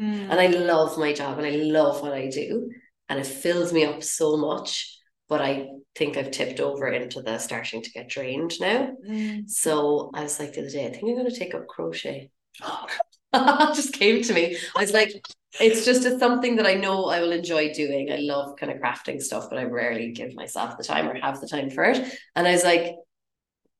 Mm. 0.00 0.28
And 0.30 0.40
I 0.40 0.46
love 0.46 0.98
my 0.98 1.12
job 1.12 1.38
and 1.38 1.46
I 1.46 1.56
love 1.56 2.02
what 2.02 2.12
I 2.12 2.28
do. 2.28 2.70
And 3.08 3.18
it 3.18 3.26
fills 3.26 3.72
me 3.72 3.84
up 3.84 4.02
so 4.02 4.36
much. 4.36 4.99
But 5.30 5.40
I 5.40 5.68
think 5.96 6.18
I've 6.18 6.30
tipped 6.30 6.60
over 6.60 6.88
into 6.88 7.22
the 7.22 7.38
starting 7.38 7.82
to 7.82 7.90
get 7.90 8.08
drained 8.10 8.60
now. 8.60 8.90
Mm. 9.08 9.48
So 9.48 10.10
I 10.12 10.24
was 10.24 10.38
like 10.38 10.52
the 10.52 10.60
other 10.60 10.70
day, 10.70 10.86
I 10.86 10.90
think 10.90 11.04
I'm 11.04 11.14
going 11.14 11.30
to 11.30 11.34
take 11.38 11.54
up 11.54 11.66
crochet. 11.66 12.30
just 13.74 13.94
came 13.94 14.22
to 14.22 14.34
me. 14.34 14.58
I 14.76 14.80
was 14.80 14.92
like, 14.92 15.12
it's 15.60 15.84
just 15.84 16.04
a, 16.04 16.18
something 16.18 16.56
that 16.56 16.66
I 16.66 16.74
know 16.74 17.06
I 17.06 17.20
will 17.20 17.32
enjoy 17.32 17.72
doing. 17.72 18.12
I 18.12 18.16
love 18.16 18.56
kind 18.58 18.72
of 18.72 18.78
crafting 18.78 19.22
stuff, 19.22 19.48
but 19.48 19.58
I 19.58 19.64
rarely 19.64 20.12
give 20.12 20.34
myself 20.34 20.76
the 20.76 20.84
time 20.84 21.08
or 21.08 21.14
have 21.14 21.40
the 21.40 21.48
time 21.48 21.70
for 21.70 21.84
it. 21.84 22.12
And 22.36 22.46
I 22.46 22.52
was 22.52 22.64
like, 22.64 22.94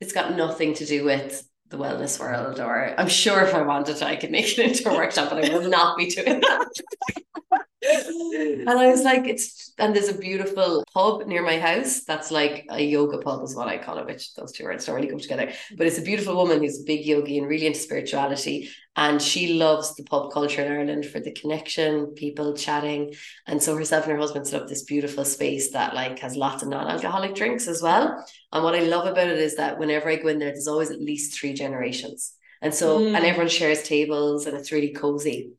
it's 0.00 0.12
got 0.12 0.36
nothing 0.36 0.74
to 0.74 0.86
do 0.86 1.04
with 1.04 1.46
the 1.68 1.76
wellness 1.76 2.18
world, 2.18 2.58
or 2.58 2.94
I'm 2.98 3.08
sure 3.08 3.42
if 3.42 3.54
I 3.54 3.62
wanted 3.62 3.96
to, 3.98 4.06
I 4.06 4.16
could 4.16 4.32
make 4.32 4.58
it 4.58 4.58
into 4.58 4.90
a 4.90 4.94
workshop, 4.94 5.30
but 5.30 5.44
I 5.44 5.56
will 5.56 5.68
not 5.68 5.96
be 5.96 6.10
doing 6.10 6.40
that. 6.40 6.68
and 7.94 8.68
I 8.68 8.88
was 8.88 9.02
like, 9.02 9.26
it's 9.26 9.72
and 9.78 9.94
there's 9.94 10.08
a 10.08 10.18
beautiful 10.18 10.84
pub 10.92 11.26
near 11.26 11.42
my 11.42 11.58
house 11.58 12.02
that's 12.04 12.30
like 12.30 12.66
a 12.70 12.82
yoga 12.82 13.18
pub, 13.18 13.42
is 13.42 13.56
what 13.56 13.68
I 13.68 13.78
call 13.78 13.98
it, 13.98 14.06
which 14.06 14.34
those 14.34 14.52
two 14.52 14.64
words 14.64 14.84
don't 14.84 14.96
really 14.96 15.08
go 15.08 15.18
together. 15.18 15.52
But 15.76 15.86
it's 15.86 15.98
a 15.98 16.02
beautiful 16.02 16.36
woman 16.36 16.60
who's 16.60 16.80
a 16.80 16.84
big 16.84 17.06
yogi 17.06 17.38
and 17.38 17.48
really 17.48 17.66
into 17.66 17.78
spirituality. 17.78 18.68
And 18.96 19.22
she 19.22 19.54
loves 19.54 19.94
the 19.94 20.02
pub 20.02 20.32
culture 20.32 20.62
in 20.62 20.70
Ireland 20.72 21.06
for 21.06 21.20
the 21.20 21.32
connection, 21.32 22.08
people 22.14 22.54
chatting. 22.56 23.14
And 23.46 23.62
so 23.62 23.76
herself 23.76 24.04
and 24.04 24.12
her 24.12 24.18
husband 24.18 24.46
set 24.46 24.60
up 24.60 24.68
this 24.68 24.82
beautiful 24.82 25.24
space 25.24 25.72
that 25.72 25.94
like 25.94 26.18
has 26.18 26.36
lots 26.36 26.62
of 26.62 26.68
non-alcoholic 26.68 27.34
drinks 27.34 27.68
as 27.68 27.80
well. 27.80 28.24
And 28.52 28.64
what 28.64 28.74
I 28.74 28.80
love 28.80 29.06
about 29.06 29.28
it 29.28 29.38
is 29.38 29.56
that 29.56 29.78
whenever 29.78 30.10
I 30.10 30.16
go 30.16 30.28
in 30.28 30.38
there, 30.38 30.50
there's 30.50 30.68
always 30.68 30.90
at 30.90 31.00
least 31.00 31.38
three 31.38 31.54
generations. 31.54 32.34
And 32.60 32.74
so, 32.74 32.98
Mm. 32.98 33.16
and 33.16 33.24
everyone 33.24 33.48
shares 33.48 33.82
tables 33.82 34.46
and 34.46 34.54
it's 34.56 34.72
really 34.72 34.92
cozy. 34.92 35.52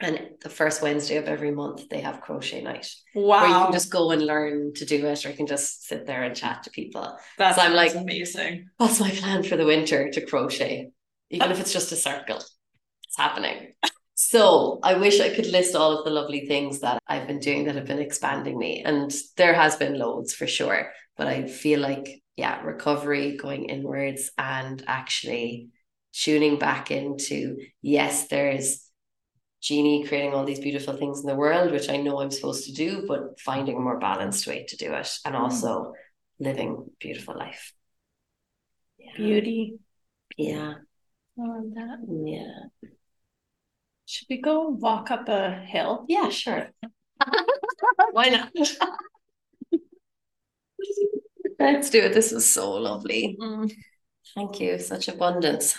And 0.00 0.30
the 0.42 0.48
first 0.48 0.80
Wednesday 0.82 1.16
of 1.16 1.26
every 1.26 1.50
month, 1.50 1.88
they 1.90 2.00
have 2.00 2.22
crochet 2.22 2.62
night 2.62 2.88
Wow. 3.14 3.40
where 3.40 3.48
you 3.48 3.54
can 3.64 3.72
just 3.72 3.90
go 3.90 4.10
and 4.12 4.24
learn 4.24 4.72
to 4.74 4.86
do 4.86 5.04
it, 5.06 5.24
or 5.24 5.30
you 5.30 5.36
can 5.36 5.46
just 5.46 5.86
sit 5.86 6.06
there 6.06 6.22
and 6.22 6.34
chat 6.34 6.62
to 6.64 6.70
people. 6.70 7.18
That's 7.36 7.56
so 7.56 7.62
I'm 7.62 7.74
like- 7.74 7.94
amazing. 7.94 8.70
That's 8.78 8.98
my 9.00 9.10
plan 9.10 9.42
for 9.42 9.56
the 9.56 9.66
winter 9.66 10.10
to 10.10 10.20
crochet, 10.24 10.90
even 11.30 11.50
if 11.52 11.60
it's 11.60 11.72
just 11.72 11.92
a 11.92 11.96
circle. 11.96 12.36
It's 12.38 13.16
happening. 13.18 13.74
So 14.14 14.80
I 14.82 14.94
wish 14.94 15.18
I 15.20 15.34
could 15.34 15.46
list 15.46 15.74
all 15.74 15.98
of 15.98 16.04
the 16.04 16.10
lovely 16.10 16.46
things 16.46 16.80
that 16.80 16.98
I've 17.06 17.26
been 17.26 17.38
doing 17.40 17.64
that 17.64 17.74
have 17.74 17.86
been 17.86 17.98
expanding 17.98 18.58
me. 18.58 18.82
And 18.84 19.12
there 19.36 19.54
has 19.54 19.76
been 19.76 19.98
loads 19.98 20.32
for 20.34 20.46
sure. 20.46 20.92
But 21.16 21.26
I 21.26 21.46
feel 21.46 21.80
like, 21.80 22.22
yeah, 22.36 22.60
recovery, 22.62 23.36
going 23.36 23.64
inwards 23.70 24.30
and 24.38 24.82
actually 24.86 25.68
tuning 26.12 26.58
back 26.58 26.90
into, 26.90 27.56
yes, 27.82 28.28
there's 28.28 28.86
Jeanie 29.60 30.06
creating 30.06 30.32
all 30.32 30.44
these 30.44 30.60
beautiful 30.60 30.96
things 30.96 31.20
in 31.20 31.26
the 31.26 31.34
world, 31.34 31.70
which 31.70 31.90
I 31.90 31.98
know 31.98 32.20
I'm 32.20 32.30
supposed 32.30 32.64
to 32.66 32.72
do, 32.72 33.04
but 33.06 33.38
finding 33.38 33.76
a 33.76 33.80
more 33.80 33.98
balanced 33.98 34.46
way 34.46 34.64
to 34.68 34.76
do 34.76 34.92
it 34.94 35.10
and 35.24 35.36
also 35.36 35.92
living 36.38 36.86
a 36.86 36.90
beautiful 36.98 37.36
life. 37.36 37.74
Yeah. 38.98 39.16
Beauty. 39.16 39.78
Yeah. 40.36 40.74
I 41.38 41.42
love 41.42 41.74
that. 41.74 41.98
Yeah. 42.24 42.88
Should 44.06 44.28
we 44.30 44.40
go 44.40 44.68
walk 44.68 45.10
up 45.10 45.28
a 45.28 45.54
hill? 45.54 46.06
Yeah, 46.08 46.30
sure. 46.30 46.70
Why 48.12 48.30
not? 48.30 48.50
Let's 51.60 51.90
do 51.90 52.00
it. 52.00 52.14
This 52.14 52.32
is 52.32 52.46
so 52.46 52.72
lovely. 52.72 53.36
Mm. 53.38 53.70
Thank 54.34 54.60
you. 54.60 54.78
Such 54.78 55.08
abundance. 55.08 55.76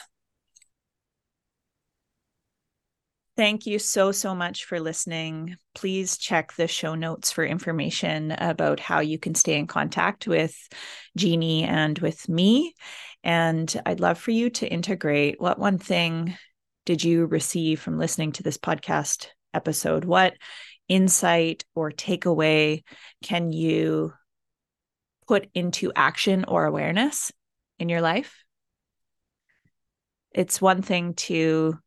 Thank 3.41 3.65
you 3.65 3.79
so, 3.79 4.11
so 4.11 4.35
much 4.35 4.65
for 4.65 4.79
listening. 4.79 5.55
Please 5.73 6.15
check 6.15 6.53
the 6.53 6.67
show 6.67 6.93
notes 6.93 7.31
for 7.31 7.43
information 7.43 8.29
about 8.33 8.79
how 8.79 8.99
you 8.99 9.17
can 9.17 9.33
stay 9.33 9.57
in 9.57 9.65
contact 9.65 10.27
with 10.27 10.55
Jeanie 11.17 11.63
and 11.63 11.97
with 11.97 12.29
me. 12.29 12.75
And 13.23 13.81
I'd 13.83 13.99
love 13.99 14.19
for 14.19 14.29
you 14.29 14.51
to 14.51 14.67
integrate 14.67 15.41
what 15.41 15.57
one 15.57 15.79
thing 15.79 16.37
did 16.85 17.03
you 17.03 17.25
receive 17.25 17.81
from 17.81 17.97
listening 17.97 18.33
to 18.33 18.43
this 18.43 18.59
podcast 18.59 19.25
episode? 19.55 20.05
What 20.05 20.35
insight 20.87 21.65
or 21.73 21.89
takeaway 21.89 22.83
can 23.23 23.51
you 23.51 24.13
put 25.27 25.49
into 25.55 25.91
action 25.95 26.45
or 26.47 26.65
awareness 26.65 27.31
in 27.79 27.89
your 27.89 28.01
life? 28.01 28.37
It's 30.31 30.61
one 30.61 30.83
thing 30.83 31.15
to 31.15 31.79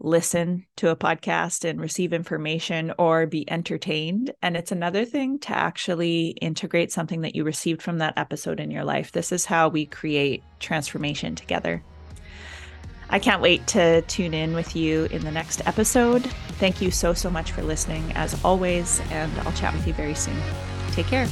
listen 0.00 0.66
to 0.76 0.90
a 0.90 0.96
podcast 0.96 1.68
and 1.68 1.80
receive 1.80 2.12
information 2.12 2.92
or 2.98 3.26
be 3.26 3.50
entertained. 3.50 4.32
And 4.42 4.56
it's 4.56 4.72
another 4.72 5.04
thing 5.04 5.38
to 5.40 5.56
actually 5.56 6.28
integrate 6.40 6.92
something 6.92 7.22
that 7.22 7.34
you 7.34 7.44
received 7.44 7.82
from 7.82 7.98
that 7.98 8.14
episode 8.16 8.60
in 8.60 8.70
your 8.70 8.84
life. 8.84 9.12
This 9.12 9.32
is 9.32 9.44
how 9.44 9.68
we 9.68 9.86
create 9.86 10.42
transformation 10.60 11.34
together. 11.34 11.82
I 13.10 13.18
can't 13.18 13.40
wait 13.40 13.66
to 13.68 14.02
tune 14.02 14.34
in 14.34 14.54
with 14.54 14.76
you 14.76 15.06
in 15.06 15.24
the 15.24 15.30
next 15.30 15.66
episode. 15.66 16.24
Thank 16.58 16.82
you 16.82 16.90
so, 16.90 17.14
so 17.14 17.30
much 17.30 17.52
for 17.52 17.62
listening, 17.62 18.12
as 18.12 18.42
always, 18.44 19.00
and 19.10 19.32
I'll 19.40 19.52
chat 19.52 19.72
with 19.72 19.86
you 19.86 19.94
very 19.94 20.14
soon. 20.14 20.36
Take 20.92 21.06
care. 21.06 21.26